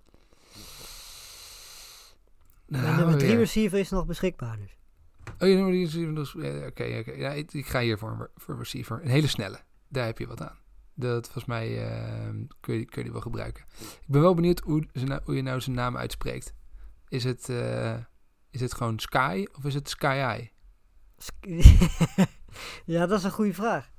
Nou, 2.68 2.86
en 2.86 2.96
nummer 2.96 3.18
drie 3.18 3.38
receiver 3.38 3.80
is 3.80 3.90
nog 3.90 4.06
beschikbaar 4.06 4.58
dus. 4.58 4.78
Oh, 5.40 5.48
je 5.48 5.56
nummer 5.56 5.74
receiver. 5.74 6.16
dus- 6.16 6.36
Oké, 6.36 6.98
oké. 7.00 7.12
Ja, 7.12 7.30
ik, 7.32 7.54
ik 7.54 7.66
ga 7.66 7.80
hier 7.80 7.98
voor 7.98 8.10
een, 8.12 8.28
voor 8.36 8.54
een 8.54 8.60
receiver. 8.60 9.00
Een 9.04 9.10
hele 9.10 9.28
snelle. 9.28 9.60
Daar 9.88 10.06
heb 10.06 10.18
je 10.18 10.28
wat 10.28 10.42
aan. 10.42 10.58
Dat 10.96 11.24
volgens 11.24 11.46
mij 11.46 11.86
eh, 11.92 12.30
kun, 12.60 12.74
je, 12.76 12.86
kun 12.86 12.98
je 12.98 13.04
die 13.04 13.12
wel 13.12 13.22
gebruiken. 13.22 13.64
Ik 13.80 14.08
ben 14.08 14.22
wel 14.22 14.34
benieuwd 14.34 14.60
hoe, 14.60 14.86
nou- 14.94 15.22
hoe 15.24 15.36
je 15.36 15.42
nou 15.42 15.62
zijn 15.62 15.76
naam 15.76 15.98
uitspreekt. 15.98 16.54
Is 17.08 17.24
het, 17.24 17.50
eh, 17.50 17.96
is 18.50 18.62
het 18.62 18.74
gewoon 18.74 19.00
Sky 19.00 19.46
of 19.58 19.66
is 19.66 19.74
het 19.74 19.90
Sky 19.90 20.06
Eye? 20.06 20.52
Ja, 22.86 23.06
dat 23.06 23.18
is 23.20 23.24
een 23.26 23.32
goede 23.32 23.54
vraag. 23.54 23.92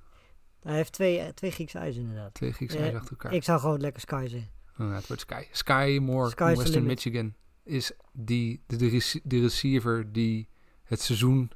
Hij 0.63 0.75
heeft 0.75 0.93
twee, 0.93 1.19
eh, 1.19 1.29
twee 1.29 1.51
Griekse 1.51 1.79
ijs 1.79 1.97
inderdaad. 1.97 2.35
Twee 2.35 2.53
Griekse 2.53 2.79
Eh, 2.79 2.95
achter 2.95 3.11
elkaar. 3.11 3.33
Ik 3.33 3.45
zou 3.45 3.61
gewoon 3.61 3.81
lekker 3.81 4.01
Sky 4.01 4.27
zeggen. 4.29 4.51
Oh, 4.79 4.87
ja, 4.89 4.95
het 4.95 5.07
wordt 5.07 5.23
Sky. 5.23 5.43
Sky 5.51 5.99
Moore, 6.03 6.55
Western. 6.57 6.85
Michigan, 6.85 7.35
is 7.63 7.93
die, 8.13 8.63
de, 8.67 8.77
de, 8.77 9.21
de 9.25 9.41
receiver 9.41 10.13
die 10.13 10.49
het 10.95 11.03
seizoen 11.03 11.51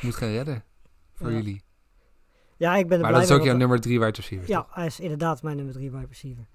moet 0.00 0.14
gaan 0.14 0.28
redden 0.28 0.64
voor 1.14 1.30
Ja. 1.30 1.36
jullie. 1.36 1.62
Ja, 2.56 2.76
ik 2.76 2.88
ben 2.88 2.96
er 2.96 3.02
Maar 3.02 3.10
blij 3.12 3.22
dat 3.22 3.30
is 3.30 3.36
ook 3.36 3.44
jouw 3.44 3.56
nummer 3.56 3.80
drie 3.80 3.98
wide 4.00 4.10
receiver. 4.16 4.48
Ja, 4.48 4.62
toch? 4.62 4.74
hij 4.74 4.86
is 4.86 5.00
inderdaad 5.00 5.42
mijn 5.42 5.56
nummer 5.56 5.74
drie 5.74 5.90
wide 5.90 6.06
receiver. 6.06 6.46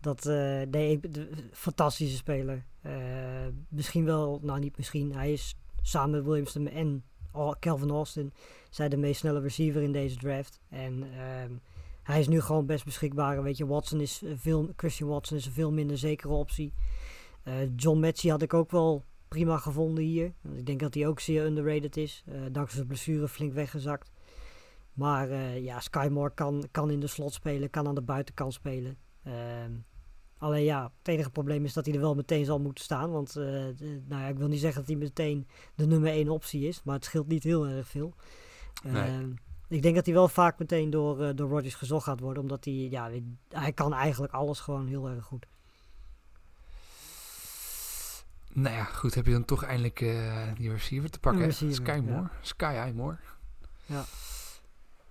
Dat, 0.00 0.26
eh, 0.26 0.34
nee, 0.70 0.90
ik, 0.90 1.14
de, 1.14 1.28
fantastische 1.52 2.16
speler. 2.16 2.64
Eh, 2.80 2.92
misschien 3.68 4.04
wel, 4.04 4.40
nou 4.42 4.58
niet 4.58 4.76
misschien, 4.76 5.14
hij 5.14 5.32
is 5.32 5.56
samen 5.82 6.10
met 6.10 6.24
Williamson 6.24 6.68
en 6.68 7.04
Al- 7.32 7.56
Calvin 7.60 7.90
Austin 7.90 8.32
zijn 8.70 8.90
de 8.90 8.96
meest 8.96 9.20
snelle 9.20 9.40
receiver 9.40 9.82
in 9.82 9.92
deze 9.92 10.16
draft. 10.16 10.60
En 10.68 11.02
ehm, 11.16 11.50
hij 12.02 12.20
is 12.20 12.28
nu 12.28 12.40
gewoon 12.40 12.66
best 12.66 12.84
beschikbaar. 12.84 13.42
Weet 13.42 13.56
je, 13.56 13.66
Watson 13.66 14.00
is 14.00 14.22
veel, 14.34 14.72
Christian 14.76 15.08
Watson 15.08 15.36
is 15.36 15.46
een 15.46 15.52
veel 15.52 15.72
minder 15.72 15.98
zekere 15.98 16.32
optie. 16.32 16.72
Eh, 17.42 17.54
John 17.76 17.98
Metchie 18.00 18.30
had 18.30 18.42
ik 18.42 18.54
ook 18.54 18.70
wel 18.70 19.04
prima 19.32 19.58
gevonden 19.58 20.04
hier. 20.04 20.32
Ik 20.54 20.66
denk 20.66 20.80
dat 20.80 20.94
hij 20.94 21.06
ook 21.06 21.20
zeer 21.20 21.44
underrated 21.44 21.96
is. 21.96 22.22
eh, 22.26 22.40
dankzij 22.52 22.76
zijn 22.76 22.86
blessure 22.86 23.28
flink 23.28 23.52
weggezakt. 23.52 24.10
Maar 24.92 25.30
eh, 25.30 25.64
ja, 25.64 25.80
Sky 25.80 26.08
Moore 26.10 26.34
kan, 26.34 26.68
kan 26.70 26.90
in 26.90 27.00
de 27.00 27.06
slot 27.06 27.32
spelen, 27.32 27.70
kan 27.70 27.86
aan 27.86 27.94
de 27.94 28.02
buitenkant 28.02 28.52
spelen. 28.52 28.96
Ehm, 29.22 29.72
alleen 30.38 30.64
ja, 30.64 30.92
het 30.98 31.08
enige 31.08 31.30
probleem 31.30 31.64
is 31.64 31.72
dat 31.72 31.84
hij 31.84 31.94
er 31.94 32.00
wel 32.00 32.14
meteen 32.14 32.44
zal 32.44 32.60
moeten 32.60 32.84
staan. 32.84 33.10
Want 33.10 33.36
eh, 33.36 33.44
nou 34.08 34.22
ja, 34.22 34.26
ik 34.28 34.38
wil 34.38 34.48
niet 34.48 34.60
zeggen 34.60 34.80
dat 34.80 34.90
hij 34.90 34.98
meteen 34.98 35.46
de 35.74 35.86
nummer 35.86 36.10
één 36.10 36.28
optie 36.28 36.66
is, 36.68 36.82
maar 36.82 36.94
het 36.94 37.04
scheelt 37.04 37.28
niet 37.28 37.42
heel 37.42 37.66
erg 37.66 37.88
veel. 37.88 38.14
Nee. 38.84 39.02
Ehm, 39.02 39.30
ik 39.68 39.82
denk 39.82 39.94
dat 39.94 40.04
hij 40.04 40.14
wel 40.14 40.28
vaak 40.28 40.58
meteen 40.58 40.90
door, 40.90 41.36
door 41.36 41.48
Rodgers 41.48 41.74
gezocht 41.74 42.04
gaat 42.04 42.20
worden, 42.20 42.42
omdat 42.42 42.64
hij, 42.64 42.74
ja, 42.74 43.10
hij 43.48 43.72
kan 43.72 43.92
eigenlijk 43.94 44.32
alles 44.32 44.60
gewoon 44.60 44.86
heel 44.86 45.08
erg 45.08 45.24
goed. 45.24 45.46
Nou 48.54 48.76
ja, 48.76 48.84
goed. 48.84 49.14
Heb 49.14 49.26
je 49.26 49.32
dan 49.32 49.44
toch 49.44 49.64
eindelijk 49.64 50.00
eh, 50.00 50.42
die 50.56 50.70
receiver 50.70 51.10
te 51.10 51.18
pakken? 51.18 51.42
Receiver, 51.44 51.76
Sky 51.76 51.90
ja. 51.90 52.00
Moore. 52.12 52.28
Sky 52.40 52.64
Eye 52.64 52.92
Moore. 52.92 53.16
Ja. 53.86 54.04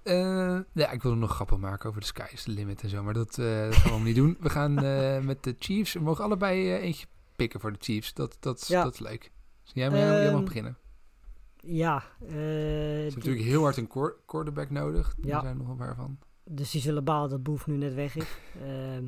Eh, 0.03 0.59
ja, 0.73 0.91
ik 0.91 1.01
wilde 1.01 1.17
nog 1.17 1.31
grappen 1.35 1.59
maken 1.59 1.89
over 1.89 2.01
de 2.01 2.07
sky 2.07 2.25
is 2.31 2.43
the 2.43 2.51
limit 2.51 2.81
en 2.83 2.89
zo, 2.89 3.03
maar 3.03 3.13
dat, 3.13 3.37
eh, 3.37 3.63
dat 3.63 3.73
gaan 3.75 3.97
we 3.97 4.03
niet 4.03 4.15
doen. 4.15 4.37
We 4.39 4.49
gaan 4.49 4.77
eh, 4.85 5.19
met 5.19 5.43
de 5.43 5.55
Chiefs. 5.59 5.93
We 5.93 5.99
mogen 5.99 6.23
allebei 6.23 6.71
eh, 6.73 6.83
eentje 6.83 7.05
pikken 7.35 7.59
voor 7.59 7.71
de 7.71 7.77
Chiefs. 7.81 8.13
Dat, 8.13 8.37
dat, 8.39 8.67
Ja. 8.67 8.83
dat 8.83 8.93
is 8.93 8.99
leuk. 8.99 9.31
Dus 9.63 9.71
jij, 9.73 9.89
mag- 9.89 9.99
jij 9.99 10.23
mag 10.23 10.33
Ehm, 10.33 10.43
beginnen. 10.45 10.77
Ja, 11.57 11.95
eh, 12.21 12.27
Ze 12.27 12.35
hebben 12.35 13.07
die- 13.09 13.15
natuurlijk 13.15 13.45
heel 13.45 13.61
hard 13.63 13.77
een 13.77 13.87
quar- 13.87 14.15
quarterback 14.25 14.69
nodig. 14.69 15.15
Ja. 15.21 15.29
Daar 15.31 15.41
zijn 15.41 15.53
er 15.53 15.61
nog 15.61 15.69
een 15.69 15.77
paar 15.77 15.95
van. 15.95 16.19
Dus 16.43 16.71
die 16.71 16.81
zullen 16.81 17.03
balen 17.03 17.29
dat 17.29 17.43
Boef 17.43 17.67
nu 17.67 17.77
net 17.77 17.93
weg 17.93 18.15
is. 18.15 18.37
Ehm, 18.61 19.05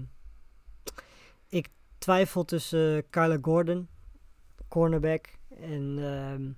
ik 1.49 1.67
twijfel 1.97 2.45
tussen 2.45 2.95
uh, 2.95 3.01
Kyler 3.09 3.37
Gordon 3.41 3.87
cornerback. 4.73 5.27
En 5.59 5.97
ehm, 5.99 6.51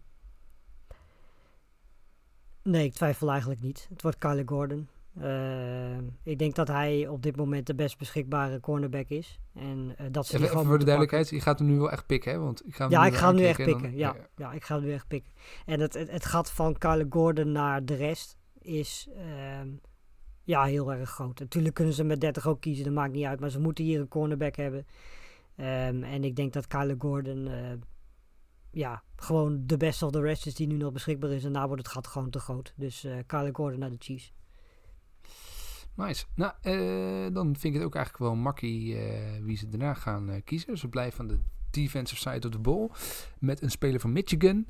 nee, 2.72 2.86
ik 2.86 2.94
twijfel 2.94 3.30
eigenlijk 3.30 3.62
niet. 3.62 3.88
Het 3.90 4.02
wordt 4.02 4.18
Kyler 4.18 4.48
Gordon. 4.48 4.88
Ehm, 5.20 6.04
ik 6.24 6.40
denk 6.40 6.56
dat 6.56 6.68
hij 6.68 7.08
op 7.08 7.22
dit 7.24 7.36
moment 7.36 7.68
de 7.68 7.76
best 7.76 7.98
beschikbare 7.98 8.60
cornerback 8.60 9.10
is. 9.10 9.40
En 9.54 9.94
eh, 9.98 10.06
dat 10.12 10.28
ze 10.28 10.36
Even, 10.38 10.66
voor 10.66 10.78
de 10.80 10.84
duidelijkheid, 10.86 11.30
je 11.30 11.42
gaat 11.42 11.60
hem 11.60 11.68
nu 11.68 11.78
wel 11.78 11.92
echt 11.92 12.06
pikken, 12.06 12.32
hè? 12.32 12.40
Want 12.40 12.68
ik 12.68 12.76
ga 12.76 12.84
hem 12.84 12.92
ja, 12.94 13.02
nu 13.02 13.08
ik 13.08 13.14
ga 13.16 13.28
hem 13.28 13.36
nu 13.36 13.46
echt 13.46 13.64
pikken. 13.64 13.82
dan- 13.82 13.96
Ja, 13.96 14.16
ja, 14.36 14.52
ik 14.52 14.64
ga 14.64 14.76
hem 14.76 14.84
nu 14.84 14.94
echt 14.94 15.08
pikken. 15.08 15.32
En 15.66 15.80
het, 15.80 15.94
het, 15.94 16.12
het 16.12 16.26
gat 16.26 16.52
van 16.52 16.78
Kyler 16.78 17.06
Gordon 17.10 17.52
naar 17.52 17.86
de 17.86 17.96
rest 17.96 18.38
is 18.60 19.08
ehm, 19.16 19.68
ja, 20.44 20.64
heel 20.64 20.94
erg 20.94 21.10
groot. 21.10 21.40
Natuurlijk 21.40 21.76
kunnen 21.76 21.94
ze 21.94 22.04
met 22.04 22.22
30 22.22 22.48
ook 22.48 22.62
kiezen, 22.62 22.84
dat 22.84 22.94
maakt 22.94 23.14
niet 23.14 23.26
uit. 23.26 23.40
Maar 23.40 23.50
ze 23.50 23.60
moeten 23.60 23.84
hier 23.84 24.00
een 24.00 24.08
cornerback 24.08 24.56
hebben. 24.56 24.86
En 25.56 26.24
ik 26.24 26.36
denk 26.36 26.54
dat 26.54 26.68
Kyler 26.68 26.96
Gordon 27.00 27.48
eh, 27.48 27.72
ja, 28.76 29.04
gewoon 29.16 29.64
de 29.66 29.78
best 29.78 30.04
of 30.04 30.12
the 30.12 30.22
rest 30.22 30.46
is 30.46 30.56
die 30.56 30.68
nu 30.68 30.76
nog 30.76 30.92
beschikbaar 30.92 31.30
is. 31.30 31.44
En 31.44 31.54
daar 31.54 31.68
wordt 31.68 31.84
het 31.84 31.92
gat 31.92 32.08
gewoon 32.08 32.30
te 32.30 32.40
groot. 32.40 32.74
Dus 32.76 33.04
eh 33.04 33.18
Kyler 33.26 33.56
Gordon 33.56 33.80
naar 33.80 33.90
de 33.90 33.96
Chiefs. 34.00 34.34
Nice. 35.94 36.26
Nou, 36.34 36.54
eh, 36.62 37.34
dan 37.34 37.46
vind 37.46 37.64
ik 37.64 37.74
het 37.74 37.84
ook 37.84 37.96
eigenlijk 37.96 38.24
wel 38.24 38.36
makkie 38.36 38.98
eh, 38.98 39.44
wie 39.44 39.58
ze 39.58 39.70
daarna 39.70 39.94
gaan 39.94 40.30
eh, 40.30 40.42
kiezen. 40.44 40.78
Ze 40.78 40.88
blijven 40.88 41.20
aan 41.20 41.28
de 41.28 41.40
defensive 41.70 42.22
side 42.22 42.48
of 42.48 42.54
the 42.54 42.60
ball 42.60 42.90
met 43.40 43.62
een 43.62 43.72
speler 43.72 44.00
van 44.00 44.12
Michigan. 44.12 44.66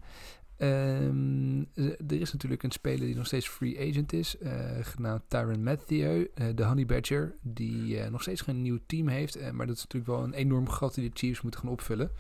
Ehm, 0.57 1.63
eh, 1.73 1.85
er 2.07 2.21
is 2.21 2.33
natuurlijk 2.33 2.63
een 2.63 2.71
speler 2.71 3.05
die 3.05 3.15
nog 3.15 3.25
steeds 3.25 3.47
free 3.47 3.89
agent 3.89 4.13
is, 4.13 4.37
eh, 4.37 4.51
genaamd 4.81 5.21
Tyron 5.27 5.63
Matthew, 5.63 6.25
eh, 6.33 6.47
de 6.55 6.63
Honey 6.63 6.85
Badger, 6.85 7.35
die 7.41 7.99
eh, 7.99 8.11
nog 8.11 8.21
steeds 8.21 8.41
geen 8.41 8.61
nieuw 8.61 8.79
team 8.85 9.07
heeft. 9.07 9.51
maar 9.51 9.67
dat 9.67 9.75
is 9.75 9.83
natuurlijk 9.83 10.11
wel 10.11 10.23
een 10.23 10.33
enorm 10.33 10.69
gat 10.69 10.93
die 10.93 11.09
de 11.09 11.17
Chiefs 11.17 11.41
moeten 11.41 11.59
gaan 11.59 11.69
opvullen. 11.69 12.11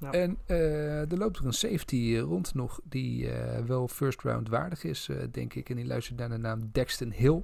Ja. 0.00 0.12
En 0.12 0.38
er 0.46 1.18
loopt 1.18 1.38
er 1.38 1.46
een 1.46 1.52
safety 1.52 2.16
rond 2.18 2.54
nog 2.54 2.80
die 2.84 3.28
wel 3.66 3.88
first 3.88 4.22
round 4.22 4.48
waardig 4.48 4.84
is, 4.84 5.08
denk 5.30 5.54
ik. 5.54 5.70
En 5.70 5.76
die 5.76 5.86
luistert 5.86 6.18
naar 6.18 6.28
de 6.28 6.36
naam 6.36 6.68
Dexton 6.72 7.12
Hill. 7.12 7.42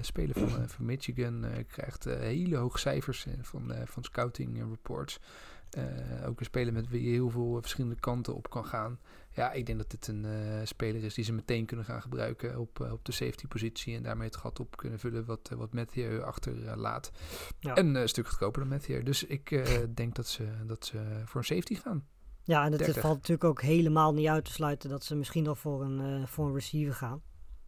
Speler 0.00 0.34
van, 0.38 0.68
van 0.68 0.84
Michigan 0.84 1.44
krijgt 1.68 2.04
hele 2.04 2.56
hoge 2.56 2.78
cijfers 2.78 3.26
van, 3.40 3.72
van 3.84 4.04
scouting 4.04 4.58
reports. 4.70 5.20
Eh, 5.70 6.28
ook 6.28 6.38
een 6.40 6.44
speler 6.44 6.72
met 6.72 6.88
wie 6.88 7.02
je 7.02 7.10
heel 7.10 7.30
veel 7.30 7.54
eh, 7.54 7.60
verschillende 7.60 8.00
kanten 8.00 8.34
op 8.34 8.50
kan 8.50 8.64
gaan. 8.64 8.98
Ja, 9.32 9.52
ik 9.52 9.66
denk 9.66 9.78
dat 9.78 9.90
dit 9.90 10.06
een 10.06 10.24
eh, 10.24 10.60
speler 10.64 11.04
is 11.04 11.14
die 11.14 11.24
ze 11.24 11.32
meteen 11.32 11.66
kunnen 11.66 11.86
gaan 11.86 12.02
gebruiken 12.02 12.58
op, 12.58 12.88
op 12.92 13.04
de 13.04 13.12
safety 13.12 13.46
positie. 13.46 13.96
En 13.96 14.02
daarmee 14.02 14.26
het 14.26 14.36
gat 14.36 14.60
op 14.60 14.76
kunnen 14.76 14.98
vullen 14.98 15.24
wat, 15.24 15.50
wat 15.56 15.72
Matthew 15.72 16.22
achterlaat. 16.22 17.12
Ja. 17.58 17.74
En 17.74 17.94
een 17.94 18.08
stuk 18.08 18.28
goedkoper 18.28 18.60
dan 18.60 18.70
Matthew. 18.70 19.04
Dus 19.04 19.24
ik 19.24 19.64
denk 19.94 20.14
dat 20.14 20.26
ze, 20.26 20.48
dat 20.66 20.84
ze 20.84 21.22
voor 21.24 21.40
een 21.40 21.46
safety 21.46 21.74
gaan. 21.74 22.06
Ja, 22.42 22.64
en 22.64 22.72
het 22.72 22.80
30. 22.80 23.00
valt 23.02 23.14
natuurlijk 23.14 23.44
ook 23.44 23.62
helemaal 23.62 24.14
niet 24.14 24.28
uit 24.28 24.44
te 24.44 24.52
sluiten 24.52 24.90
dat 24.90 25.04
ze 25.04 25.16
misschien 25.16 25.42
nog 25.42 25.58
voor 25.58 25.82
een, 25.82 26.28
voor 26.28 26.46
een 26.46 26.54
receiver 26.54 26.94
gaan. 26.94 27.22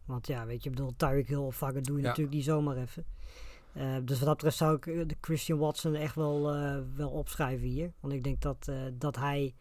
Want 0.05 0.27
ja, 0.27 0.45
weet 0.45 0.63
je, 0.63 0.69
ik 0.69 0.75
bedoel, 0.75 0.95
Tyreek 0.95 1.27
Hill 1.27 1.37
of 1.37 1.55
Vaga 1.55 1.79
doe 1.79 1.95
je 1.95 2.01
Ja. 2.01 2.07
natuurlijk 2.07 2.35
niet 2.35 2.45
zomaar 2.45 2.77
even. 2.77 3.05
Eh, 3.73 3.95
dus 4.03 4.17
wat 4.17 4.27
dat 4.27 4.35
betreft 4.35 4.57
zou 4.57 4.75
ik 4.75 4.87
eh, 4.87 5.01
de 5.07 5.15
Christian 5.21 5.59
Watson 5.59 5.95
echt 5.95 6.15
wel, 6.15 6.53
eh, 6.53 6.77
wel 6.95 7.09
opschrijven 7.09 7.67
hier. 7.67 7.93
Want 7.99 8.13
ik 8.13 8.23
denk 8.23 8.41
dat, 8.41 8.71
dat 8.93 9.15
hij 9.15 9.53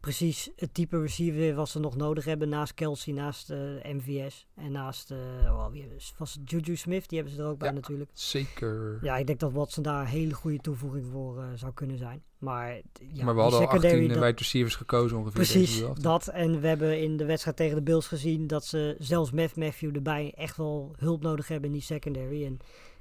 precies 0.00 0.50
het 0.56 0.74
type 0.74 1.00
receiver 1.00 1.54
wat 1.54 1.68
ze 1.68 1.78
nog 1.80 1.96
nodig 1.96 2.24
hebben 2.24 2.48
naast 2.48 2.74
Kelsey, 2.74 3.12
naast 3.12 3.48
MVS 3.82 4.46
en 4.54 4.72
naast, 4.72 5.10
oh, 5.44 5.66
wie 5.70 5.86
ze- 5.98 6.12
was 6.18 6.34
het 6.34 6.50
Juju 6.50 6.76
Smith, 6.76 7.08
die 7.08 7.18
hebben 7.18 7.36
ze 7.36 7.42
er 7.42 7.48
ook 7.48 7.58
bij 7.58 7.68
Ja. 7.68 7.74
natuurlijk. 7.74 8.10
Zeker. 8.14 8.98
Ja, 9.02 9.16
ik 9.16 9.26
denk 9.26 9.40
dat 9.40 9.52
Watson 9.52 9.82
daar 9.82 10.00
een 10.00 10.06
hele 10.06 10.34
goede 10.34 10.58
toevoeging 10.58 11.06
voor 11.12 11.44
zou 11.54 11.72
kunnen 11.72 11.98
zijn. 11.98 12.22
Maar, 12.38 12.74
ja, 13.12 13.24
maar 13.24 13.34
we 13.34 13.40
hadden 13.40 13.58
al 13.60 13.64
secondary, 13.66 13.94
18 13.94 14.08
dat- 14.08 14.22
wide 14.24 14.38
receivers 14.38 14.74
gekozen 14.76 15.16
ongeveer. 15.16 15.34
Precies, 15.34 15.82
dat. 16.00 16.28
En 16.28 16.60
we 16.60 16.66
hebben 16.66 17.00
in 17.00 17.16
de 17.16 17.24
wedstrijd 17.24 17.56
tegen 17.56 17.76
de 17.76 17.82
Bills 17.82 18.06
gezien 18.06 18.46
dat 18.46 18.64
ze 18.64 18.96
zelfs 18.98 19.30
met 19.30 19.56
Matthew 19.56 19.94
erbij 19.96 20.32
echt 20.36 20.56
wel 20.56 20.94
hulp 20.98 21.22
nodig 21.22 21.48
hebben 21.48 21.68
in 21.68 21.74
die 21.74 21.84
secondary. 21.84 22.44
En 22.44 22.58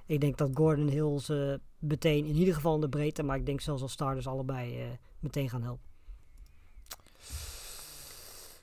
ik 0.07 0.21
denk 0.21 0.37
dat 0.37 0.49
Gordon 0.53 0.87
Hill 0.87 1.19
ze 1.19 1.59
meteen, 1.79 2.25
in 2.25 2.35
ieder 2.35 2.53
geval 2.53 2.75
in 2.75 2.81
de 2.81 2.89
breedte, 2.89 3.23
maar 3.23 3.37
ik 3.37 3.45
denk 3.45 3.61
zelfs 3.61 3.81
als 3.81 3.91
starters 3.91 4.27
allebei 4.27 4.81
eh, 4.81 4.87
meteen 5.19 5.49
gaan 5.49 5.63
helpen. 5.63 5.85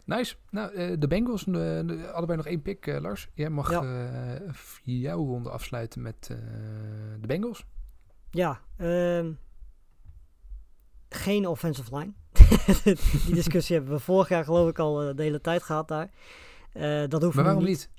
Nice. 0.04 0.36
Nou, 0.50 0.74
eh, 0.74 0.96
de 0.98 1.06
Bengals, 1.06 1.46
eh, 1.46 1.52
de- 1.52 2.10
allebei 2.12 2.36
nog 2.36 2.46
één 2.46 2.62
pick, 2.62 2.86
Lars. 3.00 3.28
Jij 3.34 3.50
mag 3.50 3.70
Ja. 3.70 4.40
jouw 4.82 5.24
ronde 5.24 5.50
afsluiten 5.50 6.02
met 6.02 6.26
de 7.20 7.26
Bengals. 7.26 7.64
Ja, 8.30 8.60
ehm, 8.76 9.32
geen 11.08 11.46
offensive 11.46 11.96
line. 11.98 12.12
die 13.26 13.34
discussie 13.34 13.76
hebben 13.76 13.94
we 13.94 14.00
vorig 14.00 14.28
jaar 14.28 14.44
geloof 14.44 14.68
ik 14.68 14.78
al 14.78 15.14
de 15.14 15.22
hele 15.22 15.40
tijd 15.40 15.62
gehad 15.62 15.88
daar. 15.88 16.10
Dat 17.08 17.22
hoeft 17.22 17.34
Maar 17.34 17.44
waarom 17.44 17.64
niet. 17.64 17.68
niet? 17.68 17.90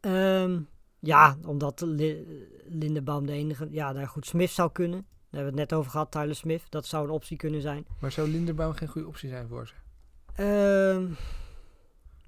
Ehm, 0.00 0.60
ja, 0.98 1.36
omdat 1.46 1.80
Li 1.80 2.26
Lindenbaum 2.68 3.26
de 3.26 3.32
enige... 3.32 3.68
Ja, 3.70 3.92
nou 3.92 4.06
goed, 4.06 4.26
Smith 4.26 4.50
zou 4.50 4.72
kunnen. 4.72 4.98
Daar 5.00 5.40
hebben 5.40 5.54
we 5.54 5.60
het 5.60 5.70
net 5.70 5.78
over 5.78 5.90
gehad, 5.90 6.10
Tyler 6.10 6.34
Smith. 6.34 6.62
Dat 6.68 6.86
zou 6.86 7.04
een 7.04 7.10
optie 7.10 7.36
kunnen 7.36 7.60
zijn. 7.60 7.86
Maar 7.98 8.12
zou 8.12 8.28
Linderbaum 8.28 8.72
geen 8.72 8.88
goede 8.88 9.08
optie 9.08 9.28
zijn 9.28 9.48
voor 9.48 9.66
ze? 9.66 9.74
Ehm, 10.34 11.06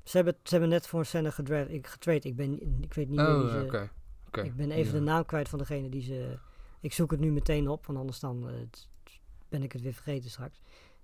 ze, 0.05 0.17
hebben, 0.17 0.35
ze 0.43 0.51
hebben 0.51 0.69
net 0.69 0.87
voor 0.87 0.99
een 0.99 1.07
center 1.07 1.33
gedraft, 1.33 1.71
ik, 1.71 1.87
getraind. 1.87 2.25
Ik, 2.25 2.37
ben, 2.37 2.83
ik 2.83 2.95
weet 2.95 3.09
niet 3.09 3.17
meer 3.19 3.39
wie 3.39 3.47
Oh, 3.47 3.51
ze... 3.53 3.63
oké. 3.65 3.91
Oké. 4.27 4.41
Ik 4.43 4.57
ben 4.57 4.71
even 4.71 4.93
Ja. 4.93 4.99
de 4.99 5.05
naam 5.05 5.25
kwijt 5.25 5.49
van 5.49 5.59
degene 5.59 5.89
die 5.89 6.03
ze... 6.03 6.39
Ik 6.81 6.93
zoek 6.93 7.11
het 7.11 7.21
nu 7.21 7.33
meteen 7.33 7.69
op, 7.69 7.87
want 7.87 7.99
anders 7.99 8.21
dan 8.21 8.49
eh, 8.49 8.55
ben 9.49 9.63
ik 9.63 9.73
het 9.73 9.83
weer 9.83 9.93
vergeten 9.95 10.31
straks. 10.31 10.61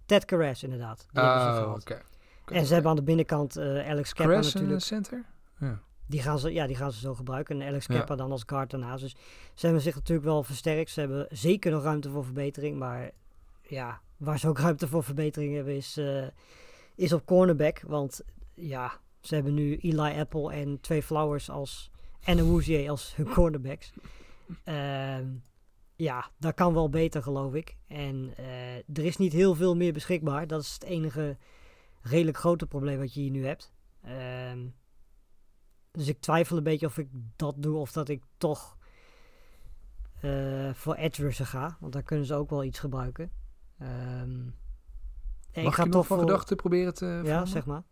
Ted 0.07 0.25
Carras, 0.25 0.63
inderdaad. 0.63 1.07
Die 1.13 1.23
Oh, 1.23 1.55
gehad. 1.55 1.81
oké. 1.81 2.03
En 2.45 2.67
ze 2.67 2.73
hebben 2.73 2.91
aan 2.91 2.97
de 2.97 3.03
binnenkant 3.03 3.57
eh, 3.57 3.89
Alex 3.89 4.13
eh, 4.13 4.27
natuurlijk. 4.27 4.81
center? 4.83 5.25
Ja. 5.59 5.81
Die 6.07 6.23
gaan, 6.23 6.39
ze, 6.39 6.53
ja, 6.53 6.67
die 6.67 6.77
gaan 6.77 6.93
ze 6.93 7.01
zo 7.01 7.15
gebruiken. 7.15 7.61
En 7.61 7.69
Alex 7.69 7.87
Ja. 7.87 7.95
Kappa 7.95 8.17
dan 8.17 8.31
als 8.31 8.43
guard 8.47 8.71
daarnaast. 8.71 9.03
Dus 9.03 9.17
ze 9.55 9.67
hebben 9.67 9.83
zich 9.83 9.95
natuurlijk 9.95 10.27
wel 10.27 10.43
versterkt. 10.43 10.91
Ze 10.91 11.01
hebben 11.01 11.27
zeker 11.31 11.71
nog 11.71 11.83
ruimte 11.83 12.11
voor 12.11 12.25
verbetering. 12.25 12.79
Maar 12.79 13.11
ja, 13.63 14.01
waar 14.17 14.39
ze 14.39 14.49
ook 14.49 14.59
ruimte 14.59 14.89
voor 14.89 15.05
verbetering 15.05 15.55
hebben 15.55 15.77
is, 15.77 15.97
eh, 15.97 16.27
is 16.95 17.13
op 17.13 17.27
cornerback. 17.27 17.81
Want 17.81 18.21
ja, 18.55 19.01
ze 19.21 19.35
hebben 19.35 19.55
nu 19.55 19.77
Eli 19.77 20.19
Apple 20.19 20.53
en 20.53 20.81
twee 20.81 21.03
Flowers 21.03 21.51
als... 21.51 21.91
En 22.25 22.39
een 22.39 22.51
Wouzier 22.51 22.91
als 22.91 23.17
hun 23.17 23.29
cornerbacks. 23.35 23.93
Ehm, 24.65 25.27
ja, 25.97 26.31
dat 26.39 26.55
kan 26.55 26.75
wel 26.75 26.89
beter 26.89 27.23
geloof 27.23 27.55
ik. 27.55 27.77
En 27.87 28.33
eh, 28.37 28.77
er 28.77 29.05
is 29.05 29.17
niet 29.17 29.33
heel 29.33 29.55
veel 29.55 29.77
meer 29.77 29.93
beschikbaar. 29.93 30.47
Dat 30.47 30.63
is 30.63 30.73
het 30.73 30.83
enige 30.85 31.37
redelijk 32.01 32.37
grote 32.37 32.67
probleem 32.67 32.99
wat 32.99 33.15
je 33.15 33.21
hier 33.21 33.31
nu 33.31 33.47
hebt. 33.47 33.73
Ehm, 34.03 34.59
dus 35.97 36.09
ik 36.09 36.21
twijfel 36.21 36.57
een 36.57 36.63
beetje 36.63 36.87
of 36.87 36.99
ik 36.99 37.09
dat 37.37 37.55
doe 37.59 37.77
of 37.77 37.93
dat 37.93 38.09
ik 38.09 38.23
toch 38.37 38.77
eh, 40.21 40.75
voor 40.75 40.95
edge 40.95 41.45
ga. 41.45 41.77
Want 41.81 41.93
daar 41.93 42.03
kunnen 42.03 42.27
ze 42.27 42.35
ook 42.35 42.51
wel 42.51 42.65
iets 42.65 42.79
gebruiken. 42.79 43.31
En 43.79 44.55
Mag 45.55 45.65
ik 45.65 45.73
ga 45.75 45.83
je 45.83 45.89
nog 45.89 45.91
toch 45.91 46.07
van 46.07 46.19
voor... 46.19 46.27
gedachten 46.27 46.57
proberen 46.57 46.95
te 46.95 47.21
Ja, 47.25 47.45
zeg 47.45 47.67
maar. 47.67 47.83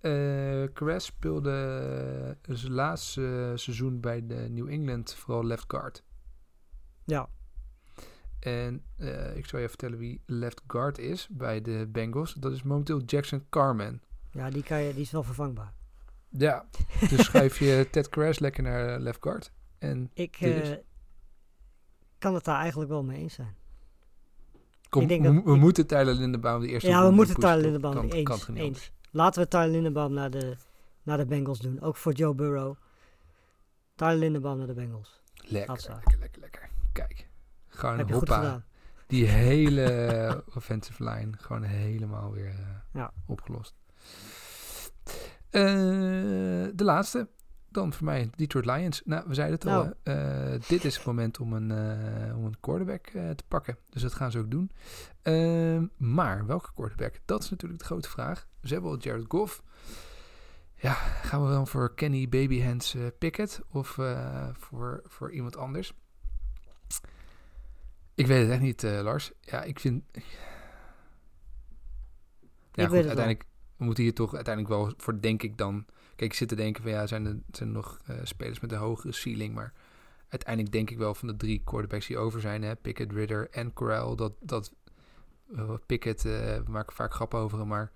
Eh 0.00 0.64
Caress 0.72 1.06
speelde 1.06 2.36
eh, 2.42 2.54
zijn 2.54 2.72
laatste 2.72 3.52
seizoen 3.54 4.00
bij 4.00 4.26
de 4.26 4.34
New 4.34 4.68
England 4.68 5.14
vooral 5.14 5.44
left 5.44 5.64
guard. 5.66 6.04
Ja, 7.04 7.28
En 8.40 8.84
ik 9.34 9.46
zal 9.46 9.58
je 9.58 9.68
vertellen 9.68 9.98
wie 9.98 10.22
left 10.26 10.60
guard 10.66 10.98
is 10.98 11.28
bij 11.30 11.60
de 11.60 11.88
Bengals. 11.92 12.34
Dat 12.34 12.52
is 12.52 12.62
momenteel 12.62 13.00
Jackson 13.00 13.46
Carman. 13.50 14.00
ja 14.30 14.50
die, 14.50 14.62
kan 14.62 14.82
je, 14.82 14.92
die 14.92 15.02
is 15.02 15.10
wel 15.10 15.22
vervangbaar. 15.22 15.78
Ja, 16.30 16.64
dus 17.08 17.24
schuif 17.24 17.58
je 17.58 17.86
Ted 17.92 18.08
Caress 18.08 18.38
lekker 18.38 18.62
naar 18.62 18.98
left 18.98 19.18
guard. 19.22 19.52
En 19.78 20.10
Ik 20.14 20.36
eh, 20.40 20.70
kan 22.18 22.34
het 22.34 22.44
daar 22.44 22.58
eigenlijk 22.60 22.90
wel 22.90 23.02
mee 23.04 23.18
eens 23.18 23.34
zijn. 23.34 23.54
kom, 24.88 25.02
Ik 25.02 25.08
denk 25.08 25.22
we, 25.26 25.34
dat- 25.34 25.44
we 25.44 25.56
moeten 25.56 25.86
Tyler 25.86 26.14
Lindenbaum 26.14 26.60
de 26.60 26.68
eerste 26.68 26.88
Ja, 26.88 27.06
we 27.08 27.10
moeten 27.14 27.34
Tyler? 27.34 27.56
Lindenbaum 27.56 28.08
Kan- 28.22 28.56
eens. 28.56 28.92
Laten 29.10 29.42
we 29.42 29.48
Tyler 29.48 29.68
Lindenbaum 29.68 30.12
naar 30.12 30.30
de, 30.30 30.56
naar 31.02 31.16
de 31.16 31.26
Bengals 31.26 31.58
doen. 31.58 31.80
Ook 31.80 31.96
voor 31.96 32.12
Joe 32.12 32.34
Burrow. 32.34 32.74
Tyler 33.94 34.16
Lindenbaum 34.16 34.58
naar 34.58 34.66
de 34.66 34.74
Bengals. 34.74 35.20
Lekker, 35.34 35.76
lekker, 35.88 36.18
lekker, 36.18 36.40
lekker. 36.40 36.68
Kijk, 36.92 37.28
gewoon 37.68 38.10
hoppa. 38.10 38.64
Die 39.06 39.26
hele 39.26 40.44
offensive 40.56 41.04
line 41.04 41.30
gewoon 41.38 41.62
helemaal 41.62 42.32
weer 42.32 42.48
eh, 42.48 42.66
Ja. 42.92 43.12
opgelost. 43.26 43.74
Eh, 45.50 45.62
de 46.74 46.84
laatste. 46.84 47.28
Dan 47.68 47.92
voor 47.92 48.04
mij 48.04 48.30
Detroit 48.36 48.66
Lions. 48.66 49.02
Nou, 49.04 49.24
we 49.26 49.34
zeiden 49.34 49.58
het 49.58 49.66
al. 49.68 49.82
Nou. 49.82 49.94
Eh, 50.02 50.60
dit 50.68 50.84
is 50.84 50.96
het 50.96 51.06
moment 51.06 51.40
om 51.40 51.52
een, 51.52 51.70
eh, 51.70 52.36
om 52.36 52.44
een 52.44 52.60
quarterback 52.60 53.06
te 53.10 53.44
pakken. 53.48 53.78
Dus 53.88 54.02
dat 54.02 54.14
gaan 54.14 54.30
ze 54.30 54.38
ook 54.38 54.50
doen. 54.50 54.70
Ehm, 55.22 55.86
maar 55.96 56.46
welke 56.46 56.72
quarterback? 56.74 57.14
Dat 57.24 57.42
is 57.42 57.50
natuurlijk 57.50 57.80
de 57.80 57.86
grote 57.86 58.08
vraag. 58.10 58.48
Ze 58.62 58.72
hebben 58.72 58.90
al 58.90 58.98
Jared 58.98 59.24
Goff. 59.28 59.62
Ja, 60.74 60.92
gaan 60.92 61.44
we 61.44 61.50
dan 61.50 61.66
voor 61.66 61.94
Kenny 61.94 62.28
Babyhands 62.28 62.96
Pickett 63.18 63.60
of 63.68 63.88
voor, 64.52 65.02
voor 65.06 65.32
iemand 65.32 65.56
anders? 65.56 65.92
Ik 68.14 68.26
weet 68.26 68.42
het 68.42 68.50
echt 68.50 68.60
niet, 68.60 68.82
Lars. 68.82 69.32
Ja, 69.40 69.62
ik 69.62 69.80
vind... 69.80 70.04
Ja, 70.12 70.20
Ik 72.82 72.88
goed, 72.88 72.90
weet 72.90 73.04
het 73.04 73.16
wel. 73.16 73.24
uiteindelijk 73.24 73.44
we 73.80 73.86
moeten 73.86 74.04
hier 74.04 74.14
toch 74.14 74.34
uiteindelijk 74.34 74.74
wel 74.74 74.92
voor, 74.96 75.20
denk 75.20 75.42
ik 75.42 75.58
dan... 75.58 75.84
Kijk, 76.16 76.30
ik 76.30 76.34
zit 76.38 76.48
te 76.48 76.54
denken 76.54 76.82
van 76.82 76.90
ja, 76.92 77.06
zijn 77.06 77.26
er, 77.26 77.38
zijn 77.52 77.68
er 77.68 77.74
nog 77.74 78.00
eh, 78.06 78.16
spelers 78.22 78.60
met 78.60 78.72
een 78.72 78.78
hogere 78.78 79.12
ceiling, 79.12 79.54
maar 79.54 79.72
uiteindelijk 80.28 80.72
denk 80.72 80.90
ik 80.90 80.98
wel 80.98 81.14
van 81.14 81.28
de 81.28 81.36
drie 81.36 81.62
quarterbacks 81.64 82.06
die 82.06 82.18
over 82.18 82.40
zijn, 82.40 82.62
hè, 82.62 82.76
Pickett, 82.76 83.12
Ridder 83.12 83.48
en 83.50 83.72
Corral, 83.72 84.16
dat, 84.16 84.32
dat 84.40 84.74
eh, 85.56 85.74
Pickett, 85.86 86.24
eh, 86.24 86.32
we 86.56 86.70
maken 86.70 86.94
vaak 86.94 87.14
grappen 87.14 87.38
over 87.38 87.58
hem, 87.58 87.68
maar 87.68 87.92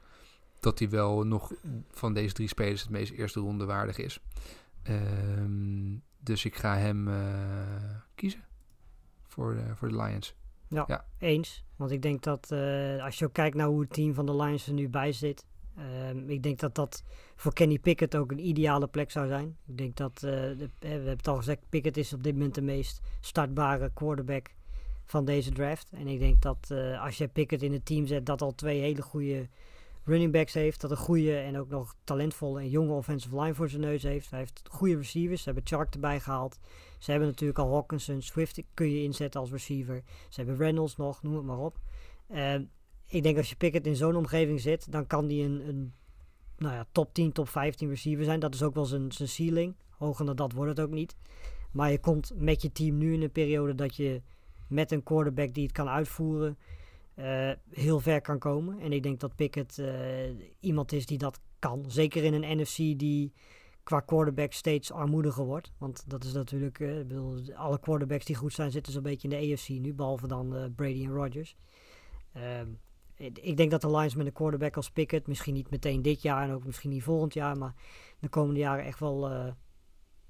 dat 0.60 0.78
hij 0.78 0.88
wel 0.90 1.24
nog 1.26 1.52
van 1.90 2.14
deze 2.14 2.34
drie 2.34 2.48
spelers 2.48 2.80
het 2.80 2.90
meest 2.90 3.12
eerste 3.12 3.40
ronde 3.40 3.64
waardig 3.64 3.98
is. 3.98 4.20
Ehm, 4.82 5.96
dus 6.18 6.44
ik 6.44 6.56
ga 6.56 6.76
hem 6.76 7.08
kiezen 8.14 8.44
voor, 9.26 9.54
de- 9.54 9.76
voor 9.76 9.88
de 9.88 9.96
Lions. 9.96 10.34
Eens. 11.18 11.64
Want 11.76 11.90
ik 11.90 12.02
denk 12.02 12.22
dat 12.22 12.52
als 13.00 13.18
je 13.18 13.24
ook 13.24 13.32
kijkt 13.32 13.56
naar 13.56 13.66
hoe 13.66 13.80
het 13.80 13.92
team 13.92 14.14
van 14.14 14.26
de 14.26 14.36
Lions 14.36 14.66
er 14.66 14.72
nu 14.72 14.88
bij 14.88 15.12
zit. 15.12 15.44
Ehm, 15.76 16.30
ik 16.30 16.42
denk 16.42 16.58
dat 16.58 16.74
dat 16.74 17.04
voor 17.36 17.52
Kenny 17.52 17.78
Pickett 17.78 18.16
ook 18.16 18.30
een 18.30 18.46
ideale 18.46 18.86
plek 18.86 19.10
zou 19.10 19.26
zijn. 19.26 19.56
Ik 19.66 19.78
denk 19.78 19.96
dat, 19.96 20.22
eh, 20.22 20.50
eh, 20.50 20.58
we 20.58 20.86
hebben 20.86 21.08
het 21.08 21.28
al 21.28 21.36
gezegd, 21.36 21.60
Pickett 21.68 21.96
is 21.96 22.12
op 22.12 22.22
dit 22.22 22.32
moment 22.32 22.54
de 22.54 22.62
meest 22.62 23.00
startbare 23.20 23.90
quarterback 23.94 24.54
van 25.04 25.24
deze 25.24 25.52
draft. 25.52 25.90
En 25.92 26.06
ik 26.06 26.18
denk 26.18 26.42
dat 26.42 26.70
eh, 26.70 27.02
als 27.04 27.18
je 27.18 27.28
Pickett 27.28 27.62
in 27.62 27.72
het 27.72 27.86
team 27.86 28.06
zet, 28.06 28.26
dat 28.26 28.42
al 28.42 28.54
twee 28.54 28.80
hele 28.80 29.02
goede 29.02 29.48
running 30.04 30.32
backs 30.32 30.52
heeft. 30.52 30.80
Dat 30.80 30.90
een 30.90 30.96
goede 30.96 31.36
en 31.36 31.58
ook 31.58 31.68
nog 31.68 31.94
talentvolle 32.04 32.60
en 32.60 32.68
jonge 32.68 32.92
offensive 32.92 33.40
line 33.40 33.54
voor 33.54 33.68
zijn 33.68 33.82
neus 33.82 34.02
heeft. 34.02 34.30
Hij 34.30 34.38
heeft 34.38 34.62
goede 34.70 34.96
receivers. 34.96 35.42
Ze 35.42 35.50
hebben 35.50 35.66
Chark 35.66 35.94
erbij 35.94 36.20
gehaald. 36.20 36.58
Ze 36.98 37.10
hebben 37.10 37.28
natuurlijk 37.28 37.58
al 37.58 37.72
Hawkinson, 37.72 38.22
Swift 38.22 38.62
kun 38.74 38.90
je 38.90 39.02
inzetten 39.02 39.40
als 39.40 39.50
receiver. 39.50 40.02
Ze 40.28 40.40
hebben 40.40 40.56
Reynolds 40.56 40.96
nog, 40.96 41.22
noem 41.22 41.34
het 41.34 41.44
maar 41.44 41.58
op. 41.58 41.78
Ehm, 42.28 42.64
ik 43.06 43.22
denk 43.22 43.36
als 43.36 43.48
je 43.48 43.56
Pickett 43.56 43.86
in 43.86 43.96
zo'n 43.96 44.16
omgeving 44.16 44.60
zit, 44.60 44.92
dan 44.92 45.06
kan 45.06 45.26
die 45.26 45.44
een, 45.44 45.68
een 45.68 45.92
nou 46.56 46.74
ja, 46.74 46.86
top 46.92 47.14
10, 47.14 47.32
top 47.32 47.48
15 47.48 47.88
receiver 47.88 48.24
zijn. 48.24 48.40
Dat 48.40 48.54
is 48.54 48.62
ook 48.62 48.74
wel 48.74 48.84
zijn, 48.84 49.12
zijn 49.12 49.28
ceiling. 49.28 49.74
Hoger 49.90 50.26
dan 50.26 50.36
dat 50.36 50.52
wordt 50.52 50.70
het 50.70 50.86
ook 50.86 50.92
niet. 50.92 51.16
Maar 51.72 51.90
je 51.90 51.98
komt 51.98 52.32
met 52.34 52.62
je 52.62 52.72
team 52.72 52.98
nu 52.98 53.12
in 53.14 53.22
een 53.22 53.32
periode 53.32 53.74
dat 53.74 53.96
je 53.96 54.22
met 54.68 54.92
een 54.92 55.02
quarterback 55.02 55.54
die 55.54 55.62
het 55.62 55.72
kan 55.72 55.88
uitvoeren, 55.88 56.58
eh, 57.14 57.50
heel 57.70 58.00
ver 58.00 58.20
kan 58.20 58.38
komen. 58.38 58.80
En 58.80 58.92
ik 58.92 59.02
denk 59.02 59.20
dat 59.20 59.36
Pickett 59.36 59.78
eh, 59.78 60.30
iemand 60.60 60.92
is 60.92 61.06
die 61.06 61.18
dat 61.18 61.40
kan. 61.58 61.84
Zeker 61.88 62.24
in 62.24 62.34
een 62.34 62.60
NFC 62.60 62.76
die 62.76 63.32
qua 63.82 64.00
quarterback 64.00 64.52
steeds 64.52 64.92
armoediger 64.92 65.44
wordt. 65.44 65.72
Want 65.78 66.04
dat 66.06 66.24
is 66.24 66.32
natuurlijk, 66.32 66.80
eh, 66.80 66.98
ik 66.98 67.08
bedoel, 67.08 67.54
alle 67.54 67.80
quarterbacks 67.80 68.24
die 68.24 68.36
goed 68.36 68.52
zijn 68.52 68.70
zitten 68.70 68.92
zo'n 68.92 69.02
beetje 69.02 69.28
in 69.28 69.38
de 69.38 69.52
AFC 69.52 69.68
nu, 69.68 69.94
behalve 69.94 70.26
dan 70.26 70.72
Brady 70.76 71.04
en 71.04 71.12
Rodgers. 71.12 71.56
Ehm, 73.16 73.30
ik 73.40 73.56
denk 73.56 73.70
dat 73.70 73.80
de 73.80 73.90
Lions 73.90 74.14
met 74.14 74.26
een 74.26 74.32
quarterback 74.32 74.76
als 74.76 74.90
Pickett, 74.90 75.26
misschien 75.26 75.54
niet 75.54 75.70
meteen 75.70 76.02
dit 76.02 76.22
jaar 76.22 76.42
en 76.48 76.54
ook 76.54 76.64
misschien 76.64 76.90
niet 76.90 77.02
volgend 77.02 77.34
jaar, 77.34 77.58
maar 77.58 77.74
de 78.18 78.28
komende 78.28 78.60
jaren 78.60 78.84
echt 78.84 79.00
wel 79.00 79.30
eh, 79.30 79.52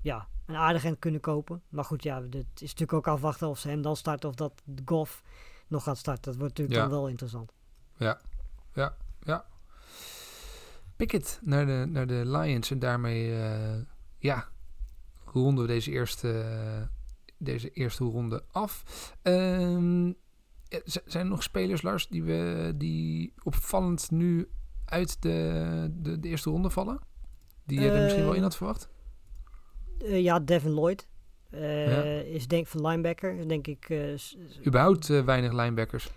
ja, 0.01 0.29
een 0.47 0.57
aardig 0.57 0.85
end 0.85 0.99
kunnen 0.99 1.21
kopen. 1.21 1.63
Maar 1.69 1.85
goed, 1.85 2.03
ja, 2.03 2.23
het 2.23 2.35
is 2.55 2.61
natuurlijk 2.61 2.93
ook 2.93 3.09
afwachten 3.09 3.49
of 3.49 3.59
ze 3.59 3.69
hem 3.69 3.83
dan 3.83 3.97
starten 3.97 4.29
of 4.29 4.35
dat 4.35 4.63
de 4.65 4.83
Goff 4.85 5.23
nog 5.67 5.83
gaat 5.83 5.99
starten. 5.99 6.23
Dat 6.25 6.41
wordt 6.41 6.59
natuurlijk 6.59 6.77
Ja. 6.79 6.89
dan 6.89 6.99
wel 6.99 7.09
interessant. 7.09 7.53
Pickett 10.97 11.39
naar 11.43 11.67
de, 11.67 11.87
naar 11.89 12.07
de 12.07 12.23
Lions. 12.27 12.71
En 12.71 12.79
daarmee, 12.79 13.43
eh, 13.43 13.81
ja, 14.19 14.49
ronden 15.25 15.65
we 15.67 15.71
deze 15.73 15.91
eerste, 15.91 16.41
eh, 16.41 16.83
deze 17.39 17.71
eerste 17.71 18.05
ronde 18.05 18.45
af. 18.53 18.85
Ehm, 19.23 20.07
eh, 20.09 20.15
zijn 20.85 21.25
er 21.25 21.31
nog 21.31 21.43
spelers, 21.43 21.83
Lars, 21.83 22.09
die, 22.09 22.23
we, 22.23 22.73
die 22.77 23.33
opvallend 23.43 24.11
nu 24.11 24.49
uit 24.85 25.23
de, 25.23 25.89
de, 25.93 26.21
de 26.21 26.29
eerste 26.29 26.51
ronde 26.51 26.71
vallen? 26.71 26.99
Die 27.67 27.81
je 27.81 27.91
er 27.91 28.03
misschien 28.03 28.25
wel 28.25 28.33
in 28.35 28.43
had 28.43 28.57
verwacht? 28.57 28.89
Eh, 29.99 30.23
ja, 30.23 30.41
Devin 30.41 30.71
Lloyd 30.71 31.09
eh, 31.51 31.87
Ja. 31.91 32.03
is 32.23 32.47
denk 32.49 32.67
van 32.67 32.87
linebacker, 32.87 33.35
is 33.35 33.47
denk 33.47 33.67
ik. 33.67 33.89
eh, 33.89 34.15
Überhaupt 34.67 35.11
eh, 35.11 35.25
weinig 35.25 35.53
linebackers. 35.53 36.11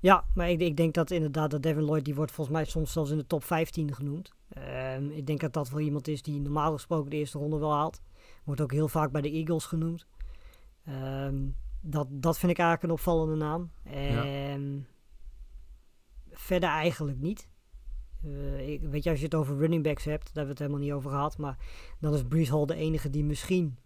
ja, 0.00 0.24
maar 0.34 0.50
ik, 0.50 0.60
ik 0.60 0.76
denk 0.76 0.94
dat 0.94 1.10
inderdaad 1.10 1.50
dat 1.50 1.62
Devin 1.62 1.82
Lloyd, 1.84 2.04
die 2.04 2.14
wordt 2.14 2.32
volgens 2.32 2.56
mij 2.56 2.64
soms 2.64 2.92
zelfs 2.92 3.10
in 3.10 3.16
de 3.18 3.26
top 3.26 3.44
15 3.44 3.94
genoemd. 3.94 4.32
Ehm, 4.48 5.10
ik 5.10 5.26
denk 5.26 5.40
dat 5.40 5.52
dat 5.52 5.70
wel 5.70 5.80
iemand 5.80 6.08
is 6.08 6.22
die 6.22 6.40
normaal 6.40 6.72
gesproken 6.72 7.10
de 7.10 7.16
eerste 7.16 7.38
ronde 7.38 7.58
wel 7.58 7.72
haalt. 7.72 8.00
Wordt 8.44 8.60
ook 8.60 8.72
heel 8.72 8.88
vaak 8.88 9.10
bij 9.10 9.20
de 9.20 9.30
Eagles 9.30 9.64
genoemd. 9.64 10.06
Ehm, 10.84 11.36
dat, 11.80 12.06
dat 12.10 12.38
vind 12.38 12.52
ik 12.52 12.58
eigenlijk 12.58 12.88
een 12.88 12.98
opvallende 12.98 13.34
naam. 13.44 13.70
Ehm, 13.84 14.78
Verder 16.32 16.68
eigenlijk 16.68 17.18
niet. 17.20 17.48
Eh, 18.24 18.68
ik, 18.68 18.82
weet 18.82 19.02
je, 19.04 19.10
als 19.10 19.18
je 19.18 19.24
het 19.24 19.34
over 19.34 19.56
running 19.56 19.82
backs 19.82 20.04
hebt, 20.04 20.24
daar 20.24 20.34
hebben 20.34 20.44
we 20.44 20.50
het 20.50 20.58
helemaal 20.58 20.80
niet 20.80 20.92
over 20.92 21.10
gehad. 21.10 21.38
Maar 21.38 21.56
dan 22.00 22.14
is 22.14 22.22
Brees 22.24 22.48
Hall 22.48 22.64
de 22.66 22.74
enige 22.74 23.10
die 23.10 23.24
misschien 23.24 23.76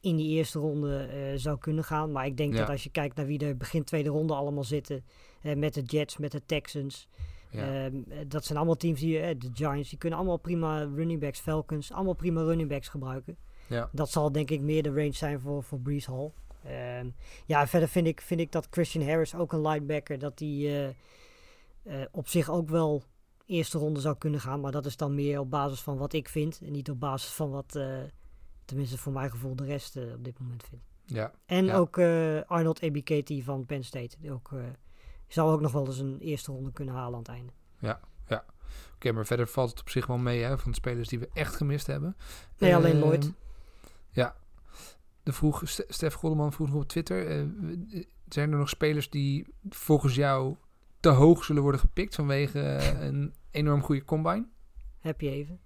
in 0.00 0.16
die 0.16 0.28
eerste 0.28 0.58
ronde 0.58 0.96
eh, 0.98 1.38
zou 1.38 1.58
kunnen 1.58 1.84
gaan. 1.84 2.12
Maar 2.12 2.26
ik 2.26 2.36
denk 2.36 2.52
Ja. 2.52 2.58
dat 2.58 2.68
als 2.68 2.84
je 2.84 2.90
kijkt 2.90 3.16
naar 3.16 3.26
wie 3.26 3.38
er 3.38 3.56
begin 3.56 3.84
tweede 3.84 4.08
ronde 4.08 4.34
allemaal 4.34 4.64
zitten. 4.64 5.04
eh, 5.42 5.56
met 5.56 5.74
de 5.74 5.82
Jets, 5.82 6.16
met 6.16 6.32
de 6.32 6.42
Texans. 6.46 7.08
Ja. 7.50 7.84
Ehm, 7.84 7.96
eh, 8.08 8.18
dat 8.28 8.44
zijn 8.44 8.58
allemaal 8.58 8.76
teams 8.76 9.00
die, 9.00 9.36
de 9.38 9.50
Giants, 9.54 9.88
die 9.88 9.98
kunnen 9.98 10.18
allemaal 10.18 10.36
prima 10.38 10.82
running 10.82 11.20
backs, 11.20 11.40
Falcons, 11.40 11.92
allemaal 11.92 12.14
prima 12.14 12.42
running 12.42 12.68
backs 12.68 12.88
gebruiken. 12.88 13.36
ja. 13.66 13.88
Dat 13.92 14.10
zal 14.10 14.32
denk 14.32 14.50
ik 14.50 14.60
meer 14.60 14.82
de 14.82 14.88
range 14.92 15.12
zijn 15.12 15.40
voor, 15.40 15.62
voor 15.62 15.80
Brees 15.80 16.06
Hall. 16.06 16.30
Ehm, 16.66 17.08
ja, 17.46 17.66
verder 17.66 17.88
vind 17.88 18.06
ik, 18.06 18.20
vind 18.20 18.40
ik 18.40 18.52
dat 18.52 18.66
Christian 18.70 19.08
Harris, 19.08 19.34
ook 19.34 19.52
een 19.52 19.66
linebacker, 19.66 20.18
dat 20.18 20.38
die 20.38 20.68
eh, 20.68 20.88
eh, 21.82 22.06
op 22.12 22.28
zich 22.28 22.50
ook 22.50 22.68
wel 22.68 23.02
eerste 23.46 23.78
ronde 23.78 24.00
zou 24.00 24.16
kunnen 24.18 24.40
gaan. 24.40 24.60
Maar 24.60 24.72
dat 24.72 24.86
is 24.86 24.96
dan 24.96 25.14
meer 25.14 25.38
op 25.40 25.50
basis 25.50 25.80
van 25.80 25.96
wat 25.96 26.12
ik 26.12 26.28
vind. 26.28 26.60
En 26.64 26.72
niet 26.72 26.90
op 26.90 27.00
basis 27.00 27.30
van 27.30 27.50
wat, 27.50 27.74
eh, 27.76 27.98
tenminste 28.64 28.98
voor 28.98 29.12
mijn 29.12 29.30
gevoel, 29.30 29.56
de 29.56 29.64
rest 29.64 29.96
op 29.96 30.24
dit 30.24 30.38
moment 30.38 30.64
vindt. 30.68 30.84
ja. 31.04 31.32
En 31.46 31.64
Ja. 31.64 31.76
ook 31.76 31.98
Arnold 32.46 32.80
Ebiketie 32.82 33.44
van 33.44 33.66
Penn 33.66 33.84
State. 33.84 34.16
Die 34.20 34.32
ook, 34.32 34.50
zou 35.26 35.52
ook 35.52 35.60
nog 35.60 35.72
wel 35.72 35.86
eens 35.86 35.98
een 35.98 36.18
eerste 36.20 36.52
ronde 36.52 36.72
kunnen 36.72 36.94
halen 36.94 37.12
aan 37.12 37.18
het 37.18 37.28
einde. 37.28 37.52
Oké, 38.94 39.12
maar 39.12 39.26
verder 39.26 39.46
valt 39.48 39.70
het 39.70 39.80
op 39.80 39.88
zich 39.88 40.06
wel 40.06 40.16
mee 40.18 40.42
hè, 40.42 40.58
van 40.58 40.70
de 40.70 40.76
spelers 40.76 41.08
die 41.08 41.18
we 41.18 41.28
echt 41.32 41.56
gemist 41.56 41.86
hebben. 41.86 42.16
Nee, 42.58 42.74
alleen 42.74 42.92
Ehm, 42.96 43.00
Lloyd. 43.00 43.32
Ja. 44.10 44.36
De 45.26 45.32
vroeg, 45.32 45.62
Ste- 45.64 45.84
Stef 45.88 46.14
Golleman 46.14 46.52
vroeg 46.52 46.68
nog 46.68 46.82
op 46.82 46.88
Twitter. 46.88 47.26
eh, 47.26 47.42
w- 47.60 48.02
zijn 48.28 48.52
er 48.52 48.58
nog 48.58 48.68
spelers 48.68 49.10
die 49.10 49.46
volgens 49.68 50.14
jou 50.14 50.56
te 51.00 51.08
hoog 51.08 51.44
zullen 51.44 51.62
worden 51.62 51.80
gepikt 51.80 52.14
vanwege 52.14 52.60
eh, 52.60 53.06
een 53.06 53.34
enorm 53.50 53.82
goede 53.82 54.04
combine? 54.04 54.46
Heb 55.00 55.20
je 55.20 55.30
even. 55.30 55.58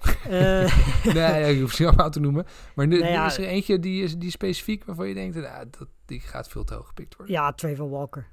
Eh, 0.28 1.04
nee, 1.14 1.54
je 1.54 1.60
hoeft 1.60 1.76
ze 1.76 1.82
niet 1.82 1.90
allemaal 1.90 2.10
te 2.10 2.20
noemen. 2.20 2.46
Maar 2.74 2.86
nu, 2.86 2.98
Nou 2.98 3.12
ja, 3.12 3.26
is 3.26 3.38
er 3.38 3.44
eentje 3.44 3.78
die 3.78 4.02
is 4.02 4.16
die 4.18 4.30
specifiek 4.30 4.84
waarvan 4.84 5.08
je 5.08 5.14
denkt, 5.14 5.36
nou, 5.36 5.66
dat, 5.70 5.88
die 6.04 6.20
gaat 6.20 6.48
veel 6.48 6.64
te 6.64 6.74
hoog 6.74 6.86
gepikt 6.86 7.16
worden. 7.16 7.34
Ja, 7.34 7.52
Trayvon 7.52 7.90
Walker. 7.90 8.26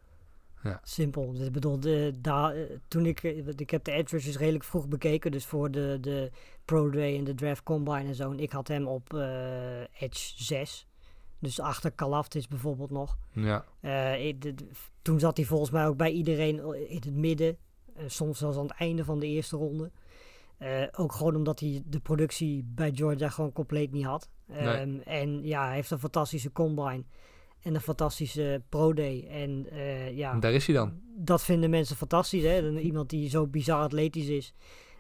Ja. 0.64 0.80
Simpel. 0.84 1.32
Dus 1.32 1.46
ik 1.46 1.52
bedoel, 1.52 1.80
de, 1.80 2.14
daar, 2.22 2.56
eh, 2.56 2.64
toen 2.88 3.06
ik, 3.06 3.24
eh, 3.24 3.48
ik 3.48 3.70
heb 3.70 3.84
de 3.84 4.04
rushes 4.06 4.38
redelijk 4.38 4.64
vroeg 4.64 4.88
bekeken, 4.88 5.32
dus 5.32 5.46
voor 5.46 5.72
de, 5.72 5.98
de 6.02 6.32
Pro 6.66 6.90
Day 6.90 7.18
en 7.18 7.24
de 7.24 7.34
Draft 7.36 7.64
Combine 7.64 8.04
en 8.08 8.16
zo. 8.16 8.32
En 8.32 8.40
ik 8.40 8.52
had 8.52 8.68
hem 8.68 8.88
op 8.88 9.14
eh, 9.14 9.80
edge 10.00 10.44
6. 10.44 10.88
Dus 11.40 11.60
achter 11.60 11.92
Kalaftis 11.92 12.48
bijvoorbeeld 12.48 12.92
nog. 12.92 13.18
Ja, 13.82 14.14
ik- 14.14 14.42
de- 14.42 14.54
de- 14.56 14.68
toen 15.02 15.20
zat 15.20 15.38
hij 15.38 15.46
volgens 15.46 15.72
mij 15.72 15.88
ook 15.88 15.98
bij 15.98 16.12
iedereen 16.12 16.76
in 16.90 16.96
het 16.96 17.14
midden. 17.16 17.58
eh, 17.96 18.04
soms 18.08 18.38
zelfs 18.38 18.58
aan 18.58 18.64
het 18.68 18.76
einde 18.78 19.04
van 19.06 19.20
de 19.20 19.28
eerste 19.28 19.58
ronde. 19.58 19.92
Ook 20.92 21.12
gewoon 21.12 21.36
omdat 21.36 21.60
hij 21.60 21.82
de 21.86 22.00
productie 22.00 22.64
bij 22.68 22.92
Georgia 22.96 23.30
gewoon 23.30 23.52
compleet 23.52 23.92
niet 23.92 24.06
had. 24.06 24.30
Nee. 24.46 24.60
Ehm, 24.60 25.00
En 25.06 25.44
ja, 25.44 25.66
hij 25.66 25.76
heeft 25.76 25.92
een 25.92 26.00
fantastische 26.00 26.52
combine. 26.52 27.04
En 27.62 27.76
een 27.76 27.82
fantastische 27.82 28.62
pro 28.70 28.94
day. 28.94 29.28
En 29.30 29.70
eh, 29.70 30.18
ja, 30.18 30.40
daar 30.40 30.54
is 30.54 30.66
hij 30.66 30.76
dan. 30.76 31.00
dat 31.16 31.44
vinden 31.44 31.70
mensen 31.70 31.96
fantastisch. 31.96 32.44
Hè? 32.44 32.62
Dan 32.62 32.78
Iemand 32.78 33.10
die 33.10 33.30
zo 33.30 33.48
bizar 33.48 33.82
atletisch 33.82 34.28
is. 34.28 34.54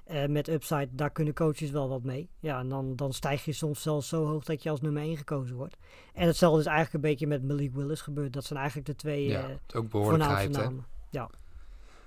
eh, 0.05 0.25
met 0.27 0.47
upside, 0.47 0.87
daar 0.91 1.11
kunnen 1.11 1.33
coaches 1.33 1.71
wel 1.71 1.89
wat 1.89 2.03
mee. 2.03 2.29
Ja, 2.39 2.59
en 2.59 2.69
dan, 2.69 2.95
dan 2.95 3.13
stijg 3.13 3.45
je 3.45 3.53
soms 3.53 3.81
zelfs 3.81 4.07
zo 4.07 4.25
hoog 4.25 4.43
dat 4.43 4.63
je 4.63 4.69
als 4.69 4.81
nummer 4.81 5.01
1 5.03 5.17
gekozen 5.17 5.55
wordt. 5.55 5.77
En 6.13 6.27
hetzelfde 6.27 6.59
is 6.59 6.65
eigenlijk 6.65 6.95
een 7.03 7.09
beetje 7.09 7.27
met 7.27 7.43
Malik 7.43 7.73
Willis 7.73 8.01
gebeurd. 8.01 8.33
Dat 8.33 8.43
zijn 8.45 8.59
eigenlijk 8.59 8.87
de 8.87 8.95
twee 8.95 9.25
Ja, 9.27 9.49
eh, 9.49 9.55
ook 9.75 9.89
behoorlijk 9.89 10.23
hè. 10.23 10.47
namen. 10.49 10.85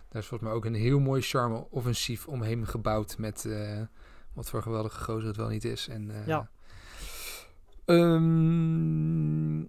Daar 0.08 0.22
is 0.22 0.28
volgens 0.28 0.48
mij 0.50 0.58
ook 0.58 0.64
een 0.64 0.74
heel 0.74 0.98
mooi 1.00 1.22
charme 1.22 1.66
offensief 1.70 2.26
omheen 2.26 2.66
gebouwd 2.66 3.18
met 3.18 3.48
wat 4.32 4.50
voor 4.50 4.62
geweldige 4.62 5.04
gozer 5.04 5.26
het 5.28 5.36
wel 5.36 5.48
niet 5.48 5.64
is. 5.64 5.88
En, 5.88 6.10
Ja. 6.26 6.48
ehm, 7.84 9.64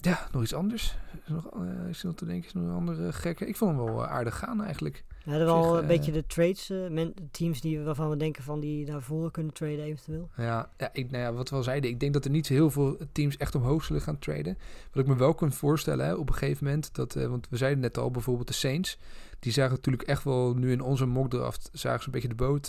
ja, 0.00 0.28
nog 0.32 0.42
iets 0.42 0.54
anders. 0.54 0.96
Is 1.12 1.26
er 1.26 1.32
nog, 1.32 1.46
eh, 1.54 1.88
is 1.88 2.00
er 2.00 2.06
nog 2.06 2.16
te 2.16 2.24
denken, 2.24 2.46
is 2.46 2.54
er 2.54 2.60
nog 2.60 2.68
een 2.68 2.74
andere 2.74 3.12
gekke? 3.12 3.46
Ik 3.46 3.56
vond 3.56 3.76
hem 3.76 3.84
wel 3.84 4.04
eh, 4.04 4.10
aardig 4.10 4.38
gaan 4.38 4.62
eigenlijk. 4.62 5.04
We 5.24 5.30
hadden 5.30 5.48
wel 5.48 5.76
een 5.76 5.82
eh, 5.82 5.88
beetje 5.88 6.12
de 6.12 6.26
trades, 6.26 6.68
men- 6.68 7.14
teams 7.30 7.60
die, 7.60 7.80
waarvan 7.80 8.10
we 8.10 8.16
denken 8.16 8.42
van 8.42 8.60
die 8.60 8.86
naar 8.86 9.02
voren 9.02 9.30
kunnen 9.30 9.52
traden 9.52 9.84
eventueel. 9.84 10.30
Ja, 10.36 10.70
ja, 10.76 10.90
ik, 10.92 11.10
nou 11.10 11.22
ja, 11.22 11.32
wat 11.32 11.50
we 11.50 11.56
al 11.56 11.62
zeiden, 11.62 11.90
ik 11.90 12.00
denk 12.00 12.12
dat 12.12 12.24
er 12.24 12.30
niet 12.30 12.46
zo 12.46 12.52
heel 12.52 12.70
veel 12.70 12.96
teams 13.12 13.36
echt 13.36 13.54
omhoog 13.54 13.84
zullen 13.84 14.02
gaan 14.02 14.18
traden. 14.18 14.58
Wat 14.92 15.02
ik 15.02 15.08
me 15.08 15.16
wel 15.16 15.34
kan 15.34 15.52
voorstellen 15.52 16.06
hè, 16.06 16.14
op 16.14 16.28
een 16.28 16.34
gegeven 16.34 16.64
moment, 16.64 16.94
dat, 16.94 17.14
want 17.14 17.48
we 17.50 17.56
zeiden 17.56 17.80
net 17.80 17.98
al, 17.98 18.10
bijvoorbeeld 18.10 18.48
de 18.48 18.54
Saints, 18.54 18.98
Die 19.40 19.52
zagen 19.52 19.74
natuurlijk 19.74 20.08
echt 20.08 20.24
wel 20.24 20.54
nu 20.54 20.72
in 20.72 20.80
onze 20.80 21.06
mockdraft... 21.06 21.70
zagen 21.72 22.00
ze 22.00 22.06
een 22.06 22.12
beetje 22.12 22.28
de 22.28 22.34
boot... 22.34 22.66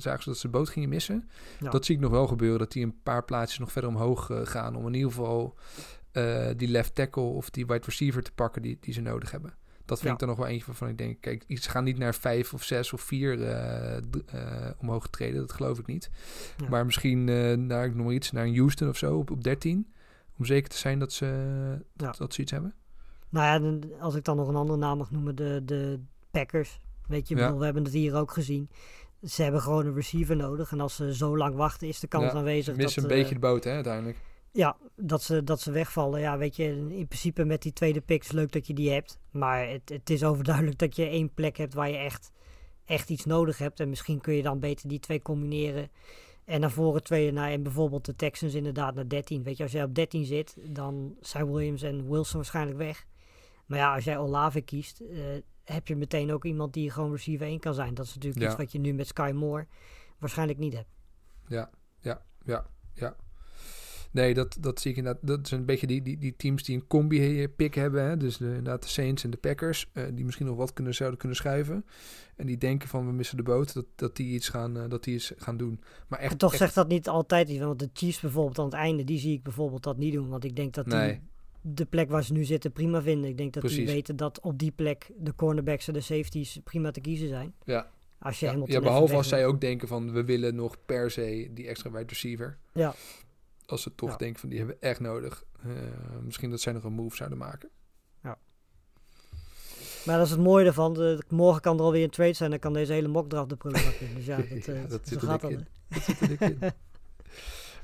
zagen 0.00 0.22
ze 0.22 0.28
dat 0.28 0.38
ze 0.38 0.46
de 0.46 0.52
boot 0.52 0.68
gingen 0.68 0.88
missen. 0.88 1.28
Ja. 1.60 1.70
Dat 1.70 1.84
zie 1.84 1.94
ik 1.94 2.00
nog 2.00 2.10
wel 2.10 2.26
gebeuren. 2.26 2.58
Dat 2.58 2.72
die 2.72 2.84
een 2.84 3.02
paar 3.02 3.24
plaatsjes 3.24 3.58
nog 3.58 3.72
verder 3.72 3.90
omhoog 3.90 4.30
gaan... 4.42 4.76
om 4.76 4.86
in 4.86 4.94
ieder 4.94 5.10
geval 5.10 5.54
eh, 6.18 6.54
die 6.56 6.68
left 6.68 6.94
tackle 6.94 7.22
of 7.22 7.50
die 7.50 7.66
wide 7.66 7.84
receiver 7.84 8.22
te 8.22 8.32
pakken... 8.32 8.62
die, 8.62 8.76
die 8.80 8.94
ze 8.94 9.00
nodig 9.00 9.30
hebben. 9.30 9.54
Dat 9.84 9.96
vind 9.98 10.08
Ja. 10.08 10.12
ik 10.12 10.18
dan 10.18 10.28
nog 10.28 10.38
wel 10.38 10.46
eentje 10.46 10.66
waarvan 10.66 10.88
ik 10.88 10.98
denk... 10.98 11.20
kijk, 11.20 11.44
ze 11.48 11.70
gaan 11.70 11.84
niet 11.84 11.98
naar 11.98 12.14
vijf 12.14 12.54
of 12.54 12.62
zes 12.64 12.92
of 12.92 13.00
vier 13.00 13.36
d- 13.36 14.32
eh, 14.32 14.66
omhoog 14.78 15.08
treden. 15.08 15.40
Dat 15.40 15.52
geloof 15.52 15.78
ik 15.78 15.86
niet. 15.86 16.10
Ja. 16.56 16.68
Maar 16.68 16.84
misschien 16.84 17.24
naar, 17.66 17.84
ik 17.84 17.94
noem 17.94 18.04
maar 18.04 18.14
iets, 18.14 18.32
naar 18.32 18.44
een 18.44 18.56
Houston 18.56 18.88
of 18.88 18.96
zo 18.96 19.16
op, 19.16 19.30
op 19.30 19.44
13... 19.44 19.92
om 20.38 20.44
zeker 20.44 20.68
te 20.68 20.76
zijn 20.76 20.98
dat 20.98 21.12
ze, 21.12 21.26
dat, 21.94 22.06
Ja. 22.12 22.18
dat 22.18 22.34
ze 22.34 22.40
iets 22.42 22.50
hebben. 22.52 22.74
Nou 23.28 23.80
ja, 23.80 23.88
als 24.00 24.14
ik 24.14 24.24
dan 24.24 24.36
nog 24.36 24.48
een 24.48 24.56
andere 24.56 24.78
naam 24.78 24.98
mag 24.98 25.10
noemen, 25.10 25.36
de, 25.36 25.62
de 25.64 26.00
Packers. 26.30 26.80
Weet 27.06 27.28
je, 27.28 27.34
bedoel, 27.34 27.58
we 27.58 27.64
hebben 27.64 27.84
het 27.84 27.92
hier 27.92 28.14
ook 28.14 28.32
gezien. 28.32 28.70
Ze 29.22 29.42
hebben 29.42 29.60
gewoon 29.60 29.86
een 29.86 29.94
receiver 29.94 30.36
nodig. 30.36 30.72
En 30.72 30.80
als 30.80 30.96
ze 30.96 31.14
zo 31.14 31.36
lang 31.36 31.54
wachten, 31.54 31.88
is 31.88 32.00
de 32.00 32.06
kans 32.06 32.24
Ja, 32.24 32.38
aanwezig 32.38 32.64
Ze 32.64 32.70
dat, 32.70 32.78
missen 32.80 33.02
een 33.04 33.10
eh, 33.10 33.16
beetje 33.16 33.34
de 33.34 33.40
boot, 33.40 33.64
hè, 33.64 33.70
uiteindelijk. 33.72 34.16
Ja, 34.52 34.76
dat, 34.96 35.22
ze, 35.22 35.44
dat 35.44 35.60
ze 35.60 35.70
wegvallen. 35.70 36.20
Ja, 36.20 36.38
weet 36.38 36.56
je, 36.56 36.64
in 36.88 37.06
principe 37.06 37.44
met 37.44 37.62
die 37.62 37.72
tweede 37.72 38.00
pick 38.00 38.22
is 38.22 38.32
leuk 38.32 38.52
dat 38.52 38.66
je 38.66 38.74
die 38.74 38.90
hebt. 38.90 39.18
Maar 39.30 39.68
het, 39.68 39.88
het 39.88 40.10
is 40.10 40.24
overduidelijk 40.24 40.78
dat 40.78 40.96
je 40.96 41.06
één 41.06 41.34
plek 41.34 41.56
hebt 41.56 41.74
waar 41.74 41.90
je 41.90 41.96
echt, 41.96 42.30
echt 42.84 43.10
iets 43.10 43.24
nodig 43.24 43.58
hebt. 43.58 43.80
En 43.80 43.88
misschien 43.88 44.20
kun 44.20 44.34
je 44.34 44.42
dan 44.42 44.60
beter 44.60 44.88
die 44.88 44.98
twee 45.00 45.22
combineren. 45.22 45.90
En 46.44 46.60
naar 46.60 46.70
voren 46.70 47.02
tweede 47.02 47.32
naar 47.32 47.50
en 47.50 47.62
bijvoorbeeld 47.62 48.04
de 48.04 48.16
Texans 48.16 48.54
inderdaad 48.54 48.94
naar 48.94 49.08
13. 49.08 49.42
Weet 49.42 49.56
je, 49.56 49.62
als 49.62 49.72
jij 49.72 49.84
op 49.84 49.94
13 49.94 50.24
zit, 50.24 50.56
dan 50.70 51.16
zijn 51.20 51.52
Williams 51.52 51.82
en 51.82 52.10
Wilson 52.10 52.36
waarschijnlijk 52.36 52.78
weg. 52.78 53.06
Maar 53.66 53.78
ja, 53.78 53.94
als 53.94 54.04
jij 54.04 54.18
Olave 54.18 54.60
kiest, 54.60 55.00
eh, 55.00 55.18
heb 55.64 55.86
je 55.88 55.96
meteen 55.96 56.32
ook 56.32 56.44
iemand 56.44 56.72
die 56.72 56.90
gewoon 56.90 57.10
receiver 57.10 57.46
1 57.46 57.58
kan 57.60 57.74
zijn. 57.74 57.94
Dat 57.94 58.06
is 58.06 58.14
natuurlijk 58.14 58.42
Ja. 58.42 58.48
iets 58.48 58.56
wat 58.56 58.72
je 58.72 58.78
nu 58.78 58.92
met 58.92 59.06
Sky 59.06 59.30
Moore 59.34 59.66
waarschijnlijk 60.18 60.58
niet 60.58 60.74
hebt. 60.74 60.88
Ja, 61.48 61.70
ja, 61.98 62.22
ja, 62.44 62.66
ja. 62.94 63.16
Nee, 64.10 64.34
dat, 64.34 64.56
dat 64.60 64.80
zie 64.80 64.90
ik 64.90 64.96
inderdaad. 64.96 65.26
Dat 65.26 65.48
zijn 65.48 65.60
een 65.60 65.66
beetje 65.66 65.86
die, 65.86 66.02
die, 66.02 66.18
die 66.18 66.34
teams 66.36 66.62
die 66.62 66.76
een 66.76 66.86
combi-pick 66.86 67.74
hebben. 67.74 68.02
Hè? 68.04 68.16
Dus 68.16 68.36
de, 68.36 68.44
inderdaad 68.46 68.82
de 68.82 68.88
Saints 68.88 69.24
en 69.24 69.30
de 69.30 69.36
Packers. 69.36 69.86
eh, 69.92 70.04
die 70.12 70.24
misschien 70.24 70.46
nog 70.46 70.56
wat 70.56 70.72
kunnen, 70.72 70.94
zouden 70.94 71.18
kunnen 71.18 71.36
schuiven. 71.36 71.84
En 72.36 72.46
die 72.46 72.58
denken 72.58 72.88
van 72.88 73.06
we 73.06 73.12
missen 73.12 73.36
de 73.36 73.42
boot. 73.42 73.74
Dat, 73.74 73.84
dat 73.94 74.16
die 74.16 74.34
iets 74.34 74.48
gaan, 74.48 74.76
eh, 74.78 74.88
dat 74.88 75.04
die 75.04 75.14
iets 75.14 75.32
gaan 75.36 75.56
doen. 75.56 75.80
Maar 76.08 76.18
echt. 76.18 76.32
En 76.32 76.38
toch 76.38 76.50
echt- 76.50 76.60
zegt 76.60 76.74
dat 76.74 76.88
niet 76.88 77.08
altijd 77.08 77.48
iets. 77.48 77.60
Want 77.60 77.78
de 77.78 77.90
Chiefs 77.92 78.20
bijvoorbeeld 78.20 78.58
aan 78.58 78.64
het 78.64 78.74
einde, 78.74 79.04
die 79.04 79.18
zie 79.18 79.32
ik 79.32 79.42
bijvoorbeeld 79.42 79.82
dat 79.82 79.96
niet 79.98 80.12
doen. 80.12 80.28
Want 80.28 80.44
ik 80.44 80.56
denk 80.56 80.74
dat 80.74 80.90
die 80.90 81.20
de 81.60 81.84
plek 81.84 82.10
waar 82.10 82.24
ze 82.24 82.32
nu 82.32 82.44
zitten 82.44 82.72
prima 82.72 83.02
vinden. 83.02 83.30
Ik 83.30 83.36
denk 83.36 83.52
dat 83.52 83.62
die 83.62 83.72
Precies. 83.72 83.92
weten 83.92 84.16
dat 84.16 84.40
op 84.40 84.58
die 84.58 84.70
plek 84.70 85.10
de 85.18 85.34
cornerbacks 85.34 85.88
en 85.88 85.92
de 85.94 86.00
safeties 86.00 86.58
prima 86.64 86.90
te 86.90 87.00
kiezen 87.00 87.28
zijn. 87.28 87.52
ja. 87.64 87.90
Als 88.20 88.40
je 88.40 88.62
Ja, 88.66 88.80
behalve 88.80 89.14
als 89.14 89.28
zij 89.28 89.46
ook 89.46 89.60
denken 89.60 89.88
van 89.88 90.12
we 90.12 90.24
willen 90.24 90.54
nog 90.54 90.76
per 90.86 91.10
se 91.10 91.48
die 91.54 91.66
extra 91.66 91.90
wide 91.90 92.04
receiver. 92.08 92.58
Ja. 92.72 92.94
Als 93.68 93.82
ze 93.82 93.94
toch 93.94 94.10
Ja. 94.10 94.16
denken 94.16 94.40
van 94.40 94.48
die 94.48 94.58
hebben 94.58 94.76
we 94.80 94.86
echt 94.86 95.00
nodig. 95.00 95.44
Eh, 95.62 95.70
misschien 96.22 96.50
dat 96.50 96.60
zij 96.60 96.72
nog 96.72 96.84
een 96.84 96.92
move 96.92 97.16
zouden 97.16 97.38
maken. 97.38 97.68
Maar 100.06 100.16
dat 100.16 100.26
is 100.26 100.32
het 100.32 100.40
mooie 100.40 100.66
ervan. 100.66 100.94
De, 100.94 101.22
morgen 101.28 101.60
kan 101.62 101.76
er 101.78 101.82
alweer 101.82 102.04
een 102.04 102.10
trade 102.10 102.32
zijn. 102.32 102.50
Dan 102.50 102.58
kan 102.58 102.72
deze 102.72 102.92
hele 102.92 103.08
mockdraft 103.08 103.48
de 103.48 103.56
prullenbak 103.56 103.92
in. 103.92 104.14
Dus 104.14 104.24
ja, 104.26 104.36
dat, 104.36 104.46
eh, 104.46 104.82
Ja, 104.82 104.88
dat 104.88 105.00
zo 105.08 105.14
zit 105.14 105.22
er 105.22 105.28
gaat 105.28 105.40
dik 105.40 105.50
dat. 105.50 105.50
in. 105.50 105.66
hè. 105.88 105.96
Dat 105.96 106.02
zit 106.02 106.20
er 106.40 106.42
in. 106.42 106.58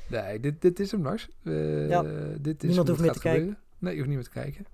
Nee, 0.09 0.41
dit, 0.41 0.63
dit 0.63 0.81
is 0.81 0.91
hem, 0.91 1.03
Lars. 1.03 1.29
Eh, 1.43 1.89
Ja. 1.89 2.03
dit 2.39 2.63
is 2.63 2.69
Niemand 2.69 2.89
hoe 2.89 2.97
hoeft 2.97 3.01
meer 3.01 3.13
te 3.13 3.19
kijken. 3.19 3.59
Nee, 3.79 3.91
je 3.93 3.97
hoeft 3.99 4.09
niet 4.09 4.19
meer 4.19 4.27
te 4.29 4.33
kijken. 4.41 4.67
Nee, 4.67 4.69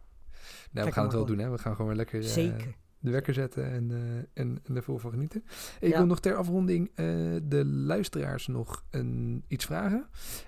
we 0.72 0.80
Kijk 0.80 0.92
gaan 0.94 1.04
het 1.04 1.12
wel 1.12 1.24
doen, 1.26 1.38
hè. 1.38 1.50
We 1.50 1.58
gaan 1.58 1.72
gewoon 1.72 1.86
weer 1.86 1.96
lekker 1.96 2.20
eh, 2.20 2.26
Zeker. 2.28 2.74
De 3.00 3.10
wekker 3.10 3.34
zetten 3.34 3.70
en, 3.70 3.90
eh, 3.90 4.42
en, 4.42 4.58
en 4.64 4.76
ervoor 4.76 5.00
van 5.00 5.10
genieten. 5.10 5.44
Ik 5.80 5.90
Ja. 5.90 5.96
wil 5.96 6.06
nog 6.06 6.20
ter 6.20 6.34
afronding 6.34 6.90
eh, 6.94 7.06
de 7.42 7.64
luisteraars 7.64 8.46
nog 8.46 8.84
een, 8.90 9.44
iets 9.48 9.64
vragen. 9.64 10.06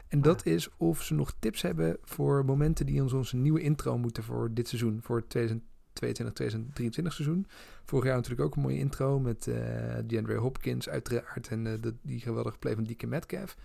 En 0.09 0.23
dat 0.23 0.41
Ah. 0.47 0.53
is 0.53 0.69
of 0.77 1.03
ze 1.03 1.15
nog 1.15 1.35
tips 1.39 1.63
hebben 1.63 1.97
voor 2.03 2.45
momenten 2.45 2.87
die 2.87 3.03
ons 3.03 3.13
onze 3.13 3.37
nieuwe 3.37 3.61
intro 3.61 3.99
moeten 3.99 4.23
voor 4.23 4.55
dit 4.55 4.69
seizoen. 4.69 5.01
Voor 5.03 5.17
het 5.17 5.29
2022, 5.29 6.35
2023 6.35 7.13
seizoen. 7.13 7.47
Vorig 7.85 8.05
jaar 8.07 8.15
natuurlijk 8.17 8.43
ook 8.43 8.57
een 8.57 8.63
mooie 8.63 8.79
intro 8.79 9.21
met 9.21 9.47
eh 9.47 9.95
DeAndre 10.07 10.37
Hopkins 10.37 10.89
uiteraard. 10.89 11.49
En 11.49 11.65
de, 11.65 11.95
die 12.03 12.21
geweldige 12.21 12.59
play 12.59 12.75
van 12.75 12.85
Dieke 12.85 13.07
Metcalf. 13.07 13.57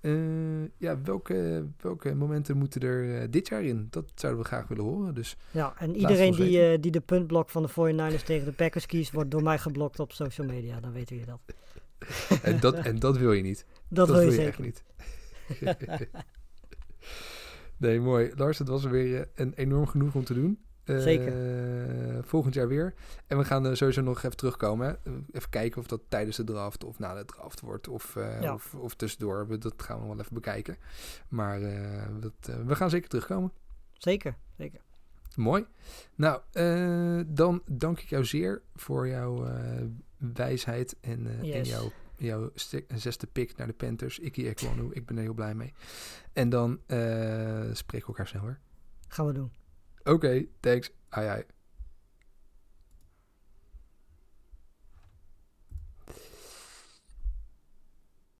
Eh, 0.00 0.62
ja, 0.76 1.00
welke, 1.02 1.66
welke 1.80 2.14
momenten 2.14 2.56
moeten 2.56 2.80
er 2.80 3.20
eh, 3.20 3.26
dit 3.30 3.48
jaar 3.48 3.62
in? 3.62 3.86
Dat 3.90 4.12
zouden 4.14 4.42
we 4.42 4.48
graag 4.48 4.68
willen 4.68 4.84
horen. 4.84 5.14
Dus 5.14 5.36
Ja, 5.50 5.74
en 5.78 5.96
iedereen 5.96 6.32
die, 6.32 6.62
eh, 6.62 6.80
die 6.80 6.90
de 6.90 7.00
puntblok 7.00 7.50
van 7.50 7.62
de 7.62 7.68
49ers 7.68 8.22
tegen 8.22 8.44
de 8.44 8.52
Packers 8.52 8.86
kiest, 8.86 9.12
wordt 9.12 9.30
door 9.30 9.42
mij 9.42 9.58
geblokt 9.58 10.00
op 10.00 10.12
social 10.12 10.46
media. 10.46 10.80
Dan 10.80 10.92
weten 10.92 11.16
jullie 11.16 11.30
dat. 11.30 11.54
en, 12.42 12.60
dat, 12.60 12.74
en 12.74 12.98
dat 12.98 13.16
wil 13.16 13.32
je 13.32 13.42
niet. 13.42 13.66
Dat, 13.88 14.08
wil 14.08 14.20
je 14.20 14.26
echt 14.26 14.56
zeker. 14.56 14.62
niet. 14.62 14.84
nee, 17.76 18.00
mooi. 18.00 18.32
Lars, 18.34 18.58
het 18.58 18.68
was 18.68 18.84
weer 18.84 19.28
een 19.34 19.54
enorm 19.54 19.86
genoeg 19.86 20.14
om 20.14 20.24
te 20.24 20.34
doen. 20.34 20.58
Eh, 20.96 21.02
Zeker. 21.02 22.24
volgend 22.24 22.54
jaar 22.54 22.68
weer. 22.68 22.94
En 23.26 23.38
we 23.38 23.44
gaan 23.44 23.66
eh, 23.66 23.74
sowieso 23.74 24.00
nog 24.02 24.18
even 24.22 24.36
terugkomen. 24.36 24.86
hè. 24.86 24.92
Eh, 25.10 25.16
Even 25.32 25.50
kijken 25.50 25.80
of 25.80 25.86
dat 25.86 26.00
tijdens 26.08 26.36
de 26.36 26.44
draft 26.44 26.84
of 26.84 26.98
na 26.98 27.14
de 27.14 27.24
draft 27.24 27.60
wordt. 27.60 27.88
Of, 27.88 28.16
eh, 28.16 28.40
Ja. 28.42 28.54
of, 28.54 28.74
of 28.74 28.94
tussendoor. 28.94 29.58
Dat 29.58 29.74
gaan 29.82 29.96
we 29.96 30.02
nog 30.06 30.12
wel 30.14 30.20
even 30.24 30.34
bekijken. 30.34 30.76
Maar 31.28 31.62
eh, 31.62 32.02
dat, 32.20 32.32
eh, 32.48 32.54
we 32.66 32.74
gaan 32.76 32.90
zeker 32.90 33.08
terugkomen. 33.08 33.52
Zeker, 33.92 34.34
zeker. 34.56 34.80
Mooi. 35.36 35.66
Nou, 36.14 36.40
eh, 36.52 37.20
dan 37.26 37.62
dank 37.70 38.00
ik 38.00 38.08
jou 38.08 38.24
zeer 38.24 38.62
voor 38.74 39.08
jouw 39.08 39.46
eh, 39.46 39.62
wijsheid 40.34 40.96
en, 41.00 41.26
eh, 41.26 41.56
en 41.56 41.64
jouw, 41.64 41.90
jouw 42.16 42.50
zesde 42.94 43.26
pick 43.26 43.56
naar 43.56 43.66
de 43.66 43.72
Panthers. 43.72 44.18
Ikkie 44.18 44.48
Ekwonu. 44.48 44.88
Ik 44.92 45.06
ben 45.06 45.16
er 45.16 45.22
heel 45.22 45.34
blij 45.34 45.54
mee. 45.54 45.72
En 46.32 46.48
dan 46.48 46.78
eh 46.86 46.98
spreken 47.72 48.06
we 48.06 48.12
elkaar 48.12 48.26
snel 48.26 48.42
weer. 48.44 48.58
Gaan 49.08 49.26
we 49.26 49.32
doen. 49.32 49.50
Oké, 50.04 50.46
thanks. 50.60 50.92
Ai 51.10 51.28
ai. 51.28 51.59